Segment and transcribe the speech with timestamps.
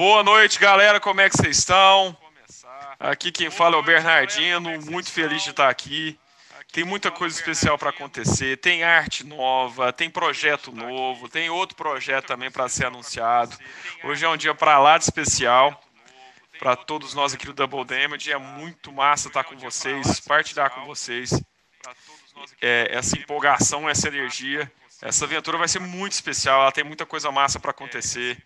[0.00, 0.98] Boa noite, galera.
[0.98, 2.16] Como é que vocês estão?
[2.98, 4.80] Aqui quem fala é o Bernardino.
[4.86, 6.18] Muito feliz de estar aqui.
[6.72, 8.56] Tem muita coisa especial para acontecer.
[8.56, 13.54] Tem arte nova, tem projeto novo, tem outro projeto também para ser anunciado.
[14.02, 15.78] Hoje é um dia para lá de especial
[16.58, 18.32] para todos nós aqui do Double Damage.
[18.32, 21.30] É muito massa estar com vocês, partilhar com vocês
[22.62, 24.72] é, essa empolgação, essa energia.
[25.02, 26.62] Essa aventura vai ser muito especial.
[26.62, 28.42] Ela tem muita coisa massa para acontecer.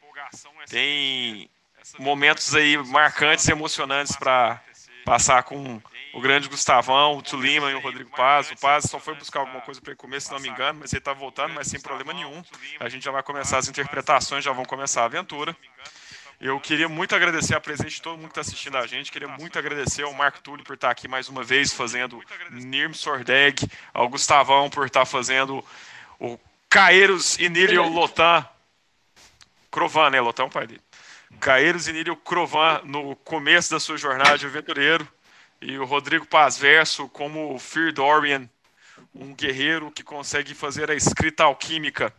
[0.69, 1.51] Tem
[1.99, 4.61] momentos aí marcantes, emocionantes para
[5.05, 5.81] passar com
[6.15, 8.51] o grande Gustavão, o Tulima e o Rodrigo Paz.
[8.51, 10.93] O Paz só foi buscar alguma coisa para ele comer, se não me engano, mas
[10.93, 12.43] ele está voltando, mas sem problema nenhum.
[12.81, 15.57] A gente já vai começar as interpretações, já vão começar a aventura.
[16.41, 19.11] Eu queria muito agradecer a presença de todo mundo que está assistindo a gente.
[19.11, 23.69] Queria muito agradecer ao Marco Túlio por estar aqui mais uma vez fazendo Nirm Sordeg,
[23.93, 25.65] ao Gustavão por estar fazendo
[26.19, 26.39] o
[26.75, 28.45] Caeiros Inílio Lotan.
[29.71, 30.21] Crovan, né?
[30.21, 30.81] Lotan é o pai dele.
[31.39, 35.07] Caeiros Inílio Crovan no começo da sua jornada de aventureiro.
[35.63, 38.51] E o Rodrigo Pazverso como Fear Dorian,
[39.15, 42.13] um guerreiro que consegue fazer a escrita alquímica.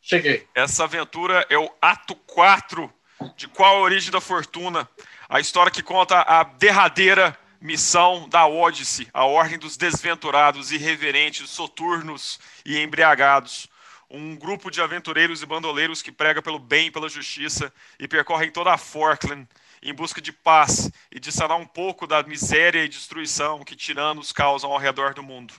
[0.00, 0.46] Cheguei.
[0.54, 2.88] Essa aventura é o ato 4
[3.34, 4.88] de Qual a Origem da Fortuna,
[5.28, 12.38] a história que conta a derradeira missão da Ódice, a Ordem dos Desventurados, Irreverentes, Soturnos
[12.62, 13.70] e Embriagados.
[14.10, 18.50] Um grupo de aventureiros e bandoleiros que prega pelo bem e pela justiça e percorrem
[18.50, 19.48] toda a Forkland
[19.82, 24.30] em busca de paz e de sanar um pouco da miséria e destruição que tiranos
[24.30, 25.54] causam ao redor do mundo.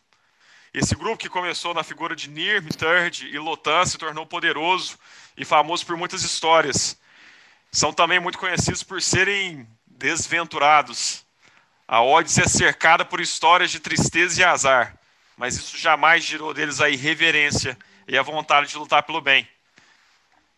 [0.72, 5.00] Esse grupo que começou na figura de Nirm, Turd e Lotan se tornou poderoso
[5.36, 7.00] e famoso por muitas histórias.
[7.72, 11.25] São também muito conhecidos por serem desventurados,
[11.88, 14.98] a Odisse é cercada por histórias de tristeza e azar,
[15.38, 17.78] mas isso jamais tirou deles a irreverência
[18.08, 19.48] e a vontade de lutar pelo bem.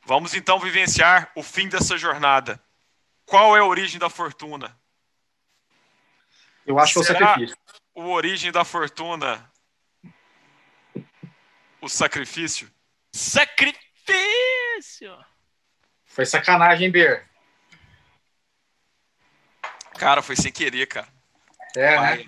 [0.06, 2.62] Vamos então vivenciar o fim dessa jornada.
[3.26, 4.78] Qual é a origem da fortuna?
[6.66, 7.58] Eu acho que é o sacrifício.
[7.94, 9.52] O origem da fortuna
[11.82, 12.72] o sacrifício?
[13.12, 13.78] Sacrifício!
[16.06, 17.26] Foi sacanagem, Ber.
[19.98, 21.17] Cara, foi sem querer, cara.
[21.78, 22.18] É, pai.
[22.18, 22.26] né?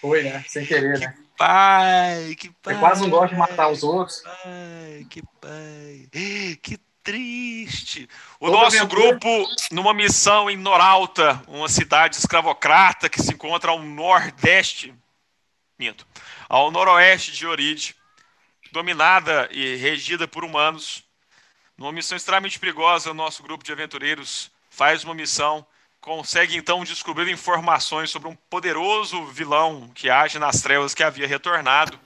[0.00, 0.44] Foi, né?
[0.46, 1.14] Sem querer, que né?
[1.36, 2.74] Pai, que pai.
[2.74, 4.20] Eu quase não gosto de matar os outros.
[4.20, 6.08] Pai, que pai.
[6.62, 8.06] Que triste.
[8.38, 9.28] O Toda nosso grupo,
[9.70, 14.94] numa missão em Noralta, uma cidade escravocrata que se encontra ao nordeste,
[15.78, 16.06] minto,
[16.50, 17.96] ao noroeste de Oride,
[18.72, 21.02] dominada e regida por humanos.
[21.78, 25.64] Numa missão extremamente perigosa, o nosso grupo de aventureiros faz uma missão
[26.00, 31.98] consegue então descobrir informações sobre um poderoso vilão que age nas trevas que havia retornado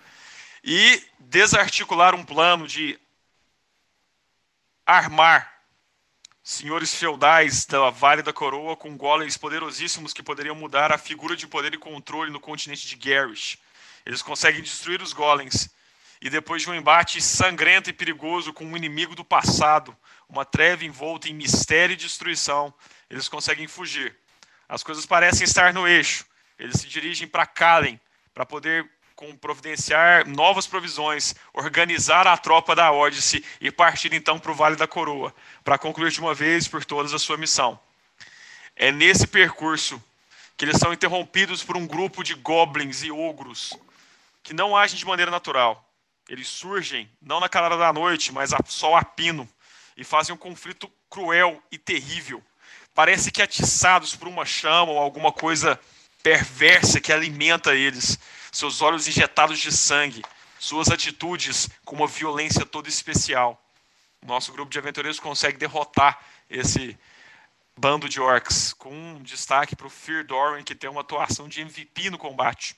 [0.64, 2.98] e desarticular um plano de
[4.86, 5.52] armar
[6.42, 11.46] senhores feudais da Vale da Coroa com golems poderosíssimos que poderiam mudar a figura de
[11.46, 13.58] poder e controle no continente de Garish.
[14.04, 15.70] Eles conseguem destruir os golems
[16.20, 19.96] e depois de um embate sangrento e perigoso com um inimigo do passado,
[20.28, 22.72] uma treva envolta em mistério e destruição,
[23.12, 24.16] eles conseguem fugir.
[24.66, 26.24] As coisas parecem estar no eixo.
[26.58, 28.00] Eles se dirigem para Kalen
[28.32, 34.50] para poder com providenciar novas provisões, organizar a tropa da Ódice e partir então para
[34.50, 37.78] o Vale da Coroa, para concluir de uma vez por todas a sua missão.
[38.74, 40.02] É nesse percurso
[40.56, 43.74] que eles são interrompidos por um grupo de goblins e ogros
[44.42, 45.86] que não agem de maneira natural.
[46.30, 49.46] Eles surgem não na calada da noite, mas a sol a pino
[49.98, 52.42] e fazem um conflito cruel e terrível
[52.94, 55.78] parece que atiçados por uma chama ou alguma coisa
[56.22, 58.18] perversa que alimenta eles,
[58.50, 60.22] seus olhos injetados de sangue,
[60.58, 63.60] suas atitudes com uma violência toda especial.
[64.24, 66.96] Nosso grupo de aventureiros consegue derrotar esse
[67.76, 71.60] bando de orcs, com um destaque para o Fear Doran, que tem uma atuação de
[71.60, 72.76] MVP no combate.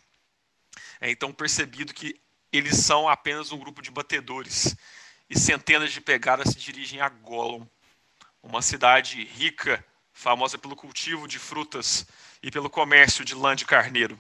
[1.01, 2.19] É então percebido que
[2.53, 4.75] eles são apenas um grupo de batedores,
[5.29, 7.67] e centenas de pegadas se dirigem a Gollum,
[8.43, 12.07] uma cidade rica famosa pelo cultivo de frutas
[12.43, 14.19] e pelo comércio de lã de carneiro.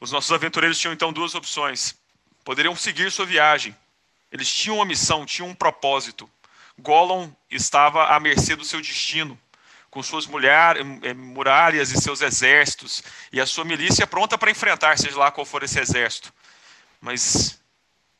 [0.00, 1.96] Os nossos aventureiros tinham então duas opções.
[2.44, 3.76] Poderiam seguir sua viagem.
[4.30, 6.30] Eles tinham uma missão, tinham um propósito.
[6.78, 9.38] Gollum estava à mercê do seu destino,
[9.90, 13.02] com suas mulher, eh, muralhas e seus exércitos,
[13.32, 16.32] e a sua milícia pronta para enfrentar, seja lá qual for esse exército.
[17.00, 17.60] Mas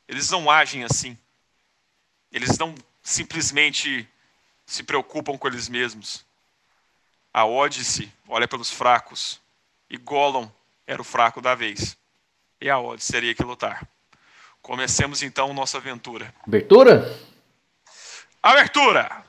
[0.09, 1.17] eles não agem assim.
[2.33, 4.09] Eles não simplesmente
[4.69, 6.27] se preocupam com eles mesmos.
[7.33, 9.41] A Ódice olha pelos fracos,
[9.89, 10.49] e Gollum
[10.87, 11.97] era o fraco da vez.
[12.61, 13.89] E a Ódice teria que lutar.
[14.61, 16.35] Comecemos então nossa aventura.
[16.47, 17.19] Abertura?
[18.43, 19.25] Abertura!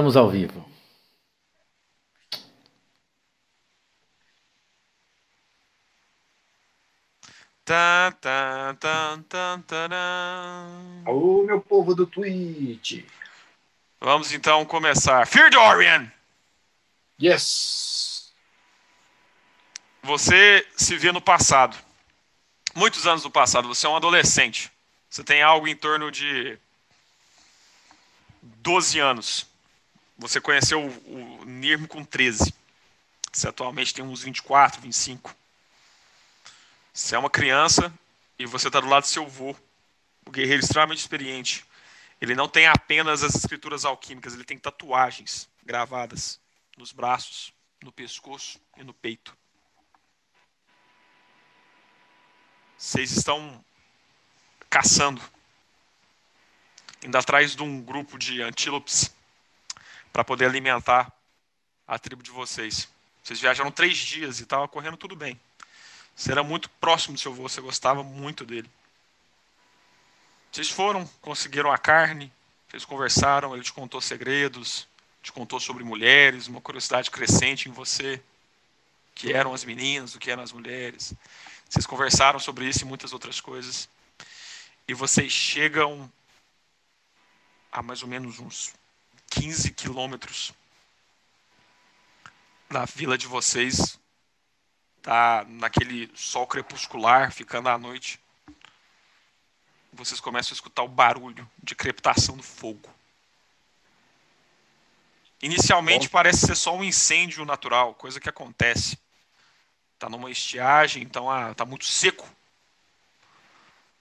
[0.00, 0.66] Estamos ao vivo.
[7.66, 11.04] Tan, tan, tan, taran.
[11.06, 13.04] Ô, meu povo do Twitch.
[14.00, 15.26] Vamos então começar.
[15.26, 16.10] Fear Dorian!
[17.22, 18.32] Yes.
[20.02, 21.76] Você se vê no passado.
[22.74, 23.68] Muitos anos no passado.
[23.68, 24.72] Você é um adolescente.
[25.10, 26.58] Você tem algo em torno de
[28.40, 29.49] 12 anos.
[30.20, 32.54] Você conheceu o, o Nirm com 13.
[33.32, 35.34] Você atualmente tem uns 24, 25.
[36.92, 37.90] Você é uma criança
[38.38, 39.56] e você está do lado do seu avô,
[40.26, 41.64] um guerreiro extremamente experiente.
[42.20, 46.38] Ele não tem apenas as escrituras alquímicas, ele tem tatuagens gravadas
[46.76, 47.50] nos braços,
[47.82, 49.34] no pescoço e no peito.
[52.76, 53.64] Vocês estão
[54.68, 55.22] caçando,
[57.02, 59.10] indo atrás de um grupo de antílopes
[60.12, 61.12] para poder alimentar
[61.86, 62.88] a tribo de vocês.
[63.22, 65.38] Vocês viajaram três dias e estava correndo tudo bem.
[66.14, 68.70] Você era muito próximo do seu avô, você gostava muito dele.
[70.50, 72.32] Vocês foram, conseguiram a carne,
[72.68, 74.86] vocês conversaram, ele te contou segredos,
[75.22, 78.22] te contou sobre mulheres, uma curiosidade crescente em você,
[79.14, 81.14] que eram as meninas, o que eram as mulheres.
[81.68, 83.88] Vocês conversaram sobre isso e muitas outras coisas.
[84.88, 86.10] E vocês chegam
[87.70, 88.74] a mais ou menos uns
[89.30, 90.52] 15 quilômetros
[92.68, 93.98] da vila de vocês.
[95.00, 98.20] Tá naquele sol crepuscular, ficando à noite
[99.92, 102.88] vocês começam a escutar o barulho de crepitação do fogo.
[105.42, 106.12] Inicialmente Bom.
[106.12, 108.98] parece ser só um incêndio natural, coisa que acontece.
[109.94, 112.28] Está numa estiagem, então ah, tá muito seco.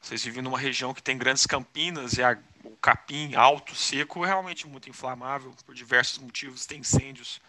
[0.01, 4.27] Vocês vivem numa região que tem grandes campinas e a- o capim alto, seco, é
[4.27, 7.41] realmente muito inflamável por diversos motivos, tem incêndios.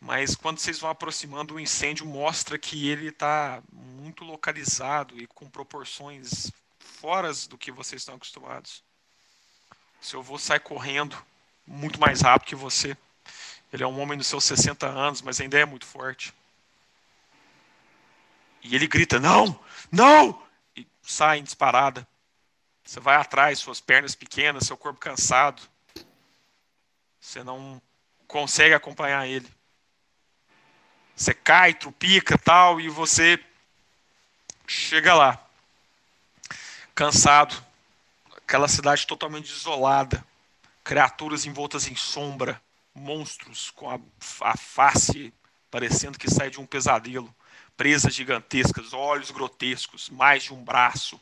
[0.00, 5.48] Mas quando vocês vão aproximando, o incêndio mostra que ele está muito localizado e com
[5.48, 8.82] proporções fora do que vocês estão acostumados.
[10.00, 11.16] Seu avô sai correndo
[11.66, 12.96] muito mais rápido que você.
[13.72, 16.32] Ele é um homem dos seus 60 anos, mas ainda é muito forte.
[18.62, 19.58] E ele grita: Não!
[19.92, 20.42] Não!
[20.74, 22.06] E sai em disparada.
[22.90, 25.62] Você vai atrás, suas pernas pequenas, seu corpo cansado.
[27.20, 27.80] Você não
[28.26, 29.48] consegue acompanhar ele.
[31.14, 33.38] Você cai, trupica tal, e você
[34.66, 35.40] chega lá
[36.92, 37.64] cansado.
[38.36, 40.26] Aquela cidade totalmente isolada.
[40.82, 42.60] Criaturas envoltas em sombra.
[42.92, 44.00] Monstros com a,
[44.40, 45.32] a face
[45.70, 47.32] parecendo que sai de um pesadelo.
[47.76, 51.20] Presas gigantescas, olhos grotescos, mais de um braço.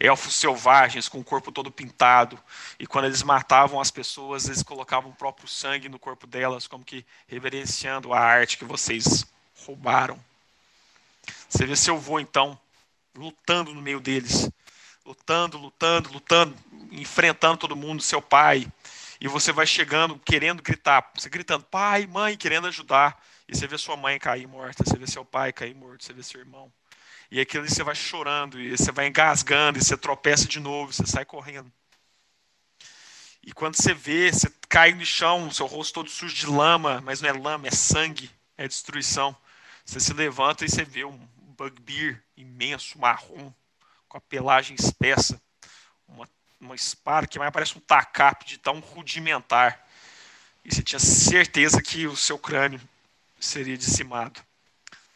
[0.00, 2.38] Elfos selvagens com o corpo todo pintado.
[2.78, 6.84] E quando eles matavam as pessoas, eles colocavam o próprio sangue no corpo delas, como
[6.84, 9.24] que reverenciando a arte que vocês
[9.66, 10.18] roubaram.
[11.48, 12.58] Você vê seu avô, então,
[13.14, 14.50] lutando no meio deles
[15.10, 16.56] lutando, lutando, lutando,
[16.92, 18.70] enfrentando todo mundo, seu pai.
[19.20, 23.22] E você vai chegando, querendo gritar, você gritando, pai, mãe, querendo ajudar.
[23.48, 26.22] E você vê sua mãe cair morta, você vê seu pai cair morto, você vê
[26.22, 26.72] seu irmão.
[27.30, 31.06] E aquilo você vai chorando, e você vai engasgando, e você tropeça de novo, você
[31.06, 31.70] sai correndo.
[33.42, 37.20] E quando você vê, você cai no chão, seu rosto todo sujo de lama, mas
[37.20, 39.34] não é lama, é sangue, é destruição.
[39.84, 41.18] Você se levanta e você vê um
[41.56, 43.52] bugbear imenso, marrom,
[44.08, 45.40] com a pelagem espessa,
[46.06, 46.28] uma,
[46.60, 49.86] uma espada que mais parece um tacape de tão rudimentar.
[50.64, 52.80] E você tinha certeza que o seu crânio
[53.38, 54.40] seria dizimado.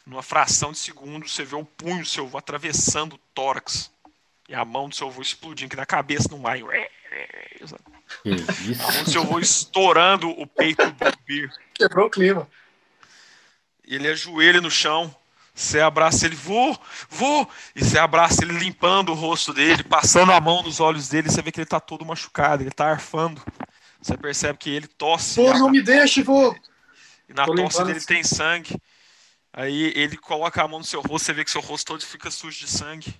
[0.05, 3.91] Numa fração de segundo, você vê o punho do seu avô atravessando o tórax.
[4.47, 6.61] E a mão do seu avô explodindo, que na cabeça não vai.
[6.61, 11.51] A mão do seu avô estourando o peito do Bugbear.
[11.73, 12.47] Quebrou o clima.
[13.83, 15.13] Ele ajoelha no chão.
[15.55, 16.77] Você abraça ele, vou,
[17.09, 17.49] vou.
[17.75, 21.29] E você abraça ele limpando o rosto dele, passando a mão nos olhos dele.
[21.29, 23.41] Você vê que ele tá todo machucado, ele tá arfando.
[24.01, 25.35] Você percebe que ele tosse.
[25.35, 26.53] Pô, não me deixe, vô.
[27.27, 28.75] E na Tô tosse limpando dele tem sangue.
[29.57, 32.29] Aí ele coloca a mão no seu rosto, você vê que seu rosto todo fica
[32.29, 33.17] sujo de sangue.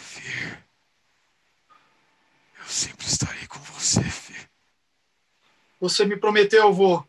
[0.00, 0.64] Fear.
[2.58, 4.50] Eu sempre estarei com você, Fear.
[5.78, 7.06] Você me prometeu, vô.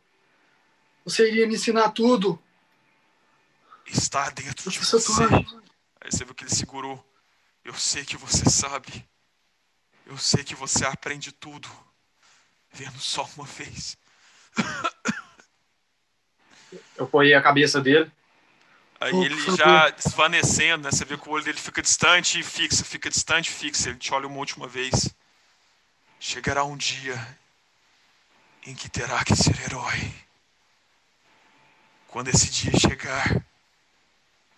[1.03, 2.39] Você iria me ensinar tudo.
[3.87, 4.97] Está dentro de você.
[5.99, 7.03] Aí você viu que ele segurou.
[7.65, 9.09] Eu sei que você sabe.
[10.05, 11.67] Eu sei que você aprende tudo.
[12.71, 13.97] Vendo só uma vez.
[16.97, 18.11] Eu apoiei a cabeça dele.
[18.99, 20.91] Aí ele já desvanecendo, né?
[20.91, 23.89] Você vê que o olho dele fica distante e fixa, fica distante e fixa.
[23.89, 25.13] Ele te olha uma última vez.
[26.19, 27.15] Chegará um dia
[28.67, 30.13] em que terá que ser herói.
[32.09, 33.41] Quando esse dia chegar,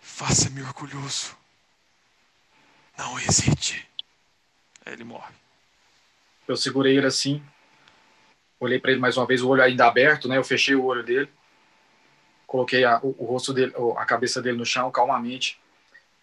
[0.00, 1.36] faça-me orgulhoso.
[2.98, 3.86] Não hesite.
[4.84, 5.32] Aí ele morre.
[6.48, 7.42] Eu segurei ele assim,
[8.58, 10.36] olhei para ele mais uma vez, o olho ainda aberto, né?
[10.36, 11.30] Eu fechei o olho dele,
[12.52, 15.58] coloquei a, o, o rosto dele, a cabeça dele no chão, calmamente.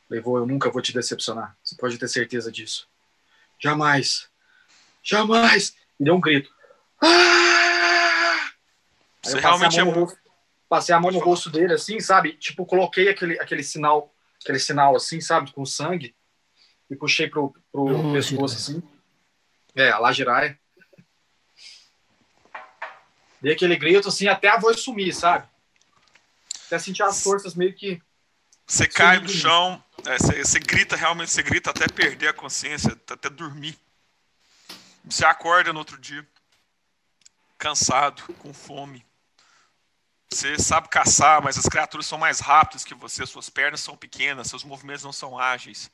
[0.08, 1.58] Levou, eu nunca vou te decepcionar.
[1.64, 2.88] Você pode ter certeza disso.
[3.60, 4.30] Jamais.
[5.02, 5.76] Jamais.
[6.00, 6.54] E deu um grito.
[7.02, 8.52] Ah!
[9.26, 10.10] Aí Você eu passei realmente a é mão no muito.
[10.12, 10.30] rosto-
[10.70, 12.34] Passei a mão no rosto dele, assim, sabe?
[12.34, 15.52] Tipo, coloquei aquele, aquele sinal, aquele sinal assim, sabe?
[15.52, 16.16] Com sangue.
[16.92, 18.84] E puxei pro, pro Oh, pescoço, assim.
[19.76, 20.60] É, a Lajiraia.
[23.42, 25.48] Dei aquele grito, assim, até a voz sumir, sabe?
[26.70, 28.00] Até sentir as forças meio que...
[28.68, 32.92] Você cai no chão, é, você, você grita realmente, você grita até perder a consciência,
[32.92, 33.76] até dormir.
[35.04, 36.24] Você acorda no outro dia,
[37.58, 39.04] cansado, com fome.
[40.30, 44.48] Você sabe caçar, mas as criaturas são mais rápidas que você, suas pernas são pequenas,
[44.48, 45.90] seus movimentos não são ágeis.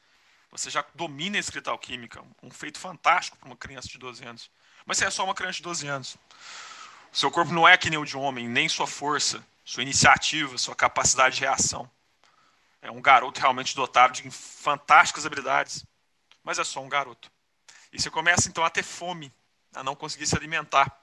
[0.51, 4.51] Você já domina a escrita alquímica, um feito fantástico para uma criança de 12 anos.
[4.86, 6.17] Mas você é só uma criança de 12 anos.
[7.13, 10.75] Seu corpo não é que nem o de homem, nem sua força, sua iniciativa, sua
[10.75, 11.89] capacidade de reação.
[12.81, 15.84] É um garoto realmente dotado de fantásticas habilidades,
[16.43, 17.31] mas é só um garoto.
[17.91, 19.34] E você começa então a ter fome,
[19.74, 21.01] a não conseguir se alimentar.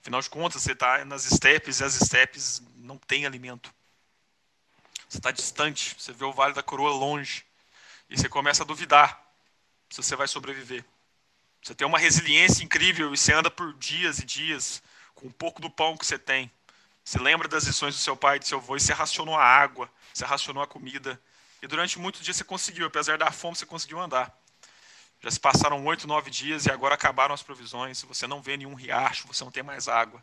[0.00, 3.72] Afinal de contas, você está nas estepes e as estepes não têm alimento.
[5.08, 7.44] Você está distante, você vê o Vale da Coroa longe.
[8.10, 9.20] E você começa a duvidar
[9.88, 10.84] se você vai sobreviver.
[11.62, 14.82] Você tem uma resiliência incrível e você anda por dias e dias
[15.14, 16.50] com um pouco do pão que você tem.
[17.06, 19.44] Você lembra das lições do seu pai e do seu avô e você racionou a
[19.44, 21.20] água, você racionou a comida.
[21.62, 24.36] E durante muitos dias você conseguiu, apesar da fome, você conseguiu andar.
[25.22, 28.02] Já se passaram oito, nove dias e agora acabaram as provisões.
[28.02, 30.20] Você não vê nenhum riacho, você não tem mais água.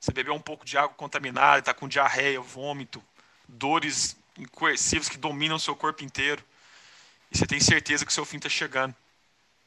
[0.00, 3.04] Você bebeu um pouco de água contaminada, está com diarreia, vômito,
[3.46, 6.42] dores incoercíveis que dominam o seu corpo inteiro.
[7.30, 8.96] E você tem certeza que o seu fim está chegando.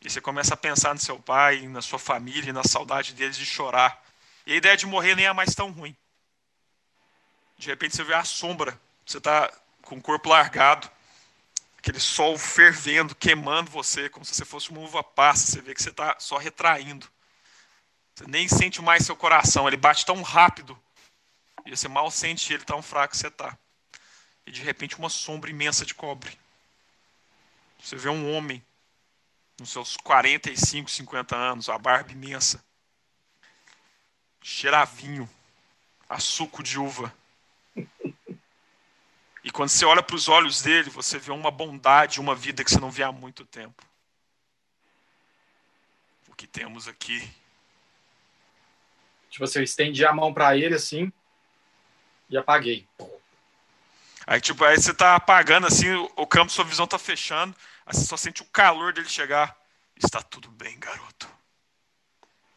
[0.01, 3.45] E você começa a pensar no seu pai, na sua família, na saudade deles de
[3.45, 4.03] chorar.
[4.43, 5.95] E a ideia de morrer nem é mais tão ruim.
[7.57, 10.89] De repente você vê a sombra, você está com o corpo largado,
[11.77, 15.53] aquele sol fervendo, queimando você, como se você fosse uma uva passa.
[15.53, 17.07] Você vê que você está só retraindo.
[18.13, 20.77] Você nem sente mais seu coração, ele bate tão rápido.
[21.65, 23.57] E você mal sente ele tão fraco que você está.
[24.45, 26.37] E de repente uma sombra imensa de cobre.
[27.79, 28.63] Você vê um homem,
[29.59, 32.63] nos seus 45, 50 anos, a barba imensa,
[34.41, 35.29] cheira a vinho,
[36.09, 37.13] a suco de uva.
[39.47, 42.69] E quando você olha para os olhos dele, você vê uma bondade, uma vida que
[42.69, 43.81] você não vê há muito tempo.
[46.27, 47.25] O que temos aqui?
[49.29, 51.09] Tipo assim, eu estendi a mão pra ele, assim,
[52.29, 52.85] e apaguei.
[54.25, 57.95] Aí, tipo, aí você tá apagando assim, o- o campo, sua visão tá fechando, aí
[57.95, 59.57] você só sente o calor dele chegar.
[59.95, 61.29] Está tudo bem, garoto.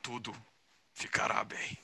[0.03, 0.35] Tudo
[0.93, 1.79] ficará bem.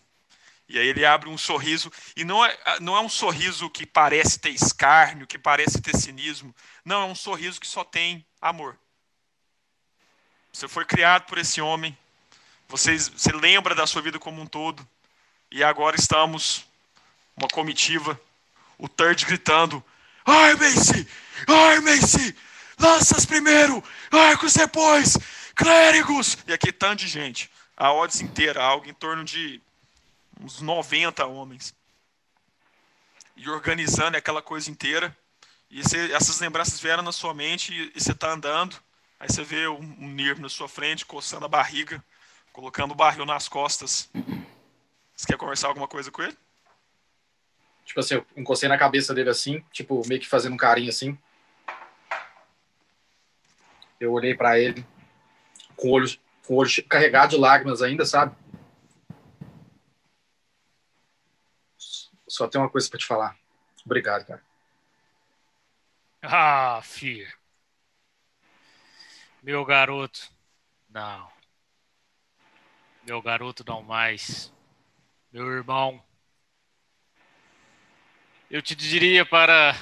[0.68, 4.38] E aí ele abre um sorriso, e não é, não é um sorriso que parece
[4.38, 6.54] ter escárnio, que parece ter cinismo.
[6.84, 8.76] Não, é um sorriso que só tem amor.
[10.52, 11.96] Você foi criado por esse homem,
[12.68, 14.86] vocês, você lembra da sua vida como um todo,
[15.50, 16.66] e agora estamos,
[17.36, 18.20] uma comitiva,
[18.76, 19.84] o Third gritando:
[20.24, 21.06] Armem-se!
[21.46, 22.36] Armem-se!
[22.78, 23.82] Lanças primeiro!
[24.10, 25.16] Arcos depois!
[25.54, 26.36] Clérigos!
[26.46, 27.50] E aqui tanto de gente.
[27.76, 29.62] A odds inteira, algo em torno de
[30.40, 31.74] uns 90 homens.
[33.36, 35.16] E organizando aquela coisa inteira.
[35.70, 38.76] E essas lembranças vieram na sua mente e, você está andando.
[39.18, 42.02] Aí você vê um, um Nirv na sua frente, coçando a barriga,
[42.52, 44.08] colocando o barril nas costas.
[45.14, 46.36] Você quer conversar alguma coisa com ele?
[47.84, 51.16] Tipo assim, eu encostei na cabeça dele assim, tipo, meio que fazendo um carinho assim.
[53.98, 54.84] Eu olhei pra ele,
[55.76, 58.36] com o olho, com o olho carregado de lágrimas ainda, sabe?
[62.36, 63.34] Só tem uma coisa pra te falar.
[63.82, 64.44] Obrigado, cara.
[66.20, 67.32] Ah, filho.
[69.42, 70.30] Meu garoto.
[70.90, 71.32] Não.
[73.06, 74.52] Meu garoto não mais.
[75.32, 76.04] Meu irmão.
[78.50, 79.74] Eu te diria para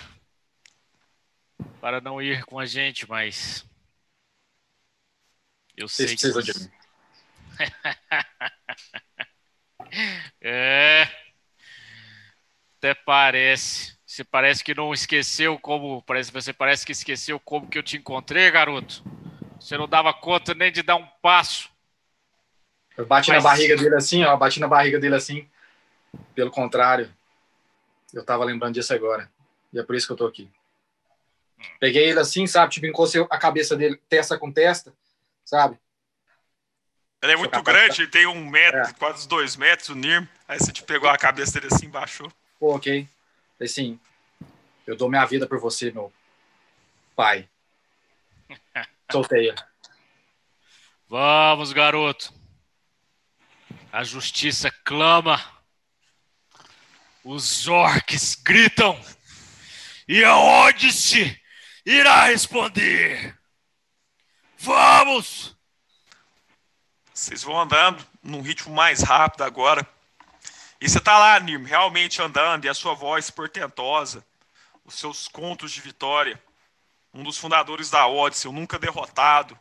[1.80, 3.66] para não ir com a gente, mas
[5.76, 6.70] eu sei Vocês que de mim.
[10.40, 11.23] É.
[12.84, 13.96] Até parece.
[14.04, 16.02] Você parece que não esqueceu como.
[16.02, 19.02] Parece, você parece que esqueceu como que eu te encontrei, garoto.
[19.58, 21.70] Você não dava conta nem de dar um passo.
[22.94, 24.36] Eu bati Mas- na barriga dele assim, ó.
[24.36, 25.48] Bati na barriga dele assim.
[26.34, 27.10] Pelo contrário.
[28.12, 29.30] Eu tava lembrando disso agora.
[29.72, 30.50] E é por isso que eu tô aqui.
[31.80, 32.70] Peguei ele assim, sabe?
[32.74, 34.92] Tipo, encostei a cabeça dele testa com testa,
[35.42, 35.78] sabe?
[37.22, 38.92] Ele é muito grande, ele tem um metro, É.
[38.92, 40.26] quase dois metros, o Nirm.
[40.46, 42.30] Aí você te pegou a cabeça dele assim, baixou.
[42.58, 43.08] Pô, ok.
[43.58, 44.00] Falei assim,
[44.86, 46.12] eu dou minha vida por você, meu
[47.14, 47.48] pai.
[49.10, 49.58] Soltei ele.
[51.08, 52.32] Vamos, garoto.
[53.92, 55.40] A justiça clama.
[57.22, 59.00] Os orcs gritam.
[60.06, 61.40] E a Odisse
[61.86, 63.38] irá responder.
[64.58, 65.56] Vamos!
[67.12, 69.88] Vocês vão andando num ritmo mais rápido agora.
[70.84, 74.22] E você tá lá, Nirm, realmente andando, e a sua voz portentosa,
[74.84, 76.38] os seus contos de vitória.
[77.14, 79.58] Um dos fundadores da Odyssey, o nunca derrotado.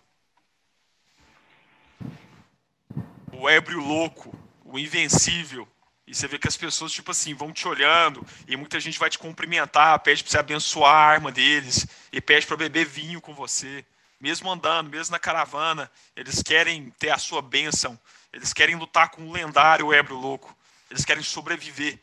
[3.31, 5.65] O ébrio louco, o invencível.
[6.05, 9.09] E você vê que as pessoas, tipo assim, vão te olhando, e muita gente vai
[9.09, 13.33] te cumprimentar, pede pra você abençoar a arma deles, e pede pra beber vinho com
[13.33, 13.85] você.
[14.19, 17.97] Mesmo andando, mesmo na caravana, eles querem ter a sua bênção.
[18.33, 20.53] Eles querem lutar com o lendário ébrio louco.
[20.93, 21.99] Eles querem sobreviver.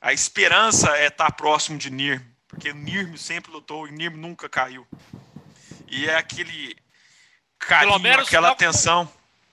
[0.00, 4.86] A esperança é estar próximo de Nirm, porque Nirm sempre lutou e Nirm nunca caiu.
[5.86, 6.74] E é aquele
[7.58, 9.06] carinho, menos aquela atenção.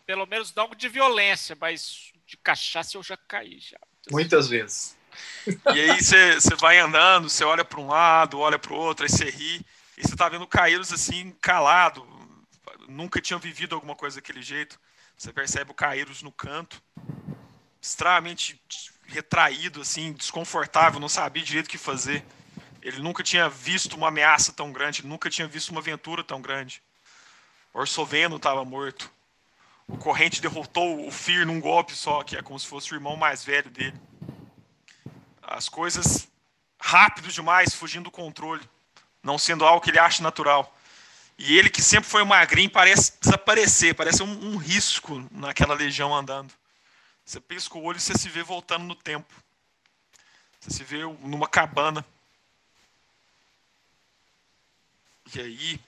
[0.05, 3.77] Pelo menos dá algo de violência, mas de cachaça eu já caí já.
[4.09, 4.95] Muitas vezes.
[5.45, 9.03] E aí você você vai andando, você olha para um lado, olha para o outro,
[9.03, 9.59] aí você ri,
[9.97, 12.07] e você tá vendo Caíros assim, calado.
[12.87, 14.79] Nunca tinham vivido alguma coisa daquele jeito.
[15.17, 16.81] Você percebe o Caíros no canto,
[17.83, 18.59] extremamente
[19.05, 22.25] retraído, assim, desconfortável, não sabia direito o que fazer.
[22.81, 26.81] Ele nunca tinha visto uma ameaça tão grande, nunca tinha visto uma aventura tão grande.
[27.73, 29.11] Orsoveno estava morto.
[29.87, 33.15] O Corrente derrotou o Fir num golpe só, que é como se fosse o irmão
[33.15, 33.99] mais velho dele
[35.53, 36.27] as coisas
[36.79, 38.61] rápido demais, fugindo do controle,
[39.21, 40.75] não sendo algo que ele acha natural.
[41.37, 46.53] E ele, que sempre foi magrinho, parece desaparecer, parece um, um risco naquela legião andando.
[47.25, 49.33] Você pisca o olho e você se vê voltando no tempo.
[50.59, 52.05] Você se vê numa cabana.
[55.33, 55.81] E aí,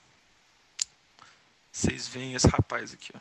[1.71, 3.19] vocês veem esse rapaz aqui, ó.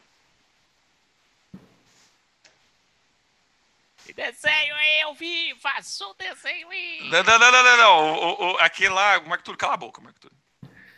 [4.05, 5.55] Que desenho aí, eu vi!
[5.61, 7.09] Faça o desenho aí!
[7.11, 8.15] Não, não, não, não, não.
[8.15, 10.39] O, o, aquele lá, Marco Túlio, cala a boca, Marco Túlio.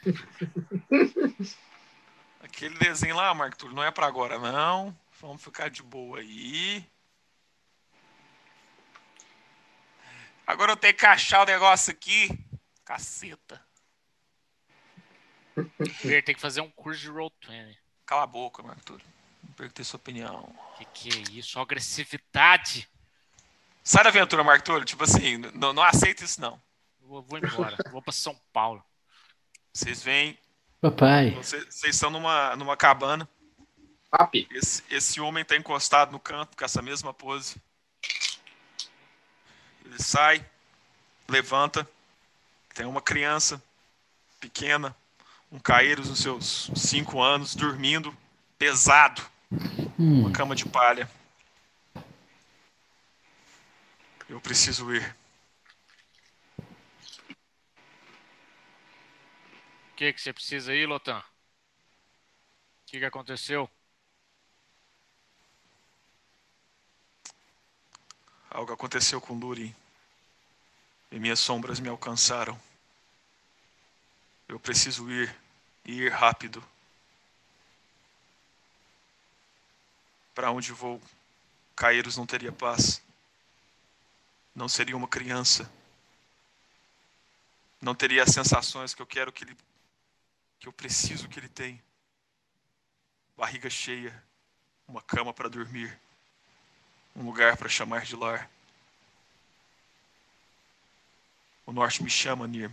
[2.43, 4.97] Aquele desenho lá, Marco Túlio, não é pra agora, não.
[5.21, 6.85] Vamos ficar de boa aí.
[10.47, 12.29] Agora eu tenho que achar o negócio aqui.
[12.85, 13.61] Caceta.
[16.05, 17.77] Ver, tem que fazer um curso de Roll20.
[18.05, 19.05] Cala a boca, Marco Túlio.
[19.43, 20.55] Não perguntei sua opinião.
[20.77, 21.59] Que que é isso?
[21.59, 22.89] Agressividade!
[23.83, 24.85] Sai da aventura, Marco.
[24.85, 26.61] Tipo assim, não, não aceita isso, não.
[27.03, 27.77] Eu vou embora.
[27.91, 28.85] Vou pra São Paulo.
[29.73, 30.39] Vocês vêm,
[30.81, 31.31] Papai.
[31.31, 33.29] vocês vocês estão numa, numa cabana.
[34.11, 34.49] Papi.
[34.51, 37.57] Esse, esse homem está encostado no canto com essa mesma pose.
[39.97, 40.47] Ele sai,
[41.27, 41.89] levanta.
[42.75, 43.63] Tem uma criança
[44.39, 44.95] pequena,
[45.51, 48.15] um caíros nos seus cinco anos, dormindo,
[48.59, 49.23] pesado,
[49.99, 51.11] Hum, uma cama de palha.
[54.29, 55.17] Eu preciso ir.
[59.93, 61.21] O que, que você precisa aí, Lotan?
[61.21, 61.25] O
[62.85, 63.71] que, que aconteceu?
[68.51, 69.75] Algo aconteceu com Luri.
[71.11, 72.61] E minhas sombras me alcançaram.
[74.49, 75.35] Eu preciso ir.
[75.85, 76.63] E ir rápido.
[80.35, 81.01] Para onde vou,
[81.77, 83.01] Caeiros não teria paz.
[84.55, 85.71] Não seria uma criança.
[87.81, 89.57] Não teria as sensações que eu quero que ele.
[90.59, 91.83] que eu preciso que ele tenha.
[93.37, 94.25] Barriga cheia.
[94.89, 95.99] Uma cama para dormir
[97.17, 98.51] um lugar para chamar de lar.
[101.67, 102.73] O norte me chama, Nirm.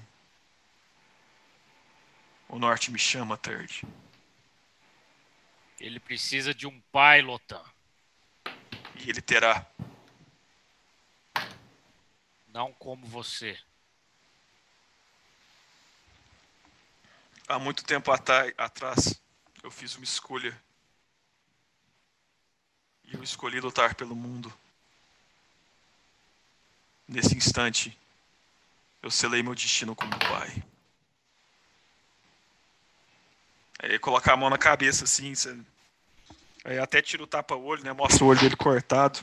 [2.47, 3.84] O norte me chama, Third.
[5.79, 7.63] Ele precisa de um pai, Lotan.
[8.95, 9.65] E ele terá.
[12.47, 13.60] Não como você.
[17.47, 19.19] Há muito tempo atrás,
[19.63, 20.56] eu fiz uma escolha.
[23.06, 24.53] E eu escolhi lutar pelo mundo.
[27.08, 27.97] Nesse instante,
[29.04, 30.63] eu selei meu destino como pai.
[33.80, 35.60] Aí colocar a mão na cabeça assim, você
[36.63, 37.92] Aí até tira o tapa-olho, né?
[37.92, 39.20] Mostra o olho dele cortado.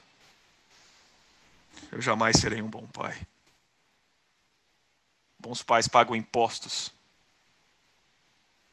[1.90, 3.18] Eu jamais serei um bom pai.
[5.38, 6.92] Bons pais pagam impostos.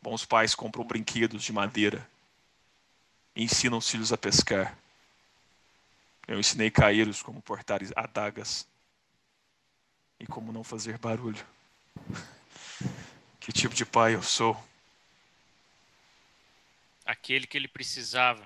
[0.02, 2.06] Bons pais compram brinquedos de madeira.
[3.34, 4.78] Ensinam os filhos a pescar.
[6.28, 8.68] Eu ensinei caíros como portar adagas.
[10.20, 11.46] E como não fazer barulho.
[13.40, 14.62] Que tipo de pai eu sou?
[17.06, 18.46] Aquele que ele precisava.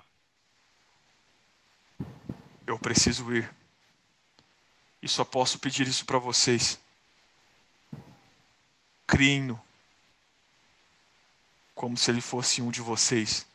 [2.67, 3.51] Eu preciso ir.
[5.01, 6.79] E só posso pedir isso para vocês.
[9.07, 9.59] Criem-no.
[11.73, 13.47] Como se ele fosse um de vocês.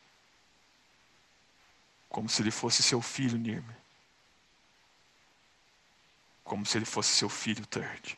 [2.09, 3.75] Como se ele fosse seu filho, Nirme.
[6.47, 8.17] Como se ele fosse seu filho, Third.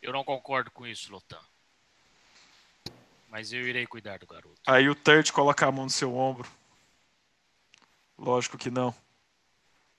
[0.00, 1.40] Eu não concordo com isso, Lotan.
[3.28, 4.60] Mas eu irei cuidar do garoto.
[4.64, 6.48] Aí o Third coloca a mão no seu ombro.
[8.16, 8.94] Lógico que não.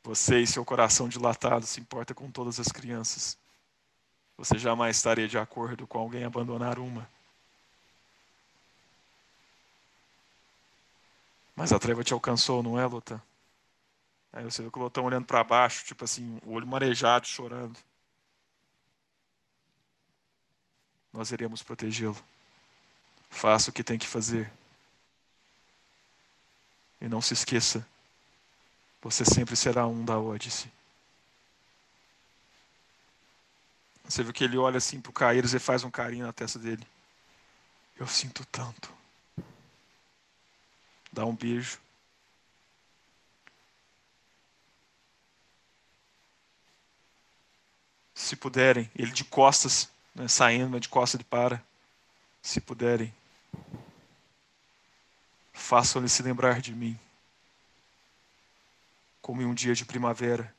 [0.03, 3.37] Você e seu coração dilatado se importa com todas as crianças.
[4.37, 7.13] Você jamais estaria de acordo com alguém abandonar uma.
[11.55, 13.21] Mas a treva te alcançou, não é, Lotan?
[14.33, 17.79] Aí você vê que o Lotan olhando para baixo, tipo assim, o olho marejado, chorando.
[21.13, 22.17] Nós iremos protegê-lo.
[23.29, 24.51] Faça o que tem que fazer.
[26.99, 27.87] E não se esqueça,
[29.01, 30.69] você sempre será um da Odisse.
[34.03, 36.85] Você viu que ele olha assim pro Caíros e faz um carinho na testa dele.
[37.97, 38.93] Eu sinto tanto.
[41.15, 41.80] Dá um beijo.
[48.13, 51.63] Se puderem, ele de costas, né, saindo, mas de costas ele para.
[52.41, 53.13] Se puderem,
[55.54, 56.99] façam-lhe se lembrar de mim.
[59.21, 60.54] Como em um dia de primavera,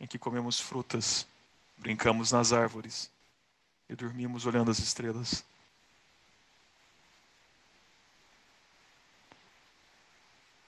[0.00, 1.28] em que comemos frutas,
[1.76, 3.08] brincamos nas árvores
[3.88, 5.44] e dormimos olhando as estrelas.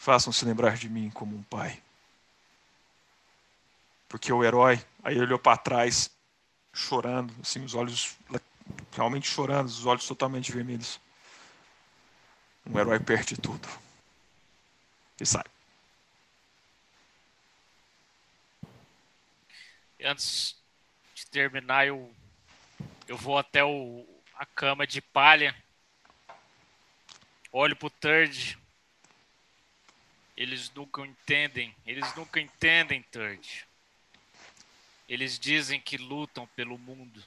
[0.00, 1.82] Façam-se lembrar de mim como um pai.
[4.08, 6.10] Porque o herói, aí ele olhou para trás,
[6.72, 8.16] chorando, assim, os olhos
[8.96, 10.98] realmente chorando, os olhos totalmente vermelhos.
[12.64, 13.68] Um herói perde tudo.
[15.20, 15.44] E sai.
[20.02, 20.56] Antes
[21.14, 22.10] de terminar, eu,
[23.06, 25.54] eu vou até o, a cama de palha.
[27.52, 28.59] Olho pro Third.
[30.40, 31.76] Eles nunca entendem.
[31.84, 33.66] Eles nunca entendem, Third.
[35.06, 37.22] Eles dizem que lutam pelo mundo.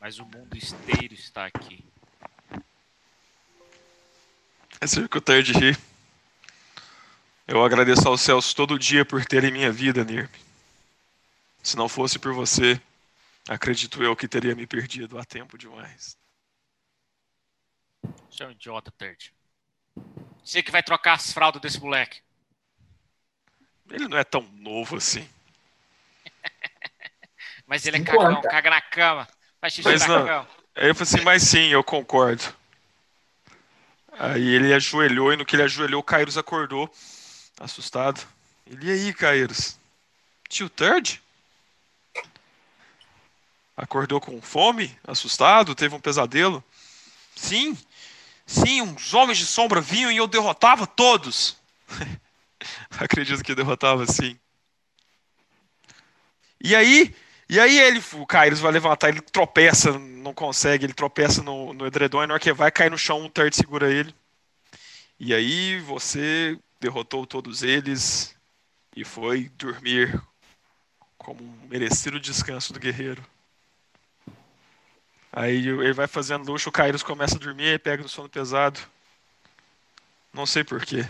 [0.00, 1.84] Mas o mundo inteiro está aqui.
[4.80, 5.76] É sempre que o Third ri.
[7.46, 10.44] Eu agradeço aos céus todo dia por terem minha vida, Nirme.
[11.62, 12.80] Se não fosse por você,
[13.48, 16.18] acredito eu que teria me perdido há tempo demais.
[18.28, 19.32] Você é um idiota, Third.
[20.44, 22.20] Você que vai trocar as fraldas desse moleque.
[23.90, 25.28] Ele não é tão novo assim.
[27.66, 29.28] Mas ele é cagão, caga na cama.
[29.60, 30.26] Faz xixi Mas na não.
[30.26, 30.48] cama.
[30.74, 32.42] Aí eu falei assim, mas sim, eu concordo.
[34.18, 36.90] Aí ele ajoelhou e no que ele ajoelhou, o Kairos acordou,
[37.60, 38.26] assustado.
[38.66, 39.78] Ele, e aí, Kairos?
[40.48, 41.22] Tio Third?
[43.76, 46.62] Acordou com fome, assustado, teve um pesadelo?
[47.34, 47.76] Sim,
[48.52, 51.56] sim, uns homens de sombra vinham e eu derrotava todos.
[52.98, 54.38] Acredito que derrotava sim.
[56.62, 57.14] E aí,
[57.48, 61.86] e aí ele, o Kairos vai levantar, ele tropeça, não consegue, ele tropeça no, no
[61.86, 64.14] edredom, e na hora que vai cair no chão, um Third segura ele.
[65.18, 68.34] E aí você derrotou todos eles
[68.96, 70.20] e foi dormir
[71.16, 73.24] como um merecido descanso do guerreiro.
[75.32, 78.78] Aí ele vai fazendo luxo, o Kairos começa a dormir, ele pega no sono pesado.
[80.30, 81.08] Não sei porquê.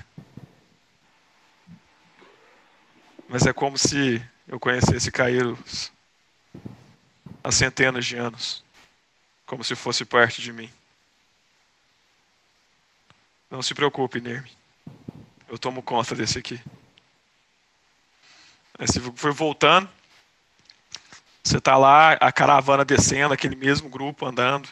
[3.29, 5.91] Mas é como se eu conhecesse Kairos
[7.43, 8.65] há centenas de anos.
[9.45, 10.71] Como se fosse parte de mim.
[13.51, 14.51] Não se preocupe, Nermi.
[15.49, 16.61] Eu tomo conta desse aqui.
[18.79, 19.91] Aí você foi voltando.
[21.43, 24.69] Você tá lá, a caravana descendo, aquele mesmo grupo andando,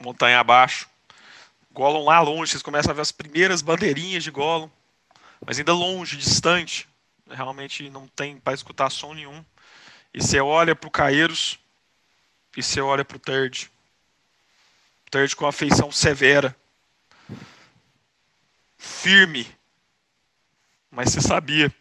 [0.00, 0.88] montanha abaixo.
[1.70, 4.70] Gollum lá longe, vocês começam a ver as primeiras bandeirinhas de Gollum,
[5.44, 6.88] mas ainda longe, distante.
[7.28, 9.44] Realmente não tem para escutar som nenhum.
[10.14, 11.58] E você olha pro Caeiros,
[12.56, 13.70] e você olha pro Third.
[15.10, 16.56] Third com a feição severa.
[18.78, 19.46] Firme.
[20.90, 21.72] Mas você sabia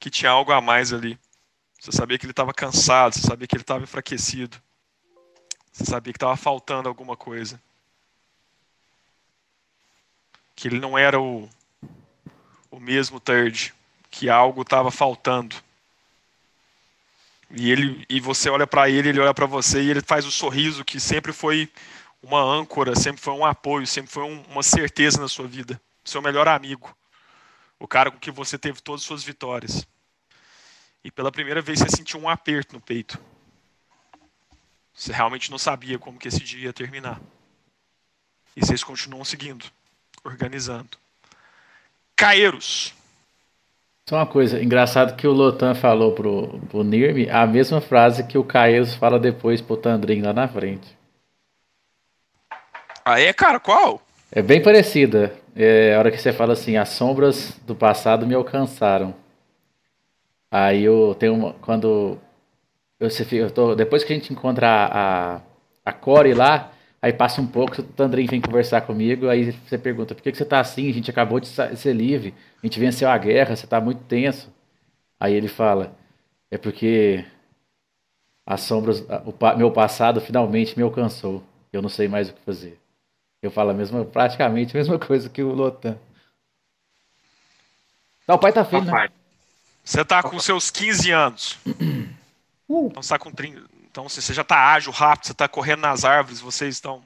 [0.00, 1.18] que tinha algo a mais ali.
[1.78, 4.56] Você sabia que ele estava cansado, você sabia que ele estava enfraquecido.
[5.72, 7.62] Você sabia que estava faltando alguma coisa.
[10.56, 11.48] Que ele não era o,
[12.68, 13.72] o mesmo Third.
[14.10, 15.54] Que algo estava faltando.
[17.50, 20.30] E, ele, e você olha para ele, ele olha para você e ele faz o
[20.30, 21.70] sorriso que sempre foi
[22.22, 25.80] uma âncora, sempre foi um apoio, sempre foi um, uma certeza na sua vida.
[26.04, 26.94] Seu melhor amigo.
[27.78, 29.86] O cara com que você teve todas as suas vitórias.
[31.04, 33.18] E pela primeira vez você sentiu um aperto no peito.
[34.92, 37.20] Você realmente não sabia como que esse dia ia terminar.
[38.56, 39.64] E vocês continuam seguindo,
[40.24, 40.98] organizando.
[42.16, 42.92] Caeiros.
[44.08, 48.38] Só uma coisa, engraçado que o Lotan falou pro, pro Nirmi a mesma frase que
[48.38, 50.96] o Caeiros fala depois pro Tandrin lá na frente.
[53.04, 53.60] Ah, é, cara?
[53.60, 54.02] Qual?
[54.32, 55.34] É bem parecida.
[55.54, 59.14] É a hora que você fala assim, as sombras do passado me alcançaram.
[60.50, 61.52] Aí eu tenho uma.
[61.54, 62.18] Quando.
[62.98, 65.42] Eu, eu tô, depois que a gente encontra a, a,
[65.84, 70.16] a Core lá, aí passa um pouco, o Tandrin vem conversar comigo, aí você pergunta,
[70.16, 70.88] por que, que você tá assim?
[70.90, 74.52] A gente acabou de ser livre, a gente venceu a guerra, você tá muito tenso.
[75.20, 75.96] Aí ele fala,
[76.50, 77.24] é porque
[78.46, 81.42] as sombras, o meu passado finalmente me alcançou.
[81.72, 82.80] Eu não sei mais o que fazer.
[83.42, 85.96] Eu falo a mesma, praticamente a mesma coisa que o Lotan.
[88.26, 89.08] Não, o pai tá feio, né?
[89.88, 91.58] Você tá com seus 15 anos.
[92.68, 93.64] Então você tá com 30.
[93.90, 97.02] Então você já tá ágil, rápido, você tá correndo nas árvores, vocês estão.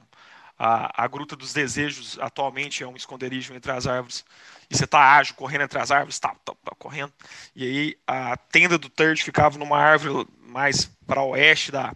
[0.59, 4.25] A, a Gruta dos Desejos atualmente é um esconderijo entre as árvores.
[4.69, 7.13] E você tá ágil, correndo entre as árvores, tá, tá, tá correndo.
[7.55, 11.95] E aí a tenda do Third ficava numa árvore mais para oeste da,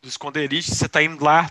[0.00, 0.72] do esconderijo.
[0.72, 1.50] Você tá indo lá,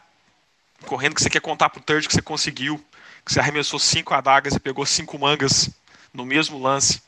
[0.85, 2.81] correndo, que você quer contar pro Third que você conseguiu.
[3.25, 5.69] Que você arremessou cinco adagas e pegou cinco mangas
[6.13, 7.03] no mesmo lance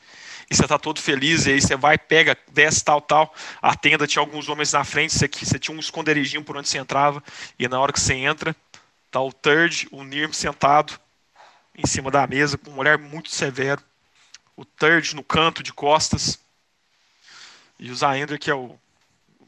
[0.49, 4.07] e você tá todo feliz, e aí você vai, pega, desce, tal, tal, a tenda
[4.07, 7.21] tinha alguns homens na frente, você, você tinha um esconderijinho por onde você entrava,
[7.59, 8.55] e na hora que você entra,
[9.11, 10.97] tá o Third, o Nirm sentado
[11.75, 13.81] em cima da mesa, com um olhar muito severo,
[14.55, 16.39] o Third no canto, de costas,
[17.77, 18.79] e o Zaender, que é o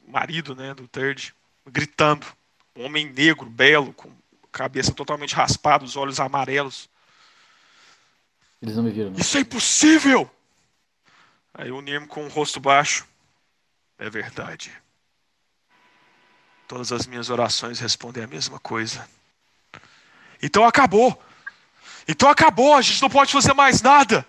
[0.07, 1.33] marido, né, do Third,
[1.65, 2.27] gritando,
[2.75, 4.12] um homem negro, belo, com
[4.51, 6.89] cabeça totalmente raspada, os olhos amarelos,
[8.62, 9.19] Eles não me viram, não.
[9.19, 10.29] isso é impossível!
[11.53, 13.07] Aí o Nirm com o rosto baixo.
[13.97, 14.71] É verdade.
[16.67, 19.07] Todas as minhas orações respondem a mesma coisa.
[20.41, 21.21] Então acabou.
[22.07, 24.25] Então acabou, a gente não pode fazer mais nada.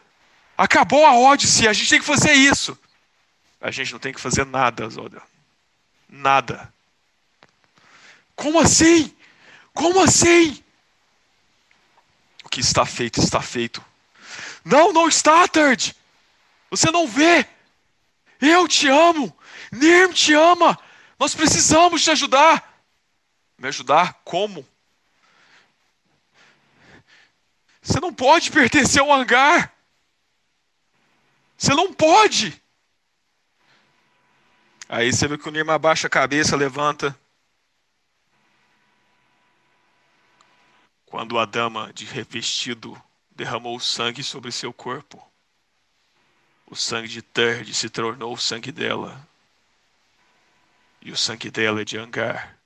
[0.56, 2.78] Acabou a Odyssey, a gente tem que fazer isso.
[3.60, 5.22] A gente não tem que fazer nada, Zoda.
[6.08, 6.72] Nada.
[8.34, 9.14] Como assim?
[9.72, 10.62] Como assim?
[12.44, 13.84] O que está feito, está feito.
[14.64, 15.94] Não, não está, Third.
[16.70, 17.46] Você não vê.
[18.40, 19.36] Eu te amo.
[19.72, 20.78] Nirm te ama.
[21.18, 22.82] Nós precisamos te ajudar.
[23.58, 24.66] Me ajudar como?
[27.82, 29.74] Você não pode pertencer ao hangar.
[31.58, 32.62] Você não pode.
[34.88, 37.18] Aí você vê que o Nirm abaixa a cabeça, levanta.
[41.04, 45.29] Quando a dama de revestido derramou sangue sobre seu corpo,
[46.70, 49.28] o sangue de Third se tornou o sangue dela.
[51.02, 52.56] E o sangue dela é de Angar.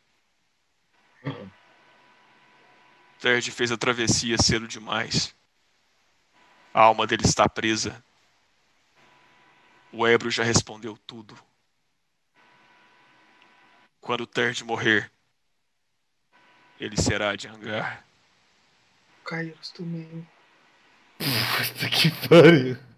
[3.19, 5.35] Third fez a travessia cedo demais.
[6.75, 8.05] A alma dele está presa.
[9.91, 11.35] O Ebro já respondeu tudo.
[14.03, 15.11] Quando Third morrer,
[16.79, 18.05] ele será de Angar.
[19.25, 20.29] Caíros também.
[21.17, 22.94] Puta que pariu.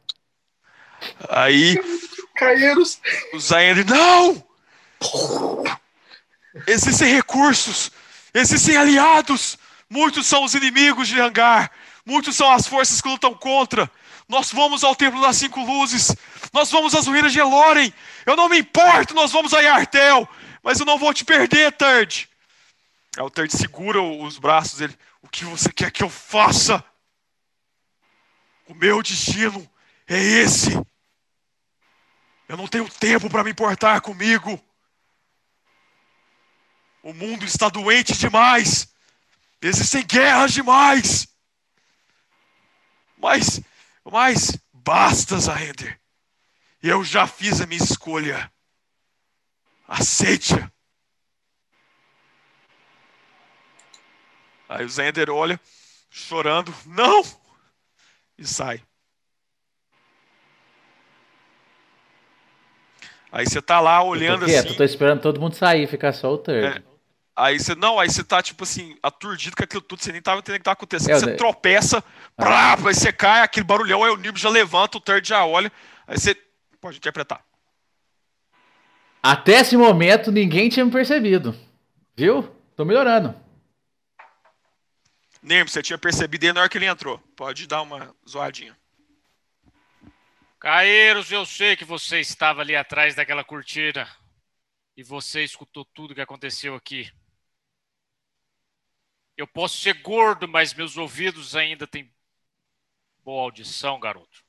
[1.28, 1.78] Aí
[2.35, 3.00] Caeiros.
[3.32, 4.44] o Zaendre, não!
[6.66, 7.90] Existem recursos,
[8.32, 9.59] existem aliados.
[9.88, 11.70] Muitos são os inimigos de Hangar,
[12.04, 13.90] muitos são as forças que lutam contra.
[14.28, 16.14] Nós vamos ao Templo das Cinco Luzes,
[16.52, 17.92] nós vamos às ruínas de Eloren.
[18.24, 20.28] Eu não me importo, nós vamos a Yartel,
[20.62, 22.28] mas eu não vou te perder, Third.
[23.16, 24.96] Aí o Third segura os braços dele.
[25.22, 26.82] O que você quer que eu faça?
[28.66, 29.68] O meu destino
[30.06, 30.70] é esse.
[32.48, 34.62] Eu não tenho tempo para me importar comigo.
[37.02, 38.88] O mundo está doente demais.
[39.60, 41.26] Existem guerras demais.
[43.16, 43.60] Mas,
[44.04, 46.00] mas basta, Zahender.
[46.82, 48.52] Eu já fiz a minha escolha.
[49.88, 50.70] Aceite-a.
[54.68, 55.60] Aí o Zender olha,
[56.10, 57.22] chorando, não!
[58.36, 58.82] E sai.
[63.30, 64.74] Aí você tá lá Eu olhando tô assim.
[64.74, 66.78] tô esperando todo mundo sair, ficar só o third.
[66.78, 66.82] É.
[67.34, 70.38] Aí você, não, aí você tá, tipo assim, aturdido com aquilo tudo, você nem tava
[70.38, 71.10] entendendo o que tá acontecendo.
[71.10, 71.32] É, você né?
[71.34, 71.36] Ah.
[71.36, 72.02] tropeça,
[72.34, 75.70] plá, aí você cai, aquele barulhão, aí o Nib já levanta, o third já olha,
[76.06, 76.34] aí você
[76.80, 77.44] pode interpretar.
[79.22, 81.54] Até esse momento ninguém tinha me percebido.
[82.16, 82.48] Viu?
[82.74, 83.34] Tô melhorando.
[85.42, 87.18] Nerm, você tinha percebido ele na hora que ele entrou.
[87.36, 88.76] Pode dar uma zoadinha.
[90.66, 94.05] Caeiros, eu sei que você estava ali atrás daquela cortina
[94.96, 97.09] e você escutou tudo que aconteceu aqui.
[99.37, 102.12] Eu posso ser gordo, mas meus ouvidos ainda têm
[103.22, 104.44] boa audição, garoto.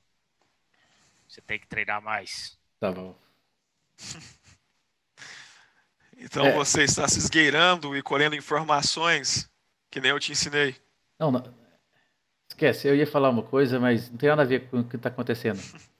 [1.28, 2.58] Você tem que treinar mais.
[2.80, 3.16] Tá bom.
[6.20, 6.52] Então É.
[6.52, 9.48] você está se esgueirando e colhendo informações
[9.92, 10.76] que nem eu te ensinei.
[11.20, 11.54] Não, não.
[12.50, 14.98] Esquece, eu ia falar uma coisa, mas não tem nada a ver com o que
[14.98, 15.60] tá acontecendo.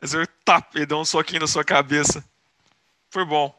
[0.00, 2.24] Mas eu tapei, deu um soquinho na sua cabeça.
[3.10, 3.54] Foi bom.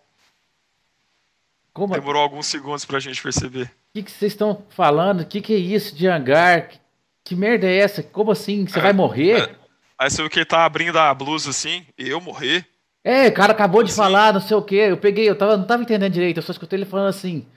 [1.74, 1.94] Como?
[1.94, 3.72] O Demorou alguns segundos pra gente perceber.
[3.94, 5.22] que, que vocês estão falando?
[5.22, 6.68] O que, que é isso de hangar?
[6.68, 6.80] Que,
[7.24, 8.04] que merda é essa?
[8.04, 8.68] Como assim?
[8.68, 9.58] Você vai morrer?
[9.98, 12.68] Aí você viu que ele tá abrindo a blusa assim, e eu morrer.
[13.04, 13.98] É, o cara acabou de Sim.
[13.98, 14.88] falar, não sei o quê.
[14.90, 16.38] Eu peguei, eu tava, não tava entendendo direito.
[16.38, 17.48] Eu só escutei ele falando assim: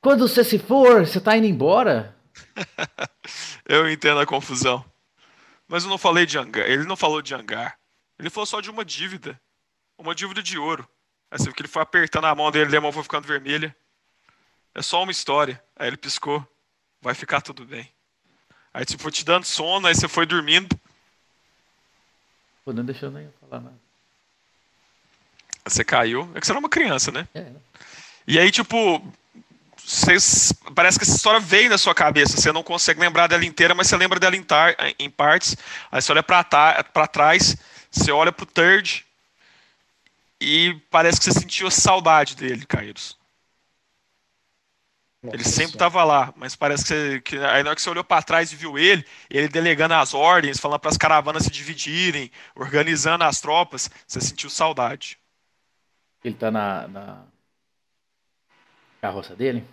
[0.00, 2.14] quando você se for, você tá indo embora?
[3.68, 4.84] Eu entendo a confusão.
[5.66, 6.68] Mas eu não falei de hangar.
[6.70, 7.76] Ele não falou de hangar.
[8.18, 9.40] Ele falou só de uma dívida.
[9.98, 10.88] Uma dívida de ouro.
[11.30, 13.26] Aí você viu que ele foi apertando a mão dele e a mão foi ficando
[13.26, 13.74] vermelha.
[14.74, 15.62] É só uma história.
[15.76, 16.46] Aí ele piscou.
[17.00, 17.90] Vai ficar tudo bem.
[18.72, 20.78] Aí tipo, foi te dando sono, aí você foi dormindo.
[22.64, 23.76] Pô, não deixou nem eu falar nada.
[25.64, 26.30] Você caiu.
[26.34, 27.26] É que você era uma criança, né?
[27.34, 27.46] É,
[28.26, 29.02] E aí, tipo,
[29.84, 32.36] vocês- parece que essa história veio na sua cabeça.
[32.36, 35.56] Você não consegue lembrar dela inteira, mas você lembra dela em, tar- em partes.
[35.90, 37.56] Aí você olha pra, ta- pra trás,
[37.90, 39.04] você olha pro third
[40.40, 43.18] e parece que você sentiu a saudade dele, Caíros.
[45.22, 48.04] Ele sempre tava lá, mas parece que, você, que aí na hora que você olhou
[48.04, 52.30] pra trás e viu ele, ele delegando as ordens, falando para as caravanas se dividirem,
[52.54, 55.18] organizando as tropas, você sentiu saudade.
[56.24, 57.24] Ele tá na, na
[59.00, 59.64] carroça dele?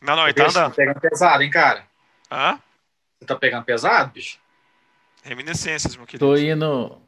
[0.00, 0.74] Não, não, ele tá Você tá andando.
[0.74, 1.86] pegando pesado, hein, cara?
[2.30, 2.58] Hã?
[3.18, 4.41] Você tá pegando pesado, bicho?
[5.22, 6.26] Reminiscências, meu querido.
[6.26, 7.00] Tô indo.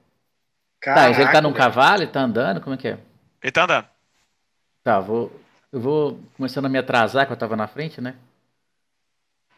[0.92, 1.58] Tá, Caraca, ele tá num velho.
[1.58, 2.98] cavalo, ele tá andando, como é que é?
[3.42, 3.88] Ele tá andando.
[4.82, 5.32] Tá, vou.
[5.72, 8.16] Eu vou começando a me atrasar, que eu tava na frente, né?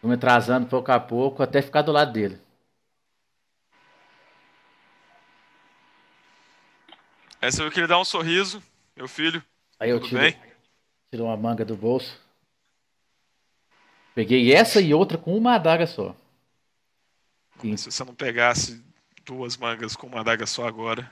[0.01, 2.41] Vou me atrasando pouco a pouco até ficar do lado dele.
[7.41, 8.63] Aí você viu que ele dá um sorriso,
[8.97, 9.43] meu filho.
[9.79, 10.37] Aí eu Tudo tiro, bem?
[11.11, 12.21] tiro uma manga do bolso.
[14.15, 16.17] Peguei essa e outra com uma adaga só.
[17.61, 17.77] Sim.
[17.77, 18.85] Se você não pegasse
[19.25, 21.11] duas mangas com uma adaga só agora.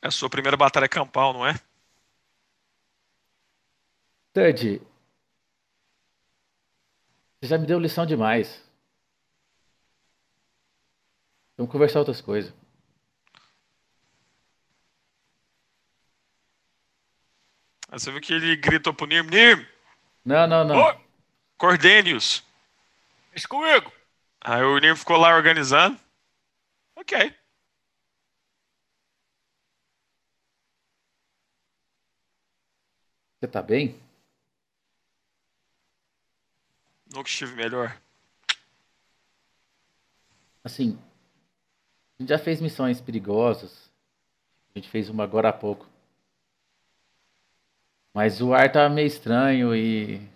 [0.00, 1.54] É a sua primeira batalha campal, não é?
[4.32, 4.80] Ted,
[7.44, 8.62] você já me deu lição demais.
[11.58, 12.52] Vamos conversar outras coisas.
[17.88, 19.64] Aí você viu que ele gritou pro Nirm, Nirm,
[20.24, 20.74] Não, não, não.
[20.74, 20.98] Oi!
[21.58, 22.42] Cordênios.
[23.34, 23.92] Deixa comigo.
[24.40, 25.98] Aí o Nirm ficou lá organizando.
[26.94, 27.34] Ok.
[33.40, 34.00] Você tá bem?
[37.12, 38.00] Nunca estive melhor.
[40.62, 40.96] Assim,
[42.16, 43.90] a gente já fez missões perigosas.
[44.72, 45.88] A gente fez uma agora há pouco.
[48.14, 50.33] Mas o ar tava meio estranho e.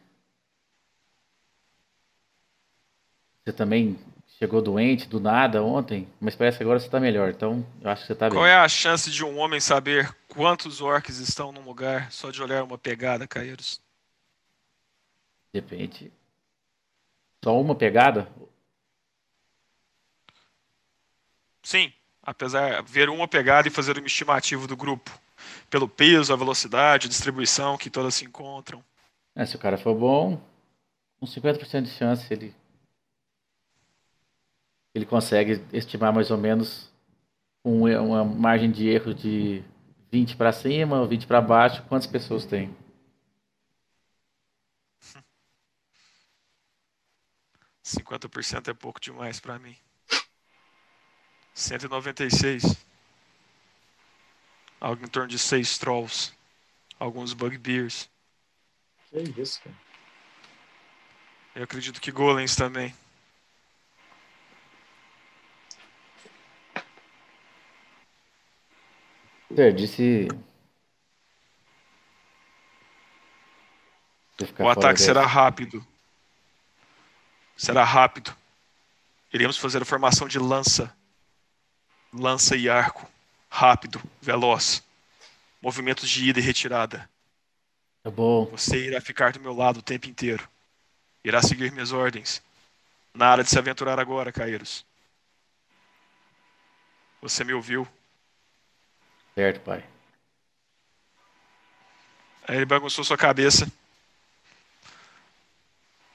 [3.48, 3.98] Você também
[4.38, 7.30] chegou doente do nada ontem, mas parece que agora você tá melhor.
[7.30, 8.52] Então, eu acho que você tá Qual bem.
[8.52, 12.62] é a chance de um homem saber quantos orcs estão num lugar só de olhar
[12.62, 13.80] uma pegada, Caeiros?
[15.50, 16.12] Depende.
[17.42, 18.28] Só uma pegada?
[21.62, 21.90] Sim,
[22.22, 25.10] apesar de ver uma pegada e fazer uma estimativa do grupo.
[25.70, 28.84] Pelo peso, a velocidade, a distribuição que todas se encontram.
[29.34, 30.38] É, se o cara for bom,
[31.18, 32.54] com 50% de chance ele.
[34.98, 36.92] Ele consegue estimar mais ou menos
[37.64, 39.62] um, uma margem de erro de
[40.10, 42.76] 20 para cima ou 20 para baixo, quantas pessoas tem?
[47.80, 49.76] Cinquenta por cento é pouco demais pra mim.
[51.54, 52.84] 196.
[54.80, 56.32] Algo em torno de seis trolls.
[56.98, 58.10] Alguns bugbears.
[59.10, 59.76] Que isso, cara.
[61.54, 62.92] Eu acredito que golems também.
[74.46, 75.84] Ficar O ataque será rápido.
[77.56, 78.34] Será rápido.
[79.32, 80.94] Iremos fazer a formação de lança.
[82.12, 83.10] Lança e arco.
[83.50, 84.82] Rápido, veloz.
[85.60, 87.10] Movimentos de ida e retirada.
[88.02, 88.46] Tá bom.
[88.46, 90.48] Você irá ficar do meu lado o tempo inteiro.
[91.24, 92.42] Irá seguir minhas ordens.
[93.12, 94.86] Nada de se aventurar agora, Caeiros.
[97.20, 97.88] Você me ouviu?
[99.38, 99.84] Certo, pai.
[102.48, 103.70] Aí ele bagunçou sua cabeça.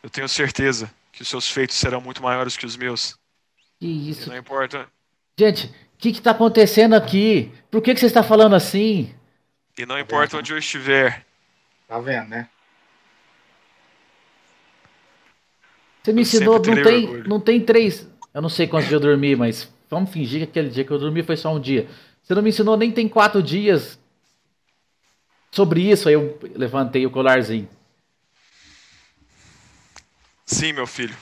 [0.04, 3.18] Eu tenho certeza que os seus feitos serão muito maiores que os meus.
[3.80, 4.30] Que E isso?
[4.30, 4.90] não importa,
[5.40, 7.50] Gente, o que que tá acontecendo aqui?
[7.72, 9.16] Por que que você está falando assim?
[9.78, 11.26] e não importa onde eu estiver.
[11.88, 12.50] Tá vendo, né?
[16.04, 17.30] Você me Eu ensinou, não tem, orgulho.
[17.30, 18.06] não tem três.
[18.34, 21.00] Eu não sei quantos dias eu dormi, mas vamos fingir que aquele dia que eu
[21.00, 21.88] dormi foi só um dia.
[22.24, 24.00] Você não me ensinou nem tem quatro dias
[25.52, 26.08] sobre isso.
[26.08, 27.68] Aí eu levantei o colarzinho.
[30.46, 31.16] Sim, meu filho.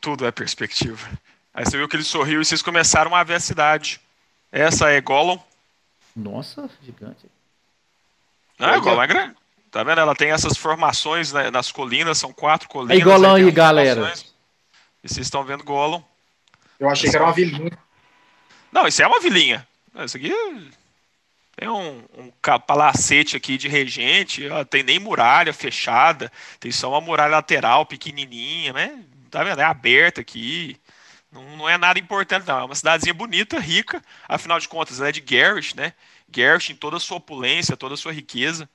[0.00, 1.08] Tudo é perspectiva.
[1.52, 4.00] Aí você viu que ele sorriu e vocês começaram a ver a cidade.
[4.50, 5.38] Essa é Gollum.
[6.14, 7.26] Nossa, gigante.
[8.58, 8.80] Não, é.
[8.80, 9.34] Gollum é grande.
[9.70, 10.00] Tá vendo?
[10.00, 12.96] Ela tem essas formações né, nas colinas, são quatro colinas.
[12.96, 14.12] Aí, Gollum e as galera.
[15.02, 16.02] E vocês estão vendo Gollum.
[16.78, 17.76] Eu achei que era uma vilinha.
[18.72, 19.66] Não, isso é uma vilinha.
[19.94, 20.32] Isso aqui
[21.56, 26.90] tem um, um ca- palacete aqui de regente, ó, tem nem muralha fechada, tem só
[26.90, 29.04] uma muralha lateral pequenininha, né?
[29.30, 29.60] Tá vendo?
[29.60, 30.76] É aberta aqui.
[31.30, 32.60] Não, não é nada importante, não.
[32.60, 34.02] É uma cidadezinha bonita, rica.
[34.28, 35.92] Afinal de contas, ela é de Garrosh, né?
[36.28, 38.68] Garrosh em toda a sua opulência, toda a sua riqueza.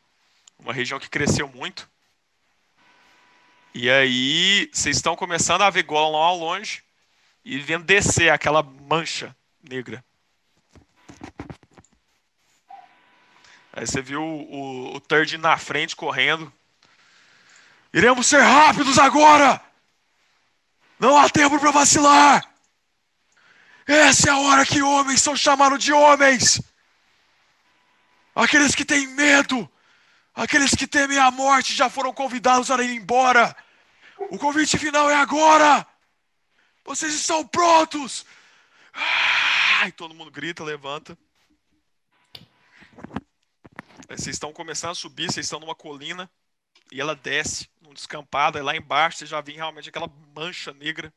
[0.57, 1.89] Uma região que cresceu muito.
[3.73, 6.83] E aí, vocês estão começando a ver Gollum lá ao longe
[7.45, 10.03] e vendo descer aquela mancha negra.
[13.71, 16.51] Aí você viu o, o, o Turd na frente correndo.
[17.93, 19.61] Iremos ser rápidos agora!
[20.99, 22.45] Não há tempo para vacilar!
[23.87, 26.61] Essa é a hora que homens são chamados de homens!
[28.35, 29.69] Aqueles que têm medo,
[30.35, 33.55] aqueles que temem a morte já foram convidados a ir embora.
[34.29, 35.85] O convite final é agora!
[36.85, 38.25] Vocês estão prontos!
[39.81, 41.17] Ai, todo mundo grita, levanta.
[44.09, 46.29] Aí vocês estão começando a subir, vocês estão numa colina
[46.91, 51.13] e ela desce num descampado, e lá embaixo você já vê realmente aquela mancha negra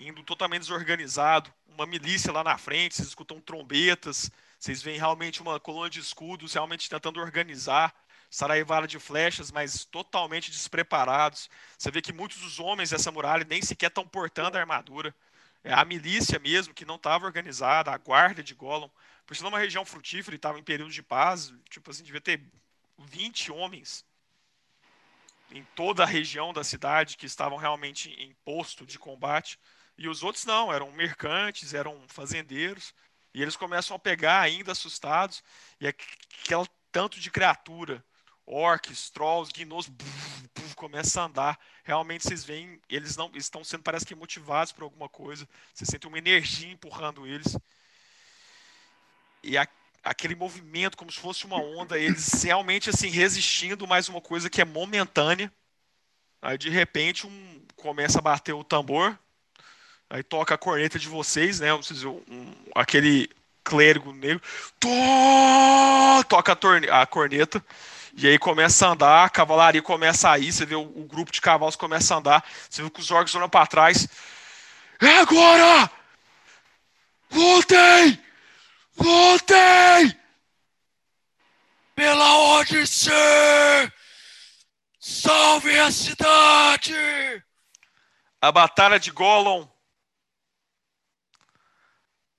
[0.00, 5.60] indo totalmente desorganizado, uma milícia lá na frente, vocês escutam trombetas, vocês veem realmente uma
[5.60, 7.94] coluna de escudos realmente tentando organizar,
[8.28, 11.48] saraivada de flechas, mas totalmente despreparados.
[11.78, 15.14] Você vê que muitos dos homens dessa muralha nem sequer estão portando a armadura.
[15.64, 18.90] É a milícia mesmo, que não estava organizada, a guarda de Gollum.
[19.26, 22.42] Por ser uma região frutífera e estava em período de paz, tipo assim, devia ter
[22.98, 24.04] 20 homens
[25.50, 29.58] em toda a região da cidade que estavam realmente em posto de combate.
[29.96, 32.94] E os outros não, eram mercantes, eram fazendeiros.
[33.32, 35.42] E eles começam a pegar ainda assustados.
[35.80, 38.04] E aquele tanto de criatura,
[38.46, 39.50] orcs, trolls,
[39.88, 41.58] buf, começa a andar.
[41.82, 45.48] Realmente vocês veem, eles não estão sendo, parece que motivados por alguma coisa.
[45.72, 47.56] Você sente uma energia empurrando eles.
[49.42, 49.66] E a,
[50.02, 54.60] aquele movimento, como se fosse uma onda, eles realmente assim resistindo mais uma coisa que
[54.60, 55.52] é momentânea.
[56.42, 59.18] Aí de repente um começa a bater o tambor,
[60.08, 61.72] aí toca a corneta de vocês, né?
[61.74, 63.28] Vocês, um, aquele
[63.62, 64.42] clérigo negro
[64.78, 64.88] to
[66.28, 67.64] toca a, a corneta
[68.16, 71.32] e aí começa a andar, a cavalaria começa a ir, você vê o, o grupo
[71.32, 74.08] de cavalos começa a andar, você vê que os orcs olham para trás.
[75.00, 75.90] É agora!
[77.32, 78.22] Lutem!
[78.96, 80.20] Lutem!
[81.94, 82.84] Pela ordem!
[85.00, 86.94] Salve a cidade!
[88.40, 89.66] A Batalha de Gollum.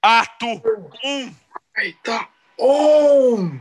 [0.02, 0.62] Ato
[1.04, 1.36] 1.
[1.78, 2.30] Eita!
[2.60, 3.60] Um!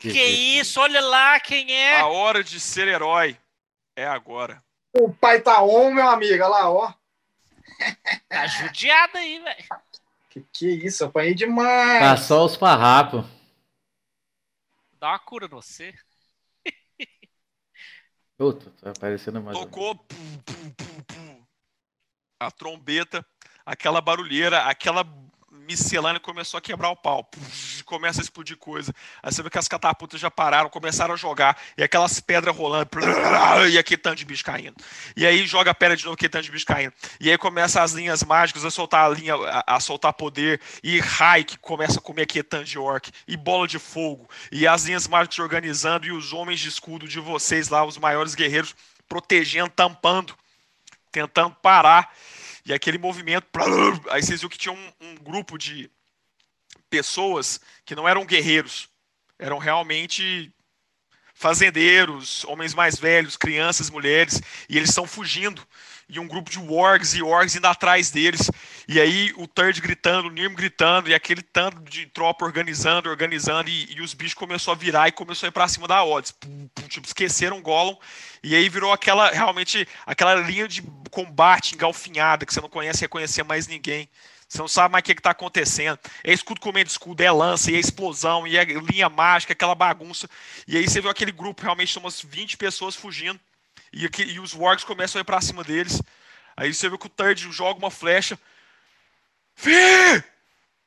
[0.00, 0.24] Que
[0.58, 0.80] isso?
[0.80, 2.00] Olha lá quem é.
[2.00, 3.36] A hora de ser herói
[3.94, 4.64] é agora.
[4.94, 6.42] O pai tá on, meu amigo.
[6.42, 6.94] Olha lá, ó.
[8.28, 9.64] Tá judiado aí, velho.
[10.30, 11.04] Que que é isso?
[11.04, 12.00] Apanhei demais.
[12.00, 13.24] Tá só os farrapos.
[14.98, 15.94] Dá uma cura no você.
[18.38, 19.58] Puta, tá aparecendo mais.
[19.58, 21.46] Tocou pum, pum, pum, pum.
[22.40, 23.26] a trombeta,
[23.66, 25.04] aquela barulheira, aquela
[25.70, 27.28] miscelânea começou a quebrar o pau.
[27.84, 28.92] Começa a explodir coisa.
[29.22, 31.56] Aí você vê que as catapultas já pararam, começaram a jogar.
[31.78, 32.90] E aquelas pedras rolando.
[33.70, 34.74] E aquele tanto de bicho caindo.
[35.16, 36.92] E aí joga a pedra de novo, aquele tanto de bicho caindo.
[37.20, 40.60] E aí começa as linhas mágicas a soltar a linha, a, a soltar poder.
[40.82, 43.10] E raio que começa a comer aquele tanto de orc.
[43.28, 44.28] E bola de fogo.
[44.50, 46.06] E as linhas mágicas organizando.
[46.06, 48.74] E os homens de escudo de vocês lá, os maiores guerreiros,
[49.08, 50.34] protegendo, tampando,
[51.12, 52.12] tentando parar.
[52.64, 53.46] E aquele movimento.
[54.10, 55.90] Aí vocês viram que tinha um, um grupo de
[56.88, 58.88] pessoas que não eram guerreiros,
[59.38, 60.52] eram realmente
[61.34, 65.66] fazendeiros, homens mais velhos, crianças, mulheres, e eles estão fugindo.
[66.10, 68.50] E um grupo de wargs e orgs indo atrás deles.
[68.88, 73.70] E aí o Third gritando, o Nirm gritando, e aquele tanto de tropa organizando, organizando,
[73.70, 76.34] e, e os bichos começou a virar e começou a ir pra cima da Odds.
[76.88, 77.96] Tipo, esqueceram o Gollum,
[78.42, 83.44] e aí virou aquela, realmente, aquela linha de combate engalfinhada, que você não conhece reconhecer
[83.44, 84.08] mais ninguém.
[84.48, 85.96] Você não sabe mais o que está acontecendo.
[86.24, 90.28] É escudo comendo escudo, é lança, e é explosão, e é linha mágica, aquela bagunça.
[90.66, 93.38] E aí você viu aquele grupo, realmente, umas 20 pessoas fugindo.
[93.92, 96.00] E, aqui, e os wargs começam a ir pra cima deles.
[96.56, 98.38] Aí você viu que o Third joga uma flecha.
[99.54, 100.22] Fê!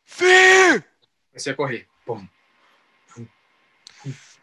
[0.03, 0.83] Fê!
[1.31, 1.87] Comecei a correr.
[2.05, 2.27] Pum.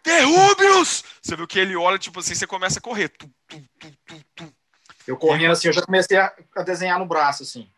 [0.02, 1.04] Derrube-os!
[1.20, 3.08] Você viu que ele olha, tipo assim, você começa a correr.
[3.10, 4.54] Tu, tu, tu, tu, tu.
[5.06, 7.70] Eu correndo assim, eu já comecei a, a desenhar no braço, assim.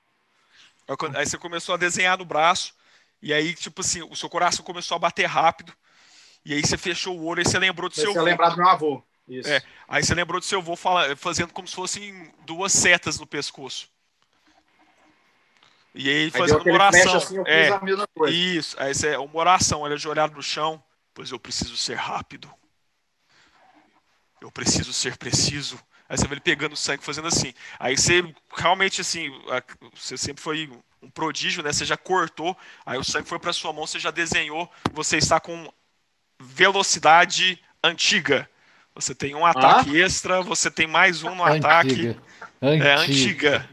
[1.14, 2.74] Aí você começou a desenhar no braço.
[3.20, 5.72] E aí, tipo assim, o seu coração começou a bater rápido.
[6.44, 8.30] E aí você fechou o olho e você lembrou do seu Comecei avô.
[8.30, 9.04] lembrar do meu avô.
[9.28, 9.48] Isso.
[9.48, 9.62] É.
[9.88, 13.88] Aí você lembrou do seu avô fala- fazendo como se fossem duas setas no pescoço.
[15.94, 17.16] E aí Aí fazendo uma oração.
[17.16, 17.68] assim, é,
[18.30, 18.76] isso.
[18.80, 20.82] Aí você, uma oração, ele ajoelhado no chão.
[21.14, 22.50] Pois eu preciso ser rápido.
[24.40, 25.78] Eu preciso ser preciso.
[26.08, 27.52] Aí você vê ele pegando sangue, fazendo assim.
[27.78, 29.30] Aí você realmente assim,
[29.94, 30.70] você sempre foi
[31.02, 31.72] um prodígio, né?
[31.72, 35.38] Você já cortou, aí o sangue foi para sua mão, você já desenhou, você está
[35.38, 35.72] com
[36.40, 38.48] velocidade antiga.
[38.94, 42.08] Você tem um ataque extra, você tem mais um no ataque.
[42.08, 42.22] Antiga.
[42.60, 43.68] É Antiga.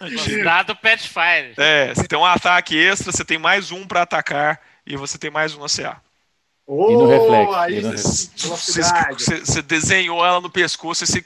[0.00, 0.44] antiga.
[0.44, 1.54] Dado Pathfinder.
[1.56, 5.30] É, você tem um ataque extra, você tem mais um para atacar e você tem
[5.30, 6.00] mais um no CA.
[6.64, 11.24] Oh, E no reflexo, aí e no Você, desenhou ela no pescoço e você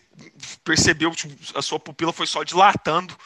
[0.64, 3.16] percebeu que tipo, a sua pupila foi só dilatando.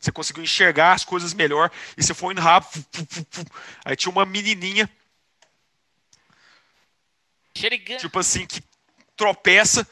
[0.00, 2.84] Você conseguiu enxergar as coisas melhor e você foi indo rápido.
[2.90, 3.44] fu, fu, fu.
[3.84, 4.90] Aí tinha uma menininha,
[7.98, 8.62] tipo assim, que
[9.20, 9.86] tropeça.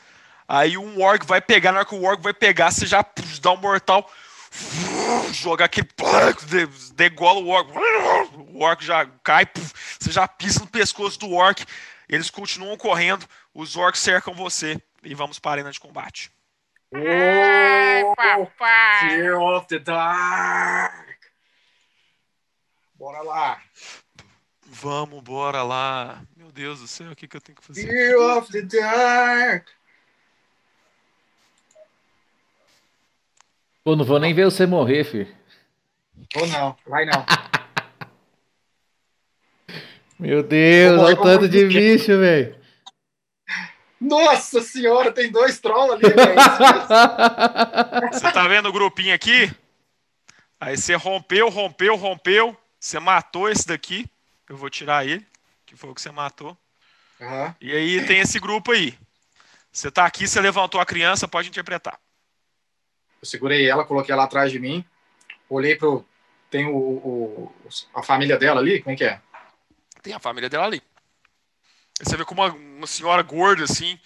[0.48, 3.38] Aí um orc vai pegar, na hora que o orc vai pegar, você já puf,
[3.38, 4.10] dá um mortal,
[5.30, 5.86] joga aquele.
[6.94, 7.70] degola o orc.
[8.48, 11.66] O orc já cai, puf, você já pisa no pescoço do orc.
[12.08, 16.32] Eles continuam correndo, os orcs cercam você e vamos para a arena de combate.
[16.90, 19.10] Oh, papai.
[19.10, 21.18] Fear of the Dark.
[22.94, 23.60] Bora lá.
[24.80, 26.22] Vamos, bora lá.
[26.36, 27.84] Meu Deus do céu, o que, que eu tenho que fazer?
[27.84, 29.66] Fear of the Dark.
[33.82, 35.26] Pô, não vou nem ver você morrer, filho.
[36.36, 37.26] Ou não, vai não.
[40.16, 42.56] Meu Deus, morrer olha o tanto de bicho, velho.
[44.00, 46.36] Nossa senhora, tem dois trolls ali, velho.
[48.12, 49.50] Você tá vendo o grupinho aqui?
[50.60, 52.56] Aí você rompeu, rompeu, rompeu.
[52.78, 54.08] Você matou esse daqui.
[54.48, 55.26] Eu vou tirar ele,
[55.66, 56.56] que foi o que você matou.
[57.20, 57.54] Aham.
[57.60, 58.98] E aí tem esse grupo aí.
[59.70, 61.98] Você tá aqui, você levantou a criança, pode interpretar.
[63.20, 64.84] Eu segurei ela, coloquei ela atrás de mim.
[65.48, 66.06] Olhei pro.
[66.50, 67.54] Tem o, o-
[67.94, 68.80] a família dela ali?
[68.82, 69.20] Como é que é?
[70.02, 70.82] Tem a família dela ali.
[72.00, 73.98] Você vê como uma, uma senhora gorda, assim,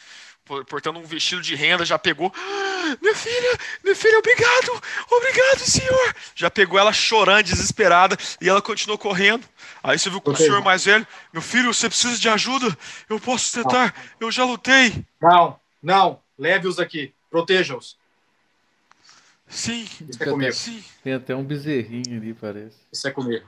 [0.44, 2.32] portando um vestido de renda, já pegou.
[2.36, 6.14] "Ah, Minha filha, minha filha, obrigado, obrigado, senhor.
[6.34, 9.46] Já pegou ela chorando, desesperada, e ela continuou correndo.
[9.82, 12.76] Aí você viu que o senhor mais velho, meu filho, você precisa de ajuda?
[13.08, 15.04] Eu posso tentar, eu já lutei.
[15.20, 16.20] Não, não.
[16.38, 17.14] Leve-os aqui.
[17.30, 17.96] Proteja-os.
[19.48, 20.52] Sim, Isso é comigo.
[20.52, 20.84] sim.
[21.04, 22.76] Tem até um bezerrinho ali, parece.
[22.92, 23.46] Isso é comigo.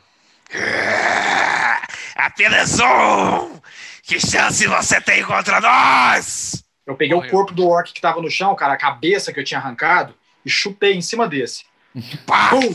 [2.14, 3.60] Apenas um!
[4.02, 6.63] Que chance você tem contra nós?
[6.86, 7.28] Eu peguei Morreu.
[7.28, 10.14] o corpo do orc que tava no chão, cara, a cabeça que eu tinha arrancado,
[10.44, 11.64] e chutei em cima desse.
[12.26, 12.50] Pá!
[12.50, 12.74] Pum!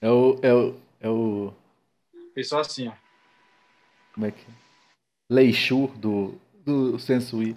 [0.00, 0.38] É o.
[0.42, 0.80] É o.
[1.00, 1.54] É o.
[2.34, 2.92] Fez só assim, ó.
[4.14, 4.40] Como é que.
[4.40, 4.54] é?
[5.30, 6.40] Leixu do.
[6.64, 7.56] Do Sensui.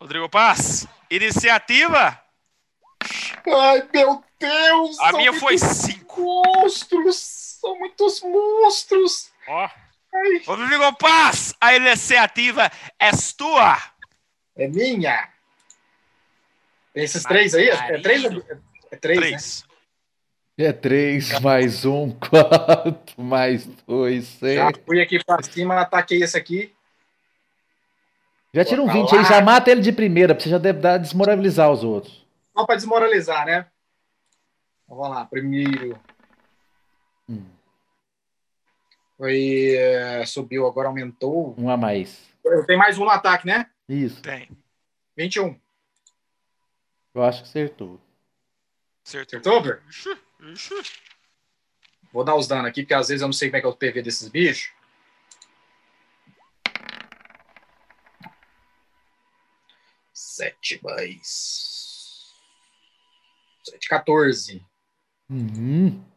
[0.00, 2.20] Rodrigo Paz, iniciativa.
[3.46, 4.98] Ai, meu Deus!
[5.00, 6.20] A minha foi muitos cinco.
[6.20, 7.16] monstros!
[7.60, 9.30] São muitos monstros!
[9.48, 9.68] Ó,
[10.14, 13.78] Ai, Rodrigo Paz, a iniciativa é tua.
[14.56, 15.28] É minha!
[16.92, 17.68] Tem esses três aí?
[17.68, 18.24] É, três?
[18.24, 19.28] É, três, né?
[19.30, 19.64] Três.
[20.58, 24.54] É 3 mais 1, 4 mais 2, 6.
[24.54, 26.72] Já fui aqui pra cima, ataquei esse aqui.
[28.52, 29.24] Já tira um Bota 20 aí, lá.
[29.24, 32.24] já mata ele de primeira, pra você já deve dar, desmoralizar os outros.
[32.54, 33.66] Só pra desmoralizar, né?
[34.84, 35.98] Então, vamos lá, primeiro.
[37.26, 37.46] Hum.
[39.16, 39.74] Foi.
[39.74, 41.54] é, subiu, agora aumentou.
[41.56, 42.28] Um a mais.
[42.44, 43.70] Eu tenho mais um no ataque, né?
[43.88, 44.48] Isso, Tem.
[45.16, 45.60] 21.
[47.14, 48.00] eu acho que acertou.
[49.04, 49.40] Acertou.
[49.40, 49.82] Acertou, Ber?
[52.12, 53.70] Vou dar os danos aqui, porque às vezes eu não sei como é que é
[53.70, 54.72] o PV desses bichos.
[60.12, 62.32] Sete mais.
[63.64, 64.64] Sete, 14.
[65.30, 66.11] Uhum.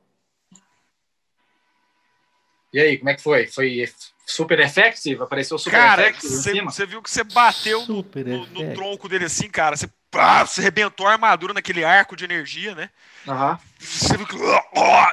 [2.76, 3.48] E aí, como é que foi?
[3.48, 3.86] Foi
[4.26, 5.24] super effective?
[5.24, 6.70] Apareceu super Cara, effective você cima?
[6.72, 9.78] você viu que você bateu no, Super no- tronco dele assim, cara.
[9.78, 12.90] Você, pá, você arrebentou a armadura naquele arco de energia, né?
[13.26, 13.58] Aham.
[13.80, 14.36] Você viu que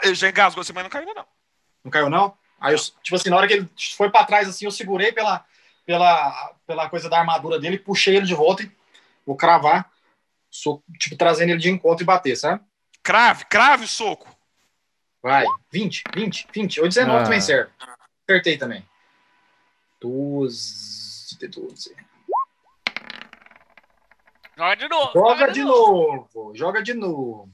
[0.02, 1.26] ele já engasgou assim, mas não caiu ainda não.
[1.84, 2.36] Não caiu, não?
[2.60, 5.44] Aí, eu, tipo assim, na hora que ele foi pra trás, assim, eu segurei pela,
[5.86, 8.72] pela, pela coisa da armadura dele, puxei ele de volta e
[9.24, 9.88] vou cravar,
[10.98, 12.60] tipo, trazendo ele de encontro e bater, sabe?
[13.04, 14.31] Crave, crave o soco.
[15.22, 15.44] Vai.
[15.70, 16.80] 20, 20, 20.
[16.80, 17.24] Ou 19 Ah.
[17.24, 17.70] também serve.
[18.28, 18.84] Acertei também.
[20.00, 21.94] 12, 12.
[24.56, 25.12] Joga de novo.
[25.14, 26.52] Joga de novo.
[26.54, 27.48] Joga de novo.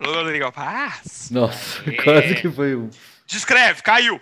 [0.00, 1.30] Legal, paz.
[1.30, 2.02] Nossa, É.
[2.02, 2.88] quase que foi um.
[3.26, 4.20] Descreve, caiu.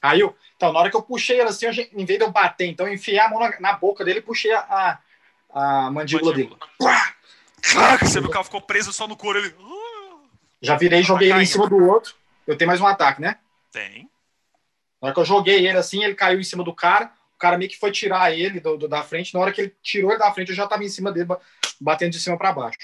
[0.00, 0.36] Caiu.
[0.56, 2.86] Então, na hora que eu puxei ele assim, eu, em vez de eu bater, então
[2.86, 4.98] eu enfiei a mão na, na boca dele e puxei a,
[5.52, 6.54] a, a mandíbula, dele.
[7.62, 9.38] Caraca, você viu que ela ficou presa só no couro.
[9.38, 9.54] Ele...
[10.60, 12.14] Já virei e joguei ele em cima do outro.
[12.46, 13.38] Eu tenho mais um ataque, né?
[13.72, 14.10] Tem.
[15.00, 17.10] Na hora que eu joguei ele assim, ele caiu em cima do cara.
[17.34, 19.32] O cara meio que foi tirar ele do, do- da frente.
[19.32, 21.40] Na hora que ele tirou ele da frente, eu já tava em cima dele, ba-
[21.80, 22.78] batendo de cima para baixo.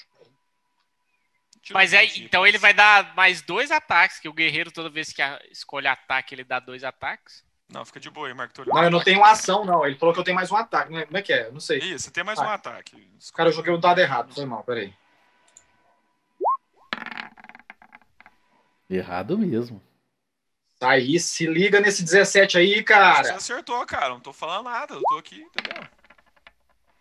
[1.73, 5.13] Mas um é, então ele vai dar mais dois ataques, que o guerreiro, toda vez
[5.13, 5.21] que
[5.51, 7.45] escolhe ataque, ele dá dois ataques.
[7.69, 8.73] Não, fica de boa aí, Marco Túlio.
[8.73, 9.85] Não, eu não tenho ação, não.
[9.85, 10.93] Ele falou que eu tenho mais um ataque.
[10.93, 11.05] né?
[11.05, 11.47] Como é que é?
[11.49, 11.79] Eu não sei.
[11.81, 12.45] Isso, você tem mais Ah.
[12.45, 13.11] um ataque.
[13.35, 14.33] Cara, eu joguei o dado errado.
[14.33, 14.95] Foi mal, peraí.
[18.89, 19.83] Errado mesmo.
[20.81, 23.35] Aí, se liga nesse 17 aí, Você cara.
[23.35, 24.11] acertou, cara.
[24.11, 24.95] Não tô falando nada.
[24.95, 25.83] Eu tô aqui, entendeu?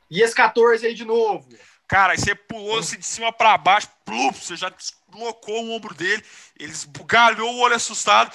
[0.09, 1.47] E esse 14 aí de novo.
[1.87, 5.93] Cara, aí você pulou assim de cima pra baixo, plup, você já deslocou o ombro
[5.93, 6.23] dele,
[6.59, 8.31] ele esbugalhou o olho assustado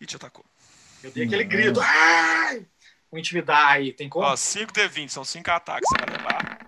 [0.00, 0.44] e te atacou.
[1.02, 1.80] Eu dei aquele grito.
[1.80, 2.64] Ai!
[3.10, 3.92] Vou intimidar aí.
[3.92, 4.24] Tem como?
[4.24, 6.58] Ó, 5 D20, são 5 ataques, você vai levar.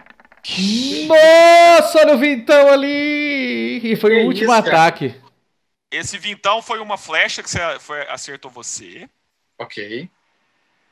[1.07, 3.81] Nossa, olha o vintão ali!
[3.85, 5.24] E foi Que o último isso, cara?
[5.95, 9.09] Esse vintão foi uma flecha que você foi, acertou você.
[9.59, 10.09] Ok.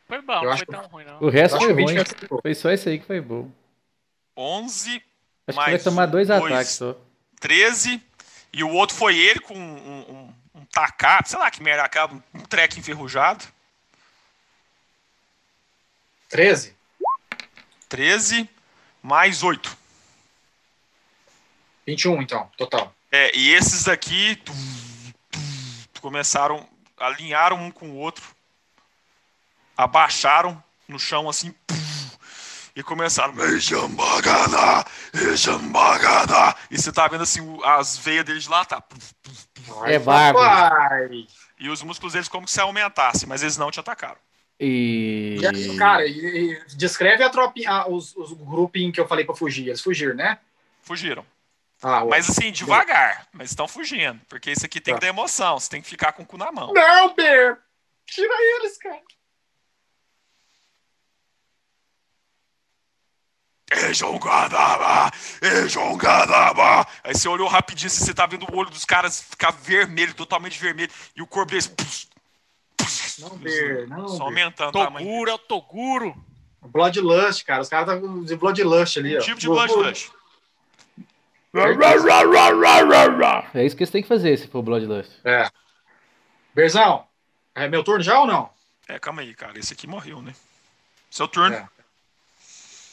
[0.06, 1.20] Foi bom, Eu não foi que- tão ruim, não.
[1.20, 2.40] O resto foi que o 20 ruim.
[2.42, 3.50] Foi só esse aí que foi bom.
[4.36, 5.02] 11, Acho
[5.48, 6.44] que Mais vai tomar dois, dois.
[6.52, 6.96] ataques só.
[7.40, 8.00] 13,
[8.52, 12.14] e o outro foi ele com um, um, um tacape, sei lá que merda, acaba,
[12.32, 13.44] um treco enferrujado.
[16.28, 16.74] 13?
[17.88, 18.48] 13,
[19.02, 19.76] mais 8.
[21.86, 22.94] 21, então, total.
[23.10, 24.91] É, e esses daqui tum, tum,
[26.02, 28.24] começaram, alinharam um com o outro,
[29.76, 31.54] abaixaram no chão assim,
[32.74, 33.32] e começaram.
[36.70, 38.82] E você tá vendo assim as veias deles lá, tá?
[39.84, 41.24] É bárbaro.
[41.58, 44.18] E os músculos deles como se aumentassem, mas eles não te atacaram.
[44.58, 45.38] E.
[45.40, 49.68] E, Cara, e, e descreve a tropinha, os, os grupinhos que eu falei pra fugir.
[49.68, 50.38] Eles fugiram, né?
[50.82, 51.24] Fugiram.
[51.84, 54.20] Ah, Mas assim, devagar, mas estão fugindo.
[54.28, 55.00] Porque isso aqui tem Tá.
[55.00, 56.72] que dar emoção, você tem que ficar com o cu na mão.
[56.72, 57.58] Não, Ber!
[58.06, 59.00] Tira eles, cara.
[63.88, 65.10] Ejongadaba!
[65.40, 66.86] Ejongadaba!
[67.02, 70.58] Aí você olhou rapidinho, assim, você tá vendo o olho dos caras ficar vermelho, totalmente
[70.58, 71.66] vermelho, e o corpo deles.
[71.68, 72.08] pus,
[72.76, 75.06] pus, Não, Ber, não, Só aumentando o tamanho.
[75.06, 76.24] Toguro é o Toguro.
[76.60, 77.62] Bloodlust, cara.
[77.62, 79.22] Os caras estão de Bloodlust ali, Um ó.
[79.22, 80.10] tipo de Bloodlust.
[83.54, 85.10] É isso que eles têm que fazer se for Bloodlust.
[85.24, 85.50] É.
[86.54, 87.06] Berzão,
[87.54, 88.50] é meu turno já ou não?
[88.88, 89.58] É, calma aí, cara.
[89.58, 90.34] Esse aqui morreu, né?
[91.10, 91.54] Seu turno.
[91.54, 91.66] É.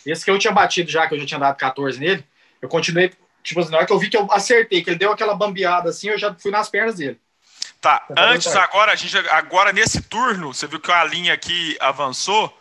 [0.05, 2.25] Esse que eu tinha batido já, que eu já tinha dado 14 nele,
[2.61, 5.11] eu continuei, tipo assim, na hora que eu vi que eu acertei, que ele deu
[5.11, 7.19] aquela bambeada assim, eu já fui nas pernas dele.
[7.79, 11.77] Tá, Tá antes agora, a gente, agora nesse turno, você viu que a linha aqui
[11.79, 12.53] avançou.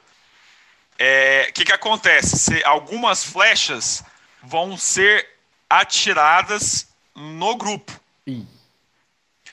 [0.97, 2.39] É, O que que acontece?
[2.39, 4.05] Se, algumas flechas
[4.43, 5.38] vão ser
[5.69, 7.93] atiradas no grupo.
[8.27, 8.47] Ih.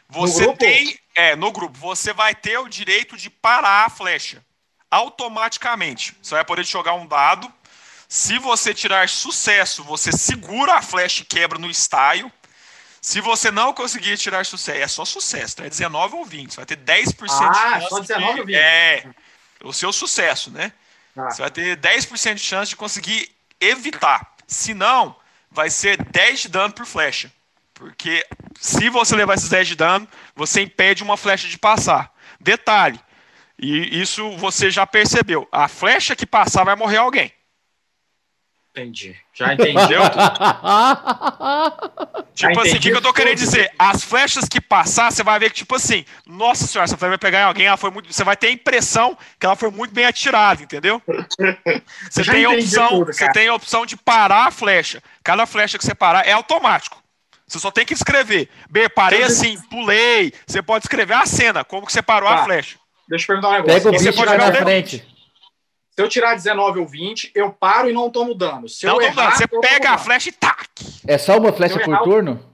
[0.10, 0.60] Você grupo?
[0.60, 4.44] tem, é, no grupo, você vai ter o direito de parar a flecha
[4.90, 6.16] automaticamente.
[6.22, 7.52] Você vai poder jogar um dado.
[8.08, 12.32] Se você tirar sucesso, você segura a flecha e quebra no estaio.
[13.02, 15.66] Se você não conseguir tirar sucesso, é só sucesso, tá?
[15.66, 16.52] É 19 ou 20.
[16.52, 17.90] Você vai ter 10% Ah, de chance.
[17.90, 18.56] só 19 de- ou 20.
[18.58, 19.10] É.
[19.64, 20.72] O seu sucesso, né?
[21.14, 21.30] Tá.
[21.30, 24.36] Você vai ter 10% de chance de conseguir evitar.
[24.48, 25.16] Se não,
[25.56, 27.32] vai ser 10 de dano por flecha.
[27.74, 28.26] Porque
[28.60, 32.14] se você levar esses 10 de dano, você impede uma flecha de passar.
[32.40, 33.00] Detalhe,
[33.58, 35.48] e isso você já percebeu.
[35.52, 37.32] A flecha que passar vai morrer alguém.
[38.76, 39.16] Entendi.
[39.34, 39.72] Já entendi.
[39.72, 40.02] Entendeu?
[42.36, 43.72] Tipo Já assim, o que, eu tô querendo dizer?
[43.80, 47.18] As flechas que passar, você vai ver que, tipo assim, nossa senhora, essa flecha vai
[47.18, 48.12] pegar em alguém, ela foi muito.
[48.14, 51.02] Você vai ter a impressão que ela foi muito bem atirada, entendeu?
[52.12, 55.02] Você Já tem a opção, tudo, você tem a opção de parar a flecha.
[55.24, 57.02] Cada flecha que você parar é automático.
[57.48, 58.50] Você só tem que escrever.
[58.70, 60.34] B, parei Então, assim, pulei.
[60.46, 62.44] Você pode escrever a cena, como que você parou a Tá.
[62.44, 62.78] flecha.
[63.08, 63.74] Deixa eu perguntar um negócio.
[63.76, 65.15] Pega o Você bicho e pode vai na frente.
[65.98, 68.68] Se eu tirar 19 ou 20, eu paro e não tomo dano.
[68.68, 69.38] Se Não, eu tô errar, dando.
[69.38, 70.04] Você pega a dano.
[70.04, 70.70] flecha e tac.
[71.08, 72.54] É só uma flecha por errar, turno?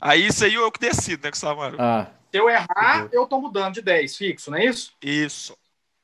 [0.00, 1.62] Aí isso aí eu que decido, né, Gustavo?
[1.78, 4.92] Ah, Se eu errar, eu tomo dano de 10 fixo, não é isso?
[5.02, 5.56] Isso.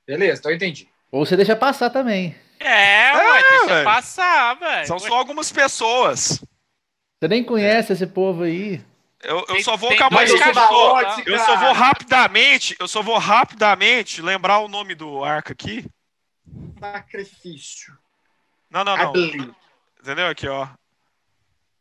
[0.06, 0.88] Beleza, então eu entendi.
[1.12, 2.34] ou você deixa passar também.
[2.58, 3.84] É, ué, deixa velho.
[3.84, 4.86] passar, velho.
[4.86, 6.42] São só algumas pessoas.
[7.20, 8.80] Você nem conhece esse povo aí.
[9.22, 10.14] Eu, eu Tem- só vou acabar.
[10.16, 15.84] Mas eu só vou rapidamente, eu só vou rapidamente lembrar o nome do arco aqui.
[16.78, 17.96] Sacrifício.
[18.70, 19.12] Não, não, não.
[20.00, 20.68] Entendeu aqui, ó.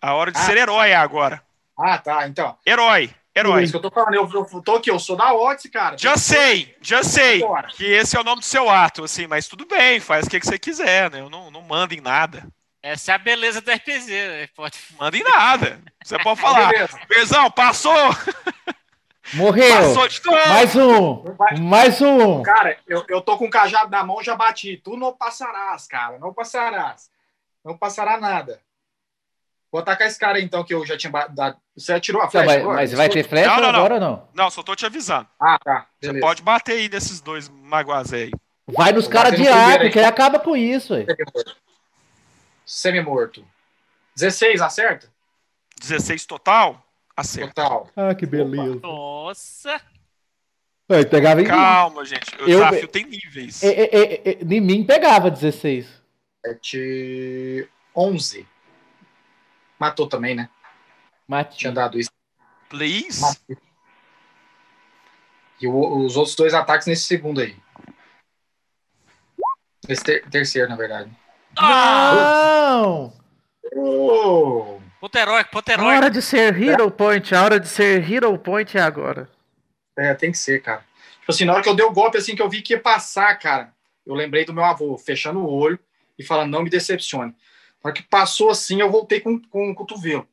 [0.01, 0.41] A hora de Ah.
[0.41, 1.41] ser herói é agora.
[1.77, 2.27] Ah, tá.
[2.27, 2.57] Então.
[2.65, 3.63] Herói, É herói.
[3.63, 4.15] isso que eu tô falando.
[4.15, 5.97] Eu, eu tô aqui, eu sou da Odyssey, cara.
[5.97, 7.67] Já sei, já sei Agora.
[7.67, 10.39] que esse é o nome do seu ato, assim, mas tudo bem, faz o que,
[10.39, 11.19] que você quiser, né?
[11.19, 12.47] Eu não, não mando em nada.
[12.81, 14.47] Essa é a beleza do RPG, né?
[14.55, 14.77] Pode...
[14.99, 15.81] Manda em nada.
[16.03, 16.69] Você pode falar.
[16.69, 16.99] Beleza.
[17.09, 17.93] Bezão, passou!
[19.33, 19.69] Morreu!
[19.69, 20.49] Passou de novo!
[20.49, 21.23] Mais um!
[21.59, 22.43] Mais um!
[22.43, 24.77] Cara, eu, eu tô com o cajado na mão, já bati.
[24.77, 26.17] Tu não passarás, cara.
[26.17, 27.09] Não passarás.
[27.63, 28.61] Não passará nada.
[29.69, 31.57] Vou atacar esse cara então, que eu já tinha dado.
[31.75, 32.45] Você atirou a flecha?
[32.45, 32.75] mas, agora?
[32.77, 33.79] mas vai ter flecha Não, não, não.
[33.79, 34.27] agora ou não?
[34.33, 35.27] Não, só tô te avisando.
[35.39, 35.87] Ah, tá.
[35.99, 36.25] Você Beleza.
[36.25, 38.31] pode bater aí nesses dois magoazé aí.
[38.65, 40.93] Vai nos caras de arco, que aí acaba com isso.
[42.65, 43.45] Semi-morto.
[44.15, 45.09] 16, acerta?
[45.79, 46.83] 16 total?
[47.17, 47.53] Acerta.
[47.63, 47.89] Total.
[47.95, 48.79] Ah, que beleza.
[48.81, 49.81] Nossa!
[50.89, 51.49] Aí pegava em mim.
[51.49, 52.33] Calma, gente.
[52.35, 53.61] O Eu- desafio tem níveis.
[53.63, 55.87] É, é, é, é, em mim pegava 16.
[56.45, 58.47] 7, 11.
[59.79, 60.49] Matou também, né?
[61.27, 61.57] Mati.
[61.57, 62.09] Tinha dado isso.
[62.69, 63.37] Please?
[65.59, 67.57] E o- os outros dois ataques nesse segundo aí.
[69.87, 71.11] Nesse ter- terceiro, na verdade.
[71.59, 73.13] Não!
[73.75, 74.79] Oh!
[74.99, 75.91] Ponto heróico, ponto heróico.
[75.91, 79.29] Hora de ser Hero Point, a hora de ser Hero Point é agora.
[79.97, 80.83] É, tem que ser, cara.
[81.19, 82.79] Tipo assim, na hora que eu dei o golpe, assim, que eu vi que ia
[82.79, 83.73] passar, cara,
[84.05, 85.79] eu lembrei do meu avô, fechando o olho
[86.17, 87.31] e falando, não me decepcione.
[87.83, 90.27] Na hora que passou assim, eu voltei com, com o cotovelo.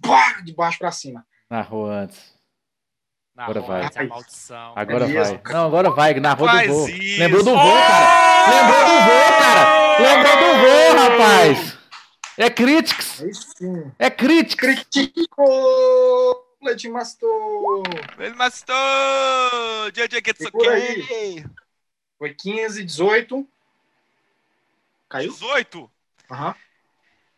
[0.00, 1.24] Pá, de baixo pra cima.
[1.50, 2.36] Narrou antes.
[3.36, 3.82] Na Agora vai.
[3.82, 4.72] a maldição.
[4.74, 5.40] Agora É vai.
[5.52, 6.14] Não, agora vai.
[6.14, 6.86] Narrou do Faz voo.
[7.18, 8.50] Lembrou do voo, cara.
[8.50, 9.98] Lembrou do voo, cara.
[10.00, 11.77] Lembrou do voo, rapaz.
[12.40, 13.20] É Critics.
[13.20, 13.92] Aí sim.
[13.98, 14.54] É Critics.
[14.54, 15.44] Critico!
[16.62, 17.82] Leite Mastor!
[18.16, 18.76] Ele mastou!
[19.92, 21.44] JJ gets Segura okay!
[22.16, 23.48] Foi 15, 18.
[25.08, 25.32] Caiu?
[25.32, 25.90] 18?
[26.30, 26.54] Aham.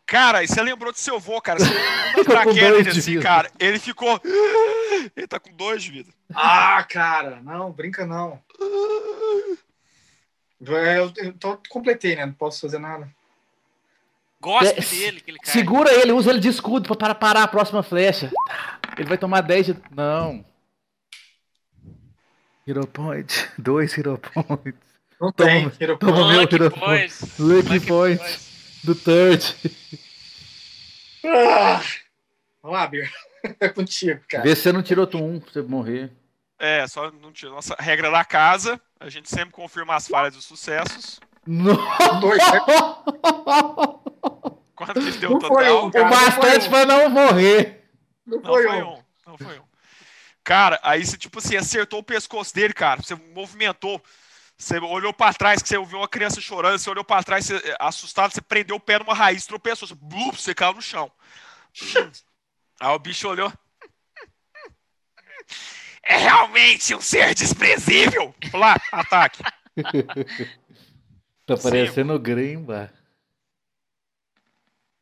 [0.05, 1.57] Cara, e você lembrou do seu vô, cara.
[1.59, 1.65] Você
[2.23, 3.23] dois dele de assim, vida.
[3.23, 3.51] cara.
[3.59, 4.21] Ele ficou.
[5.15, 6.11] Ele tá com dois de vida.
[6.35, 8.39] Ah, cara, não, brinca não.
[10.59, 12.25] É, Eu, eu tô- completei, né?
[12.25, 13.09] Não posso fazer nada.
[14.41, 15.53] Gosto É, dele, que ele cai.
[15.53, 18.31] Segura ele, usa ele de escudo para parar a próxima flecha.
[18.97, 19.77] Ele vai tomar 10 de.
[19.95, 20.43] Não.
[22.67, 23.49] Hero Point.
[23.57, 24.79] Dois Hero Points.
[25.19, 25.71] Não Toma, tem.
[25.79, 26.31] Hero toma Point.
[26.33, 27.21] meu Lucky Hero Boys.
[27.39, 28.39] Lucky Lucky Point
[28.83, 29.55] do Third.
[31.23, 31.81] Ah,
[32.63, 33.11] vamos lá, Bir.
[33.59, 34.43] É contigo, cara.
[34.43, 36.11] Vê se você não tirou tu um pra você morrer.
[36.59, 37.49] É, só não tinha.
[37.49, 38.79] Nossa regra da casa.
[38.99, 41.19] A gente sempre confirma as falhas e os sucessos.
[41.47, 41.75] Não.
[42.19, 42.59] Dois, né?
[44.75, 45.85] Quanto que deu Não total?
[45.85, 46.09] um, O cara.
[46.09, 47.87] bastante pra não morrer.
[48.25, 48.93] Não Não foi, foi um.
[48.93, 49.03] um.
[49.27, 49.63] Não foi um.
[50.43, 53.01] Cara, aí você, tipo assim, acertou o pescoço dele, cara.
[53.01, 54.01] Você movimentou.
[54.57, 56.77] Você olhou pra trás, que você ouviu uma criança chorando.
[56.79, 59.87] Você olhou pra trás, você, eh, assustado, você prendeu o pé numa raiz, tropeçou.
[59.87, 61.11] Você, blup, você caiu no chão.
[62.79, 63.51] Aí o bicho olhou.
[66.03, 68.33] É realmente um ser desprezível.
[68.53, 69.43] Lá, ataque.
[71.45, 72.93] Tá parecendo o Grimba.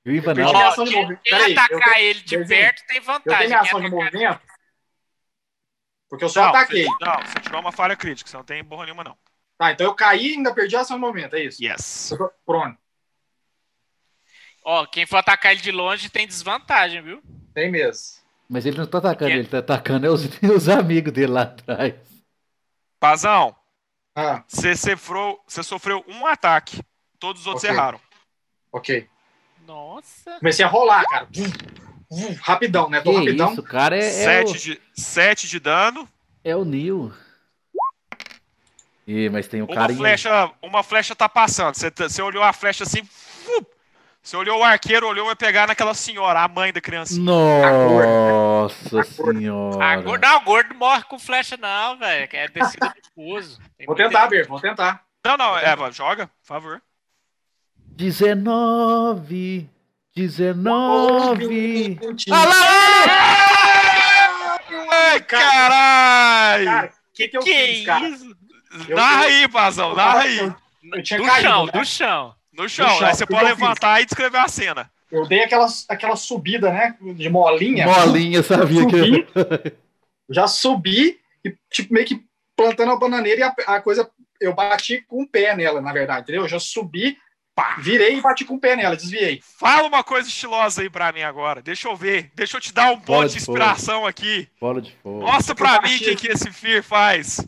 [0.05, 1.21] Ó, ação de quem, movimento.
[1.23, 2.61] quem Peraí, eu atacar tenho- ele de Desenho.
[2.61, 3.47] perto tem Eu tenho vantagem.
[3.47, 4.41] minha Quem ação de movimento?
[6.09, 6.85] Porque eu só Não, ataquei.
[6.85, 8.29] Você, não, você tirou uma falha crítica.
[8.29, 9.17] Você não tem borra nenhuma, não.
[9.57, 11.63] Tá, então eu caí e ainda perdi a ação de movimento, é isso?
[11.63, 12.11] Yes.
[12.11, 12.77] Eu tô- Pronto.
[14.63, 17.21] Ó, quem for atacar ele de longe tem desvantagem, viu?
[17.53, 18.19] Tem mesmo.
[18.49, 21.43] Mas ele não tá atacando, Que- ele tá atacando é os, os amigos dele lá
[21.43, 21.93] atrás.
[22.99, 23.55] Pazão,
[24.15, 26.81] Ah, você sofreu, você sofreu um ataque.
[27.19, 27.75] Todos os outros Ok.
[27.75, 28.01] erraram.
[28.71, 29.09] ok.
[29.69, 30.39] Nossa.
[30.39, 31.27] Comecei a rolar, cara.
[31.31, 31.43] Vum,
[32.09, 33.01] vum, rapidão, né?
[33.01, 33.51] Tô Que rapidão.
[33.51, 36.09] isso, o cara é, é, sete, o, de, sete de dano.
[36.43, 37.13] é o Neil.
[39.05, 39.95] Ih, mas tem um Uma cara em...
[39.95, 41.75] flecha, uma flecha tá passando.
[41.75, 43.01] Você, tá- você olhou a flecha assim.
[44.23, 47.23] Você olhou o arqueiro, olhou vai pegar naquela senhora, a mãe da criancinha.
[47.23, 50.01] Nossa Ah, senhora.
[50.01, 52.27] gordo, não, gordo morre com flecha, não, velho.
[52.33, 53.59] É descida de fuso.
[53.85, 55.03] Vou tentar, Ber, vou tentar.
[55.23, 56.81] Não, não, Eva, joga, por favor.
[57.99, 59.69] 19.
[60.15, 61.95] 19.
[61.99, 62.33] Pontinho.
[62.35, 62.55] Ah lá!
[64.91, 66.65] Ai, caralho!
[66.65, 68.07] Cara, o que, que eu Que fiz, cara?
[68.07, 68.35] isso?
[68.87, 70.37] eu- narra aí, Pazão, narra aí.
[70.39, 71.71] Do caído, chão, né?
[71.73, 72.35] do chão.
[72.53, 73.59] No chão, No chão, aí você que pode eu fiz?
[73.59, 74.89] levantar e descrever a cena.
[75.11, 76.95] Eu dei aquela, aquela subida, né?
[77.01, 77.85] De molinha.
[77.85, 78.97] Molinha, sabia que.
[78.97, 79.27] Subi,
[80.29, 82.23] já subi e, tipo, meio que
[82.55, 84.09] plantando a bananeira e a, a coisa.
[84.39, 86.43] Eu bati com o pé nela, na verdade, entendeu?
[86.43, 87.17] Eu já subi,
[87.59, 89.41] pá, virei e bati com o pé nela, desviei.
[89.57, 91.61] Fala uma coisa estilosa aí pra mim agora.
[91.61, 92.31] Deixa eu ver.
[92.33, 94.47] Deixa eu te dar um Bola ponto de de inspiração aqui.
[94.61, 95.21] Bola de fogo.
[95.21, 97.45] Mostra pra mim o que, que esse Fear faz.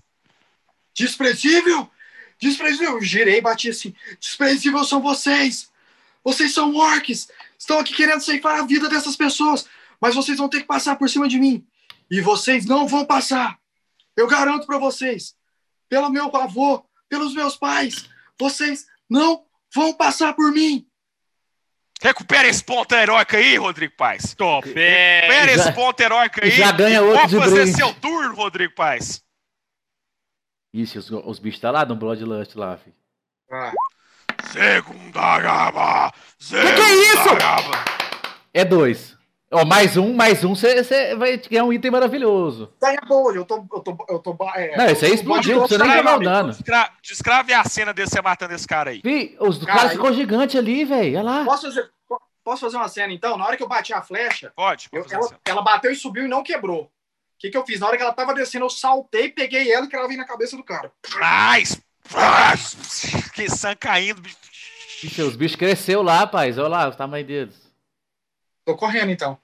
[0.94, 1.90] Desprezível!
[2.38, 2.96] Desprezível!
[2.96, 3.96] Eu girei e bati assim.
[4.20, 5.72] Desprezível são vocês!
[6.24, 7.30] Vocês são orcs!
[7.58, 9.66] Estão aqui querendo ceifar a vida dessas pessoas,
[10.00, 11.66] mas vocês vão ter que passar por cima de mim.
[12.10, 13.58] E vocês não vão passar.
[14.18, 15.36] Eu garanto pra vocês.
[15.88, 20.86] Pelo meu avô, pelos meus pais, vocês não vão passar por mim.
[22.02, 24.34] Recupera esse ponto heróico aí, Rodrigo Paz.
[24.34, 24.68] Top.
[24.68, 26.50] Recupera Já- esse ponto heróico aí.
[26.52, 27.78] já ganha outro pode de fazer brinde.
[27.78, 29.22] seu turno, Rodrigo Paz.
[30.74, 32.96] Ixi, os, os bichos tá lá no Bloodlust lá, filho.
[33.52, 33.72] Ah,
[34.52, 36.12] Segunda gaba.
[36.40, 37.36] que é isso?
[37.36, 37.86] Gaba.
[38.54, 39.16] É dois.
[39.54, 42.72] Ó, mais um, mais um, você vai ganhar um item maravilhoso.
[42.80, 43.58] Daí é boa, eu tô.
[43.58, 46.20] Eu tô, eu tô é, Não, esse aí eu explodiu, bode você nem dar o
[46.22, 46.56] dano.
[47.04, 49.02] Descreve a cena desse você matando esse cara aí.
[49.04, 51.18] Vi, os Cara, caras aí- ficou gigante ali, velho.
[51.20, 51.44] Olha lá.
[51.44, 53.38] Posso fazer, po- posso fazer uma cena então?
[53.38, 55.96] Na hora que eu bati a flecha, Pode, pode eu- fazer ela, ela bateu e
[55.98, 56.84] subiu e não quebrou.
[56.84, 56.90] O
[57.38, 57.80] que, que eu fiz?
[57.80, 60.64] Na hora que ela tava descendo, eu saltei, peguei ela e cravei na cabeça do
[60.64, 60.92] cara.
[61.58, 61.82] Nice.
[63.34, 64.22] Que sangue caindo.
[64.22, 64.38] bicho.
[65.04, 66.58] Ixi, os bichos cresceu lá, rapaz.
[66.58, 67.71] Olha lá o tamanho deles.
[68.66, 69.38] Tô correndo então.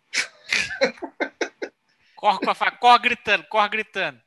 [2.15, 4.19] Corre com a faca, corre gritando, corre gritando.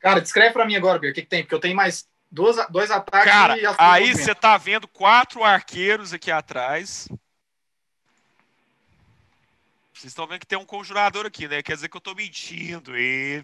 [0.00, 1.42] Cara, descreve pra mim agora, Ber, o que, que tem?
[1.42, 5.42] Porque eu tenho mais dois, dois ataques Cara, e as aí você tá vendo quatro
[5.42, 7.08] arqueiros aqui atrás.
[9.94, 11.62] Vocês estão vendo que tem um conjurador aqui, né?
[11.62, 12.92] Quer dizer que eu tô mentindo.
[12.92, 13.42] Ve-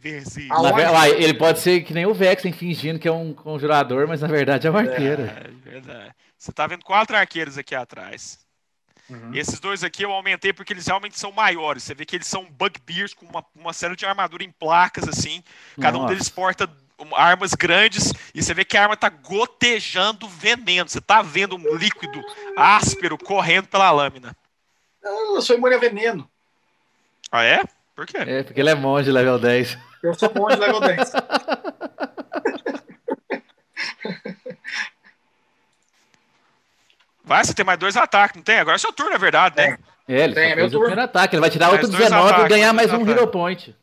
[0.92, 4.28] uai, ele pode ser que nem o Vexen fingindo que é um conjurador, mas na
[4.28, 5.22] verdade é um arqueiro.
[5.22, 6.14] É, verdade.
[6.36, 8.38] Você tá vendo quatro arqueiros aqui atrás.
[9.10, 9.34] Uhum.
[9.34, 11.82] Esses dois aqui eu aumentei porque eles realmente são maiores.
[11.82, 15.42] Você vê que eles são bugbears com uma, uma série de armadura em placas, assim.
[15.80, 16.14] Cada um Nossa.
[16.14, 20.88] deles porta um- armas grandes e você vê que a arma tá gotejando veneno.
[20.88, 22.22] Você tá vendo um líquido
[22.56, 24.36] áspero correndo pela lâmina.
[25.02, 26.30] Eu sou imune a veneno.
[27.32, 27.62] Ah, é?
[27.94, 28.18] Por quê?
[28.18, 29.78] É, porque ele é monge level 10.
[30.02, 31.12] Eu sou de level 10.
[37.30, 38.58] Vai, você tem mais dois ataques, não tem?
[38.58, 39.78] Agora é seu turno, é verdade, né?
[40.08, 40.80] É, ele Tem, é meu turno.
[40.86, 41.36] primeiro ataque.
[41.36, 43.08] Ele vai tirar Mais outro dois 19 e ataques, ganhar mais um.
[43.08, 43.76] Hero Point.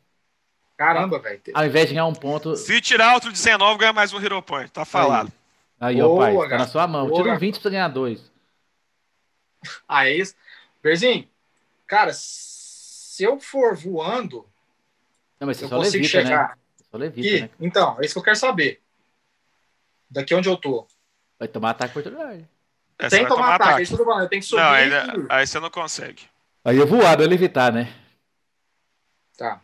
[0.76, 1.41] Caramba, velho.
[1.54, 2.58] Ao invés de ganhar um ponto.
[2.58, 4.70] Se tirar outro 19, ganha mais um Hero Point.
[4.70, 5.32] Tá falado.
[5.80, 6.60] Aí, ó, Boa, pai, tá gato.
[6.60, 7.08] na sua mão.
[7.08, 7.39] Boa, Tira um gato.
[7.39, 8.32] 20 pra você ganhar dois.
[9.88, 10.36] Ah, é isso?
[10.84, 11.26] Berzinho,
[11.88, 14.45] cara, se eu for voando,
[15.39, 16.24] Não, mas você eu só consigo levita, né?
[16.26, 16.58] chegar
[16.91, 17.41] Só levita, aqui.
[17.43, 17.50] né?
[17.62, 18.82] Então, é isso que eu quero saber.
[20.10, 20.86] Daqui onde eu tô.
[21.39, 22.45] Vai tomar ataque por oportunidade.
[23.00, 23.84] É, Sem tomar tomar ataque, é ataque.
[23.84, 24.24] isso eu tô falando.
[24.24, 24.62] Eu tenho que subir.
[24.62, 24.89] Não, aí,
[25.30, 26.24] aí você não consegue.
[26.66, 27.93] Aí eu voar, eu levitar, né?
[29.38, 29.62] Tá.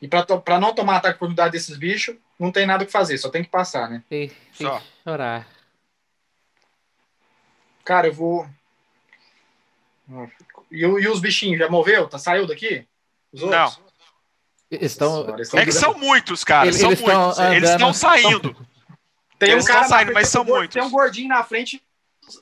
[0.00, 2.86] E pra, to- pra não tomar ataque por oportunidade desses bichos, não tem nada o
[2.86, 4.02] que fazer, só tem que passar, né?
[4.08, 4.80] Sem Só.
[5.02, 5.46] chorar.
[7.84, 8.48] Cara, eu vou.
[10.70, 12.08] E, e os bichinhos, já moveu?
[12.08, 12.86] Tá, saiu daqui?
[13.32, 13.64] Os Não.
[13.64, 13.86] outros?
[14.70, 15.10] Eles estão.
[15.22, 16.66] Senhora, eles É que são muitos, cara.
[16.66, 17.38] Eles- são eles muitos.
[17.38, 18.66] Eles andando- estão saindo.
[19.38, 20.74] Tem Eles um cara estão saindo, mas são tem muitos.
[20.74, 21.82] Tem um gordinho na frente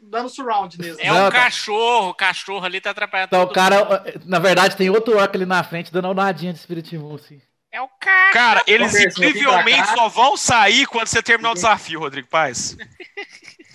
[0.03, 0.99] dando surround neles.
[0.99, 1.43] É Não, um tá.
[1.45, 4.23] cachorro, o cachorro ali tá atrapalhando Então, o cara, mundo.
[4.27, 7.41] na verdade, tem outro orc ali na frente dando uma nadinha de Spiritimon, assim.
[7.71, 8.33] É o cara.
[8.33, 12.77] Cara, eles incrivelmente só vão sair quando você terminar o desafio, Rodrigo Paz.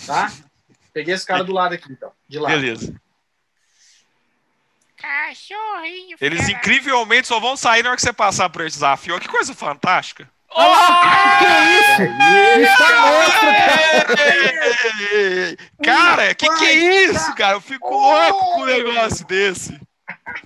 [0.08, 0.32] Tá?
[0.94, 2.12] Peguei esse cara do lado aqui, então.
[2.28, 2.52] De lado.
[2.52, 2.96] Beleza.
[4.98, 6.18] Cachorrinho.
[6.20, 6.52] Eles cara.
[6.54, 9.14] incrivelmente só vão sair na hora que você passar por esse desafio.
[9.14, 10.30] Olha que coisa fantástica.
[10.50, 11.46] Que
[11.80, 12.02] isso?
[12.62, 14.00] Isso é monstro, cara!
[15.84, 16.74] Cara, que que é
[17.06, 17.56] isso, cara?
[17.56, 19.80] Eu fico louco com um negócio desse.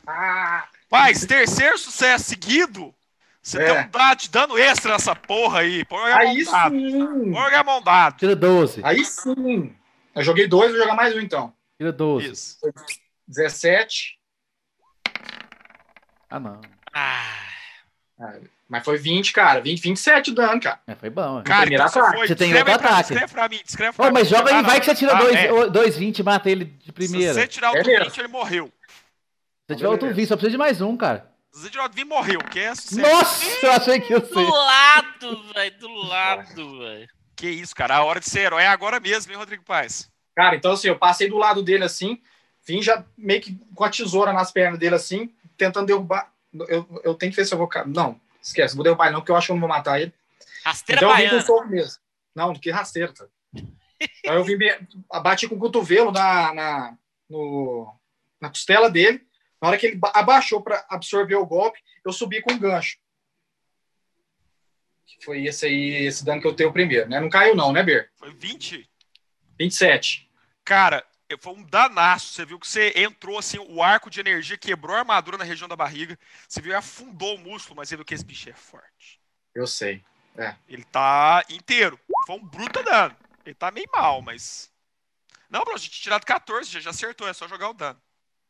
[0.08, 2.94] Ah, Paz, terceiro sucesso seguido.
[3.42, 3.66] Você É.
[3.74, 5.84] tem um dado de dano extra nessa porra aí.
[5.86, 6.76] Põe a mão Aí dado.
[6.76, 7.32] sim.
[7.32, 8.18] Põe a mão dado.
[8.18, 8.82] Tira 12.
[8.84, 9.76] Aí sim.
[10.16, 11.54] Eu joguei dois, vou jogar mais um então.
[11.78, 12.32] Tira 12.
[12.32, 12.58] Isso.
[13.28, 14.18] 17.
[16.30, 16.62] Ah, não.
[16.94, 17.26] Ah,
[18.74, 19.62] Mas foi 20, cara.
[19.62, 20.80] 20, 27 de dano, cara.
[20.88, 21.40] É, foi bom.
[21.40, 21.44] é.
[21.44, 22.18] Cara, primeiro então você ataque.
[22.18, 22.28] foi.
[22.28, 23.10] Você tem outro aí pra mim, ataque.
[23.10, 24.36] Descreve pra mim, descreve pra mas mim.
[24.38, 25.52] joga aí, Ah, vai que você tira ah, 2, é.
[25.54, 27.34] ô, 2,20 e mata ele de primeira.
[27.34, 28.06] Se você Se tirar o É do mesmo.
[28.06, 28.72] 20, ele morreu.
[29.68, 31.32] você tiver outro 20, só precisa de mais um, cara.
[31.52, 32.40] Se você tirar o do 20, morreu.
[32.40, 33.00] Que é sucesso.
[33.02, 34.34] Nossa, eu achei que eu sei.
[34.46, 37.08] do lado, velho, do lado, velho.
[37.36, 37.98] Que isso, cara.
[37.98, 40.10] A hora de ser herói é agora mesmo, hein, Rodrigo Paz?
[40.36, 42.20] Cara, então assim, eu passei do lado dele assim,
[42.66, 46.32] vim já meio que com a tesoura nas pernas dele assim, tentando derrubar.
[46.68, 47.70] Eu, eu tenho que ver se eu vou.
[47.88, 50.14] Não, esquece, vou derrubar ele não, porque eu acho que eu não vou matar ele.
[50.66, 52.02] Rasteira então eu vim com soco mesmo.
[52.36, 53.26] Não, que rasteiro, tá?
[53.56, 54.58] Aí eu vim,
[55.22, 56.98] bati com o cotovelo na, na,
[57.30, 57.94] no,
[58.42, 59.26] na costela dele.
[59.62, 62.98] Na hora que ele ba- abaixou para absorver o golpe, eu subi com um gancho.
[65.06, 67.20] Que foi esse aí, esse dano que eu tenho primeiro, né?
[67.20, 68.12] Não caiu, não, né, Ber?
[68.18, 68.90] Foi 20?
[69.58, 70.30] 27.
[70.66, 71.06] Cara,
[71.38, 72.34] foi um danaço.
[72.34, 75.68] Você viu que você entrou assim, o arco de energia quebrou a armadura na região
[75.68, 76.18] da barriga.
[76.48, 79.20] Você viu, afundou o músculo, mas você viu que esse bicho é forte.
[79.54, 80.04] Eu sei.
[80.68, 82.00] Ele tá inteiro.
[82.26, 83.16] Foi um bruto dano.
[83.46, 84.72] Ele tá meio mal, mas.
[85.50, 88.02] Não, bro, a gente tirado 14, já, já acertou, é só jogar o dano.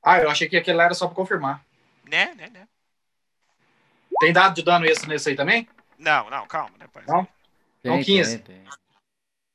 [0.02, 1.66] Ah, eu achei que aquele lá era só para confirmar.
[2.06, 2.68] Né, né, né?
[4.20, 5.68] Tem dado de dano esse nesse aí também?
[5.98, 7.04] Não, não, calma, né, pai?
[7.08, 7.28] Não?
[7.80, 8.40] Então, Tem, 15.
[8.40, 8.70] tem, tem.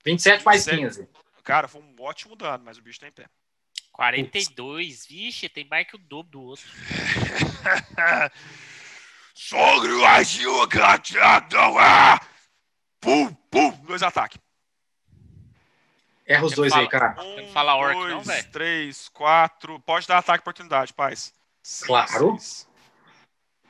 [0.04, 1.06] 27 mais 27.
[1.06, 1.08] 15.
[1.48, 3.26] Cara, foi um ótimo dano, mas o bicho tá em pé.
[3.92, 5.06] 42.
[5.06, 6.66] Vixe, tem mais que o dobro do outro.
[9.34, 11.56] Sogro agiu gateado.
[11.78, 12.20] Ah!
[13.00, 14.38] Pum, pum, dois ataques.
[16.26, 17.16] Erra os dois fala- aí, cara.
[17.18, 18.50] Um, não fala orc, dois, não, velho?
[18.50, 19.80] três, quatro.
[19.80, 21.32] Pode dar ataque oportunidade, paz.
[21.86, 22.38] Claro.
[22.38, 22.68] seis.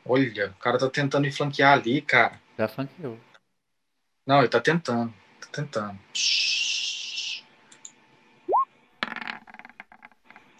[0.04, 2.40] Olha, o cara tá tentando me flanquear ali, cara.
[2.58, 3.20] Já flanqueou.
[4.26, 5.14] Não, ele tá tentando.
[5.40, 5.96] Tá tentando.
[6.12, 6.97] Shhh.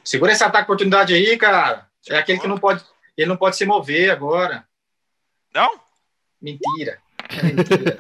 [0.09, 1.87] Segura esse ataque oportunidade aí, cara.
[2.09, 2.83] É aquele que não pode.
[3.15, 4.67] Ele não pode se mover agora.
[5.55, 5.79] Não?
[6.41, 6.99] Mentira.
[7.29, 7.95] É mentira.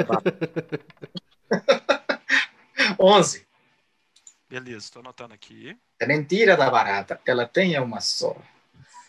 [2.99, 3.47] 11.
[4.49, 5.79] Beleza, tô anotando aqui.
[6.01, 7.21] É mentira da barata.
[7.27, 8.35] Ela tem uma só.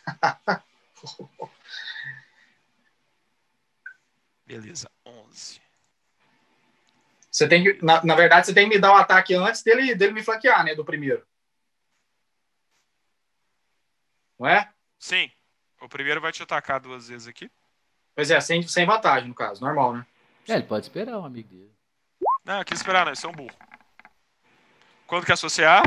[4.45, 5.61] Beleza, 11.
[7.31, 9.95] Você tem que, na, na verdade, você tem que me dar o ataque antes dele,
[9.95, 10.75] dele me flanquear, né?
[10.75, 11.28] Do primeiro.
[14.39, 14.69] Não é?
[14.97, 15.29] Sim.
[15.81, 17.51] O primeiro vai te atacar duas vezes aqui.
[18.15, 19.61] Pois é, sem, sem vantagem, no caso.
[19.61, 20.05] Normal, né?
[20.47, 21.71] É, ele pode esperar um amigo dele.
[22.45, 23.13] Não, quis esperar, não.
[23.13, 23.55] Isso é um burro.
[25.05, 25.83] Quando que associar?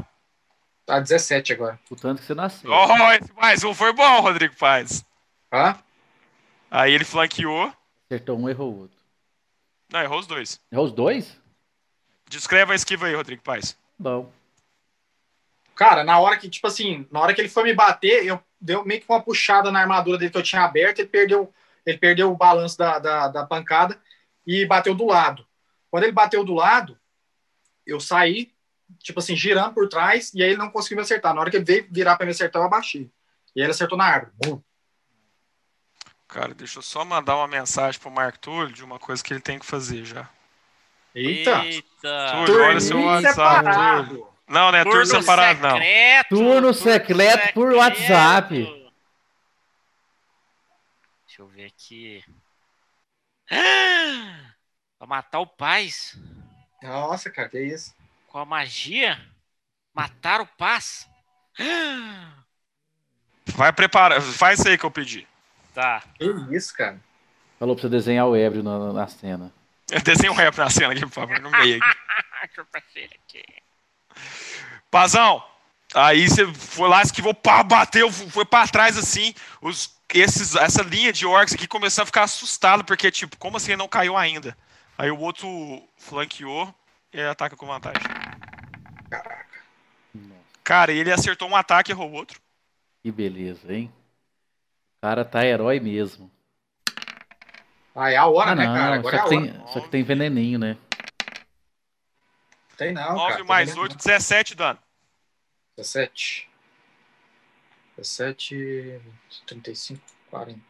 [0.85, 1.79] Tá 17 agora.
[1.91, 2.71] O tanto que você nasceu.
[2.71, 5.05] Oh, esse mais um foi bom, Rodrigo Paz.
[5.49, 5.83] Tá?
[6.71, 7.73] Aí ele flanqueou.
[8.07, 8.97] Acertou um, errou o outro.
[9.93, 10.61] Não, errou os dois.
[10.71, 11.39] Errou os dois?
[12.29, 13.79] Descreva a esquiva aí, Rodrigo Paz.
[13.99, 14.33] Bom.
[15.75, 18.85] Cara, na hora que, tipo assim, na hora que ele foi me bater, eu deu
[18.85, 21.53] meio que uma puxada na armadura dele que eu tinha aberto, ele perdeu,
[21.85, 23.99] ele perdeu o balanço da, da, da pancada
[24.47, 25.47] e bateu do lado.
[25.91, 26.99] Quando ele bateu do lado,
[27.87, 28.53] eu saí,
[28.99, 31.35] tipo assim, girando por trás, e aí ele não conseguiu me acertar.
[31.35, 33.11] Na hora que ele veio virar para me acertar, eu abaixei.
[33.55, 34.33] E aí ele acertou na árvore.
[34.37, 34.61] Bum.
[36.29, 39.41] Cara, deixa eu só mandar uma mensagem pro Marco Túlio de uma coisa que ele
[39.41, 40.29] tem que fazer já.
[41.15, 41.65] Eita!
[41.65, 42.45] Eita.
[42.47, 44.09] Túlio, olha seu WhatsApp.
[44.09, 44.32] Túlio.
[44.49, 45.71] Não, não é turno separado, não.
[45.73, 48.65] secreto, Turno secreto por WhatsApp.
[51.27, 52.23] Deixa eu ver aqui.
[54.99, 56.17] Pra matar o Paz
[56.81, 57.95] Nossa, cara, que isso?
[58.29, 59.21] com a magia?
[59.95, 61.09] Matar o Paz?
[63.55, 64.21] Vai preparar.
[64.21, 65.27] Faz isso aí que eu pedi.
[65.75, 66.03] Tá.
[66.17, 66.25] Que
[66.55, 67.01] isso, cara?
[67.59, 69.53] Falou pra você desenhar o ébrio na, na cena.
[70.05, 71.99] Desenha um rap na cena aqui, por favor, no meio aqui.
[72.43, 73.62] Deixa eu aqui.
[74.91, 75.43] Pazão,
[75.95, 79.35] aí você foi lá, esquivou, pá, bateu, foi pra trás assim.
[79.61, 83.73] Os, esses, essa linha de orcs aqui começou a ficar assustado, porque, tipo, como assim
[83.73, 84.57] ele não caiu ainda?
[84.99, 85.49] Aí o outro
[85.97, 86.73] flanqueou
[87.13, 88.03] e aí ataca com vantagem.
[90.63, 92.41] Cara, ele acertou um ataque e errou o outro.
[93.03, 93.93] Que beleza, hein?
[94.99, 96.31] O cara tá herói mesmo.
[97.95, 98.95] Ah, é a hora, Ah, né, cara?
[98.95, 99.47] Agora é Só que, hora.
[99.47, 100.77] tem, só que tem veneninho, né?
[102.83, 103.45] Tem não, 9 cara.
[103.45, 104.79] mais Tem 8, 17 dano.
[105.77, 106.51] 17.
[107.97, 109.01] 17,
[109.47, 110.61] 35, 40.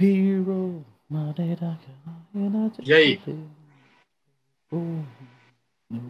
[0.00, 0.84] Hero,
[2.82, 3.20] E aí?
[4.72, 5.04] O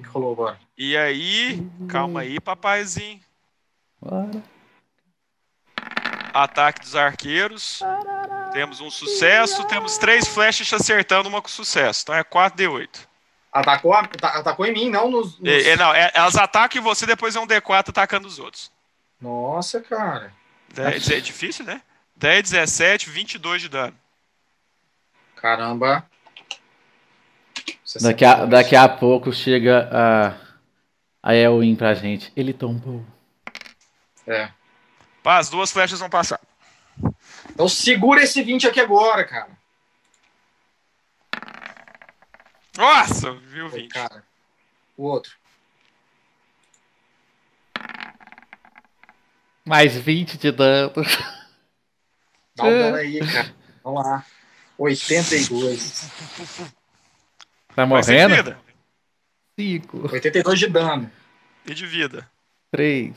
[0.02, 0.60] que rolou agora?
[0.78, 3.20] E aí, calma aí, papaizinho.
[4.00, 4.42] Bora.
[6.32, 7.80] Ataque dos arqueiros.
[8.52, 9.64] Temos um sucesso.
[9.66, 12.02] Temos três flechas acertando uma com sucesso.
[12.02, 13.08] Então é 4D8.
[13.52, 15.38] Atacou, a- ata- atacou em mim, não nos.
[15.40, 18.38] nos- É, é, não, é- elas atacam em você, depois é um D4 atacando os
[18.38, 18.70] outros.
[19.20, 20.32] Nossa, cara.
[20.72, 21.82] 10, é difícil, né?
[22.16, 23.96] 10, 17, 22 de dano.
[25.36, 26.06] Caramba.
[28.00, 32.32] Daqui a, daqui a pouco chega a, a Elwin pra gente.
[32.36, 33.04] Ele tombou.
[34.28, 34.50] É.
[35.30, 36.40] Pá, as duas flechas vão passar.
[37.50, 39.56] Então segura esse 20 aqui agora, cara.
[42.76, 43.92] Nossa, viu, Foi, 20.
[43.92, 44.24] cara.
[44.96, 45.30] O outro.
[49.64, 50.94] Mais 20 de dano.
[52.56, 53.54] Dá um dano aí, cara.
[53.84, 54.26] Vamos lá.
[54.76, 56.10] 82.
[57.76, 58.34] Tá morrendo?
[58.34, 58.58] vida.
[59.56, 61.12] 5, 82 de dano.
[61.64, 62.28] E de vida.
[62.72, 63.16] 3.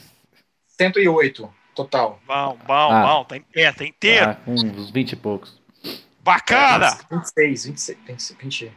[0.68, 2.20] 108 total.
[2.28, 3.04] Bom, bom, Ah.
[3.08, 3.24] bom.
[3.26, 4.36] Tá, é, tá inteiro.
[4.46, 5.62] Com uns 20 e poucos.
[6.22, 6.98] Bacana!
[7.12, 8.72] 26, 26, 20, 20.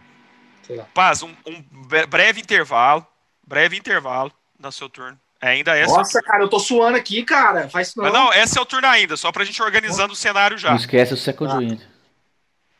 [0.66, 0.84] Sei lá.
[0.92, 3.07] Paz, um, um bre- breve intervalo.
[3.47, 5.18] Breve intervalo no seu turno.
[5.40, 7.68] Ainda é seu Nossa, cara, eu tô suando aqui, cara.
[7.68, 8.05] Faz não.
[8.05, 10.70] Mas não, esse é o turno ainda, só pra gente organizando o cenário já.
[10.70, 11.59] Não esquece o Second Tá.
[11.59, 11.80] Wind.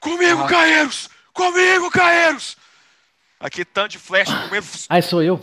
[0.01, 0.47] Comigo, Ah.
[0.49, 1.09] Caeiros!
[1.33, 2.57] Comigo, Caeiros!
[3.39, 4.67] Aqui, tanto de flecha comendo.
[4.89, 5.41] Ai, sou eu.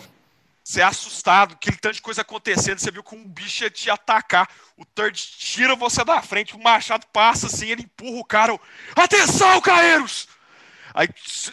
[0.64, 2.80] Você é assustado, aquele tanto de coisa acontecendo.
[2.80, 4.48] Você viu que um bicho ia te atacar.
[4.78, 8.60] O Third tira você da frente, o machado passa assim, ele empurra o cara.
[8.96, 10.28] Atenção, Caeiros!
[10.94, 11.10] Aí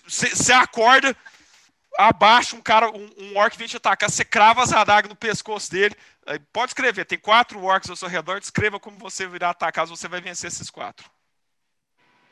[0.06, 1.16] você acorda,
[1.98, 5.70] abaixa um cara, um, um orc vem te atacar, você crava as adagas no pescoço
[5.70, 5.96] dele.
[6.26, 10.06] Aí pode escrever, tem quatro orcs ao seu redor, descreva como você virá atacar, você
[10.06, 11.10] vai vencer esses quatro.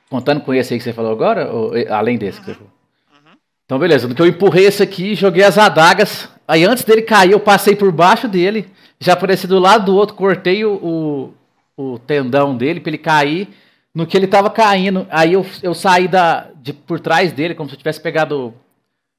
[0.08, 2.72] Contando com esse aí que você falou agora, ou além desse que você falou?
[3.12, 3.36] Uhum.
[3.64, 4.06] Então, beleza.
[4.06, 6.28] No que eu empurrei esse aqui, joguei as adagas.
[6.48, 8.68] Aí, antes dele cair, eu passei por baixo dele.
[8.98, 11.32] Já apareci do lado do outro, cortei o,
[11.76, 13.48] o, o tendão dele pra ele cair.
[13.94, 17.68] No que ele tava caindo, aí eu, eu saí da, de, por trás dele, como
[17.68, 18.54] se eu tivesse pegado,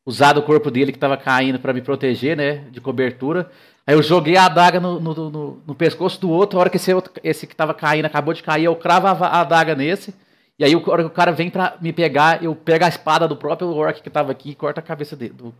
[0.05, 2.63] usado o corpo dele que tava caindo pra me proteger, né?
[2.71, 3.49] De cobertura.
[3.85, 6.57] Aí eu joguei a adaga no, no, no- no pescoço do outro.
[6.57, 9.11] A hora que esse, outro, esse que tava caindo acabou de cair, eu cravo a,
[9.11, 10.13] a adaga nesse.
[10.57, 13.27] E aí, a hora que o cara vem pra me pegar, eu pego a espada
[13.27, 15.53] do próprio orc que tava aqui e corto a cabeça dele, do,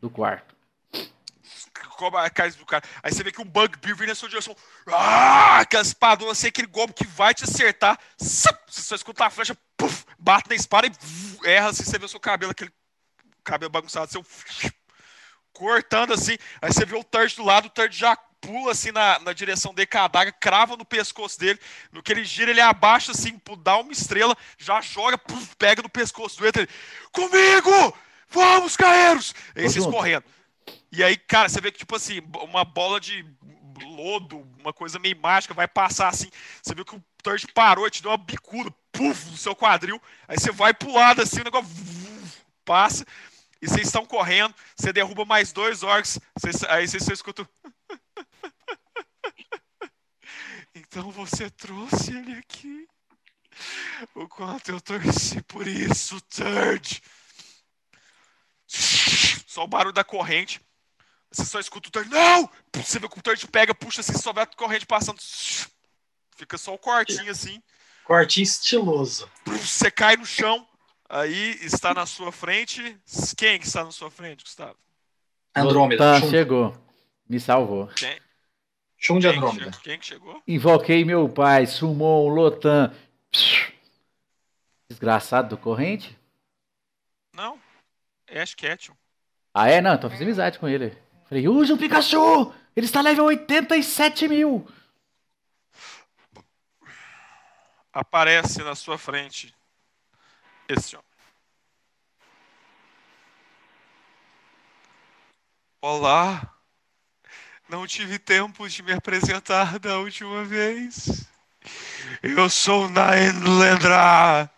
[0.00, 0.54] do quarto.
[1.98, 2.84] Cobra a cara do cara.
[3.02, 4.54] Aí você vê que um Bugbear vem na sua direção.
[4.86, 7.98] Ah, aquela espadona, assim, aquele golpe que vai te acertar.
[8.16, 10.92] Você só escuta a flecha, puf, bate na espada e
[11.44, 12.70] erra assim, você vê o seu cabelo, aquele
[13.42, 14.24] cabelo bagunçado, seu
[15.52, 16.38] cortando assim.
[16.62, 19.74] Aí você vê o Turd do lado, o Turd já pula assim na, na direção
[19.74, 21.58] dele com a adaga, crava no pescoço dele.
[21.90, 25.88] No que ele gira, ele abaixa assim, dá uma estrela, já joga, puf, pega no
[25.88, 26.46] pescoço do.
[26.46, 26.68] Ele,
[27.10, 27.92] Comigo!
[28.30, 29.34] Vamos, caeiros!
[29.56, 30.24] Aí vocês correndo.
[30.90, 33.24] E aí, cara, você vê que, tipo assim, uma bola de
[33.84, 36.30] lodo, uma coisa meio mágica, vai passar assim.
[36.62, 40.00] Você viu que o Turd parou e te deu uma bicuda, puf, no seu quadril.
[40.26, 41.68] Aí você vai pro lado assim, o negócio
[42.64, 43.04] passa.
[43.60, 46.18] E vocês estão correndo, você derruba mais dois orcs.
[46.68, 47.46] aí vocês só escutam.
[50.74, 52.88] então você trouxe ele aqui.
[54.14, 57.02] O quanto eu torci por isso, Turd.
[58.68, 60.60] Só o barulho da corrente.
[61.30, 62.08] Você só escuta o Turd.
[62.10, 62.50] Não!
[62.74, 65.18] Você vê que o Turd pega, puxa assim, só vê a corrente passando.
[66.36, 67.62] Fica só o cortinho assim.
[68.04, 69.30] Cortinho estiloso.
[69.44, 70.66] Você cai no chão.
[71.08, 72.98] Aí está na sua frente.
[73.36, 74.76] Quem que está na sua frente, Gustavo?
[75.54, 75.98] Andrômeda.
[76.14, 76.88] Tá, Chum, chegou.
[77.28, 77.86] Me salvou.
[77.88, 78.18] Quem?
[78.96, 79.70] chum de Andrômeda.
[79.82, 80.42] quem que chegou?
[80.46, 82.92] Invoquei meu pai, Sumon, Lotan.
[84.90, 86.18] Desgraçado do corrente?
[87.34, 87.58] Não.
[88.30, 88.94] Ash Ketchum.
[89.54, 89.80] Ah, é?
[89.80, 90.96] Não, então eu fiz amizade com ele.
[91.28, 92.54] Falei, use o Pikachu!
[92.74, 94.66] Ele está level 87 mil!
[97.92, 99.54] Aparece na sua frente
[100.68, 101.08] esse homem.
[105.82, 106.54] Olá.
[107.68, 111.28] Não tive tempo de me apresentar da última vez.
[112.22, 114.50] Eu sou Naendlendra,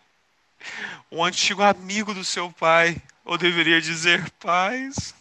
[1.10, 5.12] um antigo amigo do seu pai, ou deveria dizer pais.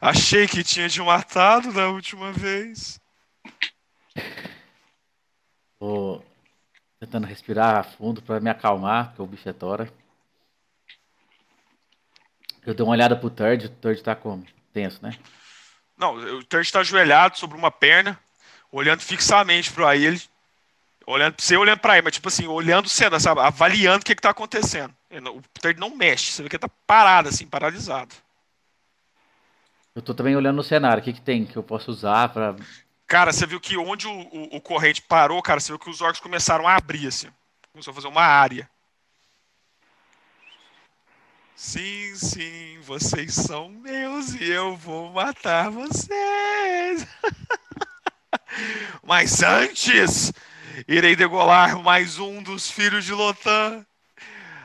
[0.00, 3.00] Achei que tinha te matado da última vez.
[5.78, 6.22] Tô
[7.00, 9.92] tentando respirar fundo pra me acalmar, porque o bicho é tora.
[12.64, 14.46] Eu dei uma olhada pro Turd, o Turd tá como?
[14.72, 15.18] Tenso, né?
[15.96, 18.18] Não, o Turd está ajoelhado sobre uma perna,
[18.70, 20.20] olhando fixamente para ele,
[21.06, 24.14] olhando pra você olhando para ele, mas tipo assim, olhando cena, sabe, avaliando o que
[24.14, 24.94] que tá acontecendo.
[25.10, 28.14] Ele O Turd não mexe, você vê que ele tá parado assim, paralisado.
[29.98, 31.00] Eu tô também olhando no cenário.
[31.00, 32.54] O que, que tem que eu posso usar pra.
[33.04, 36.00] Cara, você viu que onde o, o, o corrente parou, cara, você viu que os
[36.00, 37.26] orcs começaram a abrir, assim.
[37.72, 38.70] Começou a fazer uma área.
[41.56, 47.04] Sim, sim, vocês são meus e eu vou matar vocês.
[49.02, 50.32] Mas antes,
[50.86, 53.84] irei degolar mais um dos filhos de Lotan.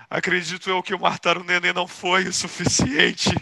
[0.07, 3.35] Acredito eu que o matar o neném não foi o suficiente.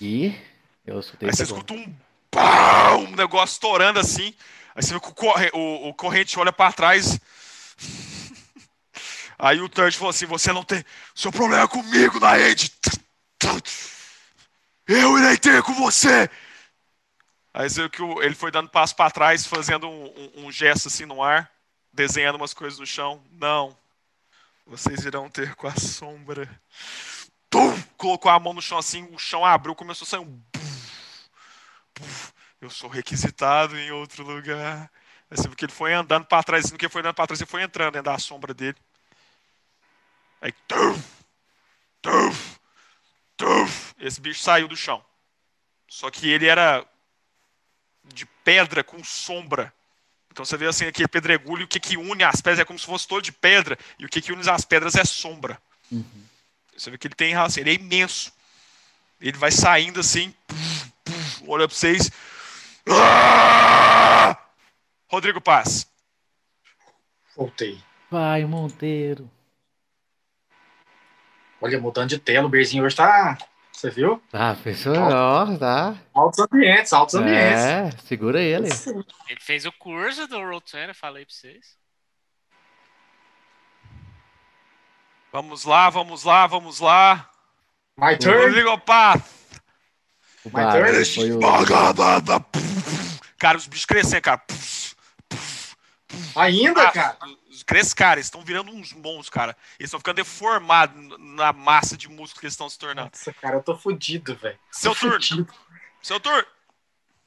[0.00, 0.53] E.
[0.86, 1.94] Eu escutei Aí você escuta um
[2.30, 4.34] pau, um negócio estourando assim.
[4.74, 7.18] Aí você vê que o, corre- o- o corrente olha pra trás.
[9.38, 10.84] Aí o Turd falou assim: Você não tem.
[11.14, 12.70] Seu problema é comigo, Naed.
[14.86, 16.28] Eu irei ter com você.
[17.52, 20.04] Aí você viu que o- ele foi dando passo pra trás, fazendo um,
[20.36, 21.50] um- um gesto assim no ar,
[21.92, 23.22] desenhando umas coisas no chão.
[23.32, 23.76] Não.
[24.66, 26.48] Vocês irão ter com a sombra.
[27.50, 27.80] Tum!
[27.96, 30.40] Colocou a mão no chão assim, o chão abriu, começou a sair um.
[31.94, 34.90] Puf, eu sou requisitado em outro lugar.
[35.30, 37.40] Aí você viu que ele foi andando para trás, no que foi andando para trás,
[37.40, 38.76] ele foi entrando dentro da sombra dele.
[40.40, 41.02] Aí, tuf,
[42.02, 42.60] tuf,
[43.36, 45.04] tuf, esse bicho saiu do chão.
[45.88, 46.86] Só que ele era
[48.04, 49.72] de pedra com sombra.
[50.30, 52.84] Então você vê assim aquele pedregulho, o que, que une as pedras é como se
[52.84, 55.60] fosse todo de pedra, e o que, que une as pedras é sombra.
[56.76, 58.32] Você vê que ele tem assim, ele é imenso.
[59.20, 60.73] Ele vai saindo assim, puf,
[61.48, 62.10] olha pra vocês.
[62.88, 64.36] Ah!
[65.08, 65.86] Rodrigo Paz.
[67.36, 67.82] Voltei.
[68.10, 69.30] Vai, Monteiro.
[71.60, 73.38] Olha, mudando de tela, o Berzinho hoje tá.
[73.72, 74.22] Você viu?
[74.30, 74.94] Tá, pensou?
[74.96, 75.96] Ó, tá.
[76.14, 77.64] Altos ambientes, altos ambientes.
[77.64, 78.68] É, segura ele.
[79.28, 81.76] Ele fez o curso do 20, eu falei pra vocês.
[85.32, 87.28] Vamos lá, vamos lá, vamos lá.
[87.98, 88.46] My turn.
[88.46, 89.43] Rodrigo Paz.
[90.44, 91.04] O turn.
[91.06, 91.40] foi o.
[93.38, 94.42] Cara, os bichos crescem, cara.
[96.36, 97.16] Ainda, Ah, cara.
[97.50, 98.14] Os crescem, cara.
[98.18, 99.56] Eles estão virando uns monstros, cara.
[99.78, 103.10] Eles estão ficando deformados na massa de músculo que eles estão se tornando.
[103.12, 104.58] Nossa, cara, eu tô fudido, velho.
[104.70, 105.46] Seu turno, fudido.
[106.02, 106.44] seu turno.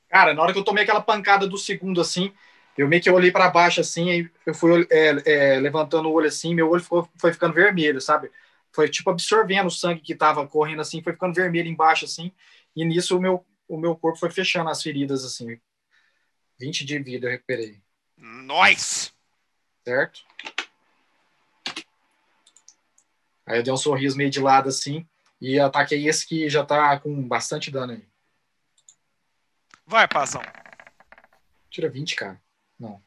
[0.09, 2.31] Cara, na hora que eu tomei aquela pancada do segundo assim,
[2.77, 6.27] eu meio que olhei pra baixo assim, aí eu fui é, é, levantando o olho
[6.27, 8.31] assim, meu olho ficou, foi ficando vermelho, sabe?
[8.71, 12.31] Foi tipo absorvendo o sangue que tava correndo assim, foi ficando vermelho embaixo assim,
[12.77, 15.59] e nisso o meu, o meu corpo foi fechando as feridas assim.
[16.59, 17.81] 20 de vida eu recuperei,
[18.15, 19.13] Nós.
[19.83, 20.23] certo?
[23.47, 25.07] Aí eu dei um sorriso meio de lado assim,
[25.41, 28.07] e ataquei esse que já tá com bastante dano aí.
[29.85, 30.41] Vai, Pazão.
[31.69, 32.41] Tira 20, cara.
[32.77, 33.01] Não.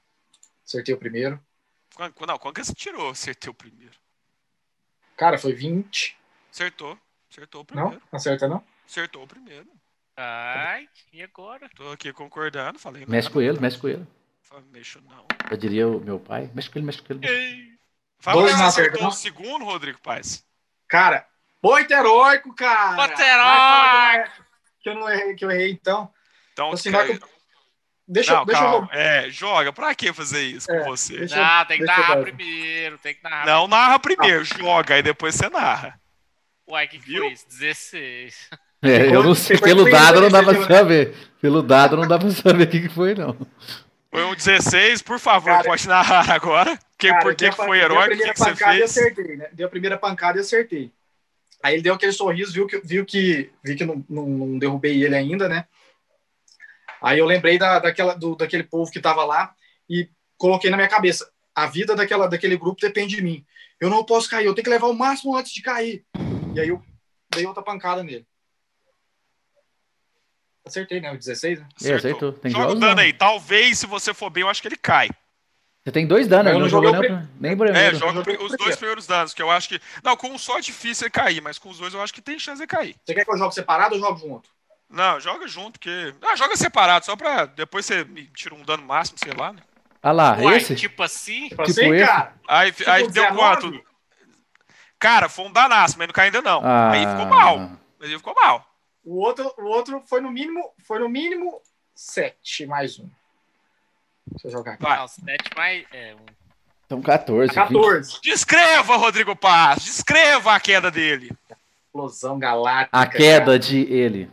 [0.66, 1.40] Acertei o primeiro.
[1.98, 3.10] Não, quando que você tirou?
[3.10, 3.94] Acertei o primeiro.
[5.16, 6.16] Cara, foi 20.
[6.50, 6.98] Acertou.
[7.30, 8.00] Acertou o primeiro.
[8.10, 8.64] Não acerta, não?
[8.90, 9.68] Acertou o primeiro.
[10.16, 11.68] Ai, e agora?
[11.76, 13.12] Tô aqui concordando, falei nada.
[13.12, 14.04] Mexe com ele, mexe com ele.
[14.72, 15.24] Mexo não.
[15.48, 16.50] Eu diria o meu pai.
[16.52, 17.24] Mexe com ele, mexe com ele.
[17.28, 17.68] Ei.
[18.18, 19.08] Fala Dois que não você acertou acertou.
[19.08, 20.44] o segundo, Rodrigo Paz.
[20.88, 21.24] Cara,
[21.62, 22.96] muito heróico, cara.
[22.96, 24.44] Vai falar heróico.
[24.82, 26.12] Que eu não errei, que eu errei, então.
[26.52, 27.30] Então, Assim, hora que eu-
[28.08, 28.88] Deixa, não, eu- deixa calma.
[28.92, 28.98] eu.
[29.00, 29.72] É, joga.
[29.72, 31.16] Pra que fazer isso É, com você?
[31.16, 33.46] deixa Não, tem que eu narrar dar- primeiro, tem que narrar.
[33.46, 35.98] Não narra primeiro, joga, aí depois você narra.
[36.66, 37.46] Uai, que que foi isso?
[37.48, 38.50] 16.
[38.82, 39.58] É, eu não sei.
[39.58, 41.14] Pelo dado não dá pra saber.
[41.40, 43.36] Pelo dado não dá pra saber o que, que foi, não.
[44.10, 46.76] Foi um 16, por favor, Cara, pode narrar agora.
[46.98, 48.00] Que, Cara, por que que foi deu a heróico?
[48.00, 48.90] O que, primeira que você pancada e fez?
[48.90, 49.48] acertei, né?
[49.52, 50.92] Deu a primeira pancada e acertei.
[51.62, 55.04] Aí ele deu aquele sorriso, viu que, viu que, viu que não, não, não derrubei
[55.04, 55.66] ele ainda, né?
[57.00, 59.54] Aí eu lembrei da, daquela, do, daquele povo que tava lá
[59.88, 63.44] e coloquei na minha cabeça: a vida daquela, daquele grupo depende de mim.
[63.78, 66.04] Eu não posso cair, eu tenho que levar o máximo antes de cair.
[66.54, 66.82] E aí eu
[67.32, 68.26] dei outra pancada nele.
[70.66, 71.12] Acertei, né?
[71.12, 71.66] O 16, né?
[71.84, 72.32] É, acertou.
[72.32, 73.12] Tem Joga o dano aí.
[73.12, 75.08] Talvez, se você for bem, eu acho que ele cai.
[75.82, 78.20] Você tem dois danos, Eu ele não não jogou joguei nem, o nem É, joga
[78.20, 78.76] os dois primeiro.
[78.76, 79.80] primeiros danos, que eu acho que.
[80.04, 82.20] Não, com um só é difícil ele cair, mas com os dois eu acho que
[82.20, 82.94] tem chance de cair.
[83.04, 84.50] Você quer que eu jogue separado ou jogo junto?
[84.90, 86.14] Não, joga junto, porque.
[86.20, 89.62] Ah, joga separado, só pra depois você me tira um dano máximo, sei lá, né?
[90.02, 90.74] Ah lá, Uai, esse?
[90.76, 91.48] tipo assim?
[91.48, 92.06] Tipo Tipo assim, esse?
[92.06, 92.34] cara.
[92.46, 93.36] Aí, Tipo aí deu 19?
[93.38, 93.84] quanto?
[94.98, 96.60] Cara, foi um danaço, mas não caiu ainda não.
[96.64, 97.58] Ah, Aí ficou mal.
[97.98, 98.66] Mas ele ficou mal.
[99.04, 101.60] O outro, o outro foi no mínimo, foi no mínimo
[101.94, 103.08] 7 mais um.
[104.26, 104.82] Deixa eu jogar aqui.
[104.82, 104.98] Vai.
[104.98, 105.86] Não, 7 mais.
[105.92, 106.26] É, um.
[106.88, 107.54] São 14.
[107.54, 108.18] 14.
[108.22, 109.82] Descreva, Rodrigo Paz.
[109.84, 111.30] Descreva a queda dele.
[111.86, 112.98] Explosão galáctica.
[112.98, 113.58] A queda cara.
[113.58, 114.30] de ele.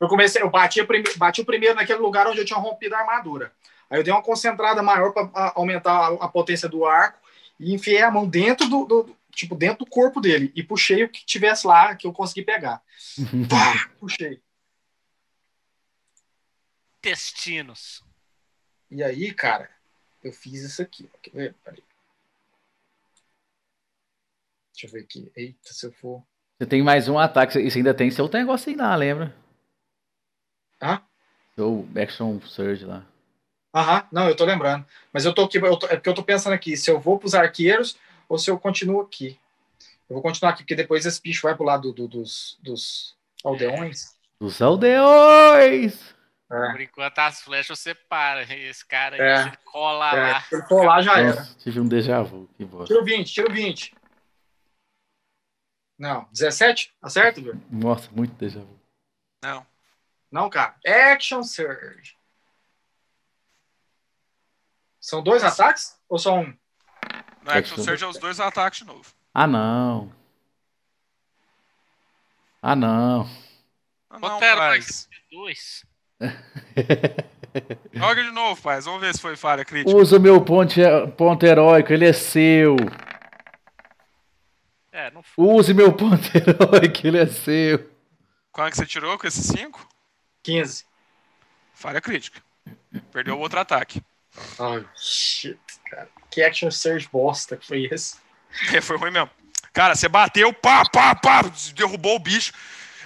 [0.00, 0.80] Eu comecei, eu bati,
[1.16, 3.52] bati o primeiro naquele lugar onde eu tinha rompido a armadura.
[3.90, 7.18] Aí eu dei uma concentrada maior para aumentar a, a potência do arco
[7.58, 11.08] e enfiei a mão dentro do, do- tipo dentro do corpo dele e puxei o
[11.08, 12.82] que tivesse lá que eu consegui pegar.
[13.48, 14.42] Pá, puxei.
[16.98, 18.02] intestinos.
[18.90, 19.70] E aí, cara,
[20.24, 21.08] eu fiz isso aqui.
[21.14, 21.18] ó.
[21.22, 21.54] Quer ver?
[21.64, 21.82] Peraí.
[24.72, 25.30] Deixa eu ver aqui.
[25.36, 26.24] Eita, se eu for.
[26.58, 27.60] Você tem mais um ataque.
[27.60, 29.34] Isso ainda tem seu negócio aí lá, lembra?
[30.80, 31.02] Ah?
[31.54, 33.06] Seu Action Surge lá.
[33.72, 34.84] Aham, não, eu tô lembrando.
[35.12, 37.18] Mas eu tô aqui, eu tô- é porque eu tô pensando aqui, se eu vou
[37.18, 37.96] pros arqueiros
[38.28, 39.38] ou se eu continuo aqui.
[40.08, 44.16] Eu vou continuar aqui, porque depois esse bicho vai pro lado do- dos, dos aldeões.
[44.40, 46.14] Dos aldeões!
[46.50, 46.70] É.
[46.72, 48.42] Por enquanto as flechas você para.
[48.54, 49.56] Esse cara aí, É.
[49.66, 50.40] cola É, lá.
[50.40, 51.34] se ele lá, já era.
[51.36, 52.48] Nossa, tive um déjà vu.
[52.56, 52.86] Que bosta.
[52.94, 53.94] Tiro 20, tiro 20.
[55.98, 56.94] Não, 17?
[57.02, 57.54] Acerta, viu?
[57.70, 58.80] Nossa, muito déjà vu.
[59.44, 59.66] Não.
[60.30, 60.74] Não, cara.
[60.86, 62.16] Action Surge.
[65.00, 65.98] São dois ataques?
[66.08, 66.56] Ou só um?
[67.48, 69.06] No Action Surge é os dois ataques de novo.
[69.32, 70.12] Ah, não.
[72.60, 73.26] Ah, não.
[74.10, 75.08] Ah, não, Quanto era paz.
[75.32, 75.86] Dois.
[77.94, 78.84] Joga de novo, paz.
[78.84, 79.96] Vamos ver se foi falha crítica.
[79.96, 80.74] Usa o meu ponto,
[81.16, 82.76] ponto heróico, ele é seu.
[84.92, 85.46] É, não foi.
[85.46, 87.90] Use meu ponto heróico, ele é seu.
[88.52, 89.88] Qual é que você tirou com esses cinco?
[90.42, 90.84] 15.
[91.72, 92.42] Falha crítica.
[93.10, 94.02] Perdeu o outro ataque.
[94.58, 95.58] Ai, shit,
[95.90, 96.08] cara.
[96.30, 98.16] Que Action Surge bosta que foi esse?
[98.72, 99.30] É, foi ruim mesmo.
[99.74, 101.42] Cara, você bateu, pá, pá, pá,
[101.74, 102.52] derrubou o bicho.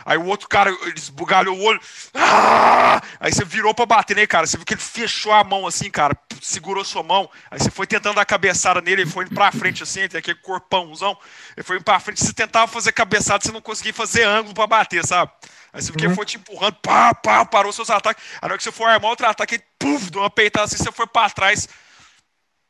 [0.04, 1.80] Aí o outro cara, esbugalhou o olho.
[2.14, 3.00] Ah!
[3.20, 4.46] Aí você virou pra bater nele, cara.
[4.46, 6.16] Você viu que ele fechou a mão assim, cara.
[6.40, 7.30] Segurou sua mão.
[7.50, 9.02] Aí você foi tentando dar cabeçada nele.
[9.02, 11.16] Ele foi indo pra frente assim, tem aquele corpãozão.
[11.56, 12.24] Ele foi indo pra frente.
[12.24, 15.30] Você tentava fazer cabeçada, você não conseguia fazer ângulo pra bater, sabe?
[15.72, 18.22] Aí você viu que ele foi te empurrando, pá, pá, parou seus ataques.
[18.34, 20.76] Aí na hora que você for armar outro ataque, ele puf, deu uma peitada assim,
[20.76, 21.68] você foi pra trás.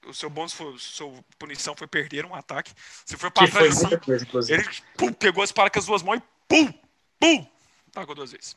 [0.06, 2.72] O seu bônus foi, sua punição foi perder um ataque.
[3.04, 4.64] Você foi foi trás assim, coisa, ele
[4.96, 6.72] pum, pegou a espada com as duas mãos e pum,
[7.20, 7.46] pum,
[7.92, 8.56] tacou duas vezes.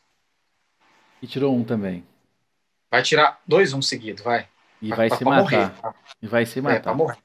[1.22, 2.06] E tirou um também.
[2.90, 4.50] Vai tirar dois um seguido, vai.
[4.82, 5.42] E vai pra- se pra matar.
[5.44, 5.96] morrer, tá?
[6.22, 6.94] E vai se É, pra matar.
[6.96, 7.18] morrer.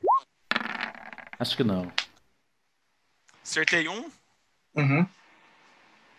[1.38, 1.90] Acho que não.
[3.42, 4.10] Acertei um,
[4.76, 5.06] Uhum.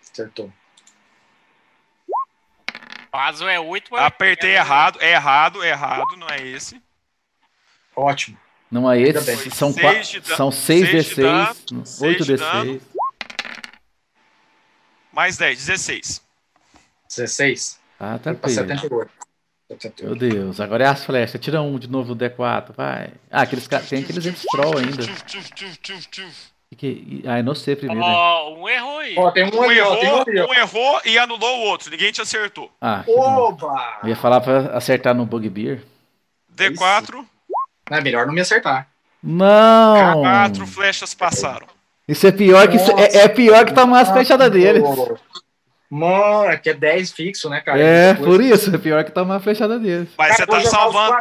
[0.01, 0.51] Acertou.
[3.11, 3.95] Vaso é 8.
[3.95, 6.81] apertei errado, é errado, é errado, não é esse.
[7.95, 8.37] Ótimo.
[8.69, 9.25] Não é esse.
[9.25, 9.35] bem.
[9.51, 12.73] São, Seis da- são 6 seis de dano, D6, seis 8 de dano.
[12.75, 12.81] D6.
[15.11, 16.21] Mais 10, 16.
[17.09, 17.79] 16.
[17.99, 18.55] Ah, pra tranquilo.
[18.55, 19.11] 78.
[19.69, 20.19] Meu 78.
[20.19, 21.39] Deus, agora é as flechas.
[21.41, 23.11] Tira um de novo do D4, vai.
[23.29, 25.03] Ah, aqueles, tem aqueles troll ainda.
[26.77, 28.01] Que Ah, é no C primeiro?
[28.01, 29.15] Ó, um erro aí.
[29.17, 29.95] Ó, tem um Um ali, ó.
[29.97, 31.91] Tem um errou, ali, um errou e anulou o outro.
[31.91, 32.71] Ninguém te acertou.
[32.79, 33.03] Ah.
[33.07, 33.99] Oba!
[34.03, 35.79] Eu ia falar pra acertar no Bugbear.
[36.55, 37.25] D4, Não,
[37.97, 38.87] é melhor não me acertar.
[39.23, 40.21] Não!
[40.21, 41.67] quatro flechas passaram.
[42.07, 42.93] Isso é pior que Nossa.
[42.93, 44.83] é, é pior que tomar as fechadas deles.
[45.89, 47.79] Mano, aqui é 10 fixo, né, cara?
[47.79, 50.09] É, Depois- por isso, é pior que tomar a flechada deles.
[50.17, 51.17] Mas Cara, você tá salvando.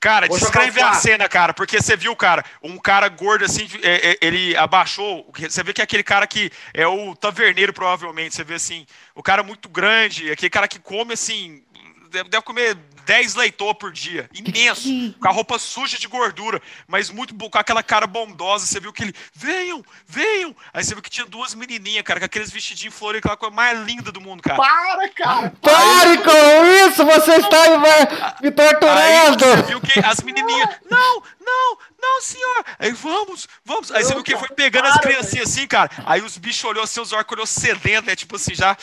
[0.00, 4.12] Cara, Vou descreve a cena, cara, porque você viu, cara, um cara gordo assim, é,
[4.12, 5.30] é, ele abaixou.
[5.38, 8.34] Você vê que é aquele cara que é o taverneiro, provavelmente.
[8.34, 11.62] Você vê assim, o cara muito grande, aquele cara que come assim,
[12.10, 12.78] deve comer
[13.10, 14.30] 10 leitão por dia.
[14.32, 14.88] Imenso,
[15.20, 18.64] com a roupa suja de gordura, mas muito com aquela cara bondosa.
[18.64, 20.54] Você viu que ele, venham, venham.
[20.72, 23.80] Aí você viu que tinha duas menininhas, cara, com aqueles vestidinhos floridos, aquela coisa mais
[23.80, 24.58] linda do mundo, cara.
[24.58, 25.52] Para, cara!
[25.60, 27.04] Pare com isso!
[27.04, 29.44] Você está me, me Aí torturando!
[29.44, 32.64] você viu que as menininhas, não, não, não, senhor.
[32.78, 33.90] Aí vamos, vamos.
[33.92, 35.90] Aí você viu que foi pegando as criancinhas assim, cara.
[36.06, 38.16] Aí os bichos olhou, seus orcos olhou sedento, né?
[38.16, 38.76] Tipo assim, já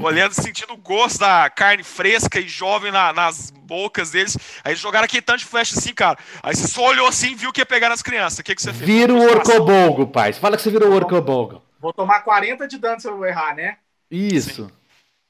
[0.00, 4.36] olhando, sentindo o gosto da carne fresca e jovem na- nas bocas deles.
[4.64, 6.18] Aí eles jogaram aquele tanto de flecha assim, cara.
[6.42, 8.38] Aí você só olhou assim e viu que ia pegar nas crianças.
[8.38, 8.86] O que, que você fez?
[8.86, 9.18] Vira o.
[9.28, 10.32] Orcobolgo, pai.
[10.32, 11.62] Fala que você virou o Orcobolgo.
[11.80, 13.76] Vou tomar 40 de dano se eu errar, né?
[14.10, 14.70] Isso.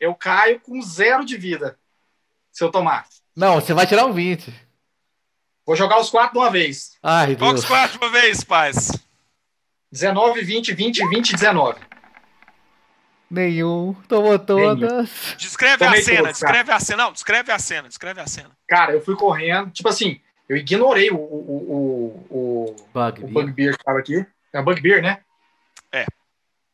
[0.01, 1.79] Eu caio com zero de vida.
[2.53, 3.05] Se eu tomar.
[3.37, 4.53] Não, você vai tirar um 20.
[5.69, 6.97] Vou jogar os quatro de uma vez.
[7.03, 7.61] Ai, Joga Deus.
[7.61, 8.91] os quatro de uma vez, paz.
[9.93, 11.79] 19, 20, 20, 20, 19.
[13.31, 13.93] Nenhum.
[14.09, 15.11] Tomou todas.
[15.37, 16.53] Descreve a Tomei cena, todos, cara.
[16.53, 17.03] descreve a cena.
[17.05, 18.51] Não, descreve a cena, descreve a cena.
[18.67, 19.71] Cara, eu fui correndo.
[19.71, 20.19] Tipo assim,
[20.49, 23.27] eu ignorei o, o, o, o, o Bug.
[23.27, 24.27] Bugbear que tava aqui.
[24.55, 25.21] É o Bugbear, né?
[25.93, 26.07] É.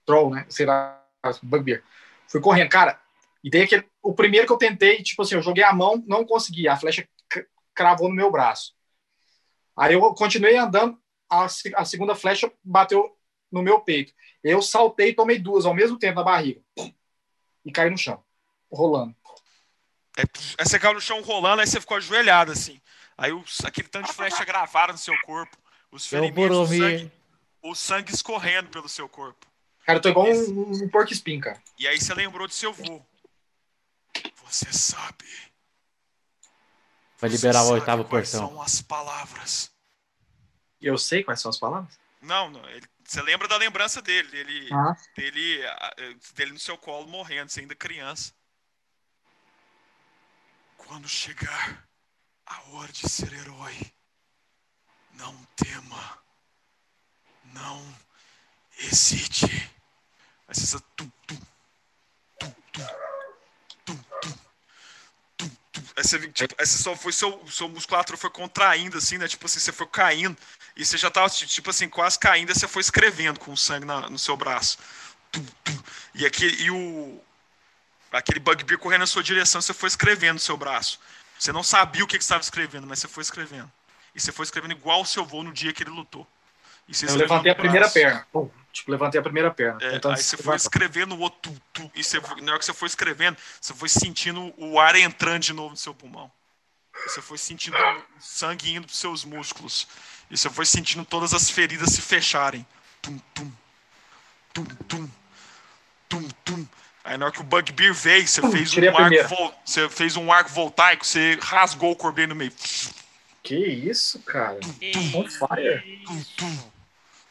[0.07, 0.47] Troll, né?
[0.49, 1.03] Sei lá,
[1.43, 1.83] Bugbear.
[2.29, 3.01] Fui correndo, cara.
[3.43, 6.25] E daí aquele, o primeiro que eu tentei, tipo assim, eu joguei a mão, não
[6.25, 6.69] consegui.
[6.69, 7.05] A flecha
[7.75, 8.73] cravou no meu braço.
[9.77, 11.47] Aí eu continuei andando, a,
[11.77, 13.17] a segunda flecha bateu
[13.51, 14.13] no meu peito.
[14.43, 16.61] Eu saltei e tomei duas ao mesmo tempo na barriga.
[17.65, 18.23] E caí no chão,
[18.71, 19.15] rolando.
[20.17, 20.23] É,
[20.59, 22.81] aí você caiu no chão rolando, aí você ficou ajoelhado assim.
[23.17, 25.57] Aí os- aquele tanto de flecha gravaram no seu corpo.
[25.91, 27.13] Os Eu ferimentos, o sangue,
[27.63, 29.47] o sangue escorrendo pelo seu corpo.
[29.87, 31.61] Cara, eu tô igual um, um porco espinho, cara.
[31.79, 33.01] E aí você lembrou do seu vô.
[34.45, 35.25] Você sabe
[37.25, 38.49] Vai liberar o Você oitavo sabe quais portão.
[38.51, 39.73] são as palavras.
[40.79, 41.99] Eu sei quais são as palavras.
[42.21, 42.69] Não, não.
[42.69, 44.95] ele- você lembra da lembrança dele, dele, Ah.
[45.17, 45.95] dele, ah,
[46.35, 48.35] dele no seu colo morrendo, você ainda criança.
[50.77, 51.89] Quando chegar
[52.45, 53.75] a hora de ser herói,
[55.15, 56.19] não tema,
[57.55, 57.83] não
[58.81, 59.47] hesite.
[60.47, 61.41] Aí você tum, tum,
[62.39, 62.87] tum, tum,
[63.87, 64.37] tum, tum,
[65.39, 65.81] tum, tum.
[65.81, 69.27] Aí você, tipo, você só foi seu, seu musculatura foi contraindo assim, né?
[69.29, 70.37] Tipo assim, você foi caindo
[70.77, 73.85] e você já tava tipo assim, quase caindo, aí você foi escrevendo com o sangue
[73.85, 74.79] na- no seu braço.
[76.15, 77.21] E aquele e o
[78.13, 81.01] aquele bugbear correndo na sua direção, você foi escrevendo no seu braço.
[81.39, 83.71] Você não sabia o que, que você estava escrevendo, mas você foi escrevendo.
[84.15, 86.27] E você foi escrevendo igual o seu voo no dia que ele lutou.
[86.89, 88.27] E Eu levantei a primeira perna.
[88.33, 89.79] Pum, tipo, levantei a primeira perna.
[89.81, 91.53] É, aí você foi escrevendo o outro.
[91.73, 95.41] Tu, e você, na hora que você foi escrevendo, você foi sentindo o ar entrando
[95.41, 96.31] de novo no seu pulmão.
[97.07, 99.87] Você foi sentindo o sangue indo para seus músculos.
[100.31, 102.67] E você foi sentindo todas as feridas se fecharem.
[103.01, 103.53] Tum, tum.
[104.53, 105.11] Tum, tum.
[106.09, 106.67] Tum, tum.
[107.05, 110.51] Aí na hora que o Bugbear veio, você fez um arco você fez um arco
[110.51, 112.53] voltaico, você rasgou o corbeiro no meio.
[113.43, 114.59] Que isso, cara?
[115.15, 116.03] On fire.
[116.07, 116.71] Tum, tum.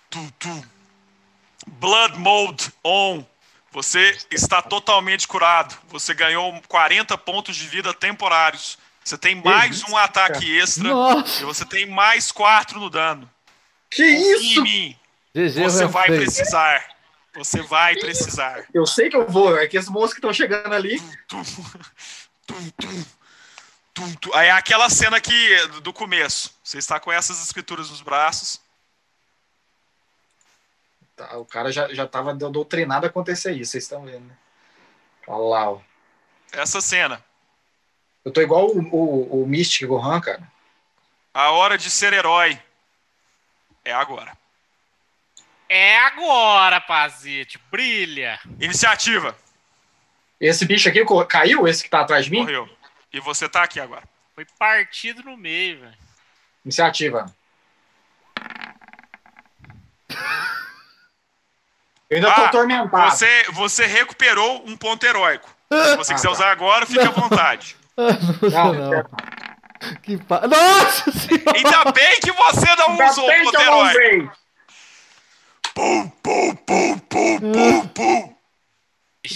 [0.10, 0.64] Tum, tum.
[1.68, 3.24] Blood Mode on.
[3.72, 5.76] Você está totalmente curado.
[5.90, 8.78] Você ganhou 40 pontos de vida temporários.
[9.04, 10.84] Você tem mais isso, um ataque extra.
[10.84, 11.42] Nossa!
[11.42, 13.30] E você tem mais 4 no dano.
[13.90, 14.62] Que Confie em isso?
[14.62, 14.98] mim.
[15.36, 16.86] GG, Você vai precisar.
[17.36, 18.64] Você vai precisar.
[18.74, 19.58] Eu sei que eu vou.
[19.58, 21.02] É que esses monstros que estão chegando ali.
[21.28, 21.44] Tum,
[22.46, 23.06] tum, tum,
[23.94, 24.34] tum, tum.
[24.36, 26.54] Aí é aquela cena aqui do começo.
[26.64, 28.62] Você está com essas escrituras nos braços.
[31.24, 33.72] Tá, o cara já, já tava doutrinado a acontecer isso.
[33.72, 34.36] Vocês estão vendo, né?
[35.28, 35.80] Olha lá, ó.
[36.52, 37.24] Essa cena.
[38.26, 40.52] Eu tô igual o, o, o Mystic Gohan, cara.
[41.34, 42.60] A hora de ser herói
[43.84, 44.38] é agora.
[45.70, 47.60] É agora, Pazite.
[47.72, 48.40] Brilha.
[48.60, 49.36] Iniciativa.
[50.40, 51.68] Esse bicho aqui caiu?
[51.68, 52.42] Esse que tá atrás de mim?
[52.42, 52.70] Morreu.
[53.12, 54.04] E você tá aqui agora.
[54.36, 55.98] Foi partido no meio, velho.
[56.66, 57.34] Iniciativa.
[62.14, 63.12] Eu ainda tô Ah, atormentado.
[63.12, 65.50] Você, você recuperou um ponto heróico.
[65.72, 66.34] Se você Ah, quiser tá.
[66.34, 67.76] usar agora, fique à vontade.
[67.98, 69.04] Não, Não, não.
[70.02, 70.48] Que pa...
[70.48, 71.52] Nossa senhora!
[71.56, 74.32] Ainda bem que você não Ainda usou o ponto não heróico.
[75.76, 78.36] Pum, pum, pum, pum, pum, pum.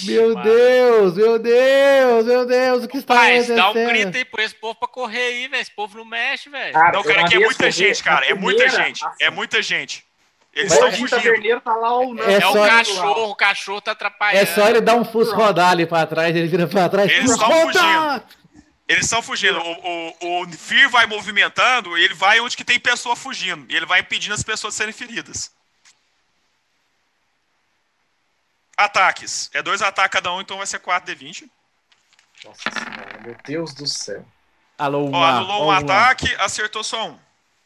[0.05, 0.43] Meu mano.
[0.43, 3.89] Deus, meu Deus, meu Deus, o que está Mas dá um acontecendo?
[3.89, 5.61] grito aí pro esse povo pra correr aí, velho.
[5.61, 6.73] Esse povo não mexe, velho.
[6.73, 8.21] Cara, Não, cara, aqui é muita gente, cara.
[8.21, 9.05] na É muita gente.
[9.21, 10.03] É muita gente.
[10.57, 11.61] Eles estão fugindo.
[11.61, 14.41] tá lá o É É o cachorro, o cachorro tá atrapalhando.
[14.41, 17.11] É só ele dar um fuso rodar ali pra trás, ele vira pra trás.
[17.11, 18.23] Eles estão fugindo.
[18.87, 19.59] Eles estão fugindo.
[19.59, 23.71] O, o, o Fear vai movimentando, ele vai onde que tem pessoa fugindo.
[23.71, 25.51] E ele vai impedindo as pessoas de serem feridas.
[28.75, 29.51] Ataques.
[29.53, 31.49] É dois ataques cada um, então vai ser 4d20.
[32.45, 34.25] Nossa senhora, meu Deus do céu.
[34.77, 35.37] Alô, um Ó, lá.
[35.37, 35.77] anulou um ó, lá.
[35.79, 37.19] ataque, acertou só um.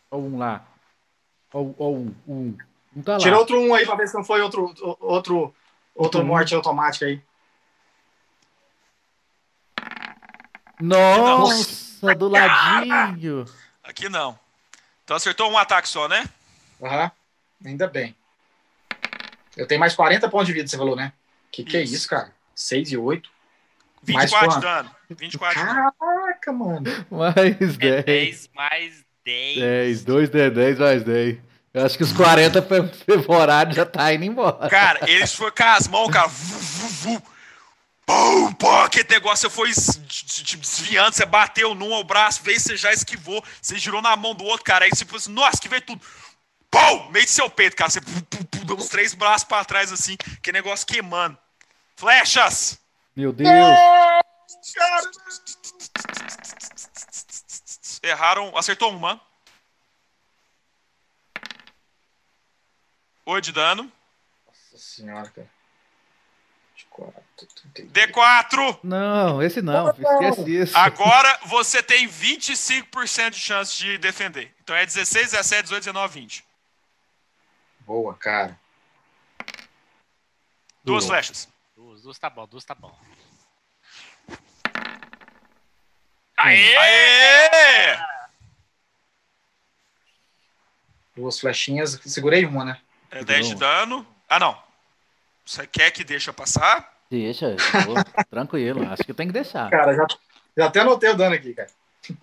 [0.10, 0.66] Ó, um lá.
[1.54, 2.58] Ó, um, um.
[3.06, 3.18] Tá.
[3.18, 5.56] Tira outro um aí pra ver se não foi outro, outro,
[5.96, 7.22] outro morte automática aí.
[10.80, 13.46] Nossa, do ladinho.
[13.84, 14.38] Aqui não.
[15.04, 16.26] Então acertou um ataque só, né?
[16.82, 17.12] Aham.
[17.66, 18.16] Ainda bem.
[19.56, 21.14] Eu tenho mais 40 pontos de vida, você falou, né?
[21.52, 22.08] Que que é Isso.
[22.10, 22.34] cara?
[22.56, 23.30] 6 e 8.
[24.10, 24.64] Mais 24 de quanto?
[24.64, 24.96] dano.
[25.10, 25.94] 24 de dano.
[26.00, 26.84] Caraca, mano.
[27.12, 28.06] Mais É 10.
[28.06, 29.60] 10 mais 10.
[29.60, 31.38] 10, 2 de 10 mais 10.
[31.73, 32.61] Eu acho que os 40
[33.26, 34.69] favoráveis já tá indo embora.
[34.69, 36.27] Cara, eles foram com as mãos, cara.
[36.27, 37.23] Vu, vu, vu.
[38.06, 39.69] Pum, pum, aquele negócio, você foi
[40.57, 44.43] desviando, você bateu num ao braço, veio, você já esquivou, você girou na mão do
[44.43, 44.84] outro, cara.
[44.84, 46.02] Aí você falou assim, nossa, que veio tudo.
[46.69, 47.89] Pum, meio de seu peito, cara.
[47.89, 51.38] Você pum, pum, pum, deu uns três braços pra trás, assim, que negócio queimando.
[51.95, 52.80] Flechas!
[53.15, 53.49] Meu Deus.
[54.76, 55.11] Cara.
[58.03, 59.22] Erraram, acertou uma.
[63.26, 63.91] Oito de dano.
[64.48, 65.49] Nossa senhora, cara.
[66.76, 67.22] 24,
[67.73, 67.91] 32.
[67.91, 68.80] D4.
[68.84, 69.89] Não, esse não.
[69.89, 70.77] Esquece isso.
[70.77, 74.53] Agora você tem 25% de chance de defender.
[74.64, 76.45] Então é 16, 17, 18, 19, 20.
[77.81, 78.60] Boa, cara.
[80.84, 81.15] Duas Boa.
[81.15, 81.48] flechas.
[81.76, 82.98] Duas, duas tá bom, duas tá bom.
[86.38, 86.76] Aê!
[86.76, 87.99] Aê!
[91.15, 91.99] Duas flechinhas.
[92.06, 92.81] Segurei uma, né?
[93.12, 94.08] É 10 de dano.
[94.28, 94.58] Ah, não.
[95.46, 96.98] Você quer que deixa passar?
[97.10, 97.56] Deixa,
[98.32, 98.88] tranquilo.
[98.90, 99.70] Acho que tem que deixar.
[99.70, 100.08] Cara, já,
[100.56, 101.70] já até anotei o dano aqui, cara.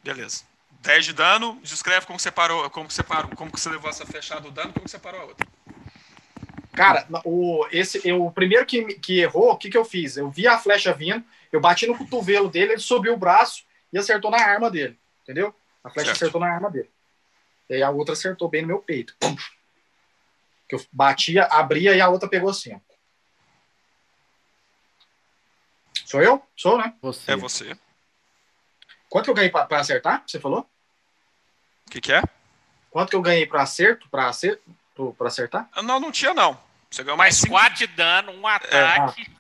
[0.03, 0.45] Beleza.
[0.81, 1.61] 10 de dano.
[1.63, 4.51] Descreve como você parou, como que você parou, como que você levou essa flechada do
[4.51, 5.47] dano, como que você parou a outra.
[6.73, 10.17] Cara, o, esse, eu, o primeiro que, que errou, o que, que eu fiz?
[10.17, 13.99] Eu vi a flecha vindo, eu bati no cotovelo dele, ele subiu o braço e
[13.99, 14.97] acertou na arma dele.
[15.25, 15.55] Entendeu?
[15.83, 16.23] A flecha Certo.
[16.23, 16.89] acertou na arma dele.
[17.69, 19.15] E aí a outra acertou bem no meu peito.
[19.19, 19.37] Pum.
[20.69, 22.75] Que eu batia, abria e a outra pegou assim.
[22.75, 22.79] ó.
[26.05, 26.43] Sou eu?
[26.57, 26.95] Sou, né?
[27.03, 27.33] Você.
[27.33, 27.79] É você.
[29.09, 30.23] Quanto que eu ganhei pra, pra acertar?
[30.27, 30.69] Você falou?
[31.87, 32.23] O que, que é?
[32.91, 34.09] Quanto que eu ganhei pra acerto?
[34.09, 34.63] Pra, acerto,
[35.17, 35.69] pra acertar?
[35.83, 36.59] Não, não tinha, não.
[36.91, 37.51] Você ganhou mais Mais 5.
[37.51, 39.31] 4 de dano, um ataque.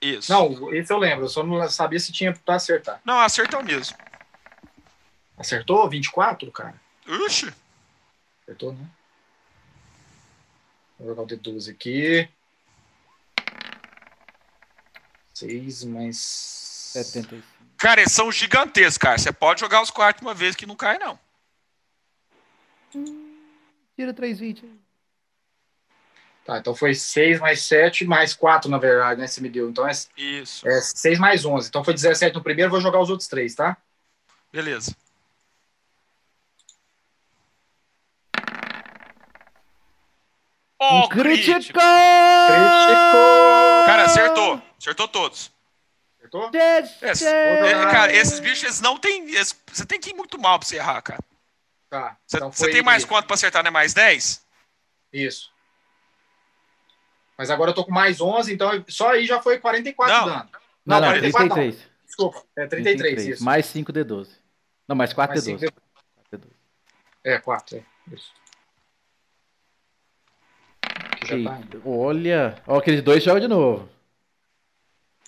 [0.00, 0.30] Isso.
[0.32, 1.24] Não, esse eu lembro.
[1.24, 3.00] Eu só não sabia se tinha pra acertar.
[3.04, 3.96] Não, acertou mesmo.
[5.38, 5.88] Acertou?
[5.88, 6.74] 24, cara?
[7.06, 7.52] Ixi.
[8.42, 8.86] Acertou, né?
[10.98, 12.28] Vou jogar o D12 aqui.
[15.34, 16.16] 6 mais.
[16.16, 17.46] 75.
[17.76, 19.18] Cara, eles são gigantescos, cara.
[19.18, 21.18] Você pode jogar os quatro uma vez que não cai, não.
[23.94, 24.86] Tira 320 aí.
[26.46, 29.26] Tá, então foi 6 mais 7 mais 4, na verdade, né?
[29.26, 29.68] Você me deu.
[29.68, 30.66] Então é, Isso.
[30.66, 31.68] é 6 mais 11.
[31.68, 33.76] Então foi 17 no primeiro, vou jogar os outros três, tá?
[34.52, 34.94] Beleza.
[40.78, 41.56] Oh, Um crítico!
[41.56, 41.78] Crítico!
[43.86, 44.62] Cara, acertou.
[44.78, 45.50] Acertou todos.
[46.18, 46.50] Acertou?
[46.54, 49.22] É, Yes, é, cara, esses bichos eles não tem.
[49.30, 51.20] eles- você tem que ir muito mal pra você errar, cara.
[51.88, 52.16] Tá.
[52.26, 53.70] Você, então tem mais quanto pra acertar, né?
[53.70, 54.44] Mais 10?
[55.12, 55.50] Isso.
[57.38, 60.24] Mas agora eu tô com mais 11, então só aí já foi 44 Não.
[60.26, 60.50] dano.
[60.84, 61.54] Não, não, 44 não.
[61.56, 61.90] 33.
[62.06, 63.44] Desculpa, é 33, isso.
[63.44, 64.28] Mais 5 D12.
[64.88, 65.58] Não, mais 4 Mais D12.
[65.60, 65.80] cinco
[66.32, 66.50] D12.
[67.24, 67.82] É, 4, é.
[68.14, 68.32] Isso.
[71.28, 71.82] Tá indo.
[71.84, 73.88] Olha, ó, aqueles dois jogam de novo.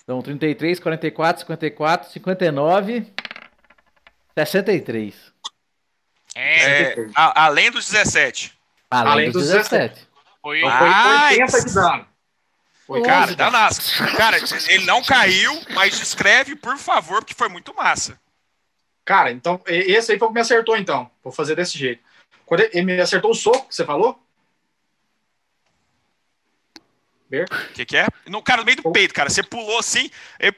[0.03, 3.05] Então, 33, 44, 54, 59,
[4.35, 5.33] 63.
[6.35, 8.57] É, É, a- além dos 17.
[8.89, 10.07] Além, Além dos dos 17.
[10.41, 12.07] foi Então foi Ai, 80 de dano.
[12.87, 13.85] Foi Cara, 15 dá nasco.
[14.17, 14.37] Cara,
[14.69, 18.19] ele não caiu, mas descreve, por favor, porque foi muito massa.
[19.05, 21.09] Cara, então, esse aí foi o que me acertou, então.
[21.23, 22.01] Vou fazer desse jeito.
[22.47, 24.13] Quando ele ele me acertou o soco, que você falou?
[24.13, 24.19] Ver?
[27.41, 28.07] O que, que é?
[28.27, 29.29] No, cara, no meio do peito, cara.
[29.29, 30.51] Você pulou assim, e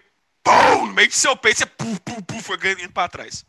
[0.43, 3.45] pum, no meio do seu peito, você pum, pum, pum, foi ganhando pra trás.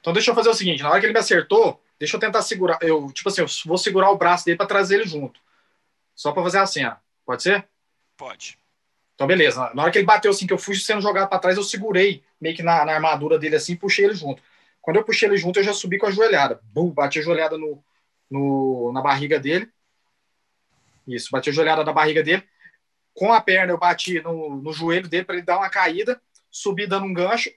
[0.00, 2.42] Então deixa eu fazer o seguinte, na hora que ele me acertou, deixa eu tentar
[2.42, 5.40] segurar, eu, tipo assim, eu vou segurar o braço dele pra trazer ele junto.
[6.14, 6.96] Só pra fazer assim, ó.
[7.24, 7.68] Pode ser?
[8.16, 8.58] Pode.
[9.14, 9.70] Então beleza.
[9.74, 12.24] Na hora que ele bateu assim, que eu fui sendo jogado pra trás, eu segurei
[12.40, 14.42] meio que na, na armadura dele assim e puxei ele junto.
[14.80, 16.60] Quando eu puxei ele junto, eu já subi com a joelhada.
[16.72, 17.82] Bum, bati a joelhada no,
[18.30, 19.70] no, na barriga dele.
[21.08, 22.46] Isso, bati a joelhada na barriga dele.
[23.14, 26.20] Com a perna, eu bati no, no joelho dele para ele dar uma caída.
[26.50, 27.50] Subi dando um gancho,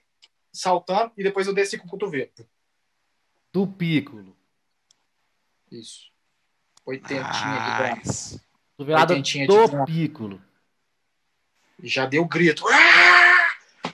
[0.52, 2.30] saltando, e depois eu desci com o cotovelo.
[3.52, 4.36] Do Piccolo.
[5.70, 6.10] Isso.
[6.84, 7.70] Oitentinha de
[9.46, 9.84] de do dano.
[9.84, 10.42] Piccolo.
[11.82, 12.64] E já deu grito.
[12.68, 13.92] Ah!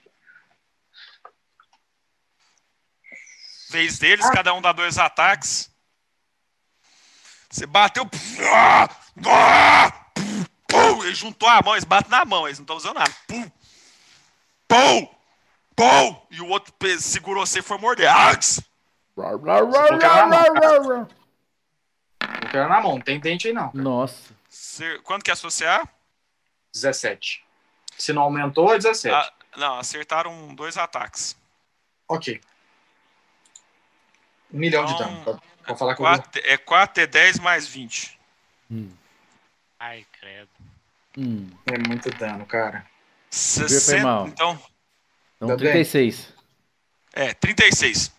[3.71, 5.71] Vez deles, cada um dá dois ataques.
[7.59, 8.09] Você bateu.
[8.55, 8.89] Ah!
[9.27, 9.93] Ah!
[11.03, 13.13] Ele juntou a mão, eles batem na mão, eles não estão usando nada.
[13.27, 13.51] Pum!
[14.69, 15.09] Pum!
[15.75, 16.27] Pum!
[16.31, 18.09] E o outro segurou você e foi morder.
[18.15, 18.61] Ax!
[19.17, 19.41] Eu
[22.49, 23.73] quero na mão, não tem dente aí não.
[23.75, 24.33] Nossa.
[24.49, 25.89] Você- Quanto que é associar?
[26.73, 27.45] 17.
[27.97, 29.13] Se não aumentou, é 17.
[29.17, 31.37] Ah, não, acertaram dois ataques.
[32.07, 32.41] Ok.
[34.53, 35.43] Um milhão de Então, dano.
[35.69, 36.07] Pode falar eu vou.
[36.07, 38.19] Quatro- é 4 T10 mais 20.
[38.71, 38.91] Hum.
[39.79, 40.49] Ai, credo.
[41.17, 41.49] Hum.
[41.67, 42.85] É muito dano, cara.
[43.31, 44.27] 60, mal.
[44.29, 44.59] então,
[45.37, 45.71] Então, Tá bem.
[45.73, 46.33] 36.
[47.13, 48.11] é, 36.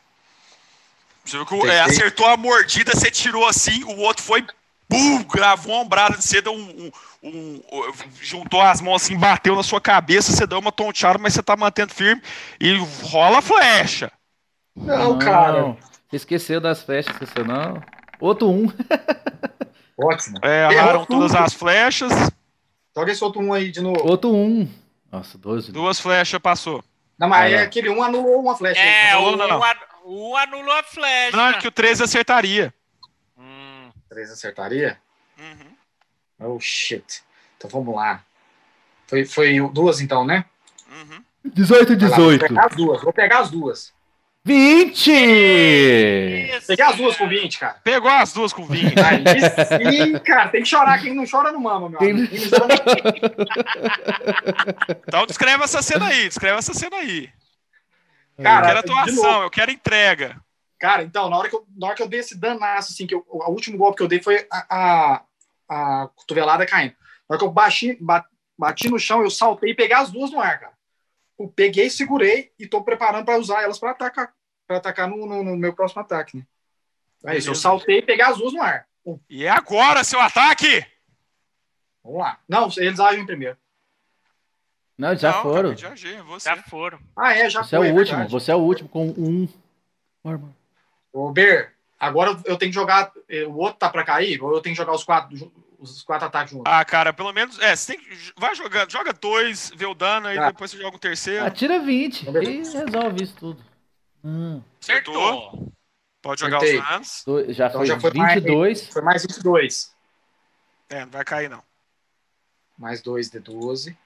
[1.26, 1.90] Você viu que é, 36.
[1.98, 4.46] acertou a mordida, você tirou assim, o outro foi,
[4.90, 6.60] bum, gravou uma ombrada de você, deu um,
[7.22, 11.20] um- um- um- juntou as mãos assim, bateu na sua cabeça, você deu uma tonteada,
[11.20, 12.22] mas você tá mantendo firme
[12.60, 14.12] e rola a flecha.
[14.76, 15.64] Não, cara.
[15.74, 17.82] Você esqueceu das flechas, esqueceu não?
[18.20, 18.68] Outro um.
[19.98, 20.38] Ótimo.
[20.44, 22.12] É, erraram todas as flechas,
[22.96, 24.06] Joga esse outro um aí de novo.
[24.06, 24.68] Outro um.
[25.12, 25.72] Nossa, 12.
[25.72, 26.84] duas flechas passou.
[27.18, 28.80] Não, mas é aquele um anulou uma flecha.
[28.82, 29.60] É, não, o não, não.
[29.60, 31.38] um anu- um anulou a flecha.
[31.38, 32.74] Não, é que o 13 acertaria.
[33.38, 34.98] Hum, Três acertaria?
[35.38, 36.56] Uhum.
[36.56, 37.22] Oh, shit.
[37.58, 38.24] Então vamos lá.
[39.08, 40.46] Foi, foi duas então, né?
[40.90, 41.24] Uhum.
[41.46, 42.48] 18, Vai lá, vou 18.
[42.48, 43.02] pegar as duas.
[43.02, 43.94] Vou pegar as duas.
[44.46, 45.12] 20!
[46.60, 47.40] isso, Peguei as duas com cara.
[47.42, 47.74] 20, cara.
[47.84, 48.96] Pegou as duas com 20.
[49.00, 49.24] Aí
[49.92, 50.50] sim, cara.
[50.50, 51.00] Tem que chorar.
[51.00, 52.28] Quem não chora não mama, meu amigo.
[52.28, 52.40] Quem
[55.08, 57.30] Então descreve essa cena aí, descreve essa cena aí.
[58.38, 60.40] Eu Cara, quero de atuação, eu quero entrega.
[60.80, 63.14] Cara, então, na hora que eu, na hora que eu dei esse danaço, assim, que
[63.14, 65.22] eu, o último golpe que eu dei foi a, a,
[65.68, 66.96] a cotovelada caindo.
[67.30, 70.58] Na hora que eu bati no chão, eu saltei e peguei as duas no ar,
[70.58, 70.79] cara.
[71.40, 74.34] Eu peguei, segurei e tô preparando para usar elas para atacar,
[74.68, 76.46] para atacar no, no, no, meu próximo ataque, né?
[77.26, 78.86] É isso, eu saltei e peguei as duas no ar.
[79.30, 80.86] E é agora seu ataque!
[82.04, 82.40] Vamos lá.
[82.48, 83.58] Não, eles agem primeiro.
[84.98, 85.78] Não, já Não, foram.
[85.78, 86.50] já, já, você.
[86.50, 87.00] Já foram.
[87.16, 87.88] Ah, é, já Você foi.
[87.88, 88.18] é o último.
[88.18, 88.32] verdade.
[88.32, 89.48] Você é o último com um.
[91.14, 93.12] Ô, Ber, agora eu tenho que jogar.
[93.30, 94.42] eh, O outro tá para cair?
[94.44, 96.72] Ou eu tenho que jogar os quatro, os quatro ataques juntos?
[96.72, 97.58] Ah, cara, pelo menos.
[97.60, 98.34] É, você tem que.
[98.38, 98.92] Vai jogando.
[98.92, 100.52] Joga dois, vê o dano, aí Tá.
[100.52, 101.46] depois você joga o terceiro.
[101.46, 103.64] Atira 20 e resolve isso tudo.
[104.24, 105.72] Hum, Acertou.
[106.22, 106.80] Pode jogar Acertei.
[106.82, 107.24] os danos.
[107.26, 108.88] dois- já Então foi já foi mais- 22.
[108.88, 109.96] Foi mais 22.
[110.90, 111.64] É, não vai cair, não.
[112.78, 113.98] Mais 2 de 12.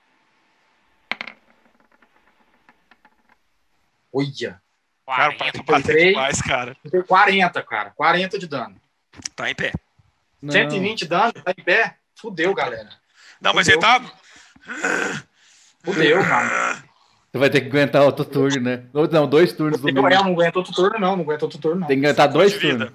[4.12, 4.62] Olha,
[5.06, 5.58] Cara, 40.
[5.58, 6.08] tá batendo Entrei.
[6.10, 6.78] demais, cara.
[6.86, 7.92] deu 40, cara.
[7.92, 8.80] 40 de dano.
[9.36, 9.72] Tá em pé.
[10.44, 10.52] Não.
[10.52, 11.96] 120 de dano, tá em pé.
[12.16, 12.90] Fudeu, galera.
[13.42, 13.90] Não, mas ele Fudeu.
[14.00, 15.24] tá.
[15.84, 16.84] Fudeu, cara.
[17.32, 18.84] Você vai ter que aguentar outro turno, né?
[19.12, 20.10] Não, dois turnos no Eu mínimo.
[20.10, 21.16] não aguento outro turno, não.
[21.16, 21.88] Não aguento outro turno, não.
[21.88, 22.92] Tem que aguentar dois turnos.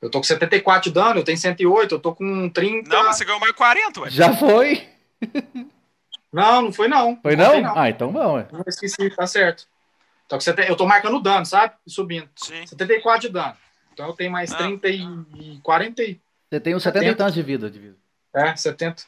[0.00, 2.88] Eu tô com 74 de dano, eu tenho 108, eu tô com 30.
[2.88, 4.10] Não, mas você ganhou mais 40, ué.
[4.10, 4.88] Já foi?
[6.32, 7.18] Não, não foi não.
[7.20, 7.78] Foi contei, não?
[7.78, 8.34] Ah, então vamos.
[8.36, 8.48] ué.
[8.52, 9.66] Não, esqueci, tá certo.
[10.28, 11.72] Tô com 70 Eu tô marcando dano, sabe?
[11.86, 12.28] E subindo.
[12.36, 12.66] Sim.
[12.66, 13.54] 74 de dano.
[13.98, 14.58] Então eu tenho mais Ah.
[14.58, 16.20] 30 e 40 e...
[16.48, 17.68] Você tem uns 70 e tantos de vida.
[17.68, 17.96] De vida.
[18.32, 19.02] É, 70.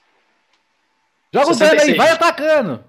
[1.33, 1.97] Joga o dano aí, 66.
[1.97, 2.85] vai atacando.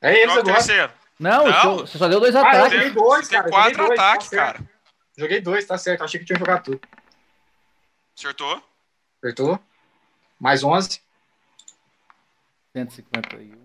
[0.00, 0.54] É eles Joga o agora.
[0.56, 0.92] terceiro.
[1.20, 1.76] Não, Não.
[1.78, 2.72] você só deu dois Ah, eu ataques.
[2.72, 3.48] joguei dois, tem cara.
[3.48, 4.56] eu quatro joguei dois, ataques, tá certo.
[4.58, 4.70] cara.
[5.16, 6.02] Joguei dois, tá certo.
[6.02, 6.80] Achei que tinha jogado tudo.
[8.18, 8.60] Acertou?
[9.22, 9.60] Acertou.
[10.40, 11.00] Mais 11.
[12.76, 13.56] 151.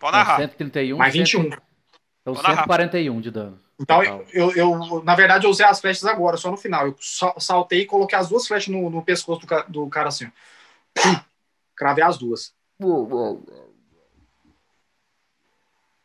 [0.00, 0.36] Pode narrar.
[0.38, 0.96] 131.
[0.96, 1.40] Mais 100 21.
[1.44, 2.56] Então Vou narrar.
[2.62, 3.60] 141 de dano.
[3.80, 4.24] Então, Total.
[4.32, 6.86] eu, eu, na verdade, eu usei as flechas agora, só no final.
[6.86, 6.96] Eu
[7.38, 10.30] saltei e coloquei as duas flechas no, no pescoço do, ca- do cara assim.
[10.94, 11.20] Pum.
[11.74, 12.54] Cravei as duas.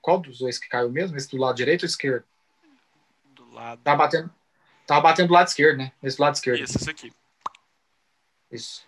[0.01, 1.15] Qual dos dois que caiu mesmo?
[1.17, 2.25] Esse do lado direito ou esquerdo?
[3.35, 3.81] Do lado.
[3.83, 4.33] Tava batendo,
[4.87, 5.91] tava batendo do lado esquerdo, né?
[6.01, 6.63] Esse do lado esquerdo.
[6.63, 7.13] Isso, esse aqui.
[8.51, 8.83] Isso.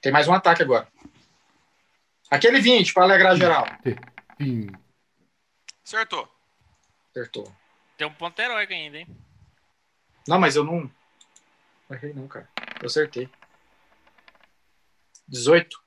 [0.00, 0.88] Tem mais um ataque agora.
[2.30, 3.66] Aquele 20 para alegrar geral.
[5.84, 6.26] Acertou.
[7.12, 7.54] Acertou.
[7.98, 9.06] Tem um ponto heróico ainda, hein?
[10.26, 10.90] Não, mas eu não.
[11.88, 12.48] Não errei, não, cara.
[12.80, 13.28] Eu acertei.
[15.28, 15.82] 18.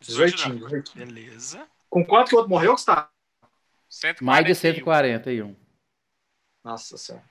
[0.00, 0.36] 18.
[0.36, 0.94] 18 18.
[0.96, 1.68] Beleza.
[1.88, 3.08] Com quanto que o outro morreu, Gustavo?
[3.88, 4.26] 141.
[4.26, 5.56] Mais de 141.
[6.62, 7.24] Nossa senhora.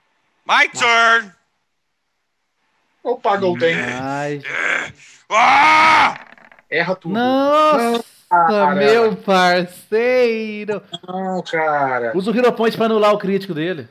[0.44, 1.32] My turn!
[3.04, 3.76] Opa, Golden.
[3.80, 4.42] Ai.
[5.28, 6.31] Ah!
[6.72, 7.12] Erra tudo.
[7.12, 8.74] Nossa, Cara.
[8.74, 10.82] meu parceiro.
[11.06, 12.16] Não, cara.
[12.16, 13.86] Usa o Hero Point pra anular o crítico dele.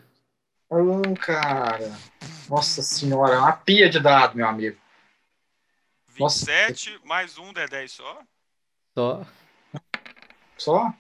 [0.69, 1.91] Não, cara.
[2.49, 3.35] Nossa senhora.
[3.35, 4.77] é Uma pia de dado, meu amigo.
[6.19, 6.47] Nossa.
[6.47, 8.19] 27, mais um, é 10 só.
[8.97, 9.27] Só.
[10.57, 10.93] Só?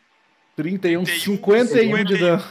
[0.55, 2.43] 31, 31, 51 de dano.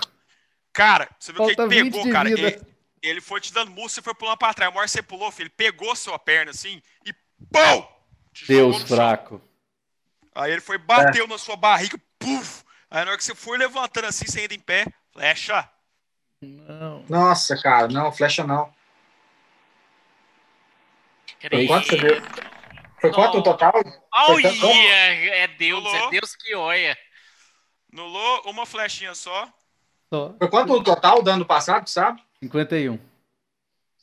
[0.73, 2.31] Cara, você viu que Falta ele 20 pegou, cara.
[2.31, 2.61] Ele,
[3.01, 4.75] ele foi te dando murro, você foi pulando pra trás.
[4.75, 7.13] A hora que você pulou, filho, ele pegou sua perna assim e
[7.53, 8.00] PUM!
[8.47, 9.41] Deus fraco.
[10.35, 12.65] Aí ele foi, bateu na sua barriga, puf!
[12.91, 15.69] Aí na hora que você foi levantando assim, você ainda em pé, flecha.
[16.41, 17.05] Não.
[17.09, 17.89] Nossa, cara.
[17.89, 18.73] Não, flecha não.
[21.39, 21.69] Creio.
[21.69, 22.23] quanto você deu?
[23.01, 23.73] Foi quanto no total?
[24.13, 24.67] Olha, Foi tanto?
[24.67, 25.97] é Deus, Pulou.
[25.97, 26.99] é Deus que olha.
[27.91, 29.49] Nulou uma flechinha só.
[30.13, 30.35] Só.
[30.39, 32.23] Foi quanto no total o dano passado, sabe?
[32.43, 32.99] 51.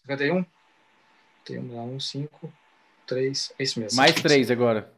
[0.02, 0.46] 51?
[1.46, 2.54] Tem um, um, 5,
[3.08, 3.54] 3.
[3.58, 3.98] É isso mesmo.
[3.98, 4.92] Mais 3 agora.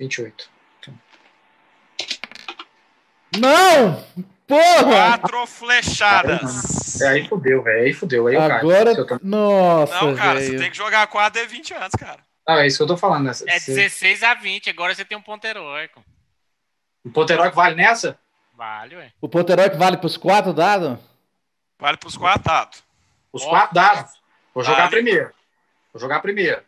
[0.00, 0.50] 28.
[3.38, 4.04] Não!
[4.46, 5.18] Porra!
[5.18, 7.00] Quatro flechadas.
[7.00, 7.84] É, aí fudeu, velho.
[7.84, 8.26] Aí fudeu.
[8.26, 8.36] Aí.
[8.36, 8.90] Agora.
[8.92, 10.52] Eu tô- Nossa, Não, cara, velho.
[10.52, 12.18] você tem que jogar 4 de 20 anos, cara.
[12.48, 13.26] Não, é isso que eu tô falando.
[13.26, 13.30] Né?
[13.46, 16.04] É Você- 16 a 20, agora você tem um ponto heróico.
[17.04, 18.18] O ponto heróico vale nessa?
[18.54, 19.12] Vale, ué.
[19.20, 20.98] O ponto heróico vale pros 4 dados?
[21.78, 22.82] Vale pros quatro, Tato.
[23.32, 23.48] Os Ó.
[23.48, 24.12] quatro dados.
[24.52, 24.90] Vou jogar Vale.
[24.90, 25.32] primeiro.
[25.92, 26.60] Vou jogar primeiro.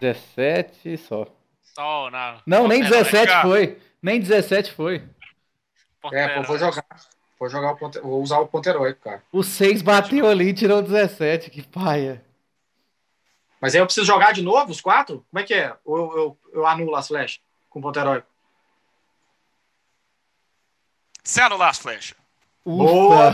[0.00, 1.26] 17 só.
[1.62, 2.40] Só na.
[2.46, 3.10] Não, nem ponto heróico.
[3.10, 3.42] 17 cara.
[3.42, 3.78] foi.
[4.02, 5.02] Nem 17 foi.
[6.12, 6.84] É, pô, vou jogar.
[7.38, 9.22] Vou jogar o ponto, vou usar o ponto heróico, cara.
[9.32, 11.50] O 6 bateu ali e tirou 17.
[11.50, 12.24] Que paia.
[13.60, 15.24] Mas aí eu preciso jogar de novo os quatro?
[15.30, 15.74] Como é que é?
[15.84, 18.26] Ou eu, eu, eu anulo as flechas com ponto heróico?
[21.22, 22.16] Você anular as flechas.
[22.64, 23.32] Ufa!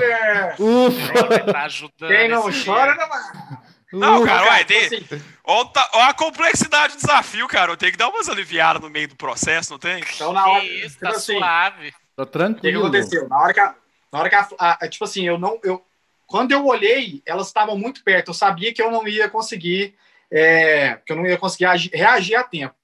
[0.58, 1.52] Ufa!
[1.52, 2.08] Tá ajudando.
[2.08, 3.73] Quem não chora, não vai.
[3.98, 4.84] Não, cara, Cara, uai, tem.
[4.86, 5.06] assim,
[5.44, 7.72] Ó, o ta- ó a complexidade do desafio, cara.
[7.72, 10.02] Eu tenho que dar umas aliviadas no meio do processo, não tem?
[10.14, 11.92] então na hora, Que isso, tipo tá assim, suave.
[12.16, 12.80] Tô O que, tranquilo.
[12.86, 13.28] aconteceu?
[13.28, 13.74] Na hora que a,
[14.12, 15.84] na hora que a, a- a- tipo assim, eu não, eu,
[16.26, 18.28] quando eu olhei, elas estavam muito perto.
[18.28, 19.94] Eu sabia que eu não ia conseguir,
[20.30, 22.74] é, que eu não ia conseguir agi- reagir a tempo.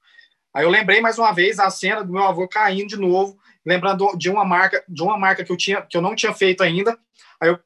[0.53, 4.17] Aí eu lembrei mais uma vez a cena do meu avô caindo de novo, lembrando
[4.19, 6.99] de uma marca, de uma marca que eu tinha, que eu não tinha feito ainda.
[7.41, 7.59] Aí eu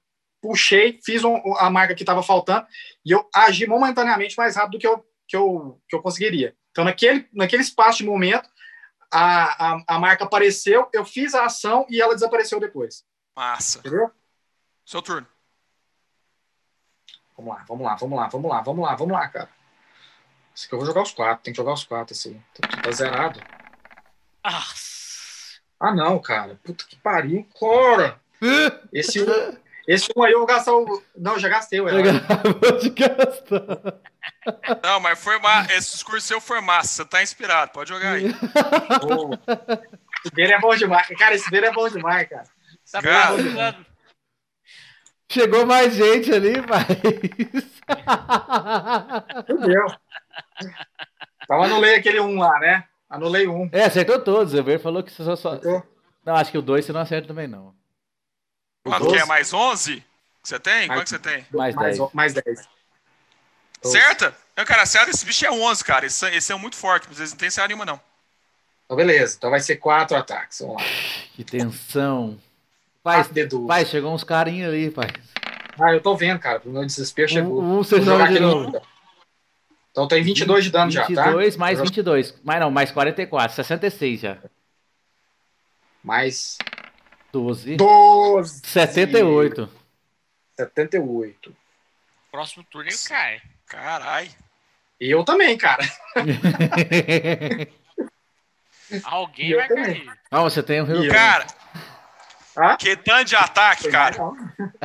[0.48, 2.66] puxei, fiz um- a marca que estava faltando
[3.04, 6.54] e eu agi momentaneamente mais rápido do que eu, que eu, que eu conseguiria.
[6.70, 8.48] Então naquele, naquele espaço de momento
[9.10, 13.04] a, a, a marca apareceu, eu fiz a ação e ela desapareceu depois.
[13.34, 13.78] Massa.
[13.78, 14.10] Entendeu?
[14.84, 15.26] Seu turno.
[17.36, 19.48] Vamos lá, vamos lá, vamos lá, vamos lá, vamos lá, vamos lá, cara.
[20.54, 22.40] Esse aqui eu vou jogar os quatro, tem que jogar os quatro, esse aí.
[22.60, 23.40] Tá- Tá zerado.
[24.42, 24.62] Ah,
[25.80, 26.60] Ah, não, cara.
[26.62, 28.20] Puta que pariu, cara.
[28.92, 29.24] Esse,
[29.86, 31.02] esse um aí eu vou gastar o.
[31.16, 31.81] Não, já gastei.
[31.81, 31.90] Vou
[32.78, 34.01] te gastar.
[34.82, 35.65] Não, mas foi ma...
[35.70, 36.89] esse discurso seu foi massa.
[36.89, 38.27] Você tá inspirado, pode jogar aí.
[39.05, 39.35] Ô,
[40.24, 41.06] Esse dele é bom demais.
[41.19, 42.44] Cara, esse dele é bom demais, cara.
[42.90, 43.35] tá Cara.
[43.35, 43.86] precisando.
[45.31, 46.86] Chegou mais gente ali, mas.
[49.40, 49.86] Entendeu?
[51.43, 52.85] Então anulei aquele um lá, né?
[53.09, 53.69] Anulei um.
[53.73, 54.55] É, acertou todos.
[54.55, 55.36] O Eber falou que você só.
[55.36, 55.48] só...
[55.51, 55.82] Acertou?
[56.24, 57.74] Não, acho que o 2 você não acerta também, não.
[58.85, 59.24] Quanto que é?
[59.24, 59.97] Mais 11?
[60.43, 60.86] Que você tem?
[60.89, 61.47] Quanto que você tem?
[61.52, 62.12] Mais mais, 10.
[62.12, 62.69] mais 10.
[63.82, 63.98] Doze.
[63.98, 64.36] Certa?
[64.56, 66.06] Não, cara, a CA desse bicho é 11, cara.
[66.06, 68.01] Esse, esse é muito forte, mas eles não tem CA nenhuma, não.
[68.85, 69.35] Então, beleza.
[69.39, 70.61] Então vai ser quatro ataques.
[70.61, 70.89] Vamos lá.
[71.35, 72.39] Que tensão.
[73.02, 73.66] Pai, dedos.
[73.66, 75.09] pai, chegou uns carinhos ali, pai.
[75.81, 76.62] Ah, eu tô vendo, cara.
[76.65, 77.61] O meu desespero chegou.
[77.62, 78.82] Um, um jogar joga de aqui no- novo.
[79.90, 81.09] Então tem 22 de dano já, tá?
[81.09, 82.35] 22 mais Eu- 22.
[82.43, 83.55] Mais não, mais 44.
[83.55, 84.39] 66 já.
[86.02, 86.59] Mais
[87.39, 87.77] 12.
[87.77, 88.61] 12.
[88.65, 89.69] 78.
[90.56, 91.56] 78.
[92.31, 93.43] Próximo turno ele cai.
[93.66, 94.31] Carai.
[95.01, 95.82] E eu também, cara.
[99.05, 99.85] Alguém Eu vai também.
[100.05, 100.19] cair.
[100.31, 101.12] Ah, você tem um E eu?
[101.12, 101.47] Cara,
[102.56, 102.77] Hã?
[102.77, 104.16] que tanto de ataque, Tem cara.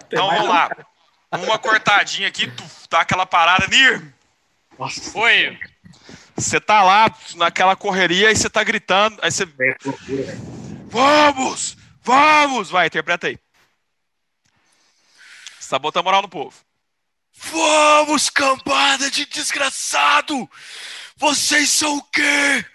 [0.07, 0.47] Então vamos não.
[0.47, 0.69] lá.
[1.31, 3.67] Uma cortadinha aqui, tu dá aquela parada.
[3.67, 4.11] Nir,
[4.79, 5.59] Nossa, Foi.
[6.35, 9.19] você tá lá naquela correria e você tá gritando.
[9.21, 9.43] Aí você.
[9.43, 9.77] É.
[10.87, 11.77] Vamos!
[12.09, 12.71] Vamos!
[12.71, 13.37] Vai, interpreta aí.
[15.69, 16.55] Tá botando moral no povo.
[17.31, 20.49] Vamos, cambada de desgraçado!
[21.15, 22.65] Vocês são o quê?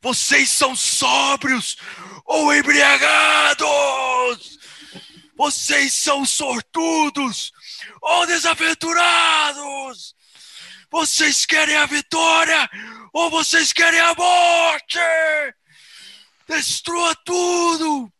[0.00, 1.76] Vocês são sóbrios
[2.24, 3.58] ou embriagados?
[5.36, 7.52] Vocês são sortudos
[8.00, 10.14] ou desaventurados?
[10.90, 12.66] Vocês querem a vitória
[13.12, 14.98] ou vocês querem a morte?
[16.48, 18.10] Destrua tudo!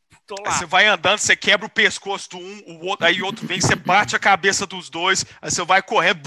[0.52, 3.61] Você vai andando, você quebra o pescoço do um, o outro, aí o outro vem,
[3.61, 6.20] você bate a cabeça dos dois, aí você vai correndo,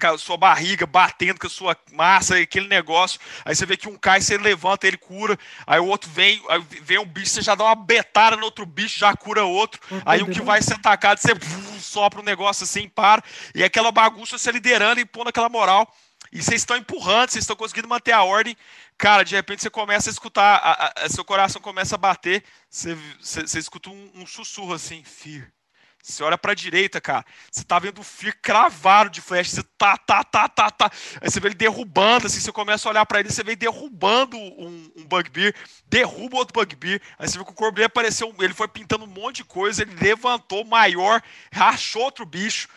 [0.00, 3.20] com a sua barriga batendo com a sua massa, aquele negócio.
[3.44, 5.38] Aí você vê que um cai, você levanta, ele cura.
[5.66, 8.64] Aí o outro vem, aí vem um bicho, você já dá uma betada no outro
[8.64, 9.80] bicho, já cura outro.
[10.04, 11.32] Aí o que vai ser atacado, você
[11.80, 13.22] sopra um negócio assim, para.
[13.54, 15.92] E aquela bagunça você liderando e pondo aquela moral.
[16.32, 18.56] E vocês estão empurrando, vocês estão conseguindo manter a ordem.
[19.02, 22.96] Cara, de repente você começa a escutar, a- a- seu coração começa a bater, você,
[23.20, 25.50] você, você escuta um, um sussurro assim, Fear.
[26.00, 29.96] Você olha pra direita, cara, você tá vendo o Fear cravado de flecha, você tá,
[29.96, 30.88] tá, tá, tá, tá.
[31.20, 33.56] Aí você vê ele derrubando, assim, você começa a olhar pra ele, você vê ele
[33.56, 35.52] derrubando um, um Bugbear,
[35.88, 39.08] derruba outro Bugbear, aí você vê que o corpo dele apareceu, ele foi pintando um
[39.08, 41.20] monte de coisa, ele levantou maior,
[41.52, 42.68] rachou outro bicho,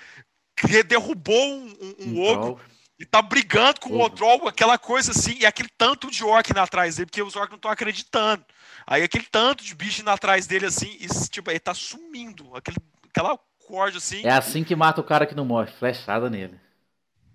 [0.88, 2.60] derrubou um, um, um ogro,
[3.00, 4.26] e tá brigando com o Ogro.
[4.26, 7.52] Odrol, aquela coisa assim, e aquele tanto de orc indo atrás dele, porque os orcs
[7.52, 8.46] não estão acreditando.
[8.88, 12.56] Aí aquele tanto de bicho indo atrás dele assim, e tipo, ele tá sumindo.
[12.56, 12.78] Aquele,
[13.10, 14.26] aquela corda assim.
[14.26, 15.72] É assim que mata o cara que não morre.
[15.72, 16.60] Flechada nele.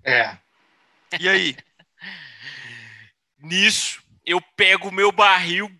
[0.05, 0.39] É.
[1.19, 1.57] E aí?
[3.39, 5.71] Nisso, eu pego o meu barril.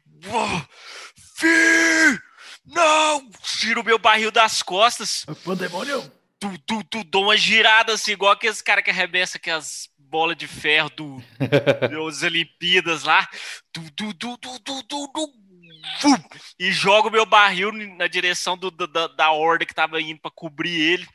[1.37, 2.19] Fih!
[2.67, 3.31] Não!
[3.43, 5.25] Tiro o meu barril das costas.
[5.45, 6.20] Pandemônio!
[6.41, 10.49] Tu, tu, tu, dou uma girada assim, igual aqueles caras que arremessam aquelas bolas de
[10.49, 13.29] ferro do, das Olimpíadas lá.
[13.73, 15.35] Tu, tu, tu, tu, tu, tu, tu,
[16.59, 20.81] e jogo meu barril na direção do, da, da horda que tava indo pra cobrir
[20.81, 21.09] ele.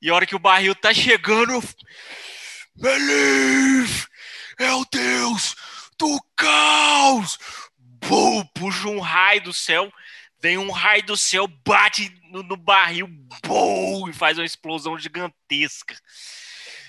[0.00, 1.62] E a hora que o barril tá chegando, eu
[2.76, 4.06] Believe
[4.58, 5.54] é o Deus
[5.98, 7.38] do caos!
[7.78, 9.92] Bum, puxa um raio do céu,
[10.44, 13.08] vem um raio do céu, bate no, no barril,
[13.46, 15.96] bum, e faz uma explosão gigantesca.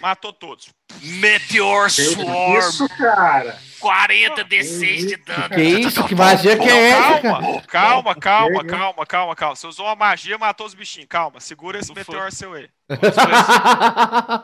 [0.02, 0.68] Matou todos.
[1.02, 3.58] Meteor Swarm, Isso, cara.
[3.80, 5.56] 40 D6 de dano.
[5.56, 6.04] Que isso?
[6.04, 7.22] Que magia que é essa?
[7.22, 9.56] Calma, calma, calma, calma, calma, calma.
[9.56, 11.08] Você usou uma magia, matou os bichinhos.
[11.08, 12.68] Calma, segura esse meteor seu aí.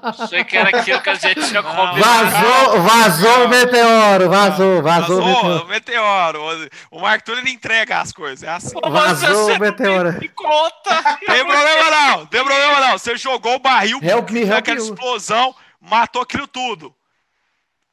[0.03, 1.99] Achei que era aquilo que a gente tinha combinado.
[1.99, 5.63] Vazou, vazou o meteoro, vazou, vazou o Vazou meteoro.
[5.63, 6.69] o meteoro.
[6.89, 8.43] O Mark Túlio ele entrega as coisas.
[8.43, 8.75] É assim.
[8.89, 10.11] Vazou o meteoro.
[10.13, 11.03] não tem conta.
[11.25, 12.97] Tem problema não, tem problema não.
[12.97, 14.85] Você jogou o barril, Help me, deu help aquela you.
[14.85, 16.95] explosão, matou aquilo tudo.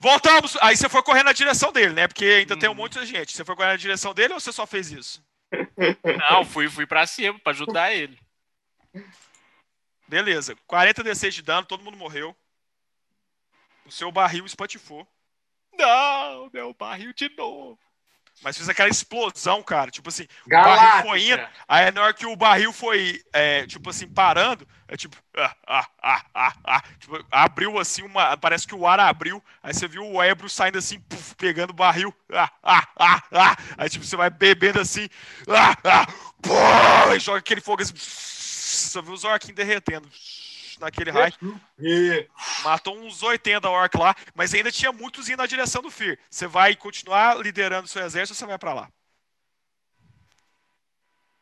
[0.01, 0.57] Voltamos.
[0.63, 2.07] Aí você foi correndo na direção dele, né?
[2.09, 3.37] Porque ainda tem um monte de gente.
[3.37, 5.23] Você foi correndo na direção dele ou você só fez isso?
[6.31, 8.17] Não, fui, fui pra cima pra ajudar ele.
[10.09, 10.57] Beleza.
[10.67, 12.35] 40 D6 de dano, todo mundo morreu.
[13.85, 15.07] O seu barril espatifou.
[15.79, 17.79] Não, meu barril de novo.
[18.43, 19.91] Mas fez aquela explosão, cara.
[19.91, 21.37] Tipo assim, o barril foi indo.
[21.37, 21.65] Galáctica.
[21.67, 25.87] Aí na hora que o barril foi, é, tipo assim, parando, é tipo, ah, ah,
[26.03, 30.07] ah, ah, ah, tipo, abriu assim uma, parece que o ar abriu, aí você viu
[30.07, 34.17] o Ebro saindo assim, puf, pegando o barril, ah, ah, ah, ah, aí tipo, você
[34.17, 35.09] vai bebendo assim,
[35.49, 36.07] ah, ah,
[36.41, 37.95] pô, e joga aquele fogo assim,
[38.79, 40.09] você viu os orquinhos derretendo,
[40.81, 41.33] naquele raio,
[41.79, 42.29] E-
[42.63, 46.19] matou uns 80 orc lá, mas ainda tinha muitos indo na direção do Fear.
[46.31, 48.89] Você vai continuar liderando o seu exército ou você vai pra lá?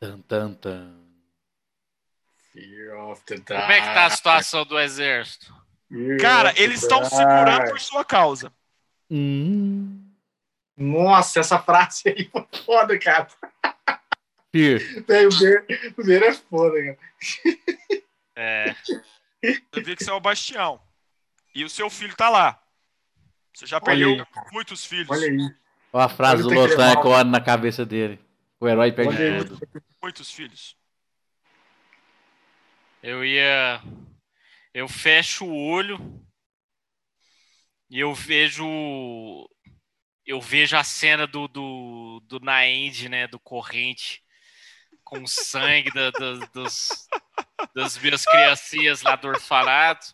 [0.00, 1.06] Tan, tan, tan.
[2.52, 5.54] Fear of the Como é que tá a situação do exército?
[5.88, 8.52] Fear Cara, of the eles estão segurando por sua causa.
[9.10, 10.02] Hum.
[10.76, 13.28] Nossa, essa frase aí foi foda, cara.
[15.06, 16.98] Véi, O Bear é foda, cara.
[18.36, 18.74] É,
[19.72, 20.80] Você vê que você é o Bastião.
[21.54, 22.62] E o seu filho tá lá.
[23.54, 25.08] Você já perdeu aí, muitos filhos.
[25.10, 25.38] Olha aí.
[25.92, 26.66] Olha a frase do Mal.
[26.92, 28.20] ecoando na cabeça dele.
[28.60, 29.44] O herói perde Olha aí.
[29.44, 29.60] tudo.
[30.02, 30.76] Muitos filhos.
[33.02, 33.80] eu ia.
[34.74, 36.22] Eu fecho o olho
[37.88, 39.48] e eu vejo.
[40.26, 43.26] Eu vejo a cena do, do, do Naend, né?
[43.26, 44.22] Do corrente,
[45.06, 47.08] com o sangue da- da- dos,
[47.72, 50.08] das minhas criancinhas lá do orfanato.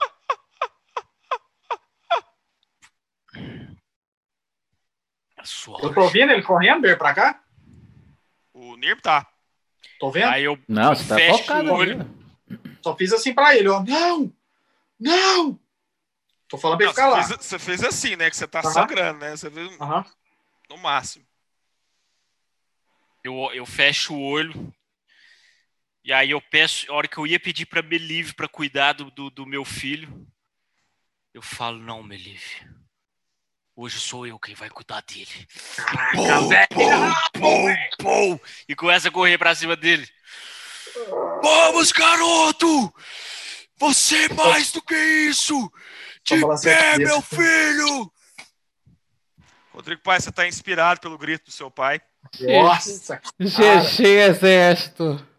[5.44, 7.42] Sua Eu tô vendo ele correndo, Bear, pra cá?
[8.52, 9.26] O Nirm tá.
[9.98, 10.28] Tô vendo?
[10.28, 12.00] Aí eu Não, você tá focado o olho.
[12.00, 12.76] ali.
[12.82, 13.82] Só fiz assim pra ele, ó.
[13.82, 14.32] Não!
[15.00, 15.58] Não!
[16.48, 17.22] Tô falando pra ele ficar lá.
[17.22, 18.30] você, fez, você fez assim, né?
[18.30, 18.70] Que você tá Aham.
[18.70, 19.30] sangrando, né?
[19.36, 20.04] Você fez Aham.
[20.68, 21.24] no máximo.
[23.24, 24.72] eu, eu fecho o olho.
[26.04, 29.10] E aí eu peço, a hora que eu ia pedir pra Melive pra cuidar do,
[29.10, 30.26] do, do meu filho,
[31.32, 32.66] eu falo, não, Melive.
[33.74, 35.48] Hoje sou eu quem vai cuidar dele.
[35.76, 36.68] Caraca, velho.
[37.32, 40.06] Pum, pum, e começa a correr pra cima dele.
[41.42, 42.94] Vamos, garoto!
[43.78, 45.72] Você é mais do que isso!
[46.30, 48.12] A pé, meu filho!
[49.72, 52.00] Rodrigo Pai, você tá inspirado pelo grito do seu pai.
[52.40, 55.31] Nossa, GG, exército.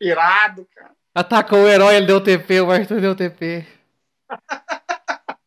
[0.00, 0.94] Irado, cara.
[1.14, 3.66] Atacou o herói, ele deu TP, o Arthur deu TP.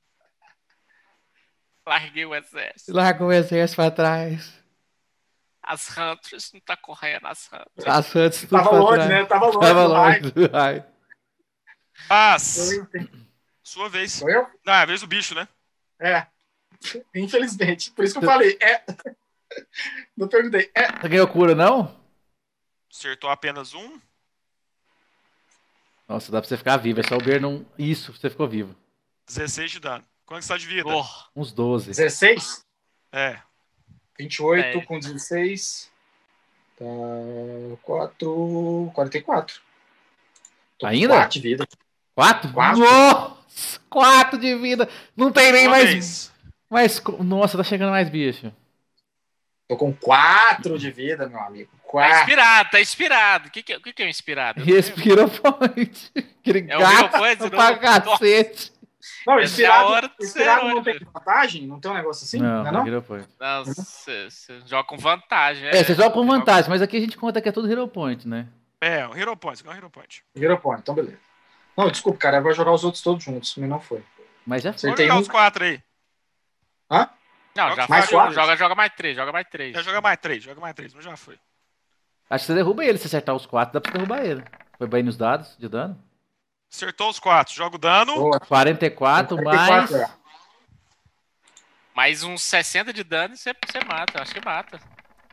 [1.85, 2.93] Larguei o exército.
[2.93, 4.53] Largou o exército pra trás.
[5.61, 7.87] As Hunters não tá correndo, as Hunters.
[7.87, 9.09] As Santos tudo Tava longe, trás.
[9.09, 9.25] né?
[9.25, 9.59] Tava longe.
[9.59, 10.21] Tava do raio.
[10.21, 10.85] longe do raio.
[12.09, 12.69] Mas,
[13.63, 14.11] sua vez.
[14.13, 14.47] Sou eu?
[14.65, 15.47] Não, é a vez do bicho, né?
[15.99, 16.27] É.
[17.15, 17.91] Infelizmente.
[17.91, 18.57] Por isso que eu falei.
[18.61, 18.83] É.
[20.17, 20.69] Não perguntei.
[20.75, 20.99] É.
[20.99, 21.95] Você ganhou cura, não?
[22.91, 23.99] Acertou apenas um.
[26.07, 26.99] Nossa, dá pra você ficar vivo.
[26.99, 27.65] É só o Ber não.
[27.77, 28.75] Isso, você ficou vivo.
[29.27, 30.03] 16 de dano.
[30.25, 30.89] Quanto que você tá de vida?
[30.89, 31.05] Oh,
[31.35, 31.87] Uns 12.
[31.87, 32.65] 16?
[33.11, 33.39] É.
[34.17, 34.85] 28 É.
[34.85, 35.89] com 16.
[36.77, 36.85] Tá.
[37.81, 38.91] 4.
[38.93, 39.61] 44.
[40.77, 41.13] Tô Ainda?
[41.15, 41.67] 4 de vida.
[42.15, 42.51] Quatro?
[42.53, 42.79] Quatro?
[42.79, 43.79] Nossa!
[43.89, 44.87] Quatro de vida!
[45.15, 45.89] Não tem nem Sua mais.
[45.89, 46.31] vez.
[46.69, 47.01] mais.
[47.19, 48.51] Nossa, tá chegando mais bicho.
[49.73, 51.71] Tô com 4 de vida, meu amigo.
[51.71, 52.17] tá 4.
[52.19, 53.47] inspirado, tá inspirado.
[53.47, 54.63] O que, que, o que que é um inspirado?
[54.63, 56.11] Respira point.
[56.15, 57.79] Aquele É o Point pra novo?
[57.79, 58.71] cacete.
[59.25, 61.65] Não, é inspirado, hora inspirado não tem vantagem?
[61.67, 62.37] Não tem um negócio assim?
[62.37, 63.27] Não, Não, é não, Point.
[63.39, 64.27] Não, você
[64.67, 65.67] joga com vantagem.
[65.67, 68.27] É, você joga com vantagem, mas aqui a gente conta que é tudo Hero Point,
[68.27, 68.47] né?
[68.79, 69.57] É, um Hero Point.
[69.57, 70.23] Você ganhou um Hero Point.
[70.35, 71.17] Hero Point, então beleza.
[71.75, 72.37] Não, desculpa, cara.
[72.37, 74.03] Eu vou jogar os outros todos juntos, mas não foi.
[74.45, 75.81] Mas já Vamos Você tem jogar um- os quatro aí.
[76.91, 77.09] Hã?
[77.55, 78.13] Não, já Mais foi.
[78.17, 78.33] quatro?
[78.33, 79.73] Joga, joga mais três, joga mais três.
[79.73, 81.37] Já joga mais três, joga mais três, mas já foi.
[82.29, 82.97] Acho que você derruba ele.
[82.97, 84.43] Se acertar os quatro, dá pra você derrubar ele.
[84.77, 86.01] Foi bem nos dados de dano.
[86.71, 87.53] Acertou os quatro.
[87.53, 88.15] Joga o dano.
[88.15, 88.39] Boa.
[88.39, 89.89] 44 mais.
[89.89, 90.23] 44, é.
[91.95, 94.21] Mais uns 60 de dano e você, você mata.
[94.21, 94.79] Acho que mata.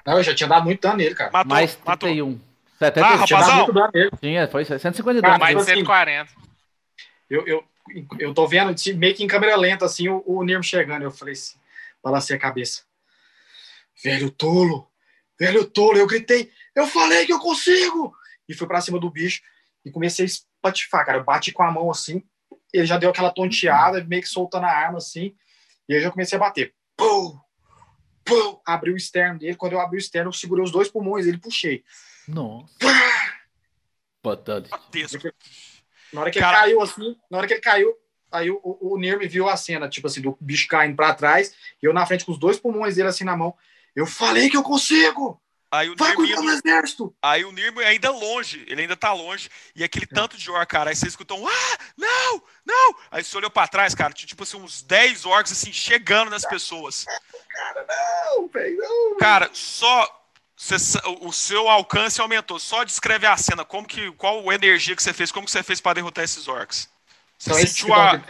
[0.06, 1.30] Não, eu já tinha dado muito dano nele, cara.
[1.30, 2.09] Matou, Mais matou.
[2.09, 2.38] 31.
[2.38, 3.56] Ah, 70 Tinha dado Rapazão.
[3.56, 4.10] muito dano nele.
[4.20, 5.38] tinha, foi 150 Ah, dano.
[5.38, 6.32] Mais tipo assim, 140.
[7.30, 7.64] Eu, eu,
[8.18, 11.02] eu tô vendo meio que em câmera lenta, assim, o, o Nirmo chegando.
[11.02, 11.56] Eu falei assim,
[12.02, 12.82] balancei a cabeça.
[14.02, 14.90] Velho tolo!
[15.39, 15.98] Velho tolo!
[15.98, 18.14] Eu gritei, eu falei que eu consigo!
[18.48, 19.43] E fui pra cima do bicho
[19.85, 21.18] e comecei a es- patifar, cara.
[21.18, 22.22] Eu bati com a mão assim,
[22.72, 25.35] ele já deu aquela tonteada, meio que soltando a arma assim,
[25.89, 26.74] e aí eu já comecei a bater.
[26.97, 27.39] Pum!
[28.24, 28.60] Pum!
[28.66, 29.56] Abri o externo dele.
[29.56, 31.85] Quando eu abri o externo, eu segurei os dois pulmões dele e puxei.
[32.28, 32.72] Nossa.
[34.22, 35.32] Grotesco.
[36.12, 37.97] Na hora que Cara- ele caiu assim, na hora que ele caiu,
[38.31, 41.55] aí o, o, o Nirme viu a cena, tipo assim, do bicho caindo pra trás,
[41.82, 43.55] e eu na frente com os dois pulmões dele assim na mão.
[43.94, 45.40] Eu falei que eu consigo!
[45.73, 47.15] Aí o Vai cuidar do exército!
[47.23, 49.48] Aí o Nirmo é ainda longe, ele ainda tá longe.
[49.74, 52.94] E aquele tanto de orc, cara, aí você escutou um, ah, não, não.
[53.09, 56.44] Aí você olhou pra trás, cara, tinha tipo assim, uns 10 orcs assim, chegando nas
[56.44, 57.07] pessoas.
[57.86, 59.16] Não, velho, não.
[59.19, 60.27] Cara, só.
[60.57, 60.74] você
[61.20, 62.59] o seu alcance aumentou.
[62.59, 64.11] Só descreve a cena, como que.
[64.12, 66.89] Qual a energia que você fez, como que você fez pra derrotar esses orcs.
[67.40, 68.22] Você Então, esses sentiu a.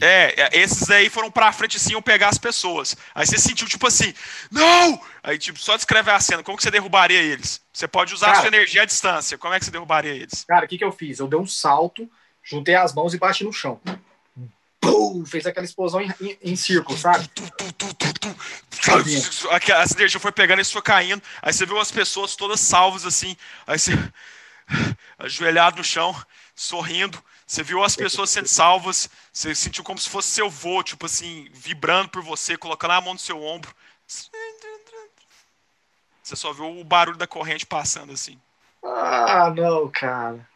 [0.00, 2.96] É, é, esses aí foram pra frente assim, iam pegar as pessoas.
[3.14, 4.12] Aí você sentiu, tipo assim,
[4.50, 5.00] não!
[5.22, 7.60] Aí, tipo, só descreve a cena, como que você derrubaria eles?
[7.72, 10.44] Você pode usar a Cara- sua energia à distância, como é que você derrubaria eles?
[10.48, 11.20] Cara, o que, que eu fiz?
[11.20, 12.10] Eu dei um salto,
[12.42, 13.80] juntei as mãos e bati no chão.
[14.80, 15.24] Pum!
[15.24, 17.28] Fez aquela explosão em, em, em círculo, sabe?
[17.28, 19.50] Tu, tu, tu, tu, tu.
[19.50, 21.22] Aqui, As energias foi pegando e foi caindo.
[21.42, 23.36] Aí você viu as pessoas todas salvas assim.
[23.66, 23.92] Aí você.
[25.18, 26.16] Ajoelhado no chão,
[26.54, 27.22] sorrindo.
[27.50, 29.10] Você viu as pessoas sendo salvas.
[29.32, 33.14] Você sentiu como se fosse seu vô, tipo assim, vibrando por você, colocando a mão
[33.14, 33.74] no seu ombro.
[36.22, 38.38] Você só viu o barulho da corrente passando assim.
[38.84, 40.48] Ah, não, cara.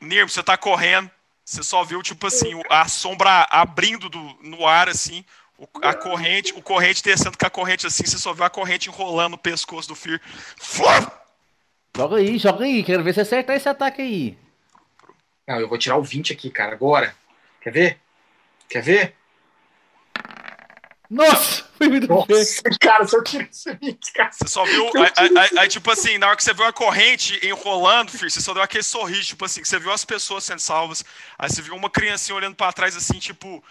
[0.00, 1.08] Nirmo, você tá correndo.
[1.44, 5.24] Você só viu, tipo assim, o- a sombra abrindo do, no ar, assim.
[5.56, 8.04] o- a corrente, o corrente descendo com a corrente assim.
[8.04, 10.20] Você só viu a corrente enrolando no pescoço do Fear.
[10.56, 11.06] Flum!
[11.96, 12.82] Joga aí, joga aí.
[12.82, 14.41] Quero ver você acertar esse ataque aí.
[15.46, 17.14] Não, eu vou tirar o 20 aqui, cara, agora.
[17.60, 17.98] Quer ver?
[18.68, 19.16] Quer ver?
[21.10, 21.62] Nossa!
[21.76, 22.16] Foi muito bem.
[22.38, 24.30] Nossa, cara, se eu tirar esse 20, cara.
[24.32, 24.86] Você só viu.
[24.96, 28.30] Aí, aí- aí- aí, tipo assim, na hora que você viu a corrente enrolando, filho,
[28.30, 31.04] você só deu aquele sorriso, tipo assim, que você viu as pessoas sendo salvas.
[31.38, 33.62] Aí você viu uma criancinha olhando pra trás, assim, tipo,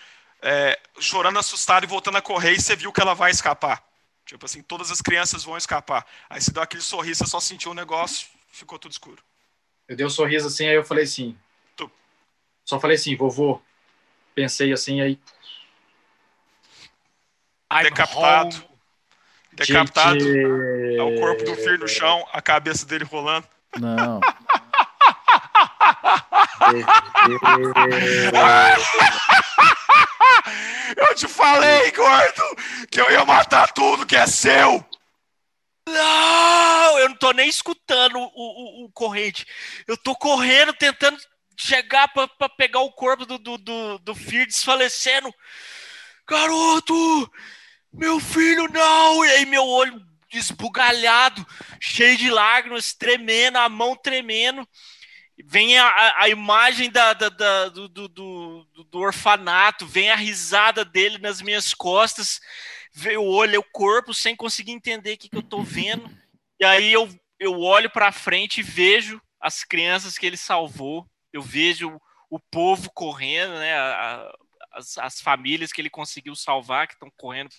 [0.41, 3.81] é, chorando assustada e voltando a correr, e você viu que ela vai escapar.
[4.25, 6.05] Tipo assim, todas as crianças vão escapar.
[6.29, 9.23] Aí você deu aquele sorriso, você só sentiu o negócio, ficou tudo escuro.
[9.87, 11.35] Eu dei um sorriso assim, aí eu falei assim.
[12.71, 13.61] Só falei assim, vovô.
[14.33, 15.19] Pensei assim, aí.
[17.69, 18.55] I'm Decapitado.
[18.55, 18.69] home.
[19.51, 23.45] Decapitado, Gente, é o corpo do filho no chão, a cabeça dele rolando.
[23.77, 24.21] Não.
[30.95, 32.41] Eu te falei, gordo,
[32.89, 34.85] que eu ia matar tudo que é seu!
[35.89, 39.45] Não, eu não tô nem escutando o, o, o corrente.
[39.85, 41.17] Eu tô correndo, tentando
[41.61, 45.33] chegar pra pegar o corpo do, do, do, do Fear desfalecendo.
[46.27, 47.31] Garoto!
[47.93, 49.23] Meu filho, não!
[49.23, 50.01] E aí meu olho
[50.33, 51.45] esbugalhado,
[51.79, 54.67] cheio de lágrimas, tremendo, a mão tremendo.
[55.45, 60.85] Vem a, a, imagem da, da, da- do, do, do, do orfanato, vem a risada
[60.85, 62.39] dele nas minhas costas,
[62.93, 66.09] vê o olho, o corpo, sem conseguir entender o que, que eu tô vendo.
[66.59, 67.09] E aí eu,
[67.39, 71.99] eu olho para frente e vejo as crianças que ele salvou, eu vejo
[72.29, 73.73] o, povo correndo, né?
[73.77, 74.31] a-
[74.73, 77.49] as, as famílias que ele conseguiu salvar, que estão correndo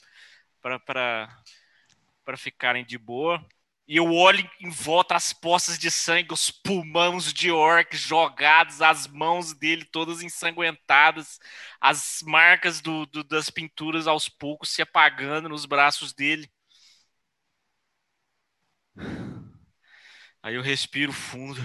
[0.61, 3.45] para ficarem de boa.
[3.87, 9.07] E eu olho em volta as poças de sangue, os pulmões de orc jogados, as
[9.09, 11.39] mãos dele todas ensanguentadas,
[11.81, 16.49] as marcas do, do- das pinturas aos poucos se apagando nos braços dele.
[20.43, 21.61] Aí eu respiro fundo,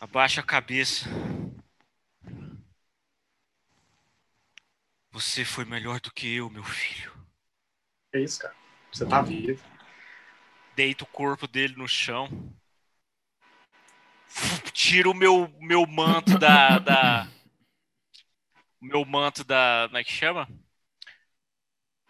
[0.00, 1.04] abaixo a cabeça.
[5.12, 7.12] Você foi melhor do que eu, meu filho.
[8.10, 8.56] Que isso, cara?
[8.90, 9.62] Você tá vivo.
[10.74, 12.28] deito o corpo dele no chão.
[14.72, 17.28] Tiro o meu, meu manto da, da.
[18.80, 19.84] O meu manto da.
[19.86, 20.48] Como é que chama?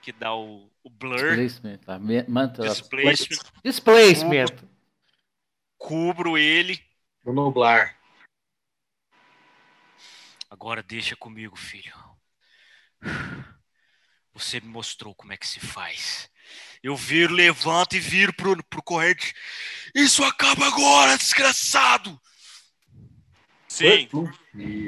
[0.02, 1.36] Que dá o, o blur.
[1.36, 1.78] Displacement.
[1.78, 1.98] Tá?
[2.28, 2.62] Manta.
[2.62, 3.52] Displacement.
[3.64, 4.68] Displacement.
[5.78, 6.89] Cubro ele.
[7.22, 7.96] Vou nublar.
[10.48, 11.94] Agora deixa comigo, filho.
[14.32, 16.30] Você me mostrou como é que se faz.
[16.82, 19.34] Eu viro, levanto e viro pro, pro corrente.
[19.94, 22.20] Isso acaba agora, desgraçado!
[23.68, 24.08] Sim,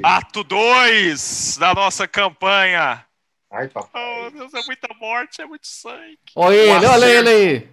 [0.02, 3.06] ato 2 da nossa campanha.
[3.50, 4.26] Ai, papai.
[4.26, 6.18] Oh, Deus, é muita morte, é muito sangue.
[6.34, 7.70] Olha ele, olha ele aí.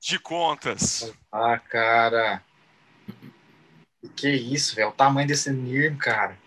[0.00, 1.14] De contas.
[1.30, 2.42] Ah, cara.
[4.14, 4.88] Que isso, velho.
[4.88, 6.38] O tamanho desse Nirm, cara.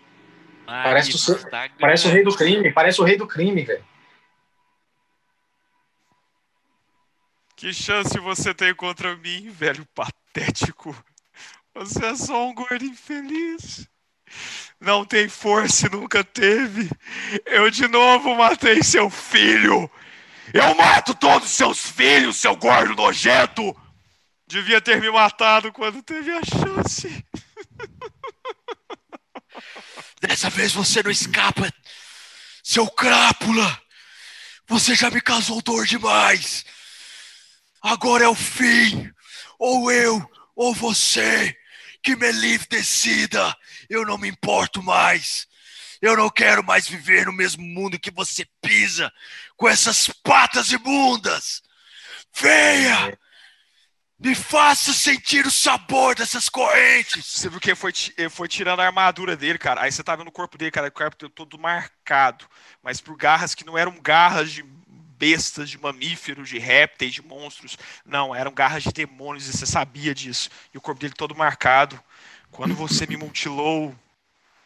[0.66, 2.72] Parece Marido, o seu- tá Parece o rei do crime.
[2.72, 3.84] Parece o rei do crime, velho.
[7.56, 10.94] Que chance você tem contra mim, velho patético?
[11.74, 13.88] Você é só um gordo infeliz.
[14.80, 16.90] não tem força e nunca teve.
[17.46, 19.90] Eu de novo matei seu filho.
[20.52, 23.76] Eu mato todos os seus filhos, seu gordo nojento.
[24.52, 27.24] Devia ter me matado quando teve a chance.
[30.20, 31.72] Dessa vez você não escapa,
[32.62, 33.82] seu crápula.
[34.68, 36.66] Você já me causou dor demais.
[37.80, 39.10] Agora é o fim.
[39.58, 40.22] Ou eu,
[40.54, 41.56] ou você.
[42.02, 43.56] Que Melif decida.
[43.88, 45.48] Eu não me importo mais.
[46.02, 49.10] Eu não quero mais viver no mesmo mundo que você pisa,
[49.56, 51.62] com essas patas imundas.
[52.38, 53.18] Venha!
[54.22, 57.26] Me faça sentir o sabor dessas correntes.
[57.26, 57.92] Você viu que foi,
[58.30, 59.82] foi tirando a armadura dele, cara.
[59.82, 60.86] Aí você tá vendo o corpo dele, cara.
[60.86, 62.44] O corpo todo marcado.
[62.80, 67.76] Mas por garras que não eram garras de bestas, de mamíferos, de répteis, de monstros.
[68.06, 70.48] Não, eram garras de demônios e você sabia disso.
[70.72, 72.00] E o corpo dele todo marcado.
[72.52, 73.92] Quando você me mutilou.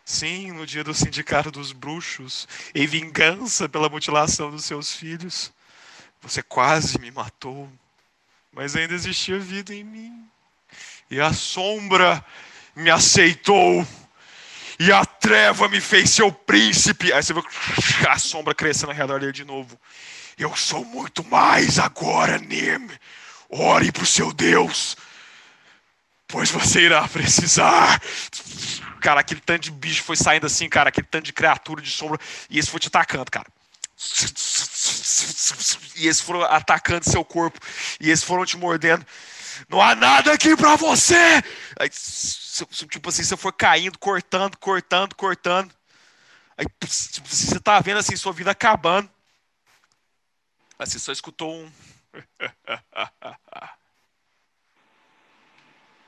[0.05, 2.47] Sim, no dia do sindicato dos bruxos.
[2.75, 5.51] Em vingança pela mutilação dos seus filhos.
[6.21, 7.73] Você quase me matou.
[8.57, 10.27] Mas ainda existia vida em mim.
[11.11, 12.25] E a sombra
[12.75, 13.87] me aceitou.
[14.79, 17.13] E a treva me fez seu príncipe.
[17.13, 17.43] Aí você vê
[18.09, 19.79] a sombra crescendo ao redor dele de novo.
[20.39, 22.89] Eu sou muito mais agora, Nim.
[23.51, 24.97] Ore pro seu Deus.
[26.27, 28.01] Pois você irá precisar.
[29.03, 30.89] Cara, aquele tanto de bicho foi saindo assim, cara.
[30.89, 32.19] Aquele tanto de criatura de sombra.
[32.49, 33.47] E esse foi te atacando, cara.
[35.97, 37.59] E esses foram atacando seu corpo.
[38.01, 39.07] E esses foram te mordendo.
[39.69, 41.43] Não há nada aqui pra você!
[41.79, 45.75] Aí, tipo assim, você foi caindo, cortando, cortando, cortando.
[46.59, 49.09] Aí, tipo assim, você tá vendo assim, sua vida acabando.
[50.79, 51.73] Aí você só escutou um.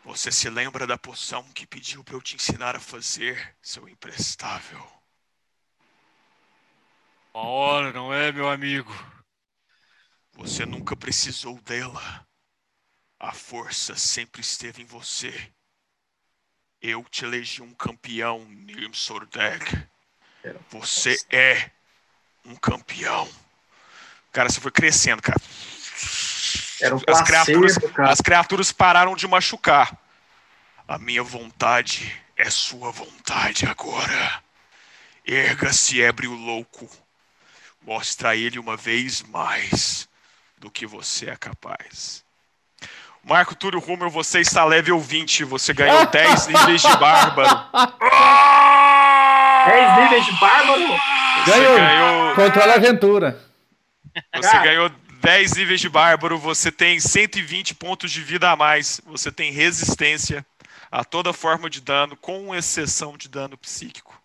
[0.04, 4.97] Você se lembra da poção que pediu pra eu te ensinar a fazer, seu imprestável?
[7.38, 8.92] Uma hora, não é, meu amigo?
[10.32, 12.26] Você nunca precisou dela.
[13.20, 15.32] A força sempre esteve em você.
[16.82, 19.64] Eu te elegi um campeão, Nim Sordeg.
[20.70, 21.70] Você é
[22.44, 23.28] um campeão.
[24.32, 25.40] Cara, você foi crescendo, cara.
[26.80, 28.10] Era um As criaturas, cara.
[28.10, 29.96] as criaturas pararam de machucar.
[30.88, 34.42] A minha vontade é sua vontade agora.
[35.24, 37.07] Erga-se, ébrio louco.
[37.92, 40.06] Mostra a ele uma vez mais
[40.58, 42.22] do que você é capaz.
[43.24, 45.44] Marco Túlio Rumer, você está level 20.
[45.44, 47.48] Você ganhou 10 níveis de bárbaro.
[49.64, 50.82] 10 níveis de bárbaro?
[50.82, 51.76] Você Ganhou.
[51.78, 53.42] ganhou, Controla a aventura.
[54.36, 54.64] você Cara.
[54.64, 54.90] ganhou
[55.22, 56.38] 10 níveis de bárbaro.
[56.38, 59.00] Você tem 120 pontos de vida a mais.
[59.06, 60.44] Você tem resistência
[60.92, 64.17] a toda forma de dano, com exceção de dano psíquico.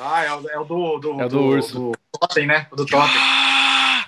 [0.00, 1.74] Ah, é o, é o do, do, É o do urso.
[1.74, 2.66] do Totem, né?
[2.70, 3.16] O do Totem.
[3.20, 4.06] Ah,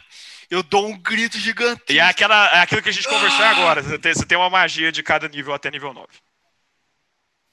[0.51, 1.83] eu dou um grito gigante.
[1.93, 3.83] E é, aquela, é aquilo que a gente conversou agora.
[3.83, 6.07] Você tem, você tem uma magia de cada nível até nível 9.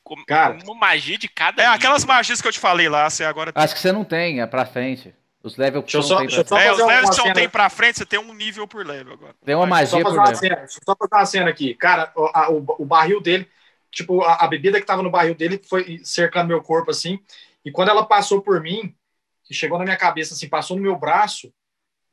[0.04, 0.58] Com- Cara.
[0.64, 1.62] Uma magia de cada.
[1.62, 1.76] É, nível.
[1.76, 3.62] aquelas magias que eu te falei lá, você agora tem.
[3.64, 5.14] Acho que você não tem, é pra frente.
[5.44, 6.62] Os levels que só- não tem pra frente.
[6.68, 9.14] É, os levels que você não tem pra frente, você tem um nível por level
[9.14, 9.36] agora.
[9.46, 10.36] Tem uma Só magia fazer, por uma level.
[10.40, 11.74] cena, deixa eu só fazer uma cena aqui.
[11.76, 13.48] Cara, o, a- o, o barril dele,
[13.92, 17.20] tipo, a, a bebida que tava no barril dele foi cercando meu corpo, assim.
[17.68, 18.96] E quando ela passou por mim,
[19.44, 21.54] que chegou na minha cabeça, assim, passou no meu braço,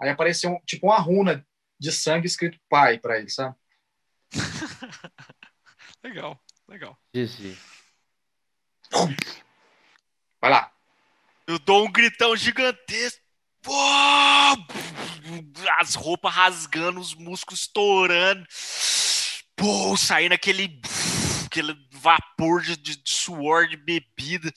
[0.01, 1.47] aí apareceu, um- tipo, uma runa
[1.79, 3.55] de sangue escrito pai pra ele, sabe?
[6.03, 6.99] Legal, legal.
[7.15, 7.57] GG.
[10.41, 10.73] Vai lá.
[11.47, 13.23] Eu dou um gritão gigantesco.
[15.79, 18.45] As roupas rasgando, os músculos estourando.
[19.55, 20.81] Pô, saindo aquele,
[21.47, 24.53] aquele vapor de, de suor de bebida.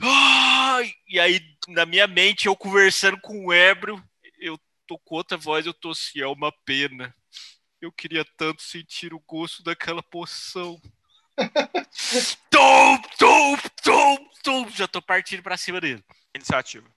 [0.00, 4.02] Ai, e aí, na minha mente, eu conversando com o Ébrio,
[4.38, 7.14] eu tô com outra voz, eu tô assim, é uma pena.
[7.80, 10.80] Eu queria tanto sentir o gosto daquela poção.
[12.50, 14.68] tum, tum, tum, tum.
[14.70, 16.02] Já tô partindo pra cima dele.
[16.34, 16.88] Iniciativa.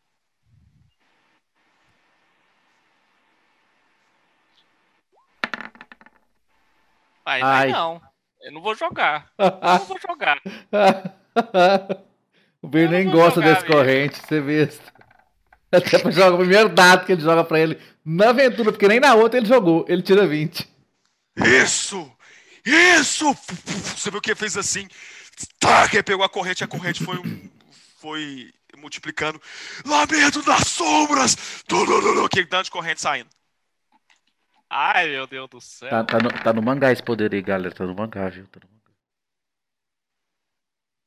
[7.25, 7.41] Ai, Ai.
[7.41, 8.01] vai não.
[8.41, 9.29] Eu não vou jogar.
[9.37, 10.41] Eu não vou jogar.
[12.61, 13.75] o Bir Eu nem gosta jogar desse mesmo.
[13.75, 14.69] corrente, você vê.
[15.71, 18.99] Até pra jogar o primeiro dado que ele joga pra ele na aventura, porque nem
[18.99, 19.85] na outra ele jogou.
[19.89, 20.67] Ele tira 20.
[21.37, 22.09] Isso!
[22.65, 23.33] Isso!
[23.95, 24.87] Você viu que ele fez assim?
[25.59, 27.49] Tá, que pegou a corrente, a corrente foi, um-
[27.99, 29.41] foi multiplicando.
[29.85, 31.35] Lamento das sombras!
[32.25, 33.29] Aquele tanto de corrente saindo.
[34.69, 35.89] Ai, meu Deus do céu.
[35.89, 37.73] Tá, tá no, tá no mangá esse poder aí, galera.
[37.73, 38.47] Tá no mangá, viu?
[38.47, 38.77] Tá no mangá.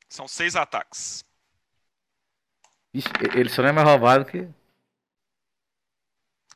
[0.09, 1.25] São seis ataques.
[2.93, 4.49] Ixi, ele só não é mais roubado que.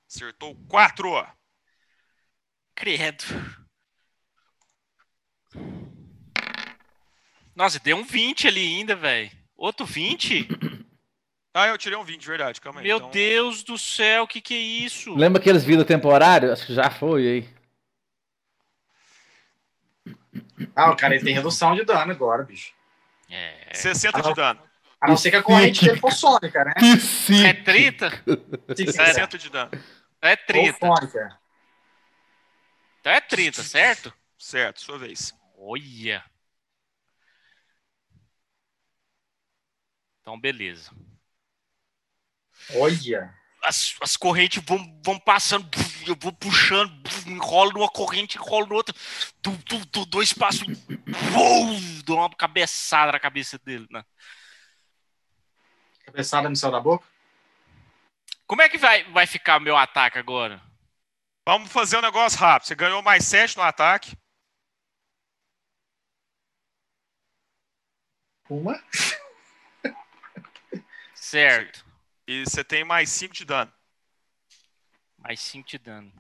[0.08, 1.26] Acertou quatro.
[2.74, 3.24] Credo.
[7.54, 9.30] Nossa, deu um 20 ali ainda, velho.
[9.56, 10.48] Outro 20?
[11.56, 12.60] Ah, eu tirei um 20, verdade.
[12.60, 12.86] Calma aí.
[12.88, 15.14] Meu então- Deus do céu, o que que é isso?
[15.14, 16.52] Lembra aqueles vida temporário?
[16.52, 17.48] Acho que já foi aí.
[20.74, 22.72] Ah, o cara ele tem redução de dano agora, bicho.
[23.30, 23.72] É.
[23.72, 24.60] 60 de dano.
[25.04, 26.72] A não ser que a corrente dele for sônica, né?
[26.78, 27.44] Que sim!
[27.44, 28.10] É 30?
[28.74, 29.06] Se quiser.
[29.08, 29.70] 60 de dano.
[30.22, 30.78] É Ou 30.
[30.78, 31.38] sônica.
[33.00, 34.14] Então é 30, certo?
[34.38, 35.34] Certo, sua vez.
[35.58, 36.24] Olha.
[40.22, 40.90] Então, beleza.
[42.76, 43.30] Olha.
[43.62, 45.68] As, as correntes vão, vão passando,
[46.06, 46.92] eu vou puxando,
[47.26, 48.94] enrolo numa corrente, enrolo no outra,
[49.42, 50.66] tu, dois passos,
[51.34, 53.86] uou, dou uma cabeçada na cabeça dele.
[53.90, 54.02] Né?
[56.04, 57.06] Cabeçada no céu da boca.
[58.46, 60.62] Como é que vai, vai ficar meu ataque agora?
[61.46, 62.68] Vamos fazer um negócio rápido.
[62.68, 64.16] Você ganhou mais 7 no ataque.
[68.48, 68.82] Uma.
[71.14, 71.84] Certo.
[72.26, 73.72] E você tem mais 5 de dano.
[75.18, 76.12] Mais 5 de dano.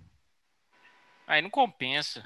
[1.26, 2.22] Aí não compensa.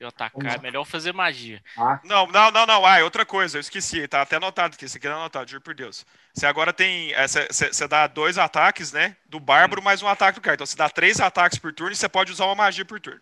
[0.00, 1.60] Eu atacar, é melhor fazer magia.
[2.04, 2.86] Não, não, não, não.
[2.86, 3.56] Ah, é outra coisa.
[3.58, 4.06] Eu esqueci.
[4.06, 4.84] Tá até anotado aqui.
[4.84, 6.06] Isso aqui tá anotado, juro por Deus.
[6.32, 7.12] Você agora tem.
[7.14, 9.16] é, Você, você dá dois ataques, né?
[9.26, 10.54] Do bárbaro mais um ataque do cara.
[10.54, 13.20] Então você dá três ataques por turno e você pode usar uma magia por turno.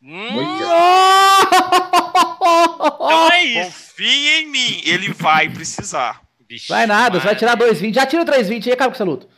[0.00, 0.28] Hum,
[2.94, 3.90] então é isso.
[3.90, 4.80] Confia em mim.
[4.84, 6.22] Ele vai precisar.
[6.48, 7.92] Vixe, Vai nada, você vai tirar 2,20.
[7.94, 9.28] Já tira 3,20 e acaba com essa luta.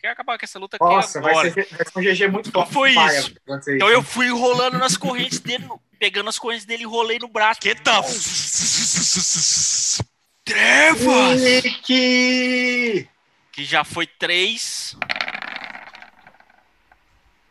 [0.00, 1.50] Quer acabar com essa luta aqui Nossa, vai agora.
[1.52, 2.72] ser, vai ser um GG muito Então forte.
[2.72, 3.34] foi Paia, isso.
[3.46, 5.66] vai Então eu fui enrolando nas correntes dele,
[5.98, 7.60] pegando as correntes dele e enrolei no braço.
[7.60, 8.02] Que tal?
[10.44, 11.40] Trevas!
[11.42, 13.08] Nick!
[13.52, 14.96] Que já foi 3.
[14.96, 14.98] Ó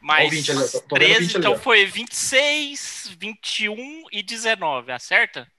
[0.01, 0.67] o Mais 20 ali, ó.
[0.81, 1.57] Tô vendo 13, 20 ali, então ó.
[1.57, 4.91] foi 26, 21 e 19.
[4.91, 5.51] Acerta?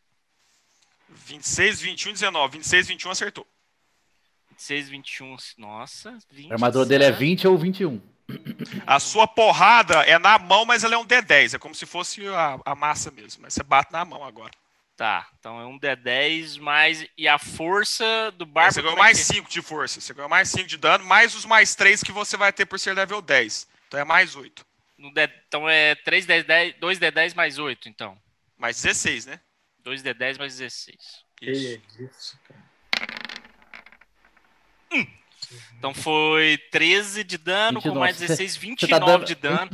[1.09, 2.59] 26, 21, 19.
[2.59, 3.47] 26, 21 acertou.
[4.51, 5.37] 26, 21.
[5.59, 6.51] Nossa, 20.
[6.51, 8.01] A armadura dele é 20 ou 21.
[8.87, 11.55] A sua porrada é na mão, mas ela é um D10.
[11.55, 13.43] É como se fosse a, a massa mesmo.
[13.43, 14.51] Mas você bate na mão agora.
[14.97, 17.07] Tá, então é um D10 mais.
[17.19, 18.73] E a força do barco.
[18.75, 20.01] você ganhou é mais que- 5 de força.
[20.01, 22.79] Você ganhou mais 5 de dano, mais os mais 3 que você vai ter por
[22.81, 23.69] ser level 10.
[23.89, 24.65] Então é mais 8.
[24.99, 28.19] no D- Então é 3 D10, 2 D10 mais 8, então.
[28.57, 29.39] Mais 16, né?
[29.81, 30.97] 2 D10 mais 16.
[31.43, 31.81] Isso.
[31.97, 32.67] Que isso, cara.
[35.79, 38.01] Então foi 13 de dano, com 29.
[38.01, 39.71] mais Você- 16, tá 29 dando- de dano.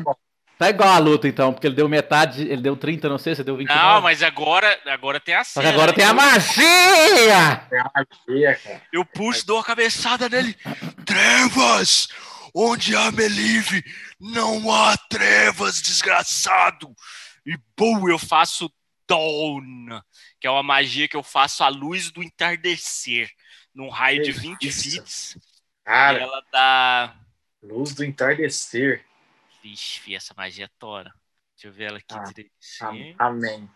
[0.58, 3.42] Tá igual a luta, então, porque ele deu metade, ele deu 30, não sei, você
[3.42, 3.82] deu 29.
[3.94, 5.66] Não, mas agora, agora tem a cena.
[5.66, 7.66] que agora tem a magia!
[7.72, 7.92] É uma
[8.28, 8.82] magia, cara.
[8.92, 10.54] Eu puxo, dou a cabeçada nele.
[11.04, 12.08] Trevas!
[12.54, 13.82] Onde há Melive,
[14.20, 16.94] não há trevas, desgraçado!
[17.46, 18.70] E pum, eu faço
[19.08, 20.00] Dawn,
[20.40, 23.28] que é uma magia que eu faço à luz do entardecer,
[23.74, 24.82] num raio de Que 20 isso?
[25.32, 25.42] feet.
[25.82, 27.16] E Cara, ela dá.
[27.62, 29.04] luz do entardecer.
[29.62, 31.12] Vixe, fi, essa magia é tora.
[31.54, 33.14] Deixa eu ver ela aqui Ah, direitinho.
[33.20, 33.70] Am- Amém.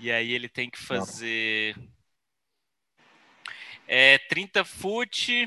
[0.00, 1.76] E aí ele tem que fazer.
[3.86, 5.46] É 30 foot,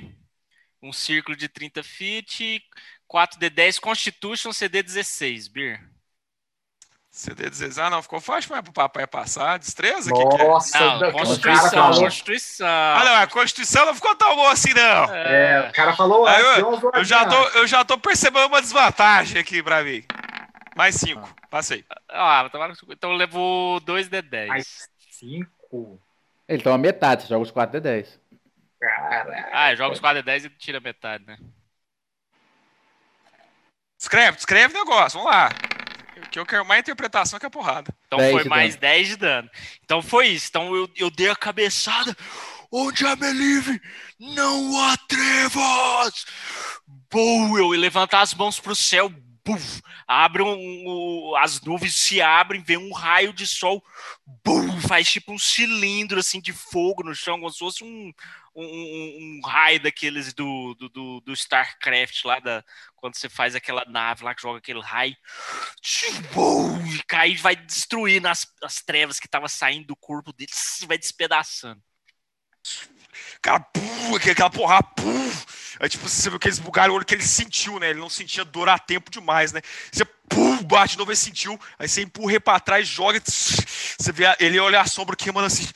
[0.81, 2.61] um círculo de 30 feet,
[3.07, 5.90] 4D10, Constitution, CD16, Bir.
[7.11, 7.77] CD 16.
[7.77, 9.59] Ah, não, ficou fácil mas pro papai passar.
[9.59, 10.09] Destreza?
[10.13, 10.47] que que é?
[10.47, 11.91] Nossa, Não, o cara Constituição.
[11.93, 12.67] Constituição.
[12.67, 15.13] Ah, não, a Constituição não ficou tão boa assim, não.
[15.13, 18.61] É, o cara falou Aí antes, eu- Eu já, tô, eu já tô percebendo uma
[18.61, 20.05] desvantagem aqui pra mim.
[20.73, 21.35] Mais 5.
[21.49, 21.83] Passei.
[22.07, 24.47] Ah, que- então levou 2D10.
[24.47, 26.01] Mais cinco.
[26.47, 28.19] Ele toma metade, você joga os 4 de 10.
[28.79, 29.49] Cara.
[29.51, 31.37] Ah, joga os 4D10 e tira metade, né?
[33.99, 35.49] Escreve, escreve o negócio, vamos lá.
[36.29, 37.93] Que eu quero mais interpretação que a porrada.
[38.07, 38.81] Então 10 foi de mais dano.
[38.81, 39.49] 10 de dano.
[39.83, 40.47] Então foi isso.
[40.49, 42.15] Então eu, eu dei a cabeçada.
[42.73, 43.81] Onde há Melive,
[44.17, 46.25] não há trevas!
[47.11, 49.09] Bum, eu levantar as mãos pro céu.
[49.43, 49.57] Bum,
[50.07, 53.83] abre um, um- as nuvens se abrem, vem um raio de sol.
[54.45, 58.13] Bum, faz tipo um cilindro assim de fogo no chão, como se fosse um,
[58.55, 62.63] um, um- um raio daqueles do, do, do, do StarCraft lá, da,
[63.01, 65.17] quando você faz aquela nave lá que joga aquele raio.
[66.85, 70.51] E cai e vai destruindo as, as trevas que tava saindo do corpo dele,
[70.87, 71.81] vai despedaçando.
[73.41, 75.31] Cara, pum, aquela porrada, pum.
[75.79, 77.89] Aí, tipo, você viu que eles bugaram o olho que ele sentiu, né?
[77.89, 79.61] Ele não sentia dor a tempo demais, né?
[79.91, 81.59] Você, pum, bate de novo, ele sentiu.
[81.79, 83.19] Aí você empurra pra trás, joga.
[83.25, 85.67] Você vê ele olha a sombra queimando assim.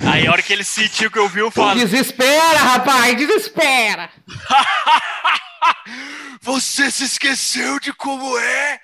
[0.00, 1.78] Aí a hora que ele sentiu que eu vi, eu falo.
[1.78, 4.10] Desespera, rapaz, desespera!
[6.42, 8.80] Você se esqueceu de como é?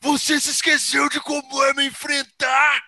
[0.00, 2.82] Você se esqueceu de como é me enfrentar?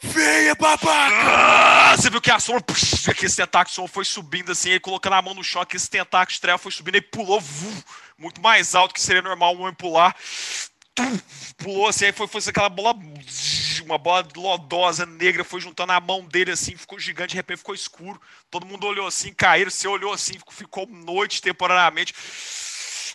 [0.00, 1.14] Feia babaca!
[1.14, 5.22] Ah, você viu que a sombra, psh, aquele tentáculo foi subindo assim, ele colocando a
[5.22, 7.70] mão no chão, aquele tentáculo de treva foi subindo e pulou vu,
[8.16, 10.16] muito mais alto que seria normal um homem pular.
[11.56, 12.94] Pulou assim, aí foi, foi aquela bola,
[13.84, 17.74] uma bola lodosa, negra, foi juntando a mão dele assim, ficou gigante, de repente ficou
[17.74, 18.20] escuro.
[18.50, 22.14] Todo mundo olhou assim, caíram, você olhou assim, ficou, ficou noite temporariamente.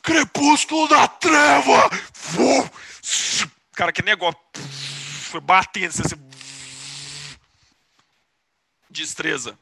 [0.02, 1.90] Crepúsculo da treva!
[3.74, 4.40] Cara, que negócio.
[4.54, 6.04] Foi batendo assim.
[6.04, 6.16] assim.
[8.90, 9.58] Destreza.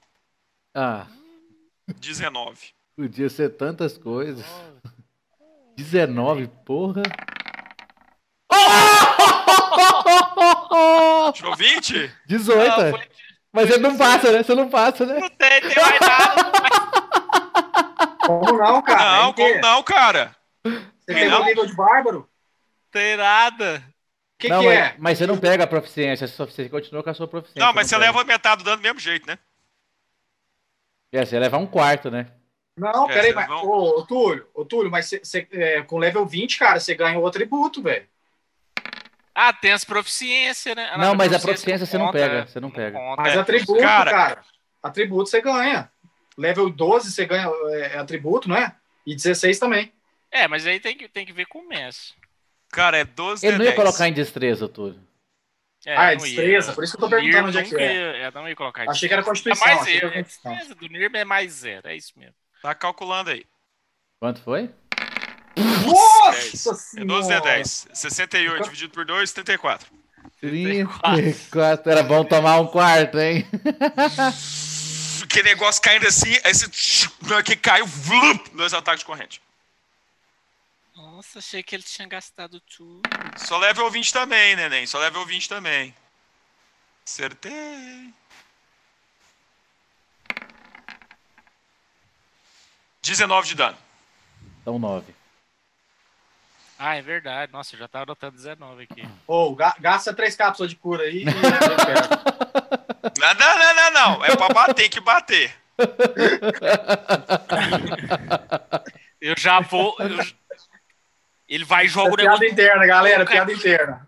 [0.75, 1.07] Ah,
[1.99, 2.73] 19.
[2.95, 4.45] podia ser tantas coisas.
[5.75, 7.01] 19, porra.
[11.33, 12.11] Tirou 20?
[12.27, 12.69] 18.
[12.69, 13.07] Não, foi-
[13.51, 14.43] Mas ele não passa, né?
[14.43, 15.19] Você não passa, né?
[15.19, 16.51] Não tem, tem mais nada.
[18.25, 19.21] Como não, cara?
[19.21, 20.35] não, É como não, cara?
[20.65, 21.41] Você tem Não.
[21.41, 22.29] um nível de bárbaro?
[22.91, 23.83] Tem nada.
[24.39, 24.95] que, não, que mas, é?
[24.97, 27.65] mas você não pega a proficiência, você você continua com a sua proficiência.
[27.65, 28.05] Não, mas você pega.
[28.07, 29.37] leva metade do dano do mesmo jeito, né?
[31.11, 32.27] É, você leva um quarto, né?
[32.77, 33.47] Não, É, peraí, mas.
[33.47, 36.95] vão- Ô, ô, Túlio, ô, Túlio, mas você, você, é, com level 20, cara, você
[36.95, 38.07] ganha o atributo, velho.
[39.35, 40.89] Ah, tem as proficiências, né?
[40.91, 42.45] Ah, Não, mas a proficiência você não conta, pega, é.
[42.45, 42.97] você não pega.
[42.99, 43.37] conta, Mas é.
[43.39, 44.43] atributo, Cara- cara.
[44.81, 45.89] Atributo você ganha.
[46.37, 48.75] Level 12 você ganha é, atributo, não é?
[49.05, 49.91] E 16 também.
[50.31, 52.13] É, mas aí tem que, tem que ver com o mês.
[52.71, 53.83] Cara, é 12 Ele não ia 10.
[53.83, 54.99] colocar em destreza, Túlio.
[55.85, 56.35] É, ah, é não ia.
[56.35, 56.73] destreza?
[56.73, 57.93] Por isso que eu tô perguntando onde é que é.
[57.93, 59.65] ia- é, não ia colocar Achei que era É Constituição.
[59.67, 60.11] mais achei que zero.
[60.11, 60.51] era É Constituição.
[60.53, 62.35] destreza do Nirm é mais zero, é isso mesmo.
[62.61, 63.45] Tá calculando aí.
[64.19, 64.69] Quanto foi?
[65.57, 67.41] Nossa É 12 de senhora!
[67.41, 67.87] 10.
[67.93, 69.87] 68 dividido por 2, 34.
[70.39, 71.91] 34.
[71.91, 73.45] Era bom tomar um quarto, hein?
[75.29, 76.33] Que negócio caindo assim,
[77.31, 79.41] hora que caiu, vlup, dois ataques de corrente.
[80.95, 83.01] Nossa, achei que ele tinha gastado tudo.
[83.37, 84.85] Só level 20 também, neném.
[84.85, 85.95] Só level 20 também.
[87.05, 88.13] Acertei.
[93.01, 93.77] 19 de dano.
[94.61, 95.15] Então 9.
[96.77, 97.51] Ah, é verdade.
[97.51, 99.07] Nossa, eu já tava anotando 19 aqui.
[99.27, 101.23] Ô, ga- gasta três cápsulas de cura aí.
[101.23, 101.25] e-
[103.19, 104.25] Não, não, não, não, não.
[104.25, 105.53] É pra bater, tem que bater.
[109.21, 109.95] Eu já vou.
[109.99, 110.25] eu-
[111.47, 112.51] Ele vai e É joga o piada negócio.
[112.51, 113.25] interna, galera.
[113.25, 114.07] Cara, Piada interna.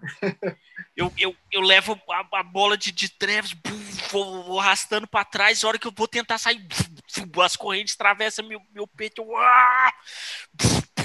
[0.98, 3.78] Eu, eu, eu levo a, a bola de, de trevas, bum,
[4.12, 5.64] vou, vou arrastando pra trás.
[5.64, 9.22] A hora que eu vou tentar sair, bum, bum, as correntes atravessam meu, meu peito.
[9.22, 9.94] Eu, ah,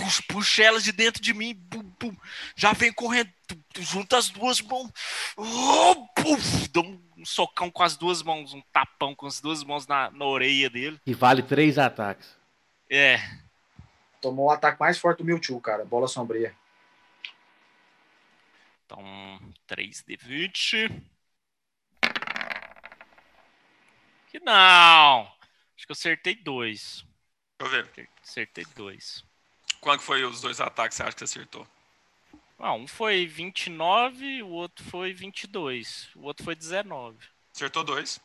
[0.02, 1.54] puxo, puxo elas de dentro de mim.
[1.54, 2.16] Bum, bum,
[2.56, 3.30] já vem correndo,
[3.78, 4.90] junto as duas mãos.
[5.36, 6.06] Oh,
[6.72, 6.84] dou
[7.16, 10.70] um socão com as duas mãos, um tapão com as duas mãos na, na orelha
[10.70, 11.00] dele.
[11.04, 12.38] Que vale 3 ataques.
[12.88, 13.20] É,
[14.20, 15.84] Tomou o ataque mais forte do Mewtwo, cara.
[15.84, 16.54] Bola sombria.
[18.84, 21.02] então 3 de 20.
[24.28, 25.22] Que não!
[25.74, 27.04] Acho que eu acertei dois.
[27.58, 28.08] Eu ver.
[28.22, 29.24] Acertei dois.
[29.80, 31.66] Quanto que foi os dois ataques que você acha que você acertou?
[32.58, 36.10] Ah, um foi 29, o outro foi 22.
[36.14, 37.16] O outro foi 19.
[37.54, 38.20] Acertou dois.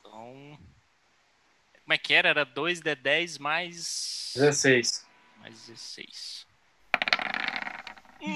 [0.00, 0.58] Então.
[1.82, 2.28] Como é que era?
[2.28, 4.32] Era 2 de 10 mais.
[4.36, 5.04] 16.
[5.40, 6.46] Mais 16.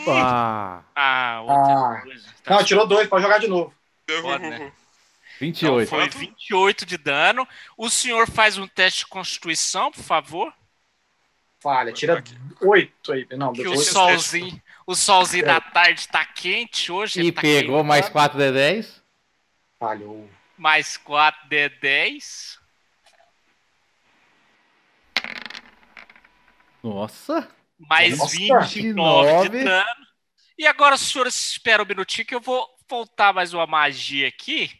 [0.08, 2.00] Ah, Ah, outra Ah.
[2.02, 2.34] coisa.
[2.42, 3.72] Tá Não, tirou dois, pode jogar de novo.
[4.22, 4.72] Foda, né?
[5.38, 5.84] 28.
[5.86, 7.46] Então foi 28 de dano.
[7.76, 10.52] O senhor faz um teste de constituição, por favor.
[11.64, 12.22] Falha, tira
[12.60, 13.26] oito aí.
[13.38, 13.86] Não, Que o depois.
[13.88, 17.22] solzinho, o solzinho da tarde tá quente hoje.
[17.22, 17.84] E tá pegou queimando.
[17.84, 19.02] mais 4 de 10.
[19.78, 20.28] Falhou.
[20.58, 22.58] Mais 4 de 10.
[26.82, 27.48] Nossa.
[27.78, 29.64] Mais Nossa, 29 de 29.
[29.64, 30.06] dano.
[30.58, 34.70] E agora, senhores, espera um minutinho que eu vou voltar mais uma magia aqui.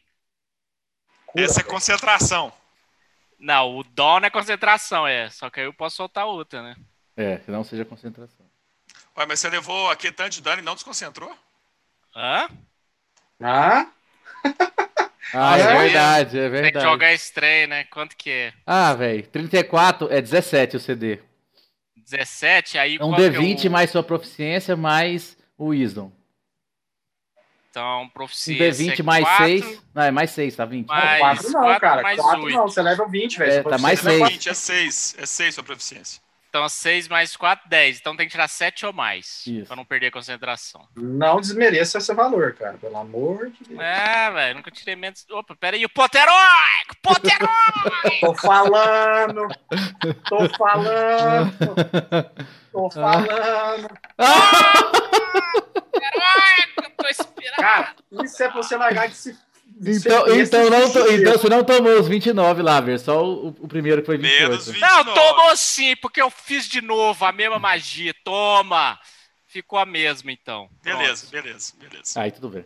[1.24, 2.52] Cura, Essa é concentração.
[3.44, 5.28] Não, o dó não é concentração, é.
[5.28, 6.74] Só que aí eu posso soltar outra, né?
[7.14, 8.46] É, que não seja concentração.
[9.18, 11.30] Ué, mas você levou aqui tanto de dano e não desconcentrou?
[12.16, 12.48] Hã?
[13.42, 13.90] Ah,
[15.34, 15.66] Ah, é é?
[15.82, 16.86] verdade, é Tem que verdade.
[16.90, 17.84] jogar estranho, né?
[17.84, 18.54] Quanto que é?
[18.66, 21.18] Ah, velho, 34 é 17 o CD.
[21.96, 22.78] 17?
[22.78, 26.10] Aí É um qual que é D20 o- mais sua proficiência mais o Wisdom.
[27.74, 28.94] Então, Um proficiência.
[28.94, 29.82] D20 mais quatro, 6.
[29.92, 30.86] Não, é mais 6, tá 20.
[30.86, 32.02] Mais- quatro não, quatro cara.
[32.02, 32.56] mais Quatro oito.
[32.56, 33.52] não, você leva 20, velho.
[33.52, 34.32] É, tá mais proficiência Não é é seis.
[34.32, 35.14] 20, é 6.
[35.18, 36.22] É 6 sua proficiência.
[36.54, 37.98] Então 6 mais 4, 10.
[37.98, 39.44] Então tem que tirar 7 ou mais.
[39.44, 39.66] Isso.
[39.66, 40.86] Pra não perder a concentração.
[40.94, 42.78] Não desmereça esse valor, cara.
[42.78, 43.80] Pelo amor de Deus.
[43.80, 45.26] É, velho, nunca tirei menos.
[45.32, 46.32] Opa, pera aí, o Poterói!
[47.02, 47.50] Poterói!
[48.22, 49.48] Tô falando!
[50.28, 51.52] Tô falando!
[52.70, 53.88] Tô falando!
[55.90, 56.54] Poterói!
[56.84, 57.56] Eu tô esperando.
[57.56, 59.36] Cara, isso é pra você largar de se.
[59.80, 62.98] Então, então, não, então você não tomou os 29 lá, Ver.
[62.98, 64.48] Só o, o primeiro que foi 28.
[64.48, 64.80] Menos 20.
[64.80, 65.20] Não, 29.
[65.20, 68.14] tomou sim, porque eu fiz de novo a mesma magia.
[68.22, 68.98] Toma!
[69.46, 70.68] Ficou a mesma, então.
[70.82, 72.20] Beleza, beleza, beleza.
[72.20, 72.64] Aí tudo bem.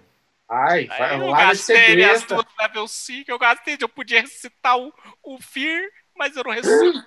[0.51, 4.23] Ai, Aí vai, eu de ser gastei minhas duas level 5, eu gastei, eu podia
[4.23, 4.91] recitar o,
[5.23, 5.83] o Fear,
[6.17, 7.03] mas eu não recitei.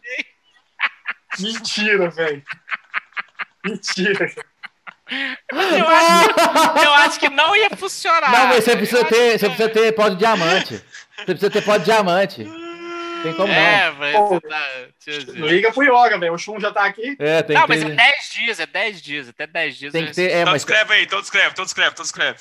[1.40, 2.44] Mentira, velho.
[3.66, 4.32] Mentira.
[5.52, 8.32] Eu acho, eu acho que não ia funcionar.
[8.32, 10.76] Não, mas você Eu precisa acho ter, que- você precisa ter pó de diamante.
[11.18, 12.44] Você precisa ter pó de diamante.
[13.24, 14.68] Tem como É, velho, Pô, você tá...
[15.08, 15.52] eu ver.
[15.54, 16.34] Liga pro Yoga, velho.
[16.34, 17.16] O Shun já tá aqui.
[17.20, 17.26] não.
[17.28, 17.92] É, tem Não, que mas ter.
[17.92, 19.92] é 10 dias, é 10 dias, até 10 dias.
[19.92, 20.32] Tem eu que ter.
[20.32, 20.62] É, Então mas.
[20.64, 22.40] escreve aí, então escreve, então escreve, então escreve.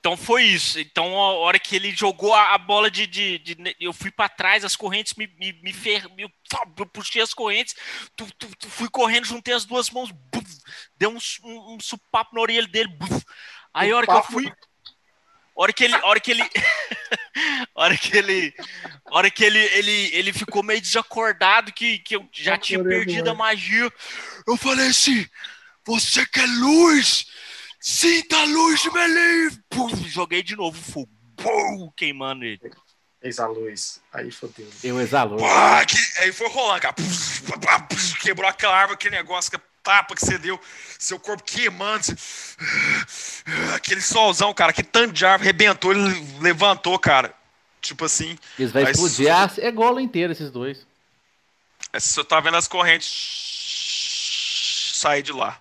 [0.00, 0.80] Então foi isso.
[0.80, 4.64] Então, a hora que ele jogou a, bola de, de, de- Eu fui pra trás,
[4.64, 6.04] as correntes me, me, me fer...
[6.16, 6.30] eu,
[6.78, 7.74] eu puxei as correntes,
[8.16, 10.46] tu, tu, tu fui correndo, juntei as duas mãos, buf,
[10.96, 12.88] deu um, um, um supapo na orelha dele.
[12.88, 13.24] buf.
[13.74, 14.46] Aí a hora que eu fui.
[14.48, 14.70] a
[15.54, 15.94] Hora que ele.
[15.96, 16.42] Hora que ele.
[17.74, 18.54] Hora que ele.
[19.10, 23.28] Hora que ele, ele, ele ficou meio desacordado, que, que eu já Supapo tinha perdido
[23.28, 23.92] a magia.
[24.46, 25.26] Eu falei assim:
[25.84, 27.26] Você quer luz?
[27.80, 29.50] Sinta a luz de Melim!
[29.70, 31.08] Pum, joguei de novo o fogo.
[31.36, 32.60] Pum, queimando ele.
[33.22, 34.00] Eis a luz.
[34.12, 34.68] Aí fodeu.
[34.84, 35.38] Eu exalou.
[35.38, 36.94] Pá, que- aí foi rolando, cara.
[38.20, 40.60] Quebrou aquela árvore, aquele negócio, que tapa que você deu,
[40.98, 42.04] seu corpo queimando.
[42.04, 42.56] você-
[43.74, 47.34] Aquele solzão, cara, que tanto de árvore rebentou, ele levantou, cara.
[47.80, 48.38] Tipo assim.
[48.58, 49.28] Eles vão explodir
[49.58, 50.86] é golo inteiro, esses dois.
[51.92, 53.08] Você tá vendo as correntes
[54.94, 55.58] sair de lá.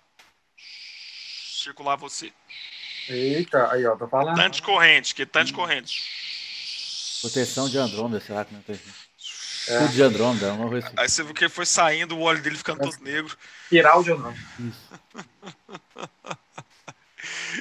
[1.64, 2.32] Circular você.
[3.08, 4.36] Eita, aí, ó, tô falando.
[4.36, 6.04] Tanto de corrente, que tanto de corrente.
[7.22, 9.80] Proteção de Andrômeda, sei lá como é que é.
[9.80, 10.96] Tudo de Andrômeda, uma coisa assim.
[10.98, 13.38] Aí você viu que ele foi saindo, o olho dele ficando todo negro.
[13.70, 14.34] Piraldi ou não?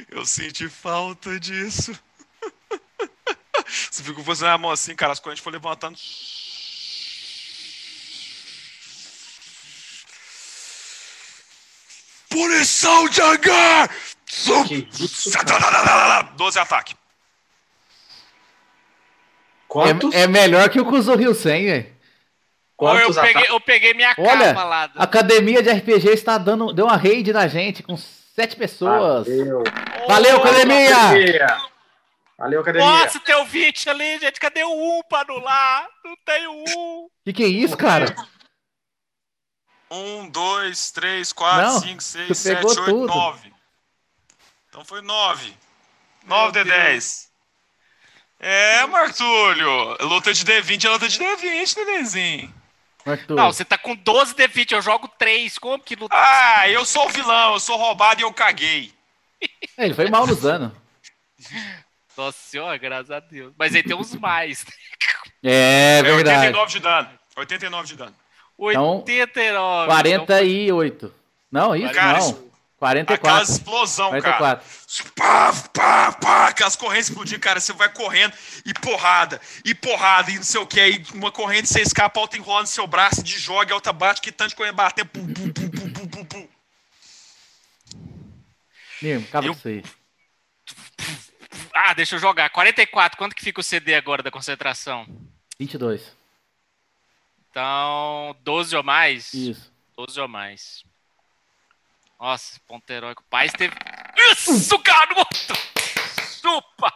[0.08, 1.98] Eu senti falta disso.
[3.90, 5.98] Você ficou fazendo a mão assim, cara, as correntes foram levantando.
[12.59, 13.89] Punição de cara?
[16.36, 16.94] 12 ataque.
[19.68, 20.14] Quantos?
[20.14, 21.98] É, é melhor que o Kuzuryu 100, velho.
[22.80, 24.90] Eu peguei, eu peguei minha Olha, capa lá.
[24.97, 26.72] A academia de RPG está dando.
[26.72, 29.26] Deu uma raid na gente com sete pessoas.
[29.26, 29.64] Valeu.
[30.06, 30.97] Valeu, Ô, academia!
[30.97, 31.56] Academia.
[32.39, 32.86] Valeu, academia.
[32.89, 34.39] Nossa, tem o 20 ali, gente.
[34.40, 35.89] Cadê o 1 pra anular?
[36.05, 36.64] Não tem o
[37.05, 37.09] 1.
[37.24, 38.14] Que que é isso, cara?
[39.90, 43.06] 1, 2, 3, 4, Não, 5, 6, tu 7, pegou 8, tudo.
[43.06, 43.52] 9.
[44.69, 45.56] Então foi 9.
[46.27, 46.77] 9 de Deus.
[46.77, 47.28] 10.
[48.40, 49.97] É, Martúlio.
[50.01, 52.55] Luta de D20 é luta de D20, Nenezinho.
[53.05, 53.35] Arthur.
[53.36, 55.59] Não, você tá com 12 D20, eu jogo 3.
[55.59, 56.15] Como que luta?
[56.16, 58.93] Ah, eu sou o vilão, eu sou roubado e eu caguei.
[59.77, 60.73] É, Ele foi mal nos anos.
[62.16, 63.52] Nossa senhora, graças a Deus.
[63.56, 64.65] Mas aí tem uns mais.
[65.43, 66.47] É É verdade.
[66.48, 67.19] 89 de dano.
[67.36, 68.15] 89 de dano.
[68.59, 69.86] Então, 89.
[69.86, 71.14] 48.
[71.51, 72.28] Não, isso Cara, não.
[72.28, 72.48] Aquela
[72.78, 73.52] 44.
[73.52, 74.22] explosão, cara.
[74.22, 75.12] 44.
[75.14, 77.60] Pá, pá, pá, aquelas correntes explodir, cara.
[77.60, 78.32] Você vai correndo
[78.64, 80.78] e porrada, e porrada, e não sei o que.
[80.80, 83.93] Aí uma corrente você escapa, a outra enrola no seu braço, de joga, a outra
[83.93, 85.05] bate, que tanto de corrente bater.
[85.05, 86.48] Pum, pum, pum, pum, pum, pum, pum.
[89.02, 89.82] Nirmo, acaba Eu- isso aí.
[91.74, 92.51] Ah, deixa eu jogar.
[92.51, 93.16] 44.
[93.16, 95.06] Quanto que fica o CD agora da concentração?
[95.59, 96.12] 22.
[97.50, 99.32] Então, 12 ou mais?
[99.32, 99.72] Isso.
[99.96, 100.84] 12 ou mais.
[102.18, 103.22] Nossa, ponto heróico.
[103.22, 103.74] O pai teve.
[104.32, 105.54] Isso, garoto!
[106.40, 106.92] Chupa!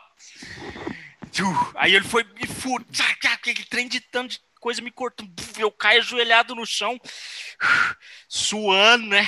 [1.30, 1.44] Tchu.
[1.76, 2.84] Aí ele foi me fur...
[2.90, 5.32] Tchá, tchá, Aquele trem de tanto de coisa me cortando.
[5.58, 7.00] Eu caio ajoelhado no chão,
[8.28, 9.26] suando, né?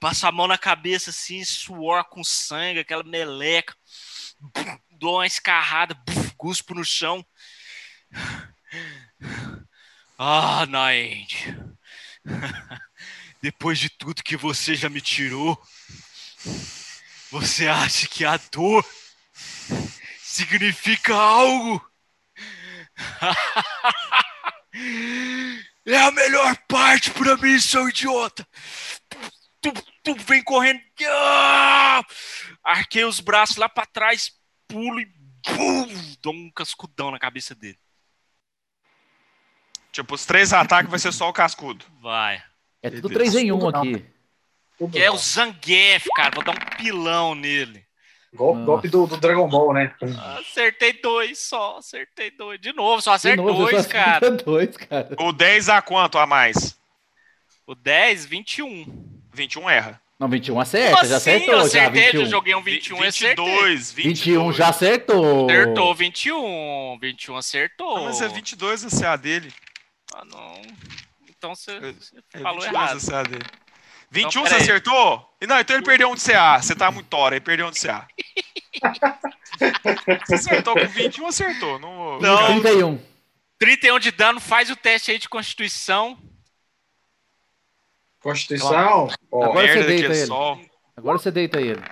[0.00, 3.74] Passa a mão na cabeça assim, suor com sangue, aquela meleca.
[4.90, 7.24] Dou uma escarrada, buf, guspo no chão.
[10.18, 11.56] Ah, Naend.
[13.42, 15.60] Depois de tudo que você já me tirou,
[17.30, 18.84] você acha que a dor
[20.20, 21.84] significa algo?
[25.86, 28.46] É a melhor parte pra mim, seu idiota.
[29.60, 29.70] Tu,
[30.02, 30.80] tu vem correndo.
[31.06, 32.02] Ah!
[32.64, 34.32] Arquei os braços lá pra trás,
[34.66, 35.86] pulo e bum,
[36.22, 37.78] dou um cascudão na cabeça dele.
[39.94, 41.84] Tipo, os três ataques vai ser só o cascudo.
[42.02, 42.42] Vai.
[42.82, 43.32] É tudo Beleza.
[43.32, 43.68] 3 em 1 Não.
[43.68, 44.04] aqui.
[44.90, 45.16] Que é o.
[45.16, 46.32] Zangief, cara.
[46.34, 47.84] Vou dar um pilão nele.
[48.34, 49.94] Golpe, golpe do, do Dragon Ball, né?
[50.40, 52.60] Acertei dois só, acertei dois.
[52.60, 54.28] De novo, só eu dois, cara.
[54.32, 55.14] dois, cara.
[55.20, 56.76] O 10 a quanto a mais?
[57.64, 59.20] O 10, 21.
[59.32, 60.00] 21 erra.
[60.18, 61.30] Não, 21 Como acerta, já assim?
[61.30, 61.54] Eu acertou.
[61.60, 62.26] Já, acertei, eu 21.
[62.26, 63.44] joguei um 21 e acertei.
[63.44, 65.48] 22, 21 já acertou.
[65.48, 66.98] Acertou 21.
[67.00, 67.96] 21 acertou.
[67.96, 69.52] Ah, mas é 22 a CA dele.
[70.16, 70.62] Ah, não.
[71.28, 71.72] Então você
[72.32, 73.28] É falou 22 errado.
[73.28, 73.44] dele.
[74.10, 75.36] 21 Então, você acertou?
[75.48, 76.62] Não, então ele perdeu um de CA.
[76.62, 78.06] Você tá muito tora, ele perdeu um de CA.
[80.26, 81.78] Você acertou com 21, acertou.
[81.78, 82.60] Não, Não.
[82.60, 83.00] 31.
[83.58, 86.18] 31 de dano, faz o teste aí de constituição.
[88.20, 89.08] Constituição.
[89.30, 89.44] Ó.
[89.44, 90.26] Agora você deita daquele ele.
[90.26, 90.60] sol.
[90.96, 91.82] Agora você deita ele.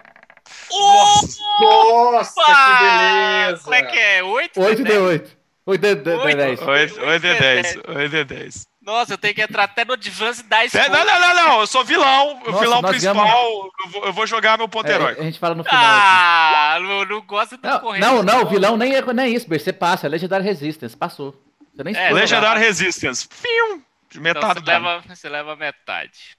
[0.71, 2.55] Nossa, Opa!
[2.79, 3.63] que beleza!
[3.63, 4.23] Como é que é?
[4.23, 4.61] 8?
[4.61, 5.37] 8 de 8.
[5.65, 6.37] 8 de de- de Oito.
[6.37, 6.61] 10.
[6.99, 7.77] 8 de 10.
[7.89, 8.67] 8 de 10.
[8.81, 10.89] Nossa, eu tenho que entrar até no Advance e dar É, score.
[10.91, 11.61] Não, não, não, não.
[11.61, 12.41] Eu sou vilão.
[12.45, 13.71] O Nossa, vilão nós principal.
[13.85, 15.21] Eu, vou, eu vou jogar meu ponto É, heróico.
[15.21, 15.81] a gente fala no final.
[15.81, 18.01] Ah, não, não gosta do Não, corrente.
[18.05, 19.47] não, não, o vilão nem é, nem é isso.
[19.49, 21.41] Você passa, é Legendary Resistance, passou.
[21.73, 22.59] Você nem É, escolheu Legendary.
[22.61, 23.29] Resistance.
[23.31, 23.81] Fium.
[24.09, 24.89] Então metade você do dano.
[24.89, 26.37] leva, você leva metade.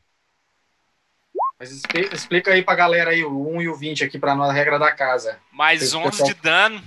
[1.59, 4.49] Mas explica, explica aí pra galera aí o 1 e o 20 aqui pra nós,
[4.49, 5.39] a regra da casa.
[5.51, 6.83] Mais Esse 11 pessoal- de dano.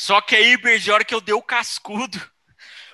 [0.00, 2.18] Só que aí, Berge, a hora que eu dei o cascudo,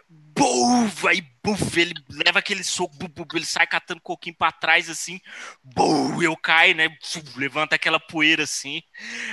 [0.08, 4.90] buf, aí, buf, ele leva aquele soco, buf, buf, ele sai catando coquinho pra trás,
[4.90, 5.20] assim,
[5.62, 8.82] buf, eu caio, né, buf, levanta aquela poeira, assim.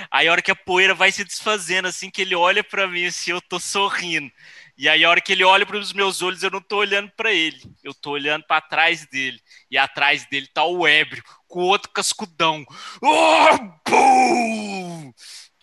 [0.08, 3.06] Aí a hora que a poeira vai se desfazendo, assim, que ele olha pra mim,
[3.06, 4.30] assim, eu tô sorrindo.
[4.78, 7.32] E aí a hora que ele olha pros meus olhos, eu não tô olhando pra
[7.32, 9.40] ele, eu tô olhando pra trás dele.
[9.68, 12.64] E atrás dele tá o ébrio, com outro cascudão.
[13.02, 15.12] Oh, bum!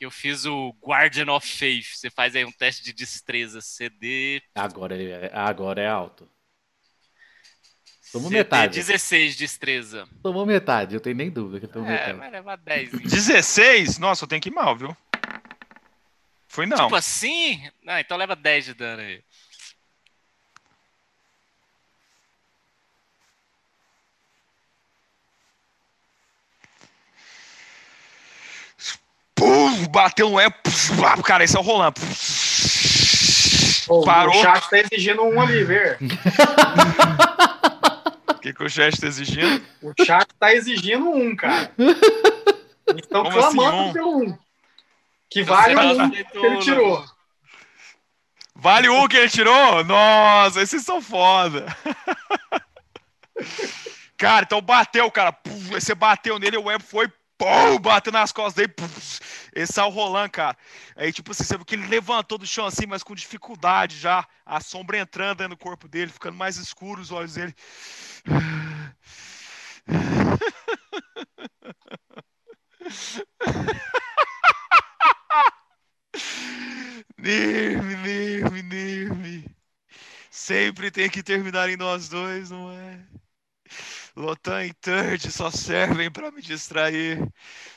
[0.01, 1.93] Que eu fiz o Guardian of Faith.
[1.95, 4.41] Você faz aí um teste de destreza, CD.
[4.55, 6.27] Agora, é- agora é alto.
[8.11, 8.73] Tomou CD metade.
[8.79, 10.09] 16 destreza.
[10.23, 12.17] Tomou metade, eu tenho nem dúvida que tomou É, metade.
[12.17, 12.91] vai levar 10.
[12.95, 12.99] hein?
[13.03, 13.99] 16?
[13.99, 14.97] Nossa, eu tenho que ir mal, viu?
[16.47, 16.77] Foi não.
[16.85, 17.61] Tipo assim?
[17.83, 19.23] Não, então leva 10 de dano aí.
[29.41, 30.47] Pum, bateu no é.
[31.25, 31.93] Cara, esse é o Roland.
[33.89, 34.35] Ô, Parou.
[34.35, 35.97] O chat tá exigindo um ali, ver.
[38.29, 39.65] O que, que o chat tá exigindo?
[39.81, 41.71] O chat tá exigindo um, cara.
[42.95, 43.93] Estão Como clamando assim, um?
[43.93, 44.37] pelo um.
[45.27, 47.03] Que vale o um aceitou, que ele tirou.
[48.55, 49.83] Vale o que ele tirou?
[49.83, 51.65] Nossa, esses são foda.
[54.17, 55.31] Cara, então bateu, cara.
[55.31, 57.11] Pum, Você bateu nele, o web foi.
[57.41, 58.71] Pum, bateu nas costas dele.
[59.55, 60.55] Esse é o Roland, cara.
[60.95, 64.27] Aí, tipo assim, você viu que ele levantou do chão assim, mas com dificuldade já.
[64.45, 67.55] A sombra entrando do corpo dele, ficando mais escuro os olhos dele.
[77.17, 79.55] Nirme, Nirme, Nirme.
[80.31, 82.99] Sempre tem que terminar em nós dois, não é?
[84.15, 87.21] Lotan e Turd só servem para me distrair,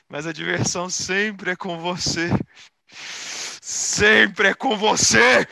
[0.09, 2.29] mas a diversão sempre é com você.
[3.61, 5.47] Sempre é com você!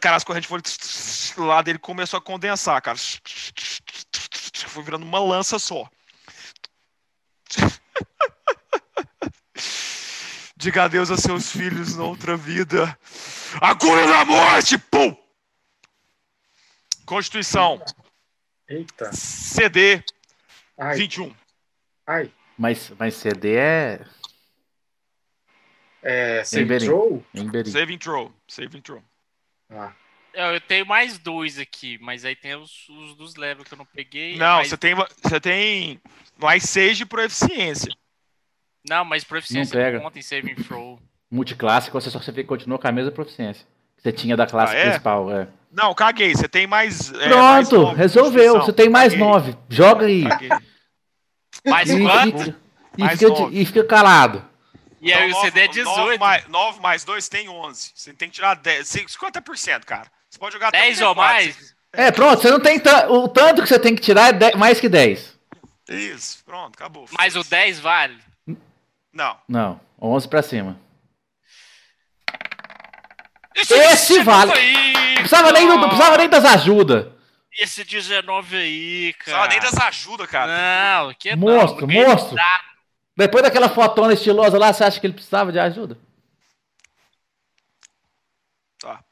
[0.00, 0.62] Cara, as correntes foram.
[1.46, 2.98] Lá dele começou a condensar, cara.
[4.66, 5.88] Foi virando uma lança só.
[10.56, 12.98] Diga adeus a seus filhos na outra vida.
[13.60, 14.76] Agulha da morte!
[14.78, 15.16] Pum!
[17.06, 17.80] Constituição.
[18.68, 19.12] Eita.
[19.12, 20.02] CD
[20.76, 21.34] Ai, 21.
[22.06, 22.30] ai.
[22.58, 24.00] Mas, mas CD é
[26.02, 27.24] É, save throw?
[27.66, 28.32] Saving throw.
[28.48, 29.02] Saving throw.
[29.70, 29.92] Ah,
[30.34, 33.78] Eu, eu tenho mais dois aqui, mas aí tem os, os dos levels que eu
[33.78, 34.36] não peguei.
[34.36, 36.00] Não, você tem, você tem
[36.36, 37.92] mais 6 de proficiência.
[38.88, 40.00] Não, mas proficiência Não não, pega.
[40.04, 41.00] conta em saving throw.
[41.30, 43.66] Multiclássico, você só você continua com a mesma proficiência.
[43.96, 44.84] que Você tinha da classe Ah, é?
[44.90, 45.30] principal.
[45.32, 45.48] É.
[45.70, 46.34] Não, caguei.
[46.34, 47.12] Você tem mais.
[47.12, 48.54] é, mais Pronto, nove de resolveu.
[48.62, 49.56] Você tem mais Caguei, nove.
[49.68, 50.28] Joga aí.
[50.28, 50.48] caguei.
[51.66, 52.54] Mais E quanto?
[52.96, 53.60] e Mais fica- nove.
[53.60, 54.44] e fica calado.
[55.00, 55.98] E aí Então, o CD é nove- 18.
[56.00, 57.90] nove mais, 9 mais 2 tem 11.
[57.94, 58.88] Você tem que tirar 10.
[58.88, 60.06] 50%, cara.
[60.30, 61.74] Você pode jogar até 10 ou 34, mais?
[61.92, 64.80] É, pronto, você não tem o tanto que você tem que tirar é de- mais
[64.80, 65.36] que 10.
[65.88, 67.06] Isso, pronto, acabou.
[67.16, 67.50] Mas o foda-se.
[67.50, 68.18] 10 vale?
[69.12, 69.36] Não.
[69.48, 70.78] Não, 11 pra cima.
[73.56, 74.52] Esse, Esse 19 vale.
[74.52, 77.12] Aí, Não precisava nem, do- não precisava nem das ajudas.
[77.58, 79.42] Esse 19 aí, cara.
[79.44, 81.00] Só nem das ajudas, cara.
[81.04, 81.86] Não, que Monstro, não.
[81.88, 82.36] porque monstro.
[82.36, 82.64] dá-
[83.16, 85.98] Depois daquela fotona estilosa lá, você acha que ele precisava de ajuda?
[88.78, 89.02] Tá.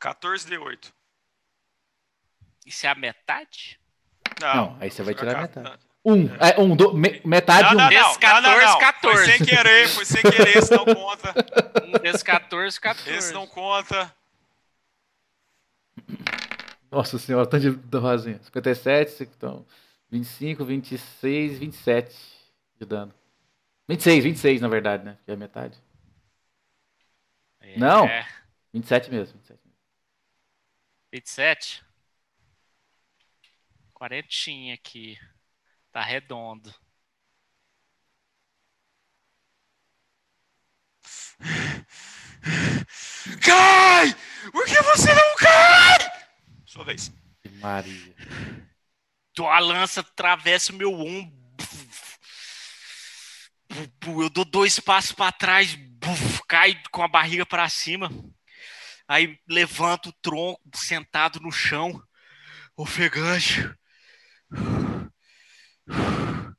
[0.00, 0.92] 14D8.
[2.66, 3.78] Isso é a metade?
[4.40, 5.82] Não, aí você vai tirar Ca- metade.
[6.04, 7.76] Um, é, um, do, me- metade, Não, um.
[7.76, 8.78] não, não, Esse não, não, 14, não.
[8.78, 9.16] 14.
[9.16, 11.34] Foi sem querer, foi sem querer, esse não conta.
[11.86, 13.10] Um desses 14, 14.
[13.10, 14.12] Esse não conta.
[16.90, 18.40] Nossa senhora, tanto de rosinha.
[18.42, 19.64] 57, então,
[20.10, 22.16] 25, 26, 27
[22.78, 23.14] de dano.
[23.88, 25.16] 26, 26 na verdade, né?
[25.24, 25.78] Que é metade.
[27.60, 28.06] É, Não.
[28.72, 29.34] 27 mesmo.
[29.38, 29.72] 27 mesmo.
[31.12, 31.84] 27.
[33.94, 35.18] Quarentinha aqui.
[35.92, 36.74] Tá redondo.
[43.44, 44.14] Cai!
[44.50, 45.98] Por que você não cai?
[46.66, 47.12] Sua vez.
[47.60, 48.14] Maria.
[49.30, 51.40] Então a lança atravessa o meu ombro.
[54.04, 55.78] Eu dou dois passos para trás,
[56.48, 58.10] cai com a barriga para cima.
[59.06, 62.02] Aí levanto o tronco, sentado no chão,
[62.76, 63.70] ofegante.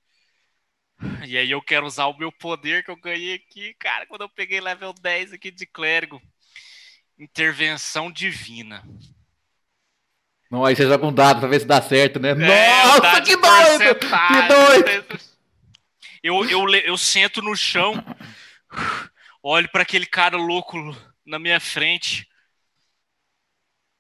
[1.27, 4.29] E aí eu quero usar o meu poder que eu ganhei aqui, cara, quando eu
[4.29, 6.21] peguei level 10 aqui de clérigo.
[7.17, 8.83] Intervenção divina.
[10.49, 12.29] Não, aí você joga um dado pra ver se dá certo, né?
[12.31, 13.99] É, Nossa, que de doido!
[13.99, 15.19] Que doido!
[16.21, 17.93] Eu, eu, le- eu sento no chão,
[19.41, 20.77] olho para aquele cara louco
[21.25, 22.27] na minha frente.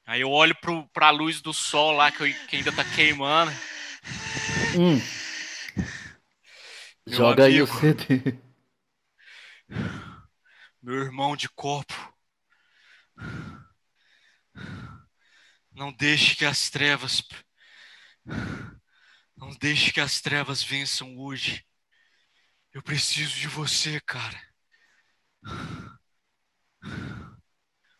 [0.05, 3.51] Aí eu olho pro, pra luz do sol lá que, eu- que ainda tá queimando.
[4.75, 4.99] Hum.
[7.05, 7.79] Joga aí o amigo.
[7.79, 8.39] CD.
[10.81, 11.93] Meu irmão de corpo.
[15.71, 17.21] Não deixe que as trevas.
[19.35, 21.65] Não deixe que as trevas vençam hoje.
[22.73, 24.41] Eu preciso de você, cara.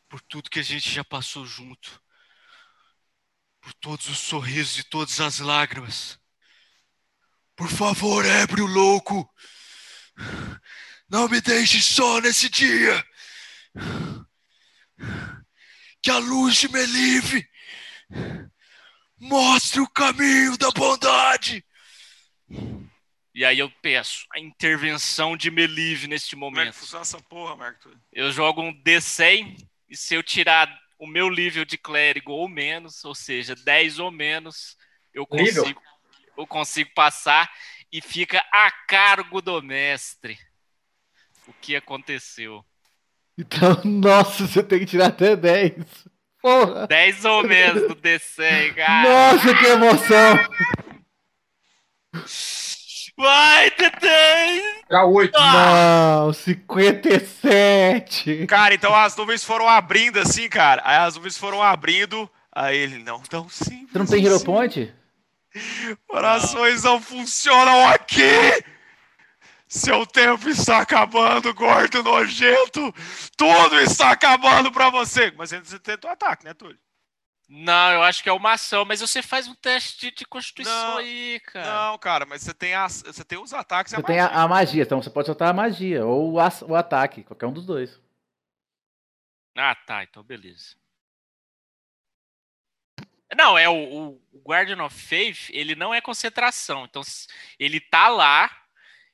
[0.10, 2.02] Por tudo que a gente já passou junto.
[3.61, 6.19] Por todos os sorrisos e todas as lágrimas.
[7.64, 9.25] Por favor, ébrio louco.
[11.09, 13.01] Não me deixe só nesse dia.
[16.01, 17.48] Que a luz de Melive
[19.17, 21.66] mostre o caminho da bondade.
[23.33, 26.98] E aí eu peço a intervenção de Melive neste Como é momento.
[26.98, 27.90] essa porra, Marco?
[28.11, 29.56] Eu jogo um D100
[29.88, 30.67] e se eu tirar
[31.00, 34.75] o meu nível de clérigo ou menos, ou seja, 10 ou menos,
[35.14, 35.64] eu Nível?
[36.38, 37.50] Eu consigo passar
[37.92, 40.38] e fica a cargo do mestre.
[41.48, 42.64] O que aconteceu?
[43.38, 45.74] Então, nossa, você tem que tirar até 10.
[46.42, 46.88] Porra!
[46.88, 49.10] 10 ou menos do D100, cara.
[49.10, 50.40] Nossa, que emoção!
[53.16, 54.62] Vai, Tetei!
[54.88, 55.40] Tirar oito.
[55.40, 58.48] Não, 57!
[58.48, 60.82] Cara, então as nuvens foram abrindo assim, cara.
[60.84, 62.28] Aí as nuvens foram abrindo.
[62.52, 63.92] Aí ele, não tão simples.
[63.92, 64.45] Você não tem Hero assim.
[64.45, 64.94] Point?
[66.07, 68.23] Orações não funcionam aqui!
[69.67, 72.93] Seu tempo está acabando, gordo nojento!
[73.35, 75.32] Tudo está acabando pra você!
[75.35, 76.77] Mas você tentou ataque, né, Túlio?
[77.49, 80.98] Não, eu acho que é uma ação, mas você faz um teste de constituição Não,
[80.98, 81.90] aí, cara.
[81.91, 84.23] Não, cara, mas você tem, as, você tem os ataques e a Você tem a,
[84.23, 84.40] magia.
[84.40, 87.53] a magia, então você pode soltar a magia ou o, as- o ataque, qualquer um
[87.53, 87.99] dos dois.
[89.56, 90.75] Ah, tá, então beleza.
[93.36, 96.86] Não, é o, o- Guardian of Faith, ele não é concentração.
[96.86, 97.02] Então,
[97.60, 98.52] ele tá lá.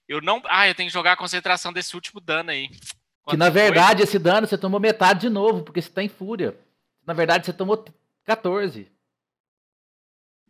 [0.08, 0.42] Eu não.
[0.48, 2.68] Ah, eu tenho que jogar a concentração desse último dano aí.
[2.70, 2.80] Que
[3.24, 3.54] Quanto na foi?
[3.62, 6.58] verdade esse dano você tomou metade de novo, porque você tá em fúria.
[7.06, 7.86] Na verdade você tomou
[8.26, 8.92] 14.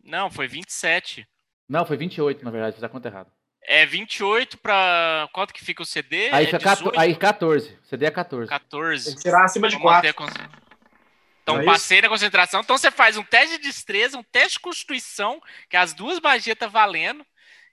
[0.02, 1.26] Não, foi 27.
[1.68, 3.30] Não, foi 28, na verdade, fiz a conta errada.
[3.62, 5.28] É 28 pra.
[5.32, 6.30] Quanto que fica o CD?
[6.30, 6.98] Aí, é fica 14, 18?
[7.00, 7.78] aí 14.
[7.84, 8.48] CD é 14.
[8.48, 9.04] 14.
[9.04, 10.59] Tem que tirar acima de Vamos manter quatro.
[11.52, 11.72] Então, Não é isso?
[11.72, 12.60] passei na concentração.
[12.60, 16.56] Então, você faz um teste de destreza, um teste de constituição, que as duas magias
[16.58, 17.24] tá valendo.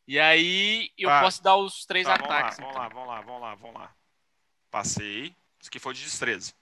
[0.08, 1.22] E aí eu Tá.
[1.22, 2.58] posso dar os três Tá, vamos lá, ataques.
[2.60, 2.82] vamos então.
[2.84, 3.92] lá, vamos lá, vamos lá, vamos lá.
[4.72, 5.34] Passei.
[5.60, 6.54] Isso aqui foi de destreza.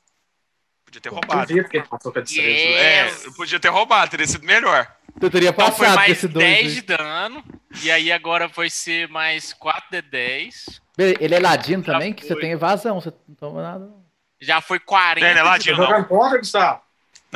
[0.85, 1.47] Podia ter Pô, roubado.
[1.47, 2.49] Duvido que ele passou com a destreza.
[2.49, 3.23] Yes.
[3.23, 4.87] É, eu podia ter roubado, teria sido melhor.
[5.21, 6.45] Eu teria Então foi passado com mais esse 2.
[6.45, 7.43] 10 de dano.
[7.83, 10.81] E aí agora vai ser mais 4 de 10.
[10.97, 12.41] Ele é ladino Já também, que você foi.
[12.41, 13.85] tem evasão, você não toma nada.
[13.85, 14.05] não.
[14.39, 15.21] Já foi 40.
[15.25, 16.81] Não, ele é ladino, contra, Gustavo?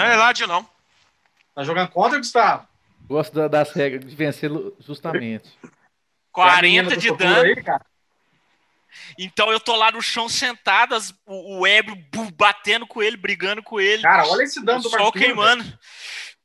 [0.03, 0.67] Não é lá de não.
[1.55, 2.67] Tá jogando contra, Gustavo?
[3.07, 5.49] Gosto da- das regras de vencer justamente.
[5.61, 5.71] Tem a
[6.31, 7.41] 40 menina do de dano.
[7.41, 7.55] aí?
[9.17, 13.17] Então eu tô lá no chão sentado, as- o, o ébrio bu- batendo com ele,
[13.17, 14.01] brigando com ele.
[14.01, 15.63] Cara, olha esse dano o do sol queimando.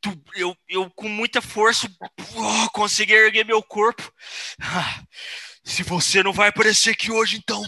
[0.01, 1.89] Tu- Eu, eu com muita força
[2.37, 4.13] oh, consegui erguer meu corpo.
[4.61, 5.03] Ah,
[5.63, 7.63] Se você não vai aparecer aqui hoje, então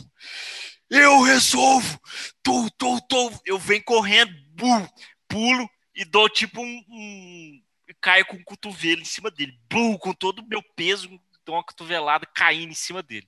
[0.91, 1.99] eu resolvo.
[2.43, 3.33] Tô, tô, tô.
[3.45, 4.89] Eu venho correndo, bu,
[5.29, 6.84] pulo e dou tipo um.
[6.89, 7.62] um
[8.00, 9.58] caio com o cotovelo em cima dele.
[9.70, 11.08] Bum, com todo o meu peso,
[11.44, 13.26] dou uma cotovelada caindo em cima dele.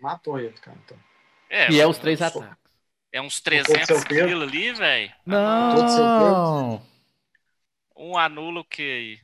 [0.00, 0.78] Matou ele, cara.
[0.84, 0.96] Então.
[1.50, 2.56] É, E é os três ataques.
[3.12, 4.26] é uns todo 300 seu peso?
[4.28, 5.12] quilos ali, velho.
[5.26, 6.86] Não!
[7.96, 9.20] Um anula o que aí?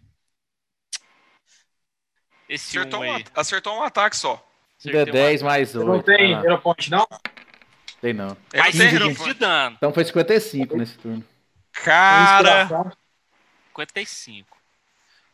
[2.49, 4.45] Esse Acertou um um, at- acertou um ataque só.
[4.79, 6.05] Acertei um 10 mais Você não 8.
[6.05, 7.07] tem Hero Point, não?
[8.01, 8.37] Tem não.
[8.53, 9.77] É, tem 15 Hero de dano.
[9.77, 11.25] Então foi 55 nesse turno.
[11.83, 12.93] Cara, Inspiração.
[13.69, 14.57] 55.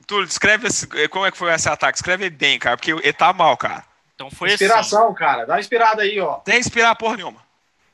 [0.07, 1.99] Túlio, descreve esse- eh, como é que foi esse ataque.
[1.99, 3.85] Escreve bem, cara, porque ele tá mal, cara.
[4.15, 4.65] Então foi assim.
[4.65, 5.45] Inspiração, cara.
[5.45, 6.37] Dá uma inspirada aí, ó.
[6.37, 7.43] Tem inspirar porra nenhuma.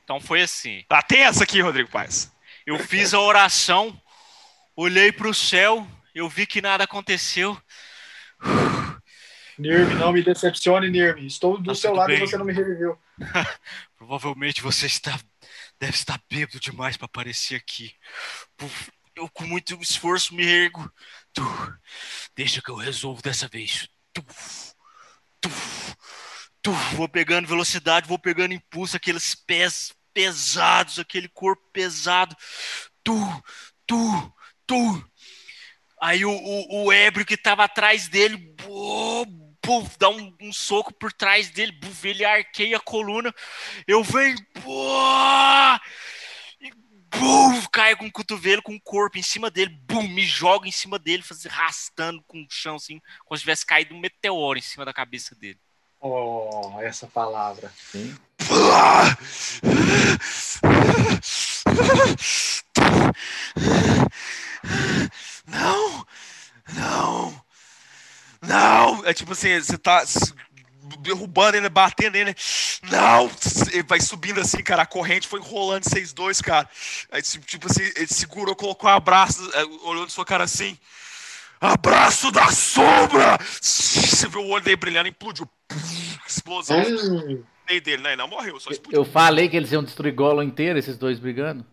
[0.03, 0.83] Então foi assim.
[0.87, 2.31] Tá, tem essa aqui, Rodrigo Paz.
[2.65, 3.99] Eu fiz a oração,
[4.75, 5.85] olhei pro céu,
[6.15, 7.57] eu vi que nada aconteceu.
[9.57, 11.25] Nirme, não me decepcione, Nirme.
[11.25, 12.27] Estou do Tá seu lado e bem.
[12.27, 12.97] você não me reviveu.
[13.97, 15.17] Provavelmente você está
[15.79, 17.93] deve estar bêbado demais para aparecer aqui.
[19.15, 20.91] Eu com muito esforço me ergo.
[21.33, 21.41] Tu,
[22.35, 23.87] deixa que eu resolvo dessa vez.
[24.13, 24.23] Tu,
[25.41, 25.49] tu,
[26.61, 32.35] tu, vou pegando velocidade, vou pegando impulso, aqueles pés pesados, aquele corpo pesado.
[33.03, 33.13] Tu,
[33.85, 34.33] tu,
[34.65, 35.11] tu.
[36.01, 39.46] Aí o, o, o ébrio que tava atrás dele, bu-
[39.99, 43.33] dá um, um soco por trás dele, bu- ele arqueia a coluna.
[43.87, 44.93] Eu venho, pô,
[46.61, 46.71] e
[47.17, 50.71] bum, caio com o cotovelo, com o corpo em cima dele, bum, me jogo em
[50.71, 54.61] cima dele, faz- arrastando com o chão, assim, como se tivesse caído um meteoro em
[54.61, 55.59] cima da cabeça dele.
[55.99, 57.71] Oh, essa palavra.
[57.75, 58.15] Sim.
[65.47, 66.05] Não!
[66.73, 67.46] Não!
[68.41, 69.05] Não!
[69.05, 70.03] É tipo assim, você tá
[70.99, 72.35] derrubando ele, batendo ele.
[72.89, 73.29] Não!
[73.71, 74.83] Ele vai subindo assim, cara.
[74.83, 76.69] A corrente foi enrolando 6-2, cara.
[77.11, 80.77] Aí, tipo assim, ele segurou, colocou um abraço, é, olhou na sua cara assim.
[81.59, 83.37] Abraço da sombra!
[83.59, 85.49] Você viu o olho dele brilhando, implodiu.
[86.27, 88.09] Explosão Hum, dele, né?
[88.09, 88.99] Ele não morreu, só explodiu.
[89.01, 91.65] Eu falei que eles iam destruir Gollum inteiro, esses dois brigando.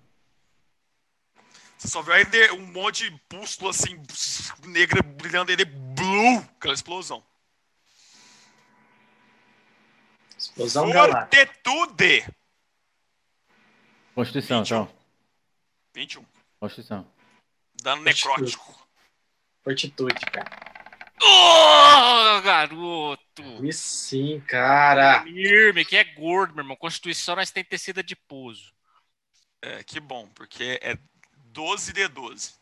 [1.77, 4.01] Você só viu aí de- um monte de pústulo assim,
[4.65, 5.67] negra brilhando ele,
[6.05, 7.23] blue, aquela explosão.
[10.37, 11.47] explosão galáctica.
[11.65, 12.27] Fortitude!
[14.15, 14.83] Constituição, 21.
[14.83, 14.97] então.
[15.95, 16.25] 21.
[16.61, 17.07] Constituição.
[17.83, 18.31] Dano Fortitude.
[18.33, 18.89] necrótico.
[19.63, 20.75] Fortitude, cara.
[21.21, 23.65] Ô, garoto!
[23.65, 25.23] E sim, cara.
[25.25, 26.77] Mirme, que é gordo, meu irmão.
[26.77, 28.73] Constituição nós tem tecida de pouso.
[29.63, 30.99] É, que bom, porque é
[31.47, 32.55] 12 de 12.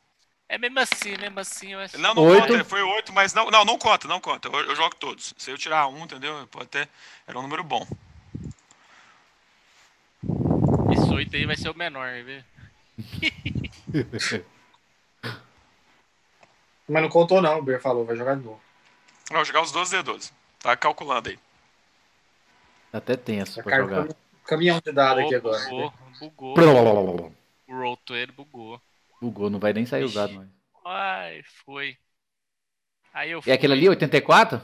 [0.49, 1.97] É mesmo assim, mesmo assim, eu acho.
[1.99, 2.47] Não, não Oito.
[2.49, 4.49] conta, foi 8, mas não, não, não conta, não conta.
[4.49, 5.33] Eu, eu jogo todos.
[5.39, 6.47] Se eu tirar um, entendeu?
[6.51, 6.89] Pode ter.
[7.27, 7.87] Era um número bom.
[10.93, 12.45] Esse 8 aí vai ser o menor, viu?
[16.89, 17.59] Mas não contou, não.
[17.59, 18.61] O Ber falou, vai jogar de novo.
[19.31, 20.31] Vou jogar os 12 de 12.
[20.59, 21.39] Tá calculando aí.
[22.93, 24.07] Até tenso Já pra jogar.
[24.09, 24.15] cam-
[24.45, 25.71] caminhão de dado aqui Bugou, agora.
[25.71, 26.55] bugou, bugou.
[26.55, 27.33] Bugou,
[27.69, 28.79] O roll to ele bugou.
[29.51, 30.13] Não vai nem sair Ixi.
[30.13, 30.49] usado mais.
[30.85, 31.97] Ai, foi.
[33.15, 33.53] Aí eu E fui.
[33.53, 34.61] aquele ali, 84?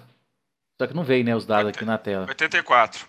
[0.80, 2.26] Só que não veio, né, os dados aqui na tela.
[2.28, 3.06] 84.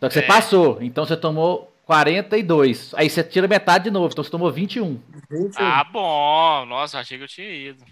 [0.00, 0.22] Só que você É.
[0.26, 2.92] passou, então você tomou 42.
[2.94, 5.00] Aí você tira metade de novo, então você tomou 21.
[5.56, 6.66] Ah, bom.
[6.66, 7.84] Nossa, eu achei que eu tinha ido.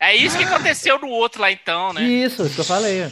[0.00, 0.44] É isso que
[0.74, 2.02] aconteceu no outro lá então, né?
[2.02, 3.10] Isso, isso que eu falei.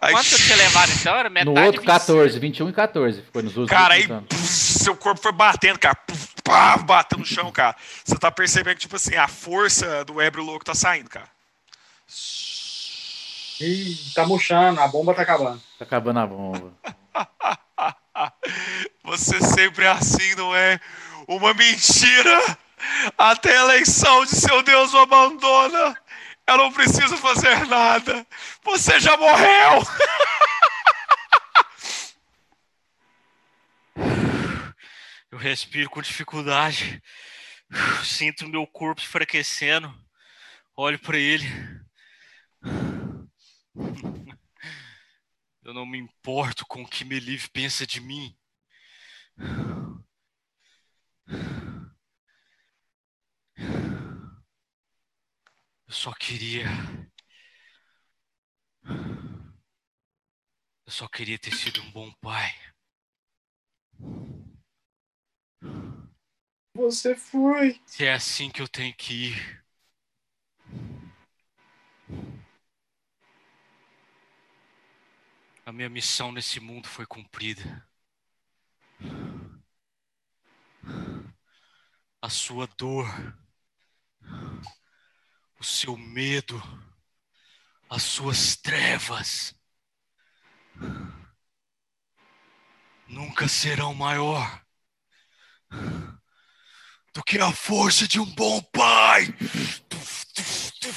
[0.00, 1.16] Quanto eu tinha levado então?
[1.16, 1.86] Era metade No outro, 25.
[1.86, 3.22] 14, 21 e 14.
[3.22, 3.70] Ficou nos últimos.
[3.82, 5.94] Cara, aí puf, seu corpo foi batendo, cara.
[5.96, 7.76] Puf, pá, batendo no chão, cara.
[8.02, 11.28] Você tá percebendo que, tipo assim, a força do ébrio louco tá saindo, cara.
[13.60, 15.60] Ih, tá murchando, a bomba tá acabando.
[15.78, 16.72] Tá acabando a bomba.
[19.04, 20.80] Você sempre é assim, não é?
[21.26, 22.58] Uma mentira!
[23.18, 25.96] Até a eleição de seu Deus o abandona!
[26.46, 28.26] Eu não preciso fazer nada!
[28.64, 29.82] Você já morreu!
[35.30, 37.02] Eu respiro com dificuldade.
[38.04, 39.92] Sinto meu corpo enfraquecendo.
[40.74, 41.44] Olho para ele.
[45.62, 48.34] Eu não me importo com o que Melive pensa de mim.
[55.86, 56.66] Eu só queria.
[60.86, 62.54] Eu só queria ter sido um bom pai.
[66.78, 67.80] Você foi.
[67.98, 69.64] É assim que eu tenho que ir.
[75.66, 77.84] A minha missão nesse mundo foi cumprida.
[82.22, 83.08] A sua dor
[85.58, 86.62] o seu medo,
[87.90, 89.52] as suas trevas
[93.08, 94.64] nunca serão maior
[97.18, 99.26] do que a força de um bom pai.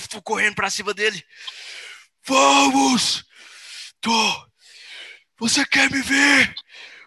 [0.07, 1.25] Tô correndo pra cima dele.
[2.23, 3.25] Vamos!
[3.99, 4.51] Tô.
[5.39, 6.53] Você quer me ver?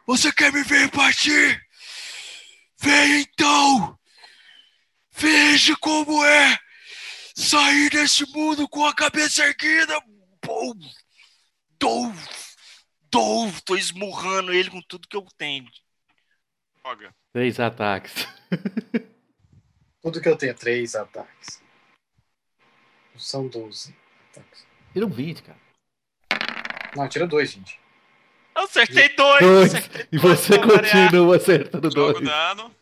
[0.04, 1.64] Você quer me ver partir?
[2.80, 3.96] Vem então!
[5.12, 6.58] Veja como é
[7.36, 9.96] sair desse mundo com a cabeça erguida.
[10.44, 10.74] Bom,
[11.78, 12.12] dou,
[13.02, 15.70] dou, tô esmurrando ele com tudo que eu tenho.
[16.84, 17.14] Joga.
[17.34, 18.28] Três ataques.
[20.00, 21.60] Tudo que eu tenho, três ataques.
[23.16, 23.92] São 12
[24.30, 24.64] ataques.
[24.92, 25.58] Tira um 20, cara.
[26.96, 27.80] Não, tira dois, gente.
[28.54, 29.40] Eu acertei dois.
[29.40, 29.74] Dois.
[29.74, 31.06] acertei E dois você variar.
[31.10, 32.24] continua acertando Joga dois.
[32.24, 32.72] dano.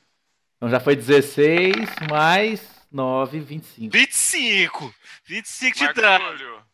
[0.56, 1.74] Então já foi 16
[2.10, 3.90] mais 9, 25.
[3.90, 4.94] 25.
[5.24, 6.24] 25 de Marco dano.
[6.31, 6.64] Túlio.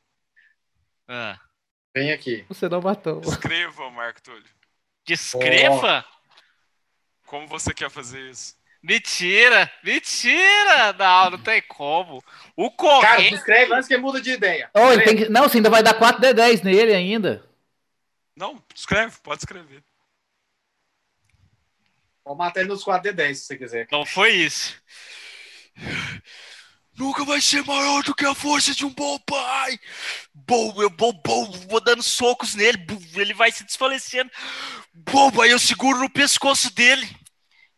[1.07, 1.39] Ah.
[1.95, 2.45] Vem aqui.
[2.49, 3.21] Você não matou.
[3.21, 4.43] Escreva, Marco Túlio.
[5.07, 6.05] Descreva?
[7.29, 8.57] Como você quer fazer isso?
[8.83, 9.71] Mentira!
[9.85, 10.93] Mentira!
[10.99, 12.23] Não, não tem como.
[12.57, 13.35] O Cara, corrente.
[13.35, 14.71] escreve antes que muda de ideia.
[14.73, 15.05] Oh, ele Escreve.
[15.05, 15.29] tem que...
[15.31, 17.45] Não, você ainda vai dar 4 D10 nele ainda.
[18.35, 19.83] Não, escreve, pode escrever.
[22.25, 23.89] Vou matar ele nos 4D10 se você quiser.
[23.91, 24.81] Não foi isso.
[26.97, 29.79] Nunca vai ser maior do que a força de um bom pai.
[30.35, 32.79] Bom, eu bom, bom, vou dando socos nele,
[33.15, 34.31] ele vai se desfalecendo.
[34.93, 37.09] Bom, aí eu seguro no pescoço dele.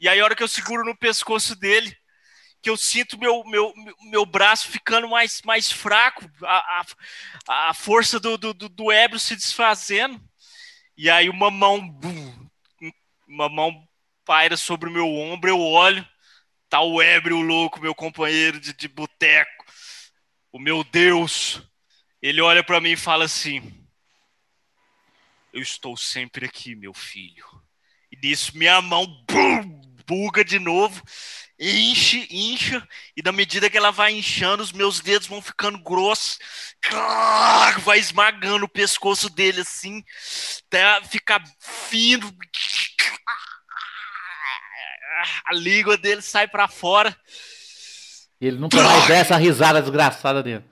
[0.01, 1.95] E aí, a hora que eu seguro no pescoço dele,
[2.63, 3.73] que eu sinto meu, meu,
[4.03, 6.83] meu- braço ficando mais, mais fraco, a,
[7.47, 10.21] a, a força do, do, do, ébrio se desfazendo.
[10.97, 12.49] E aí, uma mão, bum,
[13.29, 13.87] uma mão
[14.25, 16.07] paira sobre o meu ombro, eu olho,
[16.69, 19.65] tá o ébrio louco, meu companheiro de, de boteco,
[20.51, 21.63] o meu Deus.
[22.23, 23.87] Ele olha pra mim e fala assim:
[25.53, 27.45] Eu estou sempre aqui, meu filho.
[28.13, 29.80] E nisso minha mão bum,
[30.11, 31.01] buga de novo,
[31.57, 32.85] enche, incha,
[33.17, 36.41] e na medida que ela vai inchando, os meus dedos vão ficando grossos,
[37.85, 40.03] vai esmagando o pescoço dele assim,
[40.67, 42.37] até ficar fino.
[45.45, 47.17] A língua dele sai pra fora.
[48.41, 50.65] E ele nunca mais der essa risada desgraçada dele.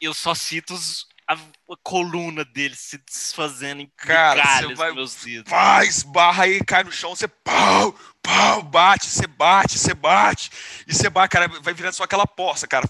[0.00, 4.92] Eu só sinto os- a, a coluna dele se desfazendo em Cara, você migalhas vai-
[4.92, 5.50] meus dedos.
[5.50, 7.92] Pá, esbarra aí, cai no chão, você pau,
[8.22, 10.50] pau, bate, você bate, você bate.
[10.86, 12.88] E você bate, cara, vai virando só aquela poça, cara.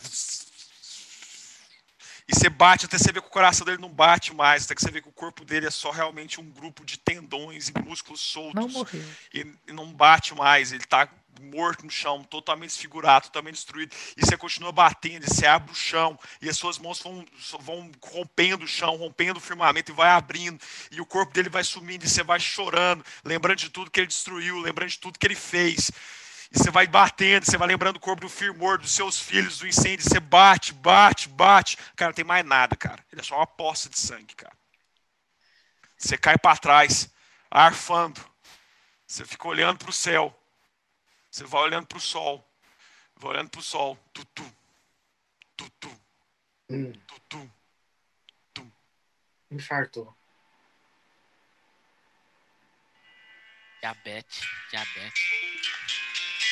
[2.30, 4.82] E você bate até você ver que o coração dele não bate mais, até que
[4.82, 8.20] você vê que o corpo dele é só realmente um grupo de tendões e músculos
[8.20, 8.54] soltos.
[8.54, 9.02] Não morreu.
[9.32, 11.08] e, e não bate mais, ele tá
[11.40, 15.74] morto no chão, totalmente desfigurado, totalmente destruído, e você continua batendo, e você abre o
[15.74, 17.24] chão, e as suas mãos vão,
[17.60, 20.60] vão rompendo o chão, rompendo o firmamento, e vai abrindo,
[20.90, 24.06] e o corpo dele vai sumindo, e você vai chorando, lembrando de tudo que ele
[24.06, 25.90] destruiu, lembrando de tudo que ele fez,
[26.50, 29.66] e você vai batendo, você vai lembrando do corpo do firmor, dos seus filhos, do
[29.66, 33.46] incêndio, você bate, bate, bate, cara, não tem mais nada, cara, ele é só uma
[33.46, 34.56] poça de sangue, cara.
[35.96, 37.10] Você cai para trás,
[37.50, 38.20] arfando,
[39.08, 40.37] você fica olhando para o céu.
[41.38, 42.44] Você vai olhando para o sol.
[43.14, 43.96] Vai olhando para o sol.
[44.12, 44.56] Tutu.
[45.56, 46.00] Tutu.
[46.68, 47.52] Hum, Tutu.
[49.48, 50.12] infartou.
[53.80, 55.22] Diabetes, diabetes.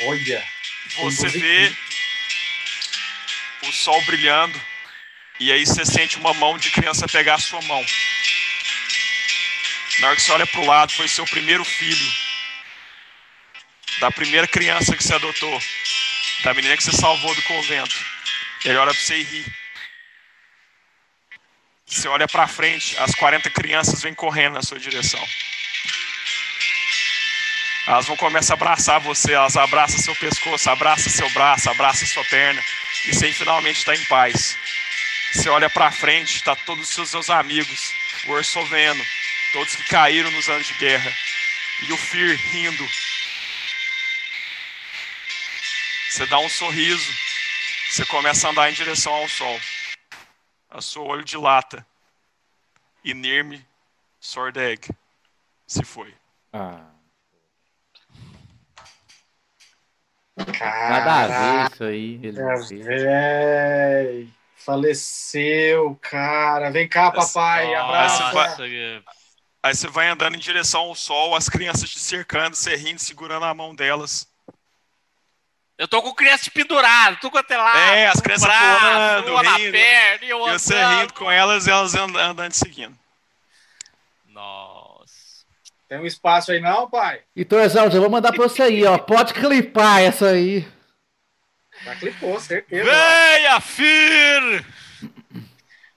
[0.02, 0.48] Olha.
[0.98, 1.76] Você vê
[3.64, 4.56] o sol brilhando.
[5.40, 7.84] E aí você sente uma mão de criança pegar a sua mão.
[9.98, 12.25] Na hora que você olha para o lado, foi seu primeiro filho.
[14.00, 15.62] Da primeira criança que você adotou.
[16.44, 17.96] Da menina que você salvou do convento.
[18.64, 19.46] Ele olha para você e ri.
[21.86, 25.24] Você olha para frente, as 40 crianças vêm correndo na sua direção.
[27.86, 32.24] Elas vão começar a abraçar você, elas abraçam seu pescoço, abraçam seu braço, abraçam sua
[32.24, 32.60] perna.
[33.06, 34.58] E você finalmente está em paz.
[35.32, 37.94] Você olha para frente, está todos os seus, seus amigos,
[38.26, 39.04] o Orsoveno,
[39.52, 41.12] todos que caíram nos anos de guerra.
[41.82, 42.88] E o Fir rindo.
[46.16, 47.12] Você dá um sorriso,
[47.90, 49.60] você começa a andar em direção ao sol.
[50.70, 51.86] A seu olho dilata.
[53.04, 53.62] E Nirme
[54.18, 54.88] Sordeg
[55.66, 56.14] se foi.
[56.54, 56.86] Ah,
[60.34, 62.14] nada a ver isso aí.
[62.22, 62.86] Ele fez.
[62.86, 64.28] véi.
[64.56, 66.70] Faleceu, cara.
[66.70, 67.74] Vem cá, papai.
[67.74, 68.56] Abraça.
[69.62, 73.44] Aí você vai andando em direção ao sol, as crianças te cercando, você rindo, segurando
[73.44, 74.26] a mão delas.
[75.78, 77.90] Eu tô com criança pendurada, tô com até lá.
[77.94, 79.72] É, as crianças pulando, uma na rindo.
[79.72, 81.00] perna, e eu você andando.
[81.00, 82.96] rindo com elas e elas and- andando te seguindo.
[84.26, 85.44] Nossa.
[85.88, 87.20] Tem um espaço aí não, pai?
[87.34, 88.98] E Torzão, já vou mandar pra você aí, ó.
[88.98, 90.66] Pode clipar essa aí.
[91.84, 92.90] Já clipou, certeza.
[92.90, 94.66] Venha, Fir!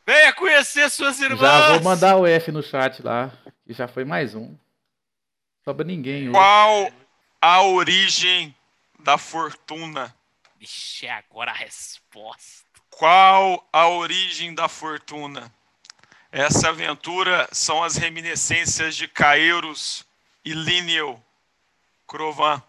[0.06, 1.40] Venha conhecer suas irmãs!
[1.40, 3.32] Já vou mandar o F no chat lá.
[3.66, 4.56] E já foi mais um.
[5.64, 6.32] Sobra ninguém hoje.
[6.32, 6.92] Qual
[7.42, 8.54] a origem
[9.00, 10.16] da fortuna?
[10.60, 12.68] Vixe, é agora a resposta.
[12.90, 15.52] Qual a origem da fortuna?
[16.32, 20.06] Essa aventura são as reminiscências de Caeiros
[20.44, 21.22] e Lineu
[22.08, 22.62] Crovan.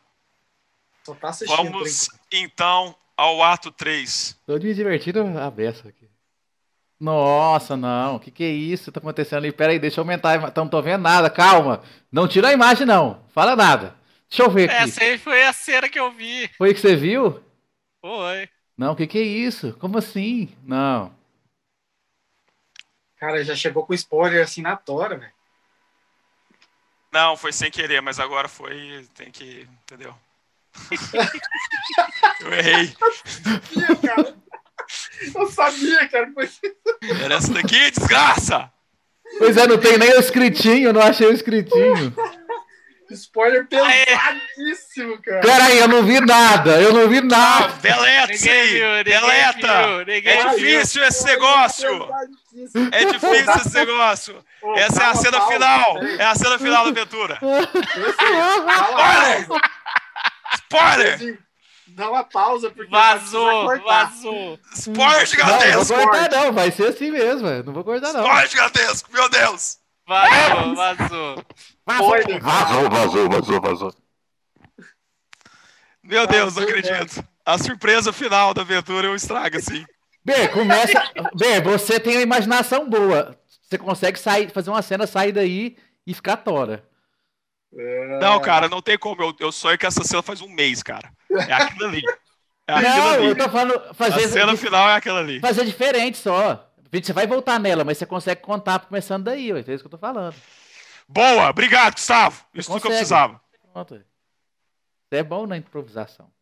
[1.04, 4.38] Só tá Vamos então ao ato 3.
[4.46, 6.08] Tô me divertindo a beça aqui.
[6.98, 8.16] Nossa, não.
[8.16, 9.52] O que, que é isso que tá acontecendo ali?
[9.52, 10.52] Pera aí, deixa eu aumentar.
[10.54, 11.30] não tô vendo nada.
[11.30, 11.82] Calma.
[12.12, 13.22] Não tira a imagem, não.
[13.28, 13.96] Fala nada.
[14.30, 14.82] Deixa eu ver aqui.
[14.82, 16.48] Essa aí foi a cena que eu vi.
[16.56, 17.42] Foi que você viu?
[18.00, 18.48] Foi.
[18.78, 19.76] Não, o que, que é isso?
[19.80, 20.56] Como assim?
[20.62, 21.12] Não.
[23.16, 25.32] Cara, já chegou com spoiler assim na tora, velho.
[27.12, 29.04] Não, foi sem querer, mas agora foi.
[29.14, 29.68] Tem que.
[29.82, 30.14] Entendeu?
[32.40, 32.94] Eu errei.
[33.26, 34.36] Sabia, cara.
[35.34, 36.32] Eu sabia, cara.
[37.24, 38.72] Era essa daqui, desgraça!
[39.38, 40.92] Pois é, não tem nem o escritinho.
[40.92, 42.14] Não achei o escritinho.
[43.10, 45.40] Spoiler pesadíssimo, cara.
[45.40, 46.80] Pera aí, eu não vi nada.
[46.80, 47.72] Eu não vi Ah, nada.
[47.80, 49.02] deleta isso aí!
[49.04, 50.04] Deleta!
[50.04, 50.54] viu, É viu.
[50.56, 52.08] difícil esse negócio!
[52.92, 54.44] É difícil esse negócio!
[54.62, 55.94] Ô, Essa é a cena final!
[55.94, 56.18] peraí.
[56.20, 57.38] É a cena final da aventura!
[60.54, 61.14] Spoiler!
[61.14, 61.38] Assim,
[61.92, 64.58] Dá uma pausa, porque vai Vazou, vazou.
[64.74, 65.84] Spoiler Não, não gigantesco!
[65.96, 66.52] vou cortar, não.
[66.52, 67.48] Vai ser assim mesmo.
[67.48, 67.64] velho.
[67.64, 68.20] Não vou cortar, não.
[68.22, 69.08] Spoiler gigantesco!
[69.12, 69.78] Meu Deus!
[70.06, 71.44] Vazou, vazou.
[71.94, 72.42] Spoiler.
[72.42, 73.94] Vazou, vazou, vazou, vazou.
[76.02, 77.24] Meu Deus, não acredito!
[77.44, 79.84] A surpresa final da aventura eu estrago assim.
[80.24, 81.02] Bem, começa.
[81.34, 83.36] Bem, você tem uma imaginação boa.
[83.62, 86.84] Você consegue sair, fazer uma cena, sair daí e ficar tora.
[88.20, 89.22] Não, cara, não tem como.
[89.22, 91.10] Eu, eu sonho que essa cena faz um mês, cara.
[91.30, 92.02] É aquilo ali.
[92.66, 93.26] É aquilo não, ali.
[93.26, 95.40] eu tô falando A fazer, cena final é aquela ali.
[95.40, 96.68] fazer diferente só.
[96.92, 99.52] Você vai voltar nela, mas você consegue contar começando daí.
[99.52, 100.34] É isso que eu tô falando.
[101.12, 101.50] Boa!
[101.50, 102.46] Obrigado, Gustavo!
[102.54, 103.40] Isso tudo que eu precisava.
[103.72, 104.04] Pronto.
[105.10, 106.32] é bom na improvisação.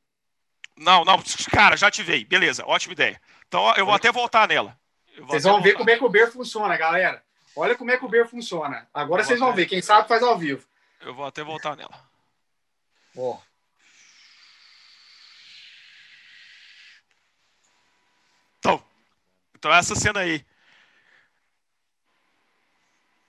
[0.77, 2.23] Não, não, cara, já ativei.
[2.23, 3.21] Beleza, ótima ideia.
[3.47, 4.79] Então eu vou até voltar nela.
[5.21, 5.79] Vocês vão ver voltar.
[5.79, 7.25] como é que o Beer funciona, galera.
[7.57, 8.87] Olha como é que o Beer funciona.
[8.93, 9.67] Agora vocês vão até- ver.
[9.67, 10.69] Quem sabe faz ao vivo.
[11.01, 12.07] Eu vou até voltar nela.
[13.17, 13.39] Ó.
[18.59, 18.83] Então,
[19.57, 20.45] então essa cena aí.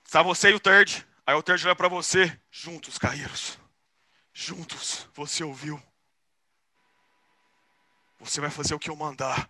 [0.06, 1.08] Está você e o Third.
[1.30, 2.42] Aí o Third olha pra você.
[2.50, 3.60] Juntos, Caíros.
[4.34, 5.80] Juntos, você ouviu.
[8.20, 9.48] Você vai fazer o que eu mandar.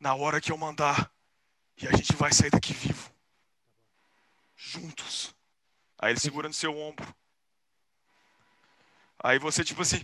[0.00, 1.12] Na hora que eu mandar.
[1.76, 3.12] E a gente vai sair daqui vivo.
[4.56, 5.34] Juntos.
[5.98, 7.14] Aí ele segura no seu ombro.
[9.22, 10.02] Aí você, tipo assim,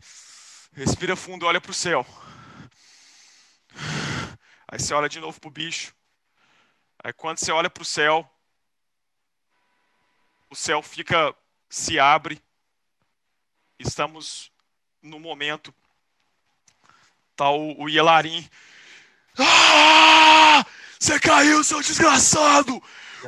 [0.74, 2.04] respira fundo, olha pro céu.
[4.68, 5.94] Aí você olha de novo pro bicho.
[7.02, 8.30] Aí quando você olha pro céu,
[10.52, 11.34] o céu fica,
[11.68, 12.38] se abre.
[13.78, 14.52] Estamos
[15.02, 15.74] no momento.
[17.34, 18.46] Tá o, o Yelarim.
[19.38, 20.64] Ah!
[21.00, 22.80] Você caiu, seu desgraçado!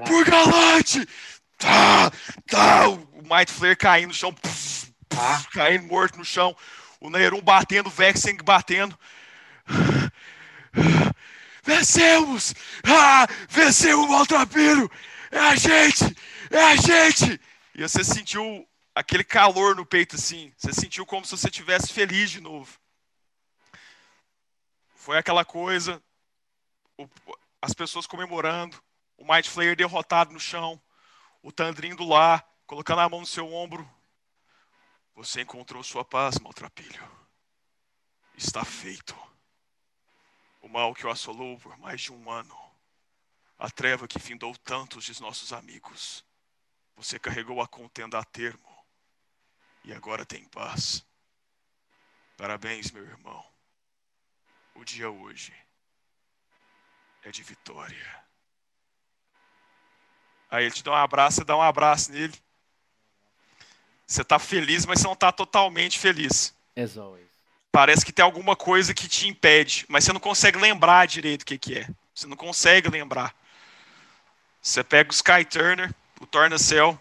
[0.06, 1.08] Por galante!
[1.56, 2.12] Tá,
[2.46, 2.88] tá!
[2.90, 4.32] O Might Flare caindo no chão.
[4.32, 5.42] puf, puf, Ah.
[5.50, 6.54] Caindo morto no chão.
[7.00, 8.98] O Nerum batendo, o Vexen batendo.
[11.64, 12.54] Vencemos!
[12.84, 13.26] Ah!
[13.48, 14.90] Venceu o Maltrapilho!
[15.30, 16.14] É a gente!
[16.50, 17.40] É a gente!
[17.74, 20.52] E você sentiu aquele calor no peito assim.
[20.56, 22.78] Você sentiu como se você estivesse feliz de novo.
[24.94, 26.02] Foi aquela coisa.
[26.96, 27.08] o-
[27.60, 28.80] as pessoas comemorando.
[29.16, 30.80] O Might Flayer derrotado no chão.
[31.42, 33.88] O Tandrin do lá, colocando a mão no seu ombro.
[35.14, 37.10] Você encontrou sua paz, Maltrapilho.
[38.36, 39.16] Está feito.
[40.60, 42.56] O mal que o assolou por mais de um ano.
[43.58, 46.24] A treva que findou tantos de nossos amigos.
[46.96, 48.74] Você carregou a contenda a termo.
[49.84, 51.04] E agora tem paz.
[52.36, 53.44] Parabéns, meu irmão.
[54.74, 55.54] O dia hoje
[57.22, 58.24] é de vitória.
[60.50, 62.34] Aí ele te dá um abraço, você dá um abraço nele.
[64.06, 66.54] Você tá feliz, mas você não tá totalmente feliz.
[66.76, 67.24] As always.
[67.72, 71.46] Parece que tem alguma coisa que te impede, mas você não consegue lembrar direito o
[71.46, 71.88] que, que é.
[72.14, 73.34] Você não consegue lembrar.
[74.62, 75.92] Você pega o Sky Turner,
[76.24, 76.98] o Torna Cell,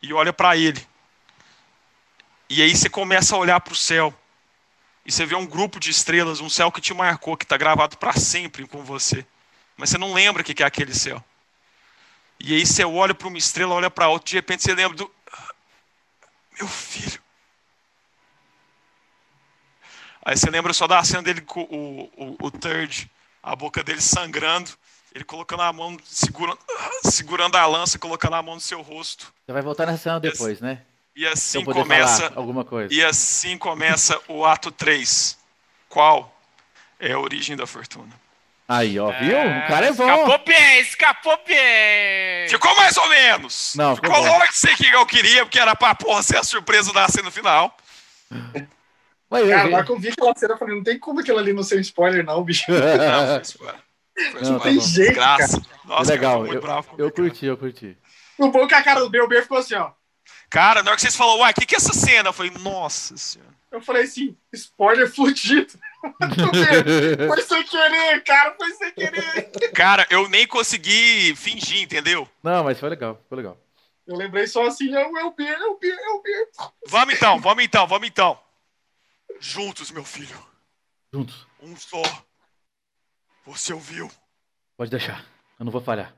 [0.00, 0.86] e olha para ele.
[2.48, 4.14] E aí você começa a olhar para o céu.
[5.04, 7.96] e você vê um grupo de estrelas, um céu que te marcou, que está gravado
[7.96, 9.26] para sempre com você.
[9.76, 11.24] Mas você não lembra o que é aquele céu.
[12.38, 15.10] E aí você olha para uma estrela, olha para outra, de repente você lembra do.
[16.58, 17.22] Meu filho.
[20.24, 23.10] Aí você lembra só da cena dele com o, o, o Third,
[23.42, 24.70] a boca dele sangrando,
[25.18, 26.58] ele colocando a mão, segurando,
[27.04, 29.32] segurando a lança, colocando a mão no seu rosto.
[29.44, 30.82] Você vai voltar nessa cena depois, né?
[31.16, 32.32] E assim começa.
[32.36, 32.94] alguma coisa.
[32.94, 35.36] E assim começa o ato 3.
[35.88, 36.32] Qual?
[37.00, 38.12] É a origem da fortuna.
[38.68, 39.36] Aí, ó, viu?
[39.38, 40.04] O cara é bom.
[40.08, 42.48] Escapou bem, escapou bem.
[42.48, 43.74] Ficou mais ou menos.
[43.74, 46.44] Não, ficou ficou longe de ser que eu queria, porque era pra porra ser a
[46.44, 47.74] surpresa da cena final.
[49.32, 51.20] Ué, eu- Cara, na hora que eu vi aquela cena, eu falei, não tem como
[51.20, 52.64] aquilo ali não ser um spoiler, não, bicho.
[52.70, 53.80] Não, foi spoiler.
[54.42, 54.80] Não, tá tem bom.
[54.80, 55.62] jeito, Graça.
[55.84, 56.42] Nossa, legal.
[56.42, 57.96] cara, Eu, bravo eu curti, eu curti.
[58.38, 59.92] O bom é que a cara do Belber ficou assim, ó.
[60.50, 62.28] Cara, na hora que vocês falaram, uai, o que, que é essa cena?
[62.28, 63.58] Eu falei, nossa senhora.
[63.70, 65.72] Eu falei assim, spoiler fudido.
[67.28, 69.50] foi sem querer, cara, foi sem querer.
[69.74, 72.26] Cara, eu nem consegui fingir, entendeu?
[72.42, 73.58] Não, mas foi legal, foi legal.
[74.06, 76.48] Eu lembrei só assim, é o Elber, é o Elber, é o Elber.
[76.86, 78.40] Vamos então, vamos então, vamos então.
[79.38, 80.36] Juntos, meu filho.
[81.12, 81.46] Juntos.
[81.60, 82.02] Um só.
[83.48, 84.10] Você ouviu?
[84.76, 85.24] Pode deixar.
[85.58, 86.14] Eu não vou falhar.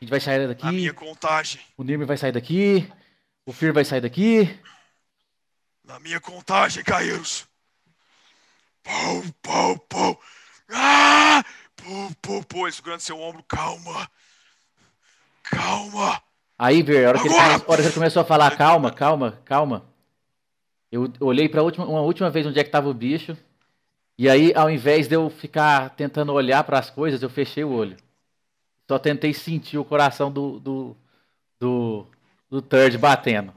[0.00, 0.64] A gente vai sair daqui.
[0.64, 1.60] A minha contagem.
[1.76, 2.88] O Nirme vai sair daqui.
[3.44, 4.56] O Fir vai sair daqui.
[5.84, 7.44] Na minha contagem, Caeiros.
[8.84, 10.20] Pau, pau, pau.
[10.70, 11.44] Ah!
[11.74, 13.42] Pô, pô, pô, ele segurando seu ombro.
[13.42, 14.08] Calma.
[15.42, 16.22] Calma.
[16.56, 19.42] Aí, Ver, a hora que, ele, come- hora que ele começou a falar, calma, calma,
[19.44, 19.92] calma.
[20.92, 23.36] Eu olhei pra última, uma última vez onde é que tava o bicho.
[24.22, 27.72] E aí, ao invés de eu ficar tentando olhar para as coisas, eu fechei o
[27.72, 27.96] olho.
[28.88, 30.96] Só tentei sentir o coração do, do,
[31.58, 32.06] do,
[32.48, 33.52] do Third batendo.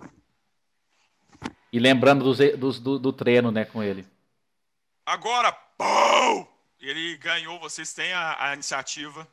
[1.71, 4.07] E lembrando dos, dos- do, do treino, né, com ele.
[5.05, 6.51] Agora, pau!
[6.81, 9.27] Ele ganhou, vocês têm a, a iniciativa.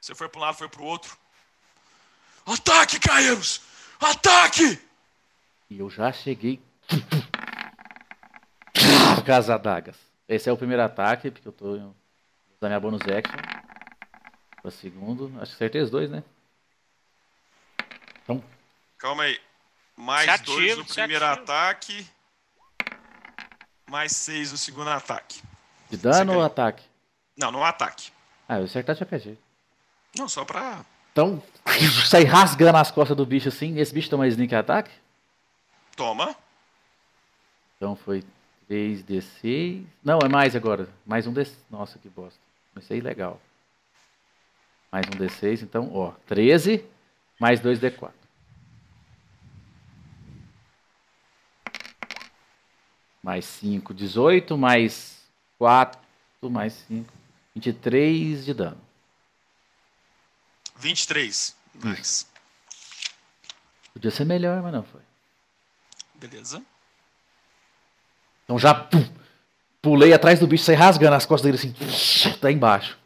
[0.00, 1.18] Você foi para um lado, foi para o outro.
[2.46, 3.62] Ataque, Caeiros!
[4.00, 4.78] Ataque!
[5.68, 6.62] E eu já cheguei.
[9.24, 9.96] Com as adagas.
[10.28, 11.94] Esse é o primeiro ataque, porque eu tô usando
[12.62, 13.36] minha bonus action.
[14.64, 15.26] O segundo.
[15.40, 16.22] Acho que acertei os dois, né?
[18.22, 18.42] Então,
[18.98, 19.38] Calma aí.
[19.96, 22.06] Mais Se dois no primeiro ataque.
[23.88, 25.42] Mais seis no segundo ataque.
[25.90, 26.82] de dano ou ataque?
[27.36, 28.10] Não, não ataque.
[28.48, 29.42] Ah, eu acertar de qualquer jeito.
[30.16, 30.84] Não, só pra.
[31.10, 31.42] Então,
[32.08, 33.78] sair rasgando as costas do bicho assim.
[33.78, 34.90] Esse bicho toma sneak attack?
[35.96, 36.34] Toma.
[37.76, 38.24] Então foi
[38.72, 39.84] 3d6.
[40.02, 40.88] Não, é mais agora.
[41.04, 42.40] Mais um d Nossa, que bosta.
[42.72, 43.38] Comecei legal.
[44.90, 46.12] Mais um d6, então, ó.
[46.26, 46.82] 13
[47.38, 48.10] mais 2d4.
[53.22, 55.22] Mais 5, 18, mais
[55.58, 56.00] 4,
[56.42, 57.12] mais 5,
[57.54, 58.80] 23 de dano.
[60.76, 61.54] 23.
[61.84, 62.26] Nice.
[63.92, 65.02] Podia ser melhor, mas não foi.
[66.14, 66.64] Beleza.
[68.52, 69.02] Então já pum,
[69.80, 71.74] pulei atrás do bicho, saí rasgando as costas dele assim,
[72.38, 72.98] tá embaixo.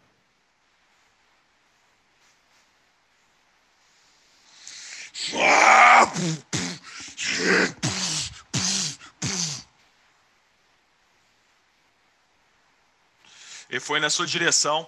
[13.70, 14.84] Ele foi na sua direção.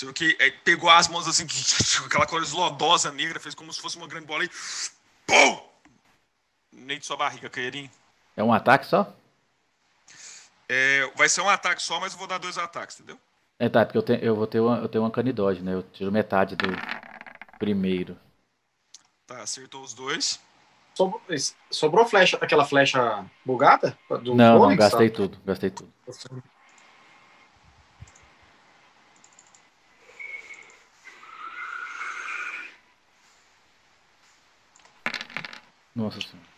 [0.00, 1.46] Viu que é, pegou as mãos assim,
[2.04, 4.50] aquela cor lodosa negra, fez como se fosse uma grande bola e.
[5.26, 5.62] Pum!
[6.72, 7.90] Nem de sua barriga, Caeirinho.
[8.36, 9.16] É um ataque só?
[10.68, 13.18] É, vai ser um ataque só, mas eu vou dar dois ataques, entendeu?
[13.58, 15.74] É, tá, porque eu, tenho, eu vou ter uma, eu tenho uma canidode, né?
[15.74, 16.68] Eu tiro metade do
[17.58, 18.16] primeiro.
[19.26, 20.38] Tá, acertou os dois.
[20.94, 21.22] Sobrou,
[21.70, 23.98] sobrou flecha, aquela flecha bugada?
[24.22, 25.16] Do Não, não, gastei sabe?
[25.16, 25.92] tudo, gastei tudo.
[35.94, 36.48] Nossa senhora.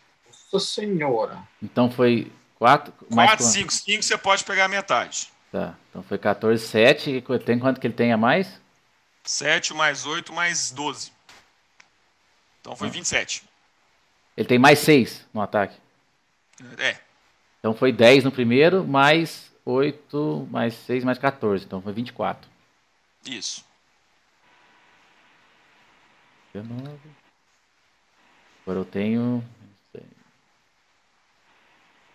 [0.52, 1.48] Nossa senhora.
[1.62, 3.52] Então foi 4 mais 4, quanto?
[3.54, 5.32] 5, 5, você pode pegar a metade.
[5.50, 7.24] Tá, então foi 14, 7.
[7.44, 8.60] Tem quanto que ele tem a mais?
[9.24, 11.10] 7 mais 8 mais 12.
[12.60, 13.42] Então foi 27.
[14.36, 15.76] Ele tem mais 6 no ataque.
[16.78, 16.96] É,
[17.58, 21.64] Então foi 10 no primeiro, mais 8, mais 6, mais 14.
[21.64, 22.48] Então foi 24.
[23.24, 23.64] isso.
[26.52, 26.98] 19.
[28.62, 29.42] Agora eu tenho.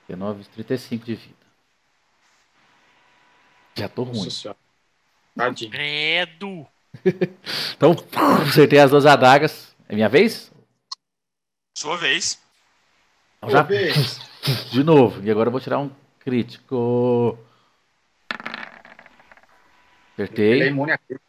[0.08, 1.36] 19, 35 de vida.
[3.76, 4.28] Já tô ruim.
[5.36, 5.72] Tadinho.
[5.72, 6.68] Credo.
[7.76, 7.94] Então,
[8.48, 9.76] acertei as duas adagas.
[9.90, 10.50] É minha vez?
[11.78, 12.42] Sua vez.
[13.38, 14.18] Então já vez.
[14.72, 15.22] De novo.
[15.22, 17.38] E agora eu vou tirar um crítico.
[20.18, 20.68] É Acertei.
[20.68, 21.26] imune a crítico.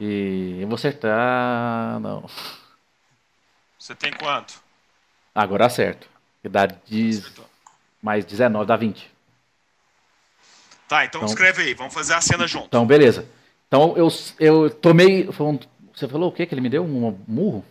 [0.00, 2.00] E eu vou acertar.
[2.00, 2.24] Não.
[3.88, 4.60] Você tem quanto?
[5.34, 6.06] Agora acerto.
[6.42, 7.46] Que dá 10, Acertou.
[8.02, 9.10] mais 19, dá 20.
[10.86, 11.72] Tá, então, Então- escreve aí.
[11.72, 12.66] Vamos fazer a cena junto.
[12.66, 13.26] Então, beleza.
[13.66, 14.08] Então eu,
[14.38, 15.24] eu tomei.
[15.94, 16.44] Você falou o quê?
[16.44, 17.64] Que ele me deu um murro?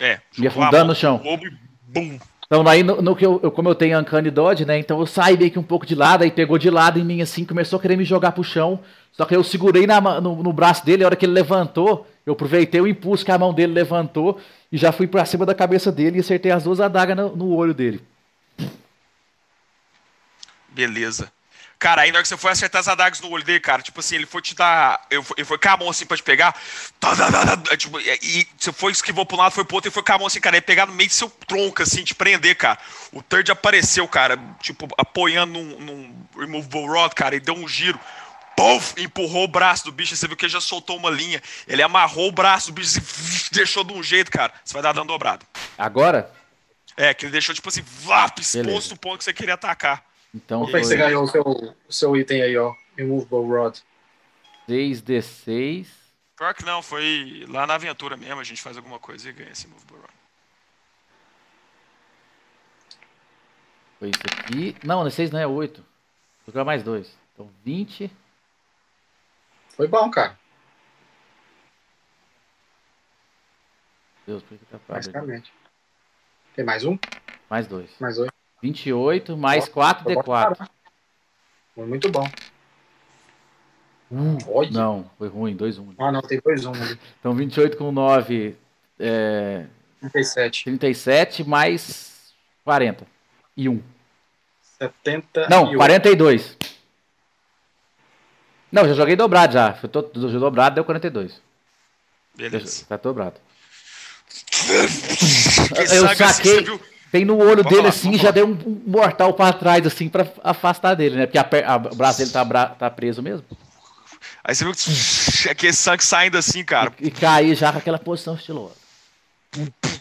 [0.00, 0.18] É.
[0.38, 1.20] Me afundando no chão.
[1.22, 1.44] Lobo
[1.88, 2.18] bum.
[2.46, 4.78] Então, aí, no, no que eu, como eu tenho Uncanny Dodge, né?
[4.78, 7.20] Então eu saí meio que um pouco de lado, aí pegou de lado em mim
[7.20, 8.80] assim, começou a querer me jogar pro chão.
[9.12, 12.32] Só que eu segurei na no, no braço dele, a hora que ele levantou, eu
[12.32, 14.40] aproveitei o impulso que a mão dele levantou
[14.72, 17.54] e já fui pra cima da cabeça dele e acertei as duas adagas no, no
[17.54, 18.02] olho dele.
[20.68, 21.30] Beleza.
[21.78, 24.24] Cara, hora que você foi acertar as adagas no olho dele, cara, tipo assim, ele
[24.24, 25.06] foi te dar.
[25.10, 26.54] Ele foi, ele com a mão assim pra te pegar.
[26.98, 29.76] Tá, tá, tá, tá, tipo, e e você foi, esquivou pra um lado, foi pro
[29.76, 30.56] outro e foi com a mão assim, cara.
[30.56, 32.78] Aí pegar no meio do seu tronco, assim, te prender, cara.
[33.12, 38.00] O Third apareceu, cara, tipo, apoiando num, num removable rod, cara, e deu um giro.
[38.56, 41.42] Puf, empurrou o braço do bicho, você viu que ele já soltou uma linha.
[41.66, 44.52] Ele amarrou o braço do bicho assim, deixou de um jeito, cara.
[44.64, 45.44] Você vai dar dano dobrado.
[45.76, 46.30] Agora,
[46.96, 50.04] É, que ele deixou, tipo assim, vap, exposto o ponto que você queria atacar.
[50.32, 52.72] então Como é que você ganhou o seu, o seu item aí, ó?
[52.96, 53.78] Immovable Rod.
[54.68, 55.86] 6d6.
[56.36, 59.50] Pior que não, foi lá na aventura mesmo, a gente faz alguma coisa e ganha
[59.50, 59.98] esse move run.
[63.98, 64.76] Foi isso aqui.
[64.84, 65.76] Não, não é 6 não, é 8.
[66.46, 67.16] Vou jogar mais dois.
[67.32, 68.10] Então 20.
[69.76, 70.38] Foi bom, cara.
[74.26, 74.78] Deus, por que tá?
[74.88, 75.52] Basicamente.
[76.54, 76.96] Tem mais um?
[77.50, 77.90] Mais dois.
[78.00, 78.30] Mais dois.
[78.62, 80.24] 28 mais Ó, Foi bom 4d4.
[80.24, 80.70] pra caramba.
[81.74, 82.26] Foi muito bom.
[84.48, 84.70] Olha.
[84.70, 85.94] Não, foi ruim, 2 1.
[85.98, 86.98] Ah, não, tem dois um ali.
[87.18, 88.56] Então 28 com 9
[88.98, 89.66] é
[90.00, 90.64] 37.
[90.64, 92.32] 37 mais
[92.64, 93.06] 40.
[93.56, 93.82] E 1.
[94.62, 95.48] 70.
[95.48, 96.56] Não, e 42.
[98.74, 99.72] Não, já joguei dobrado já.
[99.74, 101.40] Foi to- jo- dobrado, deu 42.
[102.36, 102.84] Beleza.
[102.88, 103.36] Tá dobrado.
[105.94, 106.80] Eu assim, saquei.
[107.12, 110.94] Bem no olho dele assim, pode já deu um, mortal pra trás assim pra afastar
[110.96, 111.26] dele, né?
[111.26, 113.44] Porque a a- o braço dele tá, tá preso mesmo.
[114.42, 114.90] Aí você viu que
[115.48, 116.92] aquele sangue saindo assim, cara.
[117.00, 118.74] E, e cair já com aquela posição estilosa.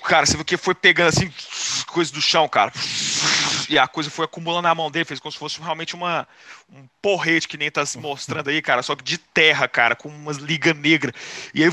[0.05, 1.31] Cara, você viu que foi pegando assim,
[1.85, 2.71] coisa do chão, cara.
[3.73, 6.27] E a coisa foi acumulando na mão dele, fez como se fosse realmente uma,
[6.71, 10.09] um porrete que nem tá se mostrando aí, cara, só que de terra, cara, com
[10.09, 11.11] umas liga negra.
[11.55, 11.71] E aí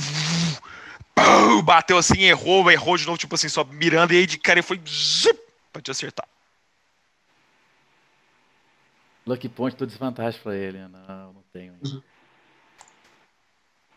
[1.14, 4.60] pum, bateu assim, errou, errou de novo, tipo assim, só mirando, e aí de cara
[4.60, 5.38] ele foi zup,
[5.70, 6.26] pra te acertar.
[9.26, 10.78] Lucky Point, tô desvantagem pra ele.
[10.78, 10.88] né?
[10.88, 11.74] Não, não tenho.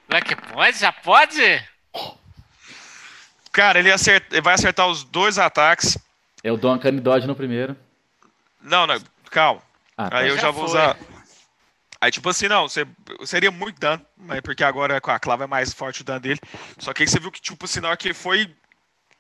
[0.09, 1.41] Lucky Point, já pode?
[3.49, 5.97] Cara, ele, acerta, ele vai acertar os dois ataques.
[6.43, 7.77] Eu dou uma Uncanny Dodge no primeiro.
[8.63, 9.61] Não, não, calma.
[9.97, 10.17] Ah, tá.
[10.17, 10.79] Aí eu Já já vou foi.
[10.79, 10.97] usar.
[12.01, 12.85] Aí, tipo assim, não, você,
[13.25, 16.39] seria muito dano, mas porque agora com a clava é mais forte o dano dele.
[16.77, 18.53] Só que aí você viu que, tipo assim, na hora que ele foi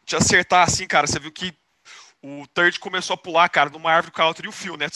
[0.05, 1.53] te acertar assim, cara, você viu que
[2.21, 4.87] o Third começou a pular, cara, numa árvore com a outra e o fio, né?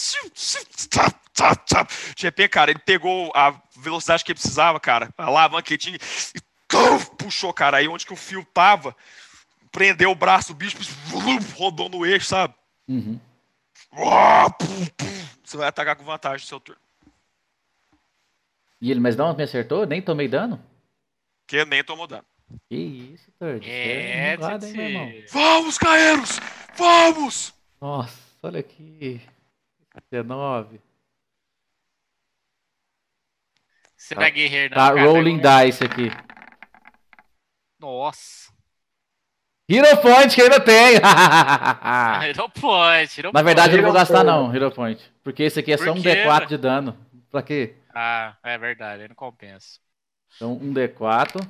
[2.16, 5.96] De repente, cara, ele pegou a velocidade que ele precisava, cara, a alavanca que tinha
[5.96, 6.40] e
[7.16, 7.78] puxou, cara.
[7.78, 8.94] Aí onde que o fio tava,
[9.72, 10.76] prendeu o braço do bicho,
[11.54, 12.54] rodou no eixo, sabe?
[12.86, 13.20] Uhum.
[15.42, 16.80] Você vai atacar com vantagem no seu turno.
[18.80, 19.86] E ele, mas não me acertou?
[19.86, 20.62] Nem tomei dano?
[21.46, 22.26] Que nem tomou dano.
[22.68, 23.30] Que isso.
[23.38, 25.12] Você É, enrolado, hein, meu irmão?
[25.12, 25.32] Titi.
[25.32, 26.40] Vamos, Caeiros!
[26.76, 27.54] Vamos!
[27.80, 29.20] Nossa, olha aqui.
[30.10, 30.80] 19.
[33.96, 34.86] Você não é guerreiro, não.
[34.86, 36.08] Tá cara, rolling dice aqui.
[37.78, 38.52] Nossa.
[39.70, 40.94] Hero Point que ainda tem!
[42.26, 45.02] Hero Point, Hero Na verdade, eu não vou gastar não, Hero Point.
[45.22, 46.46] Porque esse aqui é só um quê, D4 velho?
[46.46, 46.96] de dano.
[47.30, 47.74] Pra quê?
[47.94, 49.78] Ah, é verdade, aí não compensa.
[50.36, 51.46] Então, um D4.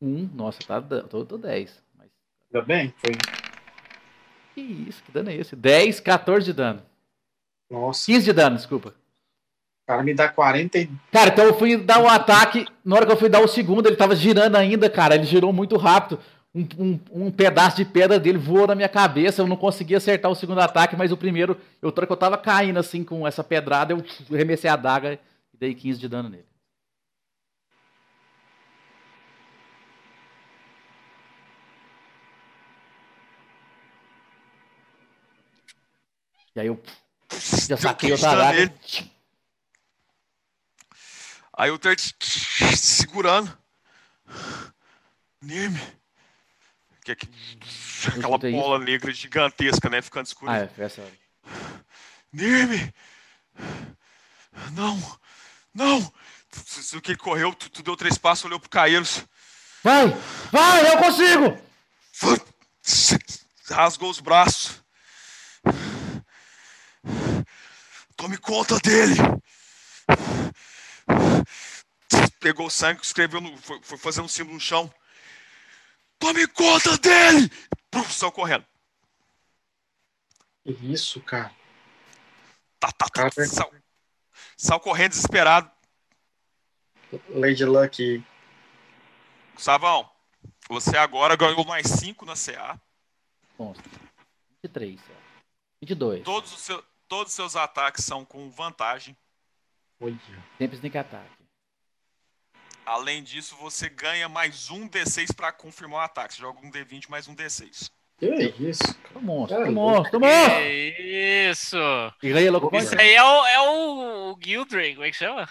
[0.00, 0.28] Um.
[0.32, 1.82] Nossa, tá tô 10.
[1.98, 2.08] Mas
[2.52, 2.94] Ainda bem?
[2.96, 3.12] Foi.
[4.54, 5.54] que isso, que dano é esse?
[5.54, 6.82] 10, 14 de dano.
[7.70, 8.06] Nossa.
[8.06, 8.90] 15 de dano, desculpa.
[8.90, 10.90] O cara me dá 40 e.
[11.12, 12.66] Cara, então eu fui dar um ataque.
[12.84, 15.14] Na hora que eu fui dar o segundo, ele tava girando ainda, cara.
[15.14, 16.20] Ele girou muito rápido.
[16.54, 19.42] Um, um- um pedaço de pedra dele voou na minha cabeça.
[19.42, 22.78] Eu não consegui acertar o segundo ataque, mas o primeiro, eu, que eu tava caindo
[22.78, 26.46] assim com essa pedrada, eu remessei a daga e dei 15 de dano nele.
[36.56, 36.82] E aí eu
[37.68, 38.74] já saquei 15 outra daga.
[41.56, 42.00] Aí o Third
[42.76, 43.56] segurando.
[45.42, 45.97] Nirme.
[47.08, 47.28] Que é que,
[48.06, 50.02] aquela bola negra gigantesca, né?
[50.02, 50.52] Ficando escura.
[50.52, 51.12] Ah, é, essa hora.
[52.30, 52.92] Nirme!
[54.72, 55.18] Não!
[55.72, 56.12] Não!
[56.50, 59.24] Tu- que ele correu, tu, tu deu três passos, olhou pro Caeiros.
[59.82, 60.08] Vai!
[60.52, 61.58] Vai, eu consigo!
[63.70, 64.82] Rasgou os braços.
[68.16, 69.14] Tome conta dele!
[72.38, 74.92] Pegou o sangue, escreveu, no, foi, foi fazendo um símbolo no chão.
[76.18, 77.48] Tome conta dele!
[77.90, 78.66] Puf, saiu correndo.
[80.64, 81.54] Que isso, cara?
[82.78, 83.46] Tá, tá, tá, Cara.
[83.46, 83.72] saiu,
[84.56, 85.70] saiu correndo desesperado.
[87.30, 88.22] Lady Luck.
[89.56, 90.08] Savão,
[90.68, 92.78] você agora ganhou mais 5 na CA.
[93.56, 93.82] Consta.
[94.62, 95.14] 23, ó.
[95.80, 96.22] 22.
[96.24, 99.16] Todos os, seu- todos os seus ataques são com vantagem.
[100.00, 100.16] Olha.
[100.58, 101.30] Sempre sneak attack.
[102.88, 106.32] Além disso, você ganha mais um D6 para confirmar o ataque.
[106.32, 107.90] Você joga um D20 mais um D6.
[108.18, 108.26] Que
[108.58, 108.82] isso?
[109.12, 110.54] Tô monstro, É, tô monstro, tô monstro!
[110.58, 111.76] Que isso!
[112.22, 112.74] E ganhei logo.
[112.74, 115.46] Isso aí é o, é o, o Gildring, como é que chama?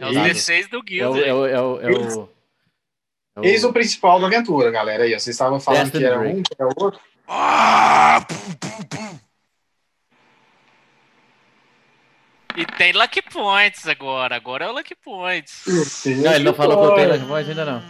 [0.00, 0.50] É Isso.
[0.50, 1.28] D6 do É o, Gildring.
[1.28, 2.28] é o, é o, é o,
[3.36, 5.04] é o- Eis o principal da aventura, galera.
[5.04, 6.38] Aí, vocês estavam falando que era Break.
[6.38, 6.98] um, que era outro.
[7.28, 8.24] Ah!
[8.26, 9.18] Pum, pum, pum.
[12.56, 14.36] E tem Lucky Points agora.
[14.36, 15.64] Agora é o Lucky Points.
[16.06, 17.82] Não, ele não falou que eu tenho Lucky Points ainda não.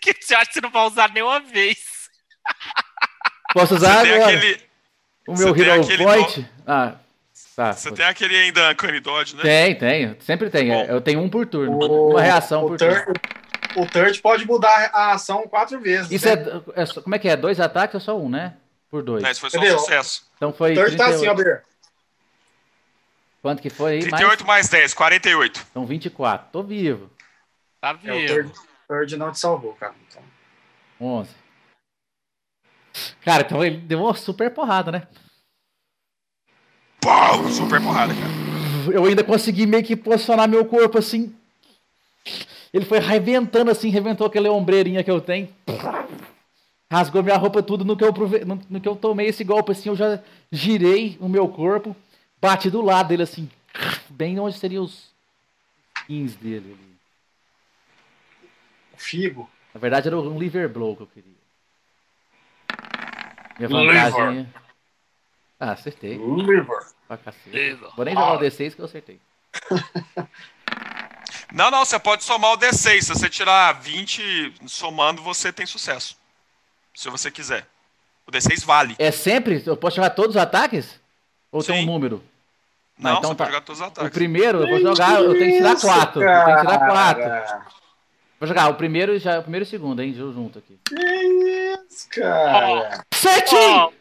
[0.00, 1.78] Que você acha que você não vai usar nenhuma vez?
[3.52, 4.36] Posso Você usar tem agora?
[4.36, 4.60] aquele.
[5.26, 6.50] O meu você Hero Point?
[6.66, 6.94] Ah,
[7.54, 7.72] tá.
[7.72, 9.42] Você tem aquele ainda Dodge, né?
[9.42, 10.16] Tem, tem.
[10.20, 10.68] Sempre tem.
[10.68, 10.84] Bom.
[10.84, 11.78] Eu tenho um por turno.
[11.78, 13.12] O, Uma reação o por turno.
[13.76, 16.10] o third pode mudar a ação quatro vezes.
[16.10, 16.32] Isso né?
[16.74, 17.36] é, é Como é que é?
[17.36, 18.54] Dois ataques ou só um, né?
[18.90, 19.22] Por dois.
[19.22, 19.78] Não, isso foi só um Entendeu?
[19.78, 20.24] sucesso.
[20.36, 20.72] Então foi.
[20.72, 21.14] O third tá 38.
[21.16, 21.62] assim, ó, Ber.
[23.42, 23.98] Quanto que foi aí?
[24.02, 24.10] Mais?
[24.10, 25.66] 38 mais 10, 48.
[25.70, 26.48] Então 24.
[26.52, 27.10] Tô vivo.
[27.80, 28.26] Tá É, o vivo.
[28.34, 28.52] third,
[28.88, 29.94] third não te salvou, cara.
[30.08, 30.22] Então,
[31.00, 31.30] 11.
[33.24, 35.08] Cara, então ele deu uma super porrada, né?
[37.00, 37.48] Pau!
[37.48, 38.30] Super porrada, cara.
[38.92, 41.34] Eu ainda consegui meio que posicionar meu corpo assim.
[42.72, 45.48] Ele foi arrebentando assim, reventou aquela ombreirinha que eu tenho.
[46.90, 49.72] Rasgou minha roupa tudo no que eu, prove- no, no que eu tomei esse golpe
[49.72, 51.96] assim, eu já girei o meu corpo,
[52.42, 53.48] bati do lado dele assim,
[54.10, 55.12] bem onde seriam os
[56.00, 56.96] skins dele ali.
[58.92, 59.48] o Figo.
[59.72, 61.32] Na verdade era um liver blow que eu queria.
[63.58, 64.10] Minha Liver.
[64.10, 64.54] vantagem.
[65.60, 66.16] Ah, acertei.
[66.18, 66.66] Liver.
[67.06, 67.50] Pra cacete.
[67.50, 67.90] Liver.
[67.94, 69.20] Vou nem jogar o D6 que eu acertei.
[71.54, 73.02] Não, não, você pode somar o D6.
[73.02, 76.16] Se você tirar 20 somando, você tem sucesso.
[76.94, 77.66] Se você quiser.
[78.26, 78.96] O D6 vale.
[78.98, 79.62] É sempre?
[79.66, 80.98] Eu posso jogar todos os ataques?
[81.50, 81.86] Ou tem um Sim.
[81.86, 82.24] número?
[82.98, 83.44] Não, então você tá.
[83.44, 84.10] pode jogar todos os O ataques.
[84.12, 86.22] primeiro eu vou jogar, eu tenho que tirar quatro.
[86.22, 87.72] Eu tenho que tirar quatro.
[88.38, 90.12] Vou jogar o primeiro e já, o primeiro e o segundo, hein?
[90.14, 90.78] Junto aqui.
[90.88, 90.94] Que
[91.90, 93.04] isso, cara.
[93.14, 93.60] Certinho!
[93.60, 93.92] Ó,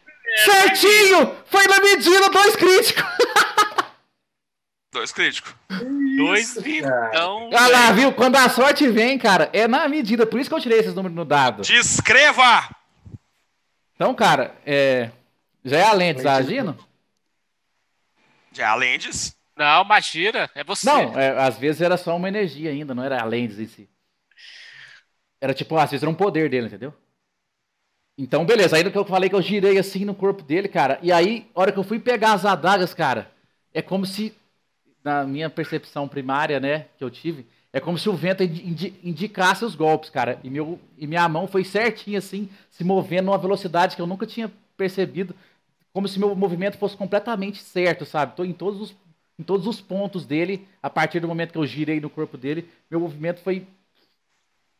[0.45, 1.35] Certinho!
[1.45, 3.03] Foi na medida, dois críticos!
[4.93, 5.55] Dois críticos.
[6.17, 7.47] dois vintão.
[7.47, 8.11] Olha lá, viu?
[8.11, 10.25] Quando a sorte vem, cara, é na medida.
[10.25, 11.61] Por isso que eu tirei esses números no dado.
[11.61, 12.67] Descreva!
[13.95, 15.09] Então, cara, é.
[15.63, 16.77] Já é a Lentes agindo?
[18.51, 19.33] Já além disso.
[19.55, 20.85] Não, Magira, é você.
[20.85, 23.89] Não, é, às vezes era só uma energia ainda, não era a Lentes em si.
[25.39, 26.93] Era tipo, às vezes era um poder dele, entendeu?
[28.17, 28.75] Então, beleza.
[28.75, 30.99] Aí no que eu falei que eu girei assim no corpo dele, cara.
[31.01, 33.31] E aí, a hora que eu fui pegar as adagas, cara,
[33.73, 34.33] é como se,
[35.03, 39.65] na minha percepção primária, né, que eu tive, é como se o vento indi- indicasse
[39.65, 40.39] os golpes, cara.
[40.43, 44.27] E, meu, e minha mão foi certinha, assim, se movendo numa velocidade que eu nunca
[44.27, 45.35] tinha percebido.
[45.93, 48.35] Como se meu movimento fosse completamente certo, sabe?
[48.35, 48.95] Tô em todos os,
[49.37, 50.67] em todos os pontos dele.
[50.81, 53.67] A partir do momento que eu girei no corpo dele, meu movimento foi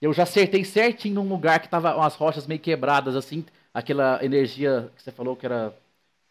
[0.01, 3.45] eu já acertei certinho num lugar que tava umas rochas meio quebradas, assim.
[3.72, 5.77] Aquela energia que você falou que era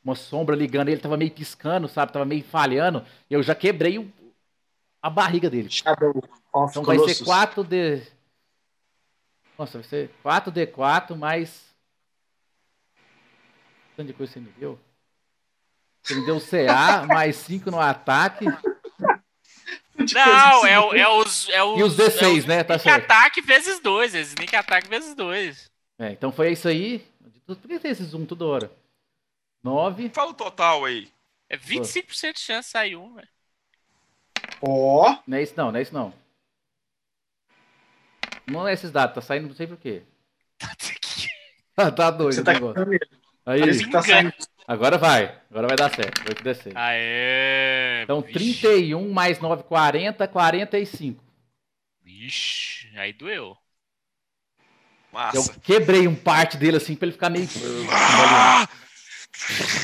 [0.04, 2.12] uma sombra ligando, ele tava meio piscando, sabe?
[2.12, 3.04] Tava meio falhando.
[3.30, 4.10] Eu já quebrei o-
[5.00, 5.70] a barriga dele.
[5.70, 6.12] Shadow
[6.52, 7.26] of Então vai ser Colossus.
[7.26, 8.02] 4D.
[9.56, 11.69] Nossa, vai ser 4D4 mais.
[13.96, 14.78] Tanto de coisa que você me deu?
[16.02, 18.46] Você me deu CA, mais 5 no ataque.
[20.14, 21.48] Não, é, o- é os.
[21.50, 22.64] É os E os D6, é os né?
[22.64, 23.04] Tá sneak certo.
[23.10, 24.14] ataque vezes dois.
[24.14, 25.70] É sneak ataque vezes dois.
[25.98, 27.06] É, então foi isso aí.
[27.46, 28.72] Por que tem esse zoom toda hora?
[29.62, 30.08] 9.
[30.10, 31.10] Fala o total aí.
[31.48, 33.28] É 25% de chance de sair um, velho.
[34.62, 36.14] Ó, Não é isso não, não é isso não.
[38.46, 40.02] Não é esses dados, tá saindo não sei por quê.
[41.76, 42.84] Tá, tá doido você o tá negócio.
[43.52, 44.32] Aí, tá saindo.
[44.66, 45.38] agora vai.
[45.50, 46.22] Agora vai dar certo.
[46.24, 46.76] Vai que descer.
[46.76, 48.02] Aê!
[48.04, 48.32] Então, bicho.
[48.38, 51.22] 31 mais 9, 40, 45.
[52.06, 53.56] Ixi, aí doeu.
[55.12, 55.58] Eu Massa.
[55.60, 57.48] quebrei um parte dele assim pra ele ficar meio.
[57.92, 58.68] Ah!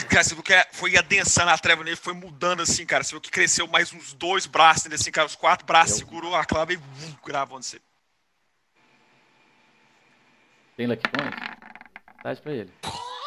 [0.08, 3.02] Cara, você viu que é- foi adensando a treva nele, foi mudando assim, cara.
[3.02, 5.26] Você viu que cresceu mais uns dois braços nele, assim, cara.
[5.26, 7.80] Os quatro braços Eu- segurou a clava e vum, gravou onde você.
[10.76, 11.36] Tem Lucky Point?
[12.22, 12.70] Tarde pra ele.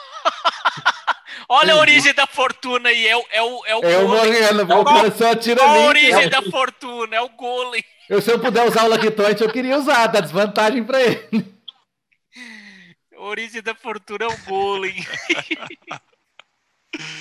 [1.51, 5.11] Olha a origem da fortuna aí, é o, é o, é o morrendo, o cara
[5.11, 5.85] só tira Qual a mim.
[5.87, 7.15] origem Eu- da fortuna?
[7.15, 7.83] É o Golem.
[8.07, 11.53] Eu, se eu puder usar o Lucky Point, eu queria usar, dá desvantagem pra ele.
[13.15, 14.95] A origem da fortuna é o Golem.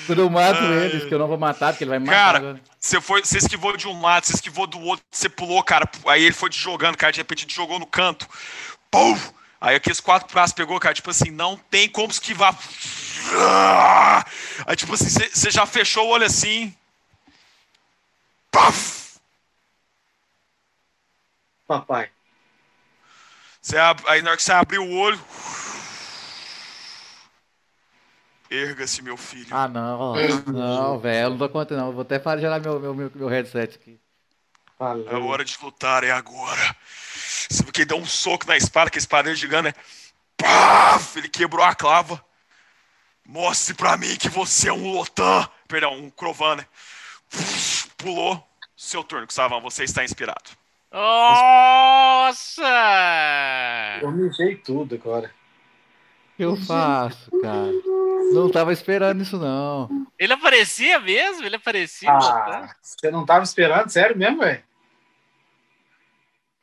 [0.06, 0.86] Quando eu mato Ai.
[0.86, 2.60] ele, que eu não vou matar, porque ele vai me matar Cara.
[2.78, 5.88] Você, foi, você esquivou de um lado, você esquivou do outro, você pulou, cara.
[6.06, 7.12] Aí ele foi te jogando, cara.
[7.12, 8.26] De repente te jogou no canto.
[8.90, 9.16] Pum!
[9.60, 10.94] Aí aqueles quatro braços pegou, cara.
[10.94, 12.56] Tipo assim, não tem como esquivar.
[14.66, 16.74] Aí, tipo assim, você já fechou o olho assim.
[18.50, 19.18] Paf!
[21.66, 22.10] Papai.
[23.60, 25.20] Você ab- Aí na hora que você abriu o olho.
[28.50, 29.48] Erga-se, meu filho.
[29.50, 30.14] Ah, não.
[30.46, 31.92] Não, velho, eu não dou conta, não.
[31.92, 34.00] Vou até parar de gerar meu, meu, meu, meu headset aqui.
[34.78, 35.08] Valeu.
[35.08, 36.76] A hora de lutar é agora.
[37.48, 39.74] Você viu que ele deu um soco na espada, que a espada é gigante, né?
[40.36, 41.18] Paf!
[41.18, 42.24] Ele quebrou a clava.
[43.26, 45.48] Mostre pra mim que você é um Lotan.
[45.66, 46.66] Perdão, um Crovan, né?
[47.96, 48.46] Pulou.
[48.76, 50.50] Seu turno, Gustavão, você está inspirado.
[50.92, 52.62] Nossa!
[54.00, 55.26] Eu mijei tudo agora.
[55.26, 57.72] O que eu faço, cara?
[58.32, 60.06] Não tava esperando isso, não.
[60.16, 61.44] Ele aparecia mesmo?
[61.44, 62.10] Ele aparecia?
[62.10, 63.90] Ah, você não tava esperando?
[63.90, 64.62] Sério mesmo, velho?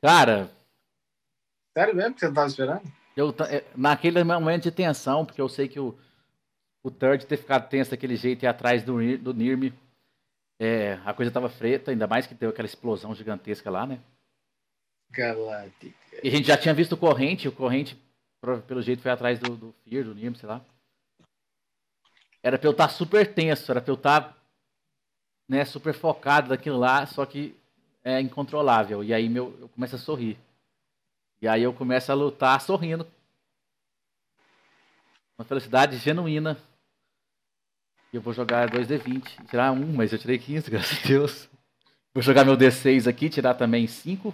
[0.06, 0.52] Cara,
[1.76, 2.94] Sério mesmo que você não tava esperando?
[3.18, 5.98] eu, é, naquele momento de tensão, porque eu sei que o,
[6.84, 9.74] o Third ter ficado tenso daquele jeito e ir atrás do, do Nirme,
[10.60, 14.00] é, a coisa tava freta, ainda mais que deu aquela explosão gigantesca lá, né?
[15.10, 15.98] Galáctica.
[16.22, 18.00] E a gente já tinha visto o Corrente, o Corrente,
[18.68, 20.64] pelo jeito, foi atrás do, do Fear, do Nirme, sei lá.
[22.44, 24.38] Era pra eu estar super tenso, era pra eu estar
[25.50, 27.58] né, super focado daquilo lá, só que
[28.06, 29.04] é incontrolável.
[29.04, 30.38] E aí meu, eu começo a sorrir.
[31.42, 33.06] E aí eu começo a lutar sorrindo.
[35.38, 36.58] Uma felicidade genuína.
[38.14, 41.50] E eu vou jogar 2D20, tirar um, mas eu tirei 15, graças a Deus.
[42.14, 44.34] Vou jogar meu D6 aqui, tirar também 5.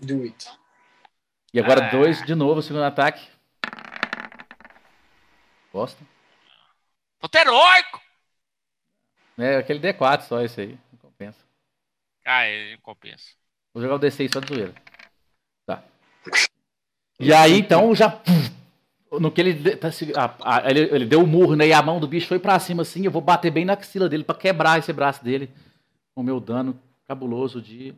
[0.00, 0.50] Do it.
[1.52, 1.90] E agora Ah.
[1.90, 3.28] dois de novo, segundo ataque.
[5.72, 6.02] Gosta?
[7.20, 8.00] Tô heróico!
[9.38, 10.78] É aquele D4 só esse aí.
[12.26, 13.24] Ah, ele compensa.
[13.72, 14.74] Vou jogar o D6 só de zoeira.
[15.64, 15.82] Tá.
[17.20, 18.20] E aí, então, já.
[19.12, 21.68] No que ele, tá se- a- a- ele, ele deu o murro, né?
[21.68, 23.04] E a mão do bicho foi pra cima assim.
[23.04, 25.48] Eu vou bater bem na axila dele pra quebrar esse braço dele.
[26.14, 27.94] Com o meu dano cabuloso de.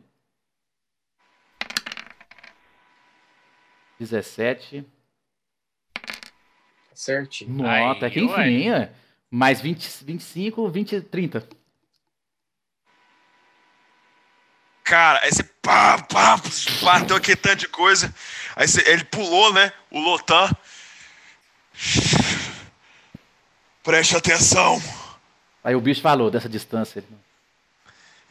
[3.99, 4.85] 17.
[6.93, 7.51] Certinho.
[7.55, 8.25] Nossa, Aí, até que ué.
[8.25, 8.93] infininha.
[9.31, 11.47] Mais 20, 25, 20, 30.
[14.89, 16.41] Cara, aí você pá, pá,
[16.81, 18.11] bateu aquele tanto de coisa.
[18.55, 19.71] Aí você- ele pulou, né?
[19.91, 20.49] O Lotan.
[23.83, 24.81] Preste atenção.
[25.63, 26.99] Aí o bicho falou dessa distância.
[26.99, 27.07] ele-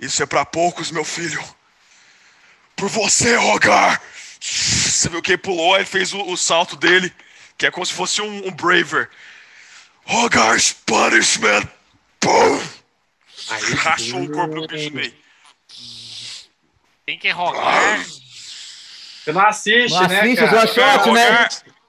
[0.01, 1.43] Isso é pra poucos, meu filho.
[2.77, 4.01] Por você, Rogar.
[4.41, 7.13] Você viu que ele pulou, ele fez o, o salto dele,
[7.57, 9.09] que é como se fosse um, um Braver.
[10.05, 11.69] Rogar's Punishment.
[12.21, 12.61] Pum!
[13.79, 15.15] Rachou o corpo do bicho meio.
[17.09, 18.05] Tem que rogar.
[18.05, 20.65] Você não assiste, Não né, assiste cara?
[20.67, 21.49] os shot, né?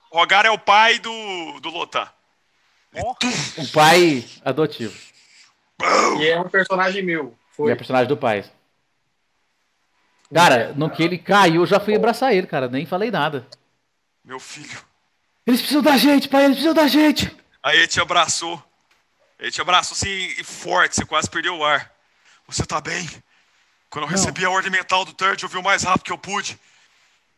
[0.09, 2.07] Rogar, é o pai do, do Lotan.
[2.93, 4.97] O pai adotivo.
[6.21, 7.37] E é um personagem meu.
[7.51, 7.69] E Foi.
[7.69, 8.45] é personagem do pai.
[10.33, 12.69] Cara, no que ele caiu, eu já fui abraçar ele, cara.
[12.69, 13.45] Nem falei nada.
[14.23, 14.81] Meu filho.
[15.45, 16.45] Eles precisam da gente, pai.
[16.45, 17.37] Eles precisam da gente.
[17.61, 18.63] Aí ele te abraçou.
[19.37, 21.91] Ele te abraçou assim e forte, você quase perdeu o ar.
[22.47, 23.05] Você tá bem?
[23.89, 24.17] Quando eu Não.
[24.17, 26.59] recebi a ordem mental do Third, eu vi o mais rápido que eu pude.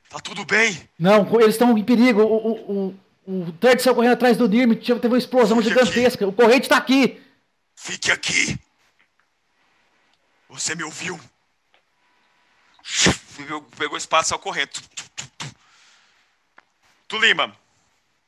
[0.09, 0.89] Tá tudo bem?
[0.99, 2.21] Não, eles estão em perigo.
[2.21, 4.75] O, o, o, o Third saiu correndo atrás do Nirm.
[4.75, 5.85] Teve uma explosão Fica aqui.
[5.85, 6.27] gigantesca.
[6.27, 7.21] O corrente tá aqui.
[7.75, 8.59] Fique aqui.
[10.49, 11.17] Você me ouviu?
[13.77, 14.69] Pegou, espaço e saiu correndo.
[14.69, 15.55] Tu, tu, tu, tu.
[17.07, 17.55] Tu, Lima,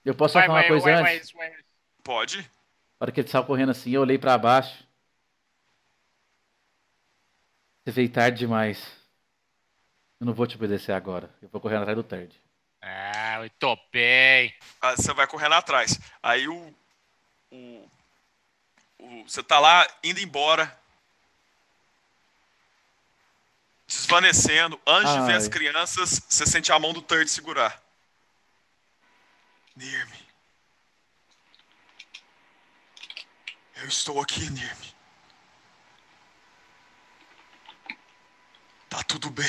[0.06, 1.32] Eu posso falar uma coisa vai, antes?
[1.34, 1.60] vai, vai.
[2.04, 2.38] pode?
[2.40, 2.46] Na
[3.06, 4.86] hora que ele saiu correndo assim, eu olhei pra baixo.
[7.84, 8.80] Você veio tarde demais.
[10.20, 11.30] Eu não vou te obedecer agora.
[11.42, 12.40] Eu vou correndo atrás do Third.
[12.82, 14.56] Ah, muito bem.
[14.82, 16.00] Aí você vai correndo atrás.
[16.22, 16.74] Aí o,
[17.52, 17.90] o,
[19.00, 20.78] o- Você tá lá indo embora.
[23.88, 24.80] desvanecendo.
[24.88, 25.38] Antes de ver Ai.
[25.38, 27.82] as crianças, você sente a mão do Third segurar.
[29.76, 30.18] Nirme.
[33.76, 34.93] Eu estou aqui, Nirme.
[38.94, 39.44] Tá tudo bem.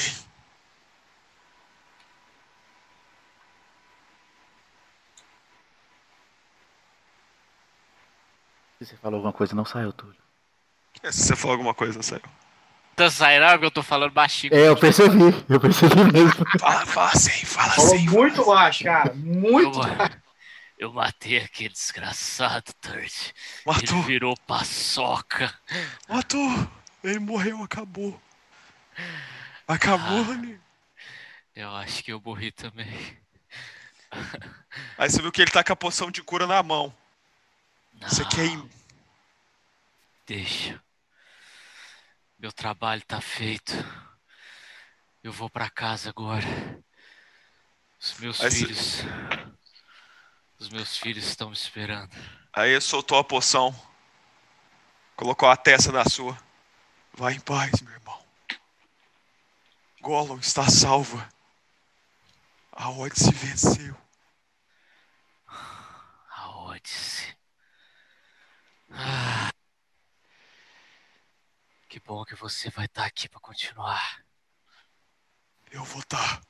[8.78, 10.16] Se você falou alguma coisa, não saiu, Túlio.
[11.02, 12.22] É, Se você falou alguma coisa, não saiu.
[12.96, 14.54] Tá saindo porque eu tô falando baixinho.
[14.54, 16.44] É, eu percebi, eu percebi mesmo.
[16.58, 18.08] Fala, fala assim, fala Falou assim.
[18.08, 19.10] muito baixo, cara.
[19.10, 19.80] Eu, Muito
[20.78, 22.72] eu matei aquele desgraçado.
[22.94, 23.10] Ele
[23.66, 25.52] Matou, virou paçoca.
[26.08, 26.68] matou.
[27.02, 28.18] Ele morreu, acabou.
[29.66, 30.34] Acabou, Ah.
[30.36, 30.60] Nirme.
[31.54, 33.18] Eu acho que eu morri também.
[34.98, 36.94] Aí você viu que ele tá com a poção de cura na mão.
[38.02, 38.70] Você Não, quer ir?
[40.26, 40.82] Deixa.
[42.38, 43.72] Meu trabalho tá feito.
[45.22, 46.46] Eu vou pra casa agora.
[48.00, 49.02] Os meus Aí filhos.
[50.58, 52.14] Os meus filhos estão me esperando.
[52.52, 53.74] Aí ele soltou a poção.
[55.16, 56.36] Colocou a testa na sua.
[57.12, 58.23] Vai em paz, meu irmão.
[60.04, 61.26] Gollum está salva.
[62.70, 63.96] A Odyssey venceu.
[65.48, 67.34] A Odyssey.
[68.90, 69.50] Ah.
[71.88, 74.22] Que bom que você vai estar aqui pra continuar.
[75.72, 76.42] Eu vou estar.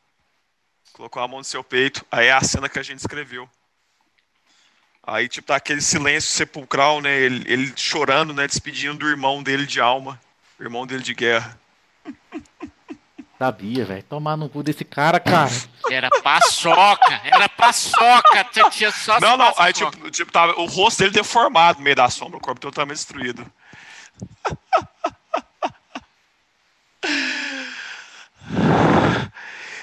[0.93, 2.05] Colocou a mão no seu peito.
[2.11, 3.49] Aí é a cena que a gente escreveu.
[5.01, 7.21] Aí, tipo, tá aquele silêncio sepulcral, né?
[7.21, 8.49] Ele, ele chorando, né?
[8.49, 10.21] Despedindo do irmão dele de alma.
[10.59, 11.57] O irmão dele de guerra.
[13.39, 14.03] Sabia, velho.
[14.05, 15.51] Tomar no cu desse cara, cara.
[15.91, 17.21] Era paçoca!
[17.25, 18.45] Era paçoca!
[18.71, 19.53] Tinha- só Não, não.
[19.59, 22.39] Aí, tipo, tipo tava, o rosto dele deformado no meio da sombra.
[22.39, 23.45] O corpo totalmente destruído.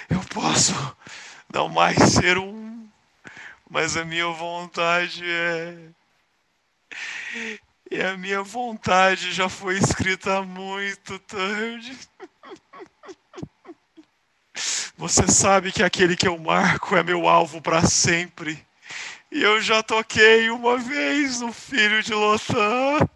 [0.10, 0.74] Eu posso
[1.54, 2.88] não mais ser um,
[3.70, 5.78] mas a minha vontade é.
[7.90, 11.98] E a minha vontade já foi escrita há muito tarde.
[14.98, 18.64] Você sabe que aquele que eu marco é meu alvo para sempre.
[19.31, 22.99] E eu já toquei uma vez no filho de Lotan.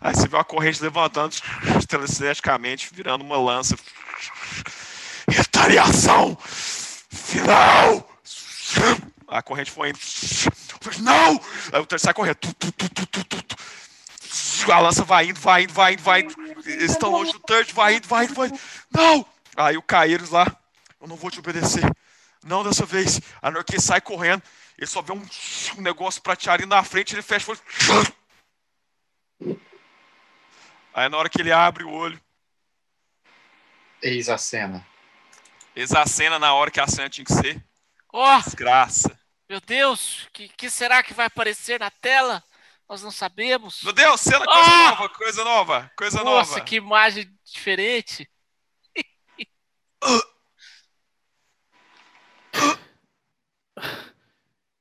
[0.00, 1.36] Aí você vê uma corrente levantando
[1.88, 3.76] telecineticamente, virando uma lança.
[5.28, 6.36] Retaliação
[7.10, 8.08] final!
[9.28, 9.98] A corrente foi indo.
[11.00, 11.40] Não!
[11.72, 12.38] Aí o terceiro sai correndo.
[14.72, 16.34] A lança vai indo, vai indo, vai indo, vai indo.
[16.64, 18.58] Eles estão longe do third, vai indo, vai indo, vai indo.
[18.90, 19.26] Não!
[19.56, 20.46] Aí o Caíros lá,
[21.00, 21.82] eu não vou te obedecer.
[22.44, 23.20] Não dessa vez.
[23.40, 24.42] A hora que ele sai correndo,
[24.78, 25.22] ele só vê um,
[25.78, 27.56] um negócio prateado na frente, ele fecha o
[27.94, 29.56] olho.
[30.94, 32.20] Aí na hora que ele abre o olho,
[34.02, 34.84] Eis a cena.
[35.76, 37.62] eis a cena na hora que a cena tinha que ser.
[38.12, 39.16] Ó, Desgraça.
[39.48, 40.24] meu Deus!
[40.24, 42.42] O que, que será que vai aparecer na tela?
[42.88, 43.82] Nós não sabemos.
[43.82, 44.90] Meu Deus, cena, coisa Ah!
[44.90, 46.64] nova, coisa nova, coisa Nossa, nova.
[46.64, 48.28] que imagem diferente.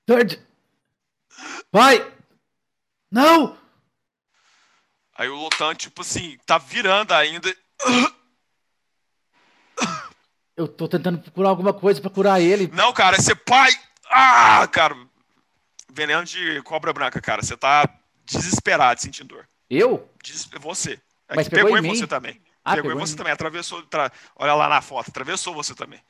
[0.05, 0.39] Third!
[1.71, 2.11] Vai!
[3.09, 3.57] Não!
[5.15, 7.53] Aí o Lotan, tipo assim, tá virando ainda.
[10.55, 12.67] Eu tô tentando procurar alguma coisa pra curar ele.
[12.73, 13.71] Não, cara, você pai.
[14.09, 14.95] Ah, cara.
[15.93, 17.41] Veneno de cobra branca, cara.
[17.43, 17.87] Você tá
[18.25, 19.47] desesperado sentindo dor.
[19.69, 20.09] Eu?
[20.23, 20.45] Des...
[20.59, 20.99] Você.
[21.27, 21.95] É Mas que pegou pegou, em em mim?
[21.97, 22.41] você também.
[22.63, 23.33] Ah, pegou, em pegou você em- também.
[23.33, 23.81] Atravessou.
[23.83, 24.11] Tra...
[24.35, 25.09] Olha lá na foto.
[25.09, 26.01] Atravessou você também.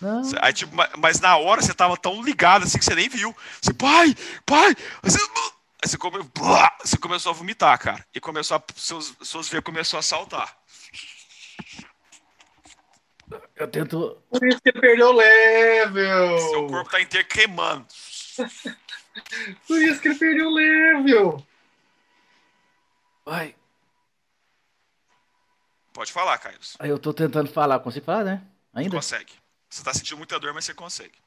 [0.00, 0.22] Não.
[0.40, 3.36] Aí, tipo, ma- mas na hora você tava tão ligado assim que você nem viu.
[3.60, 4.14] Você, pai,
[4.46, 4.68] pai.
[5.02, 6.18] Aí você, aí você, come...
[6.84, 8.06] Você começou a vomitar, cara.
[8.14, 8.62] E começou a.
[8.76, 10.56] Seus, suas veias começou a saltar.
[13.56, 14.22] Eu tento.
[14.30, 16.38] Por isso que perdeu o level.
[16.38, 17.86] Seu corpo tá inteiro queimando.
[19.66, 21.46] Por isso que ele perdeu o level.
[23.24, 23.54] Vai.
[25.92, 26.76] Pode falar, Carlos.
[26.78, 27.80] Aí eu tô tentando falar.
[27.80, 28.42] Consigo falar, né?
[28.72, 28.94] Ainda?
[28.96, 29.32] Consegue.
[29.68, 31.18] Você tá sentindo muita dor, mas você consegue.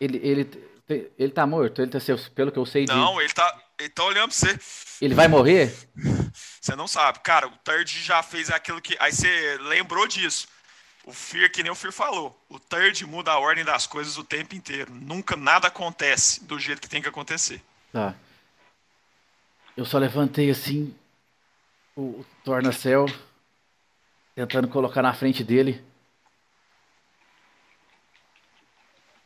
[0.00, 0.70] Ele, ele,
[1.18, 1.82] ele tá morto?
[1.82, 1.98] Ele tá,
[2.34, 2.92] pelo que eu sei de...
[2.92, 4.58] Não, ele tá, ele tá olhando pra você.
[5.00, 5.74] Ele vai morrer?
[6.60, 7.20] Você não sabe.
[7.20, 8.96] Cara, o Third já fez aquilo que.
[9.00, 10.46] Aí você lembrou disso.
[11.08, 12.38] O Fear, que nem o Fear falou.
[12.50, 14.92] O Third muda a ordem das coisas o tempo inteiro.
[14.92, 17.62] Nunca nada acontece do jeito que tem que acontecer.
[17.90, 18.14] Tá.
[19.74, 20.94] Eu só levantei assim
[21.96, 23.06] o, o torna-céu,
[24.34, 25.82] tentando colocar na frente dele.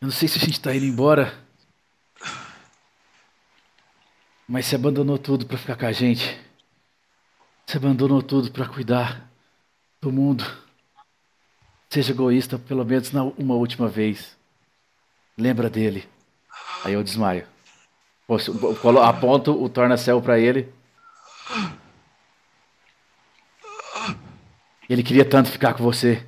[0.01, 1.37] Eu não sei se a gente tá indo embora.
[4.47, 6.41] Mas você abandonou tudo pra ficar com a gente.
[7.67, 9.29] Você abandonou tudo pra cuidar
[10.01, 10.63] do mundo.
[11.93, 14.35] Seja egoísta pelo menos na uma última vez.
[15.37, 16.09] Lembra dele.
[16.83, 17.47] Aí eu desmaio.
[19.05, 20.73] Aponto o torna-céu pra ele.
[24.89, 26.27] Ele queria tanto ficar com você.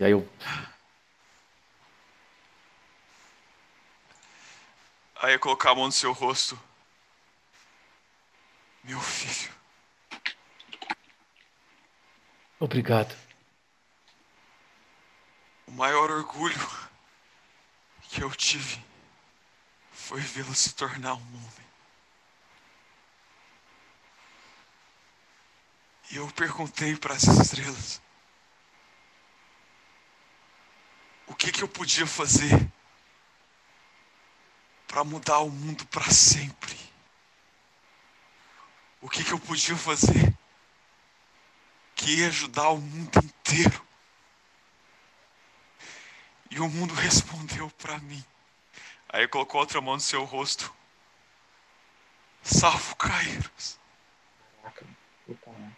[0.00, 0.28] E aí eu.
[5.22, 6.58] Aí eu colocar a mão no seu rosto.
[8.82, 9.52] Meu filho,
[12.58, 13.27] Obrigado.
[15.68, 16.88] O maior orgulho
[18.08, 18.82] que eu tive
[19.92, 21.68] foi vê-lo se tornar um homem.
[26.10, 28.00] E eu perguntei para as estrelas
[31.26, 32.72] o que que eu podia fazer
[34.86, 36.78] para mudar o mundo para sempre.
[39.02, 40.34] O que que eu podia fazer
[41.94, 43.87] que ia ajudar o mundo inteiro.
[46.50, 48.24] E o mundo respondeu para mim.
[49.08, 50.72] Aí colocou outra mão no seu rosto.
[52.42, 53.78] Salvo Caíros.
[54.62, 54.86] Caraca,
[55.26, 55.76] puta merda.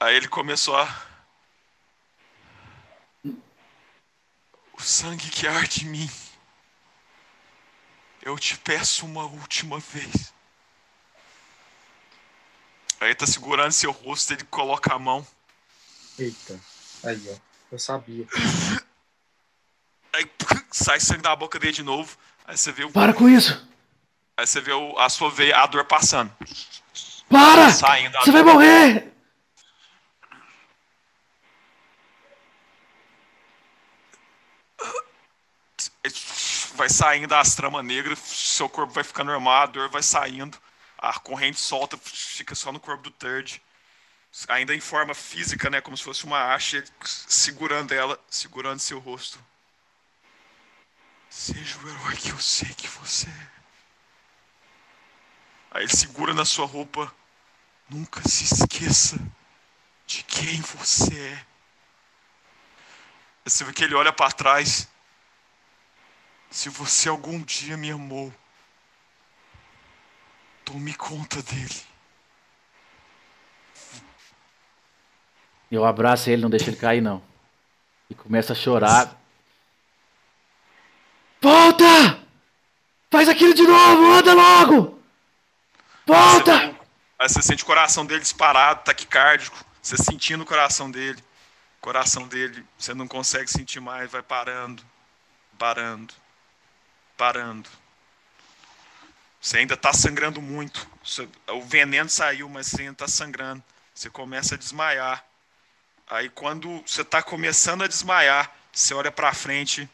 [0.00, 1.06] Aí ele começou a.
[4.72, 6.10] O sangue que arde em mim.
[8.20, 10.34] Eu te peço uma última vez.
[13.00, 15.26] Aí tá segurando seu rosto, ele coloca a mão.
[16.18, 16.58] Eita.
[17.04, 17.53] Aí, ó.
[17.74, 18.24] Eu sabia.
[20.12, 20.30] Aí
[20.70, 22.16] sai sangue da boca dele de novo.
[22.46, 22.90] Aí você vê o.
[22.92, 23.66] Para com isso!
[24.36, 26.32] Aí você vê o- a sua veia, a dor passando.
[27.28, 27.70] Para!
[27.72, 29.12] Saindo Você vai morrer!
[36.74, 40.58] Vai saindo as tramas negras, seu corpo vai ficando normal, a dor vai saindo,
[40.98, 43.62] a corrente solta, fica só no corpo do Third.
[44.48, 45.80] Ainda em forma física, né?
[45.80, 49.38] Como se fosse uma haste, segurando ela, segurando seu rosto.
[51.30, 53.48] Seja o herói que eu sei que você é.
[55.70, 57.12] Aí ele segura na sua roupa.
[57.88, 59.18] Nunca se esqueça
[60.06, 61.46] de quem você é.
[63.44, 64.88] Você vê que ele olha para trás.
[66.50, 68.32] Se você algum dia me amou,
[70.64, 71.93] tome conta dele.
[75.76, 77.22] Eu abraço ele, não deixo ele cair, não.
[78.08, 79.20] E começa a chorar.
[81.40, 82.20] Volta!
[83.10, 85.02] Faz aquilo de novo, anda logo!
[86.06, 86.74] Volta!
[87.18, 89.64] Aí você sente o coração dele disparado, taquicárdico.
[89.82, 91.22] Você sentindo o coração dele.
[91.78, 94.82] O coração dele, você não consegue sentir mais, vai parando,
[95.58, 96.14] parando,
[97.16, 97.68] parando.
[99.40, 100.88] Você ainda está sangrando muito.
[101.48, 103.62] O veneno saiu, mas você ainda está sangrando.
[103.94, 105.24] Você começa a desmaiar.
[106.06, 109.88] Aí quando você está começando a desmaiar, você olha para frente,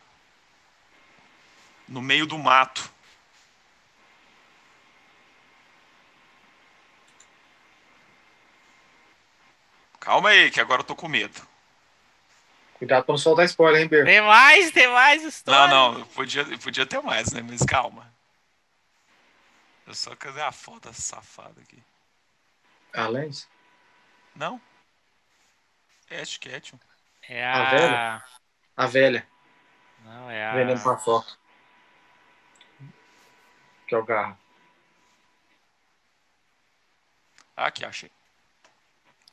[1.87, 2.91] no meio do mato.
[10.01, 11.41] Calma aí, que agora eu tô com medo.
[12.75, 14.07] Cuidado pra não soltar spoiler, hein, Ber?
[14.07, 15.75] Tem mais, tem mais Não, história.
[15.75, 17.43] não, eu podia, podia ter mais, né?
[17.43, 18.11] Mas calma.
[19.87, 21.83] Eu só cadê a foto dessa safada aqui?
[22.95, 23.31] Além?
[24.35, 24.61] Não?
[26.11, 26.79] É Ash Ketchum.
[27.29, 27.71] É A a.
[27.71, 28.25] velha?
[28.77, 29.29] A velha.
[30.05, 30.53] Não, é a.
[30.55, 31.39] Veneno pra foto.
[33.87, 34.39] Que é o garra.
[37.57, 38.11] Ah, aqui, achei.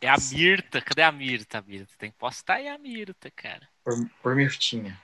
[0.01, 0.81] É a Mirta.
[0.81, 1.93] Cadê a Mirta, Mirta?
[1.97, 3.67] Tem que postar aí a Mirta, cara.
[3.83, 4.99] Por, por Mirtinha.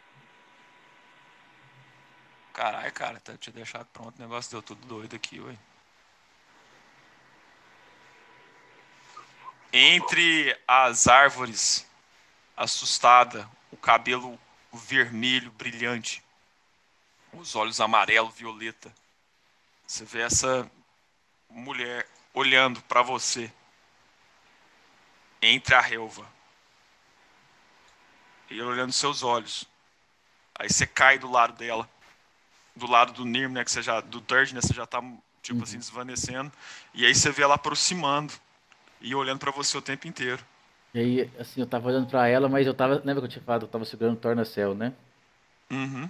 [2.53, 5.57] Caralho, cara, tá, eu tinha deixado pronto, o negócio deu tudo doido aqui, ué.
[9.73, 11.85] Entre as árvores,
[12.55, 14.39] assustada, o cabelo
[14.71, 16.23] vermelho, brilhante,
[17.33, 18.93] os olhos amarelo, violeta.
[19.87, 20.69] Você vê essa
[21.49, 23.51] mulher olhando pra você
[25.41, 26.31] entre a relva.
[28.49, 29.67] E ela olhando seus olhos.
[30.53, 31.89] Aí você cai do lado dela
[32.75, 35.01] do lado do Nirm, né, que você já, do Third, né, você já tá,
[35.41, 36.51] tipo assim, desvanecendo,
[36.93, 38.33] e aí você vê ela aproximando
[39.03, 40.43] e olhando pra você o tempo inteiro.
[40.93, 42.95] E aí, assim, eu tava olhando pra ela, mas eu tava.
[43.03, 43.63] Lembra que eu tinha falado?
[43.63, 44.93] Eu tava segurando o torna-céu, né?
[45.69, 46.09] Uhum.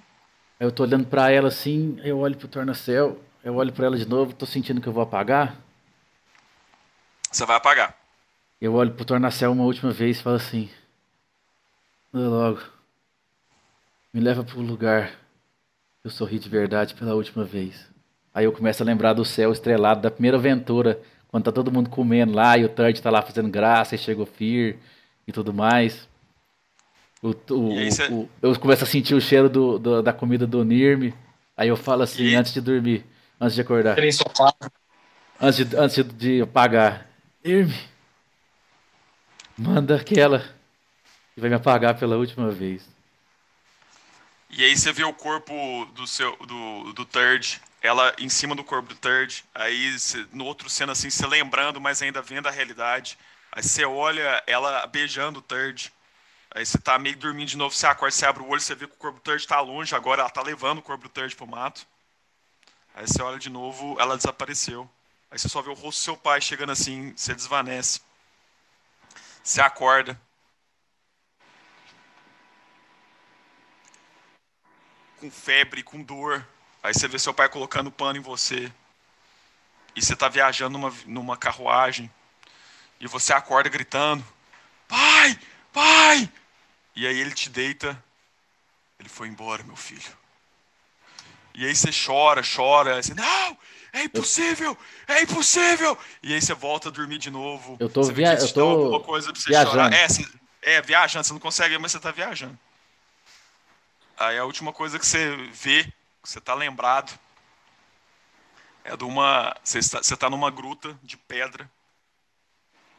[0.60, 3.98] Aí eu tô olhando pra ela assim, eu olho pro torna-céu, eu olho pra ela
[3.98, 5.58] de novo, tô sentindo que eu vou apagar.
[7.32, 7.98] Você vai apagar.
[8.62, 10.70] Eu olho pro torna-céu uma última vez e falo assim:
[12.14, 12.62] Anda logo.
[14.14, 15.12] Me leva pro lugar.
[16.04, 17.90] Eu sorri de verdade pela última vez.
[18.34, 21.02] Aí eu começo a lembrar do céu estrelado da primeira aventura
[21.34, 24.22] Quando tá todo mundo comendo lá e o Turd tá lá fazendo graça e chega
[24.22, 24.76] o Fear
[25.28, 26.08] e tudo mais.
[27.24, 30.46] O, o, E cê- o- eu começo a sentir o cheiro do, do- da comida
[30.46, 31.12] do Nirme.
[31.58, 33.04] Aí eu falo assim, E- antes de dormir,
[33.42, 33.96] antes de acordar,
[35.42, 37.08] antes de, antes de apagar.
[37.44, 37.74] Nirme,
[39.58, 40.40] manda aquela
[41.34, 42.88] que vai me apagar pela última vez.
[44.50, 45.54] E aí você vê o corpo
[45.96, 50.46] do seu do, do Third, ela em cima do corpo do Third, aí cê- no
[50.46, 53.18] outro cena assim, você lembrando, mas ainda vendo a realidade.
[53.52, 55.94] Aí você olha ela beijando o Third.
[56.52, 58.88] Aí você tá meio dormindo de novo, você acorda, você abre o olho, você vê
[58.88, 61.36] que o corpo do Third tá longe, agora ela tá levando o corpo do Third
[61.36, 61.86] pro mato.
[62.96, 64.90] Aí você olha de novo, ela desapareceu.
[65.30, 68.02] Aí você só vê o rosto do seu pai chegando assim, você desvanece.
[69.44, 70.20] Você acorda.
[75.24, 76.46] com febre, com dor.
[76.84, 78.72] Aí você vê seu pai colocando pano em você.
[79.96, 82.12] E você tá viajando numa, numa carruagem.
[83.00, 84.24] E você acorda gritando:
[84.88, 85.40] Pai!
[85.72, 86.30] Pai!
[86.96, 88.02] E aí ele te deita.
[89.00, 90.12] Ele foi embora, meu filho.
[91.56, 93.02] E aí você chora, chora.
[93.02, 93.58] Você, não!
[93.94, 94.78] É impossível!
[95.08, 95.98] É impossível!
[96.22, 97.78] E aí você volta a dormir de novo.
[97.80, 99.72] Eu tô Você via- eu alguma coisa pra você viajando.
[99.72, 99.94] chorar.
[99.94, 100.28] É, você-
[100.64, 101.26] é, viajando.
[101.26, 102.58] Você não consegue, mas você tá viajando.
[104.18, 105.92] Aí a última coisa que você vê,
[106.24, 107.18] você tá lembrado,
[108.84, 109.56] é de uma.
[109.64, 111.70] Você está, você tá numa gruta de pedra.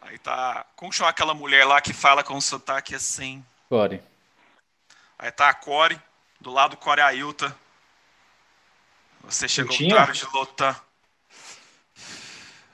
[0.02, 0.66] Aí tá.
[0.76, 3.44] Como chama aquela mulher lá que fala com sotaque assim?
[3.68, 4.02] Core.
[5.18, 6.00] Aí tá a Core,
[6.40, 7.52] do lado do Core Ailton.
[9.22, 10.76] Você chegou tarde, Lotan.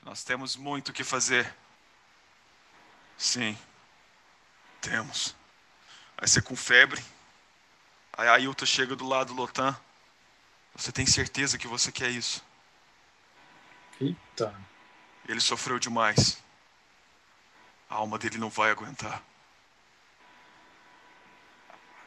[0.03, 1.55] Nós temos muito o que fazer.
[3.17, 3.57] Sim.
[4.81, 5.37] Temos.
[6.19, 7.01] Aí você com febre.
[8.13, 9.79] Aí a Ailton chega do lado do Lotan.
[10.75, 12.45] Você tem certeza que você quer isso?
[14.01, 14.55] Eita.
[15.29, 16.43] Ele sofreu demais.
[17.89, 19.23] A alma dele não vai aguentar.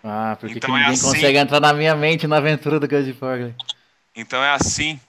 [0.03, 1.03] Ah, porque Então que é ninguém assim.
[1.11, 3.55] consegue entrar na minha mente na aventura do Gus Forgley.
[4.15, 4.99] Então é assim.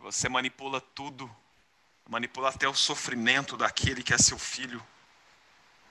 [0.00, 1.30] Você manipula tudo.
[2.08, 4.82] Manipula até o sofrimento daquele que é seu filho.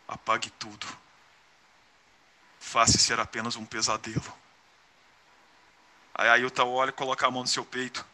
[0.07, 0.85] Apague tudo.
[2.59, 4.22] Faça ser apenas um pesadelo.
[6.14, 8.06] Aí Ailton olha e coloca a mão no seu peito.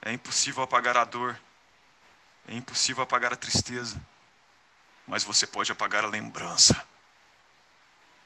[0.00, 1.38] É impossível apagar a dor.
[2.48, 4.00] É impossível apagar a tristeza.
[5.06, 6.86] Mas você pode apagar a lembrança.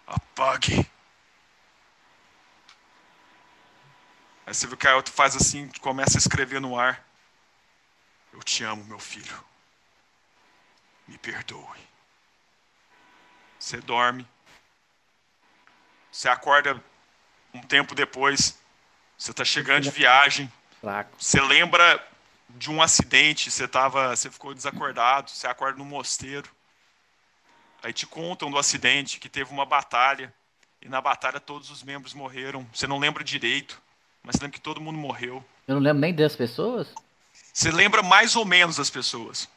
[0.06, 0.90] Apague.
[4.46, 7.04] Aí você viu que Ailton faz assim, começa a escrever no ar.
[8.32, 9.44] Eu te amo, meu filho.
[11.06, 11.78] Me perdoe.
[13.58, 14.26] Você dorme.
[16.12, 16.82] Você acorda
[17.56, 18.58] um tempo depois.
[19.16, 20.52] Você está chegando de viagem.
[20.80, 21.10] Fraco.
[21.18, 22.04] Você lembra
[22.50, 26.48] de um acidente, você tava, você ficou desacordado, você acorda no mosteiro.
[27.82, 30.32] Aí te contam do acidente que teve uma batalha
[30.80, 32.66] e na batalha todos os membros morreram.
[32.72, 33.80] Você não lembra direito,
[34.22, 35.44] mas você lembra que todo mundo morreu.
[35.66, 36.88] Eu não lembro nem das pessoas.
[37.52, 39.48] Você lembra mais ou menos das pessoas.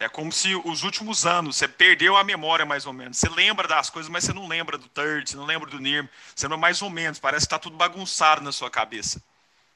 [0.00, 3.18] É como se os últimos anos você perdeu a memória mais ou menos.
[3.18, 6.08] Você lembra das coisas, mas você não lembra do Third, você não lembra do Nirm.
[6.34, 7.18] Você lembra mais ou menos.
[7.18, 9.22] Parece que está tudo bagunçado na sua cabeça.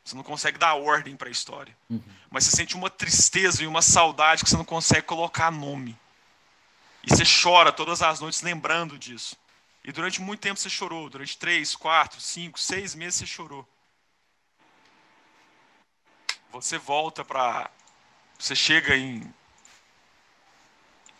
[0.03, 1.77] Você não consegue dar ordem para a história.
[2.31, 5.95] Mas você sente uma tristeza e uma saudade que você não consegue colocar nome.
[7.03, 9.37] E você chora todas as noites lembrando disso.
[9.85, 11.11] E durante muito tempo você chorou.
[11.11, 13.69] Durante três, quatro, cinco, seis meses você chorou.
[16.51, 17.71] Você volta para.
[18.39, 19.23] Você chega em.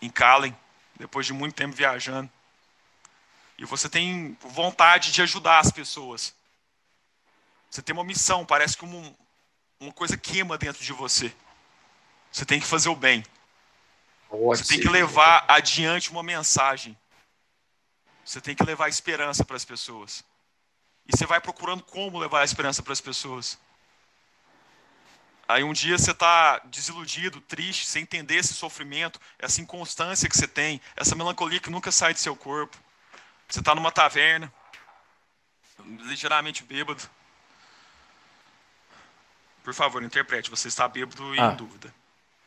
[0.05, 0.55] Em Kallen,
[0.99, 2.31] depois de muito tempo viajando.
[3.57, 6.35] E você tem vontade de ajudar as pessoas.
[7.71, 9.15] Você tem uma missão, parece que um,
[9.81, 11.35] uma coisa queima dentro de você.
[12.31, 13.25] Você tem que fazer o bem.
[14.29, 16.97] Você tem que levar adiante uma mensagem.
[18.25, 20.23] Você tem que levar esperança para as pessoas.
[21.07, 23.59] E você vai procurando como levar a esperança para as pessoas.
[25.47, 30.49] Aí um dia você está desiludido, triste, sem entender esse sofrimento, essa inconstância que você
[30.49, 32.77] tem, essa melancolia que nunca sai de seu corpo.
[33.49, 34.51] Você está numa taverna,
[36.07, 37.03] ligeiramente bêbado.
[39.63, 40.51] Por favor, interprete.
[40.51, 41.53] Você está bêbado e Ah.
[41.53, 41.93] em dúvida.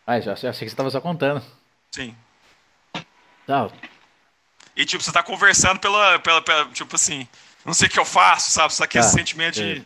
[0.05, 1.43] Ah, já achei que você estava só contando.
[1.91, 2.15] Sim.
[3.45, 3.69] Tá.
[4.75, 7.27] E tipo, você tá conversando pela, pela, pela- tipo assim,
[7.65, 8.73] não sei o que eu faço, sabe?
[8.73, 9.79] Só que esse Tá, sentimento de.
[9.79, 9.85] é.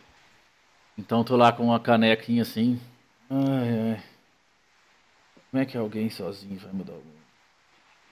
[0.98, 2.80] Então eu tô lá com uma canequinha assim.
[3.34, 4.02] Ai, ai.
[5.50, 7.22] Como é que alguém sozinho vai mudar o mundo?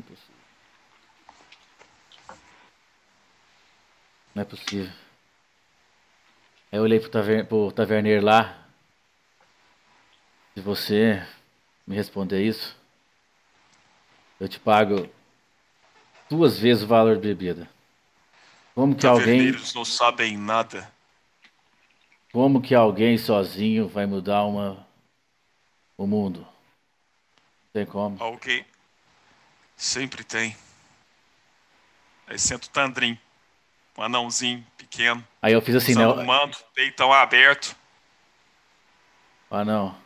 [0.00, 0.34] Impossível.
[4.34, 4.92] Não é possível.
[6.72, 8.66] Aí eu olhei pro, taver pro taverneiro lá.
[10.54, 11.22] Se você
[11.86, 12.74] me responder isso,
[14.40, 15.06] eu te pago
[16.30, 17.68] duas vezes o valor de bebida.
[18.74, 20.90] Como que alguém, não sabem nada.
[22.32, 24.88] como que alguém sozinho vai mudar uma
[26.04, 26.40] o mundo?
[26.40, 28.16] Não tem como.
[28.22, 28.64] Alguém
[29.76, 30.56] sempre tem.
[32.26, 33.18] Aí senta o Tandrin,
[33.98, 36.06] um anãozinho pequeno, Aí eu fiz assim, né?
[36.06, 37.76] um manto, peitão aberto.
[39.50, 39.96] Ah, não.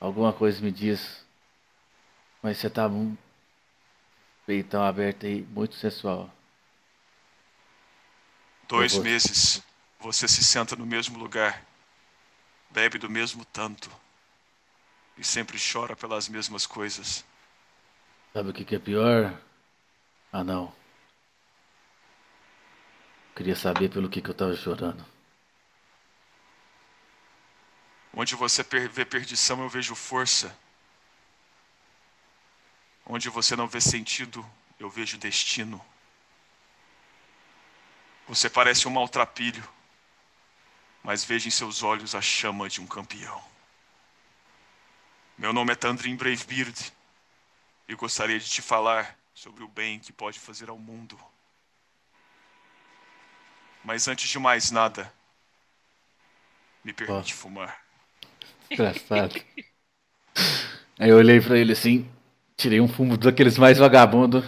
[0.00, 1.24] Alguma coisa me diz.
[2.42, 3.16] Mas você tá um
[4.46, 6.28] peitão aberto aí, muito sensual.
[8.66, 9.62] Dois meses,
[10.00, 11.62] você se senta no mesmo lugar,
[12.72, 13.90] bebe do mesmo tanto
[15.16, 17.24] e sempre chora pelas mesmas coisas.
[18.32, 19.38] Sabe o que, que é pior?
[20.32, 20.72] Ah, não.
[23.36, 25.04] Queria saber pelo que, que eu tava chorando.
[28.14, 30.56] Onde você vê perdição, eu vejo força.
[33.06, 34.44] Onde você não vê sentido,
[34.78, 35.82] eu vejo destino.
[38.28, 39.66] Você parece um maltrapilho,
[41.02, 43.42] mas vejo em seus olhos a chama de um campeão.
[45.36, 46.92] Meu nome é Tandrin Bravebeard
[47.88, 51.18] e gostaria de te falar sobre o bem que pode fazer ao mundo.
[53.84, 55.12] Mas antes de mais nada,
[56.84, 57.82] me permite fumar.
[58.70, 59.42] Engraçado.
[60.98, 62.08] Aí eu olhei pra ele assim,
[62.56, 64.44] tirei um fumo daqueles mais vagabundo.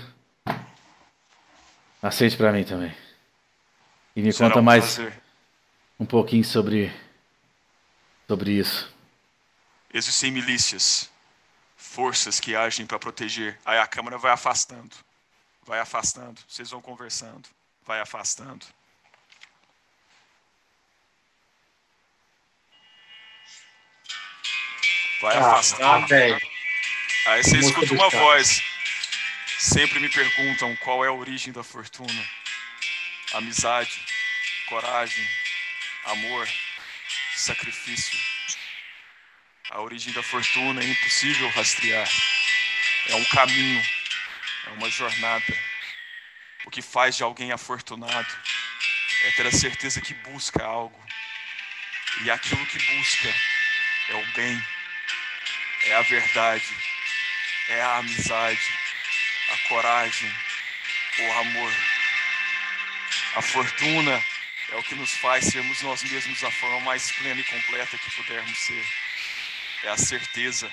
[2.01, 2.95] Acende pra mim também.
[4.15, 5.24] E me Será conta um mais prazer.
[5.99, 6.93] Um pouquinho sobre
[8.27, 8.93] sobre isso.
[9.93, 11.11] Existem milícias,
[11.77, 13.59] forças que agem para proteger.
[13.65, 14.97] Aí a câmera vai afastando,
[15.65, 16.41] vai afastando.
[16.49, 17.49] Vocês vão conversando,
[17.87, 18.67] vai afastando.
[25.21, 26.07] Vai Ah, afastando.
[26.09, 26.41] velho.
[27.27, 28.63] Aí você escuta uma voz.
[29.59, 32.29] Sempre me perguntam qual é a origem da fortuna.
[33.33, 34.05] Amizade,
[34.69, 35.27] coragem,
[36.07, 36.49] amor,
[37.37, 38.19] sacrifício.
[39.71, 42.09] A origem da fortuna é impossível rastrear.
[43.09, 43.85] É um caminho,
[44.67, 45.45] é uma jornada.
[46.65, 48.37] O que faz de alguém afortunado
[49.25, 50.99] é ter a certeza que busca algo.
[52.23, 53.29] E aquilo que busca
[54.11, 54.65] é o bem,
[55.87, 56.77] é a verdade,
[57.69, 58.73] é a amizade,
[59.53, 60.33] a coragem,
[61.19, 61.73] o amor.
[63.37, 64.23] A fortuna
[64.75, 68.11] é o que nos faz sermos nós mesmos da forma mais plena e completa que
[68.11, 68.85] pudermos ser.
[69.85, 70.69] É a certeza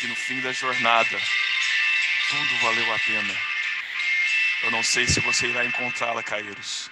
[0.00, 1.20] que no fim da jornada
[2.28, 3.36] tudo valeu a pena.
[4.64, 6.90] Eu não sei se você irá encontrá-la, Caeiros,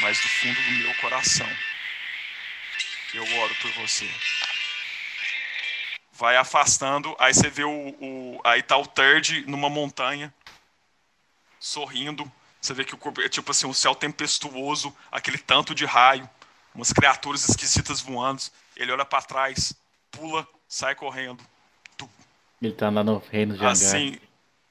[0.00, 1.48] mas do fundo do meu coração
[3.14, 4.10] eu oro por você.
[6.12, 10.34] Vai afastando, aí você vê o, o aí tá o Third numa montanha,
[11.60, 12.30] sorrindo.
[12.60, 16.28] Você vê que o corpo é tipo assim, um céu tempestuoso, aquele tanto de raio,
[16.74, 18.42] umas criaturas esquisitas voando.
[18.76, 19.74] Ele olha para trás,
[20.10, 21.42] pula, sai correndo.
[22.62, 23.72] Ele tá lá no reino de Angar.
[23.72, 24.18] Assim,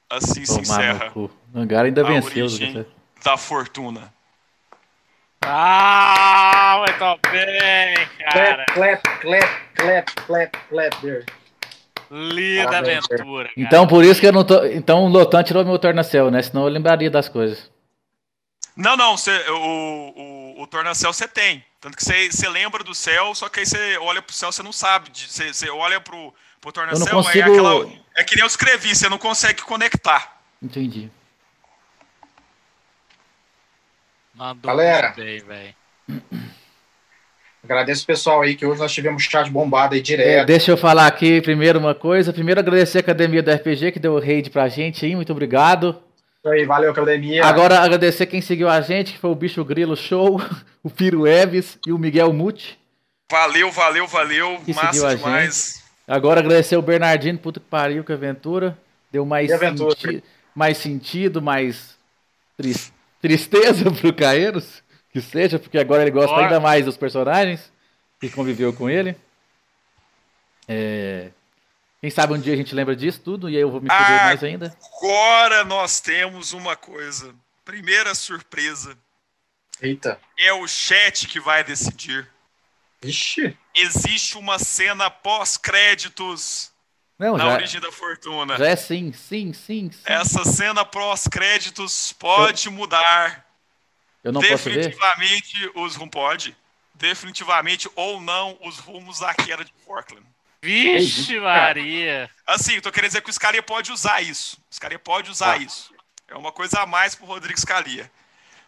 [0.08, 1.12] assim se encerra.
[1.54, 2.44] Angar ainda a venceu.
[2.44, 2.86] origem
[3.24, 4.12] da fortuna.
[5.42, 8.64] Ah, muito bem, cara.
[8.72, 11.26] Clap, clap, clap, clap, clap, clap
[12.08, 13.48] Parabéns, aventura.
[13.48, 13.54] cara.
[13.56, 14.64] Então por isso que eu não tô.
[14.66, 16.42] Então o Lotan tirou meu tornacel, né?
[16.42, 17.70] Senão eu lembraria das coisas.
[18.76, 21.64] Não, não, você, o, o, o tornacel você tem.
[21.80, 24.62] Tanto que você, você lembra do céu, só que aí você olha pro céu, você
[24.62, 25.10] não sabe.
[25.14, 27.90] Você, olha pro, pro tornacel, aí consigo- é aquela.
[28.16, 30.40] É que nem eu escrevi, você não consegue conectar.
[30.62, 31.10] Entendi.
[34.34, 35.10] Mandou Galera.
[35.16, 35.74] bem, velho.
[37.62, 40.46] Agradeço o pessoal aí que hoje nós tivemos chat bombado aí É, direto.
[40.46, 42.32] deixa eu falar aqui primeiro uma coisa.
[42.32, 45.14] Primeiro agradecer a Academia do RPG que deu o raid pra gente aí.
[45.14, 46.02] Muito obrigado.
[46.42, 47.44] Isso aí, valeu, academia.
[47.44, 50.40] Agora agradecer quem seguiu a gente, que foi o Bicho Grilo Show,
[50.82, 52.78] o Piro Eves e o Miguel Muti.
[53.30, 54.56] Valeu, valeu, valeu.
[54.64, 55.84] Que seguiu a Massa demais.
[56.08, 58.76] Agora agradecer o Bernardino, puta que pariu, que aventura.
[59.12, 61.96] Deu mais, senti- mais sentido, mais
[62.56, 64.82] tris- tristeza pro Caeiros.
[65.12, 66.46] Que seja, porque agora ele gosta Bora.
[66.46, 67.70] ainda mais dos personagens
[68.20, 69.16] que conviveu com ele.
[70.68, 71.30] É,
[72.00, 74.20] Quem sabe um dia a gente lembra disso tudo e aí eu vou me fuder
[74.20, 74.76] Ah, mais ainda.
[74.96, 77.34] Agora nós temos uma coisa.
[77.64, 78.96] Primeira surpresa.
[79.82, 80.18] Eita.
[80.38, 82.26] É o chat que vai decidir.
[83.02, 83.56] Ixi.
[83.74, 86.72] Existe uma cena pós-créditos
[87.18, 88.56] na já, origem da fortuna.
[88.56, 90.02] já é sim, sim, sim, sim.
[90.06, 93.46] Essa cena pós-créditos pode mudar.
[94.24, 94.76] Eu não posso ver?
[94.76, 96.56] Definitivamente os rum pode.
[96.94, 100.26] Definitivamente ou não os rumos da queda de Forkland.
[100.62, 102.30] Vixe, Maria.
[102.46, 104.58] Assim, eu tô querendo dizer que o Scalia pode usar isso.
[104.70, 105.56] O Scalia pode usar Ah.
[105.56, 105.92] isso.
[106.28, 108.10] É uma coisa a mais pro Rodrigo Scalia.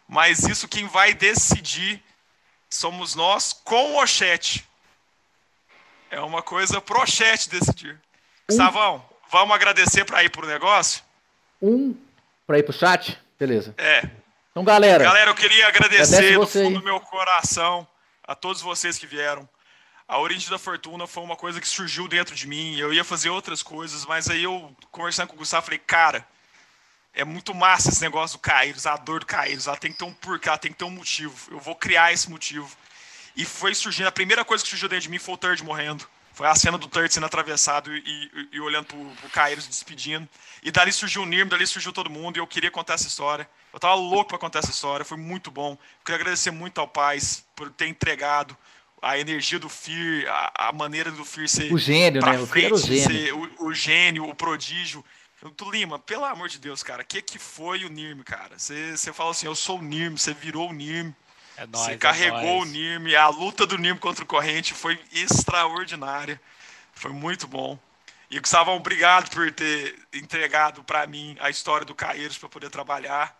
[0.08, 2.02] Mas isso quem vai decidir
[2.68, 4.66] somos nós com o chat.
[6.10, 8.00] É uma coisa pro chat decidir.
[8.48, 11.02] Gustavão, vamos agradecer para ir pro negócio?
[11.60, 11.94] Um
[12.46, 13.18] pra ir pro chat?
[13.38, 13.74] Beleza.
[13.78, 14.02] É.
[14.50, 17.86] Então, galera, Galera, eu queria Agradece agradecer do fundo do meu coração
[18.24, 19.48] a todos vocês que vieram.
[20.12, 22.76] A Origem da Fortuna foi uma coisa que surgiu dentro de mim.
[22.76, 26.28] Eu ia fazer outras coisas, mas aí eu, conversando com o Gustavo, falei, cara,
[27.14, 29.66] é muito massa esse negócio do Caíros, a dor do Caíros.
[29.66, 31.34] Ela tem que ter um porquê, ela tem que ter um motivo.
[31.50, 32.70] Eu vou criar esse motivo.
[33.34, 36.06] E foi surgindo, a primeira coisa que surgiu dentro de mim foi o Turd morrendo.
[36.34, 38.98] Foi a cena do Turd sendo atravessado e, e- e olhando pro,
[39.30, 40.28] pro despedindo.
[40.62, 43.48] E dali surgiu o Nirm, dali surgiu todo mundo, e eu queria contar essa história.
[43.72, 45.72] Eu tava louco pra contar essa história, foi muito bom.
[45.72, 48.54] Eu queria agradecer muito ao Paz por ter entregado
[49.02, 52.38] a energia do Fear, a, a maneira do Fear ser o gênio, pra né?
[52.38, 53.04] O era o gênio.
[53.04, 55.04] ser o, o gênio, o prodígio.
[55.56, 58.56] Tu Lima, pelo amor de Deus, cara, o que, que foi o Nirm, cara?
[58.56, 61.12] Você você falou assim, eu sou o Nirm, você virou o Nirm,
[61.56, 62.68] É nóis, você é carregou nóis.
[62.68, 66.40] o Nirm, a luta do Nirm contra o corrente foi extraordinária,
[66.94, 67.76] foi muito bom.
[68.30, 73.36] E Gustavão, obrigado por ter entregado pra mim a história do Caeiros para poder trabalhar,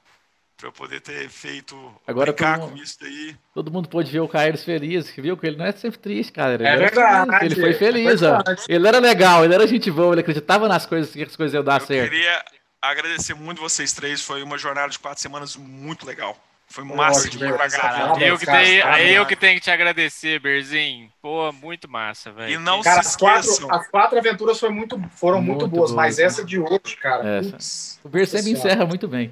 [0.62, 1.76] para eu poder ter feito
[2.06, 3.36] Agora brincar todo mundo- com isso daí.
[3.52, 6.54] Todo mundo pôde ver o Caíros feliz, viu que ele não é sempre triste, cara.
[6.54, 8.36] Ele É verdade, feliz, Ele foi é feliz, ó.
[8.36, 8.62] verdade.
[8.68, 11.64] Ele era legal, ele era gente boa, ele acreditava nas coisas, que as coisas iam
[11.64, 12.10] dar Eu certo.
[12.10, 12.44] queria
[12.80, 14.22] agradecer muito vocês três.
[14.22, 16.38] Foi uma jornada de quatro semanas muito legal.
[16.68, 17.58] Foi massa velho.
[17.58, 17.70] sabe?
[17.72, 19.16] Caralho, eu que, tenho, parabéns.
[19.16, 21.10] eu que tenho que te agradecer, Berzinho.
[21.20, 22.54] Pô, muito massa, velho.
[22.54, 23.70] E não Cara, se as quatro, esqueçam.
[23.74, 26.24] as quatro aventuras foi muito, foram muito, Muito boas, boas, mas né?
[26.24, 27.50] essa de hoje, cara, Essa.
[27.50, 28.68] putz, O Ber sempre Nossa Senhora.
[28.74, 29.30] encerra muito bem.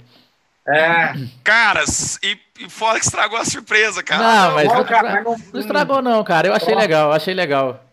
[0.70, 4.22] É, Caras, e, e fora que estragou a surpresa, cara.
[4.22, 6.48] Não, mas não, cara, mas não, não estragou não, cara.
[6.48, 7.84] Eu achei legal, eu achei legal.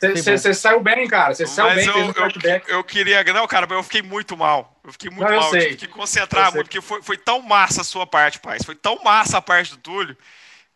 [0.00, 3.24] Você saiu bem, cara, você saiu Mas bem, eu, um eu, eu queria.
[3.24, 4.78] Não, cara, mas eu fiquei muito mal.
[4.84, 5.54] Eu fiquei muito Não, eu mal.
[5.54, 5.70] Eu sei.
[5.70, 8.58] tive que concentrar Eu muito, porque foi, foi tão massa a sua parte, pai.
[8.64, 10.16] Foi tão massa a parte do Túlio.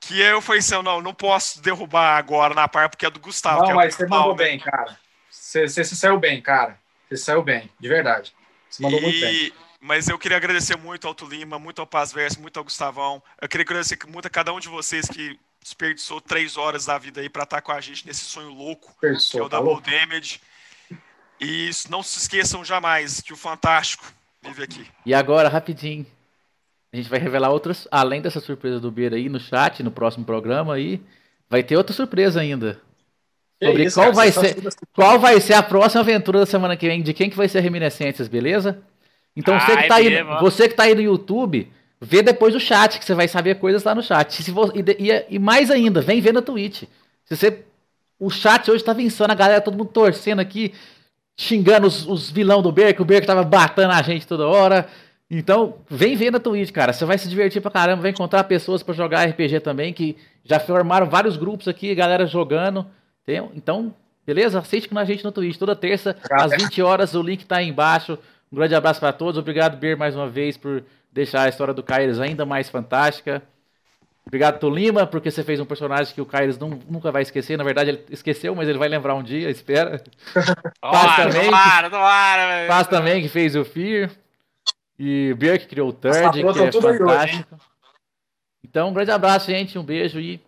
[0.00, 3.62] Que eu falei assim: não, não posso derrubar agora na parte porque é do Gustavo.
[3.62, 4.44] Não, é mas você mandou né?
[4.44, 4.96] bem, cara.
[5.30, 6.78] Você saiu bem, cara.
[7.08, 8.32] Você saiu bem, de verdade.
[8.70, 9.52] Você mandou muito bem.
[9.80, 13.22] Mas eu queria agradecer muito ao Tulima, muito ao Paz Verso, muito ao Gustavão.
[13.40, 17.20] Eu queria agradecer muito a cada um de vocês que desperdiçou três horas da vida
[17.20, 19.82] aí para estar com a gente nesse sonho louco, que é o tá Double louco?
[19.88, 20.40] Damage.
[21.40, 24.04] E não se esqueçam jamais que o Fantástico
[24.42, 24.86] vive aqui.
[25.06, 26.04] E agora, rapidinho,
[26.92, 30.24] a gente vai revelar outras, além dessa surpresa do Beira aí no chat, no próximo
[30.24, 31.00] programa aí,
[31.48, 32.80] vai ter outra surpresa ainda.
[33.62, 34.78] Sobre isso, qual cara, vai ser- tá assim.
[34.92, 37.02] Qual vai ser a próxima aventura da semana que vem?
[37.02, 38.82] De quem que vai ser Reminiscências, beleza?
[39.36, 42.22] Então você Ah, que é tá aí, mesmo, você que tá aí no YouTube, vê
[42.22, 44.42] depois o chat, que você vai saber coisas lá no chat.
[44.42, 46.84] Se vo- e, e- e mais ainda, vem ver na Twitch.
[47.24, 47.64] Se você,
[48.18, 50.72] o chat hoje tá insano, a galera, todo mundo torcendo aqui,
[51.36, 54.88] xingando os, os vilão do Berk, o Berk tava batendo a gente toda hora.
[55.30, 56.92] Então, vem ver na Twitch, cara.
[56.92, 60.58] Você vai se divertir pra caramba, vai encontrar pessoas pra jogar RPG também, que já
[60.58, 62.86] formaram vários grupos aqui, galera jogando.
[63.54, 63.94] Então,
[64.26, 64.58] beleza?
[64.58, 67.68] Assiste com a gente no Twitch, toda terça, às 20 horas, o link tá aí
[67.68, 68.18] embaixo.
[68.52, 69.38] Um grande abraço pra todos.
[69.38, 73.42] Obrigado, Ber, mais uma vez, por deixar a história do Kairos ainda mais fantástica.
[74.26, 77.56] Obrigado, Tolima, porque você fez um personagem que o Kairos não- nunca vai esquecer.
[77.56, 80.02] Na verdade, ele esqueceu, mas ele vai lembrar um dia, espera.
[80.80, 82.68] Paz Tomara, também, tomara, tomara, velho.
[82.68, 84.10] Paz também, que fez o Fear.
[84.98, 86.72] E Beer, que criou o Third, que é hoje, hein?
[86.72, 87.58] fantástico.
[88.64, 89.78] Então, um grande abraço, gente.
[89.78, 90.40] Um beijo e.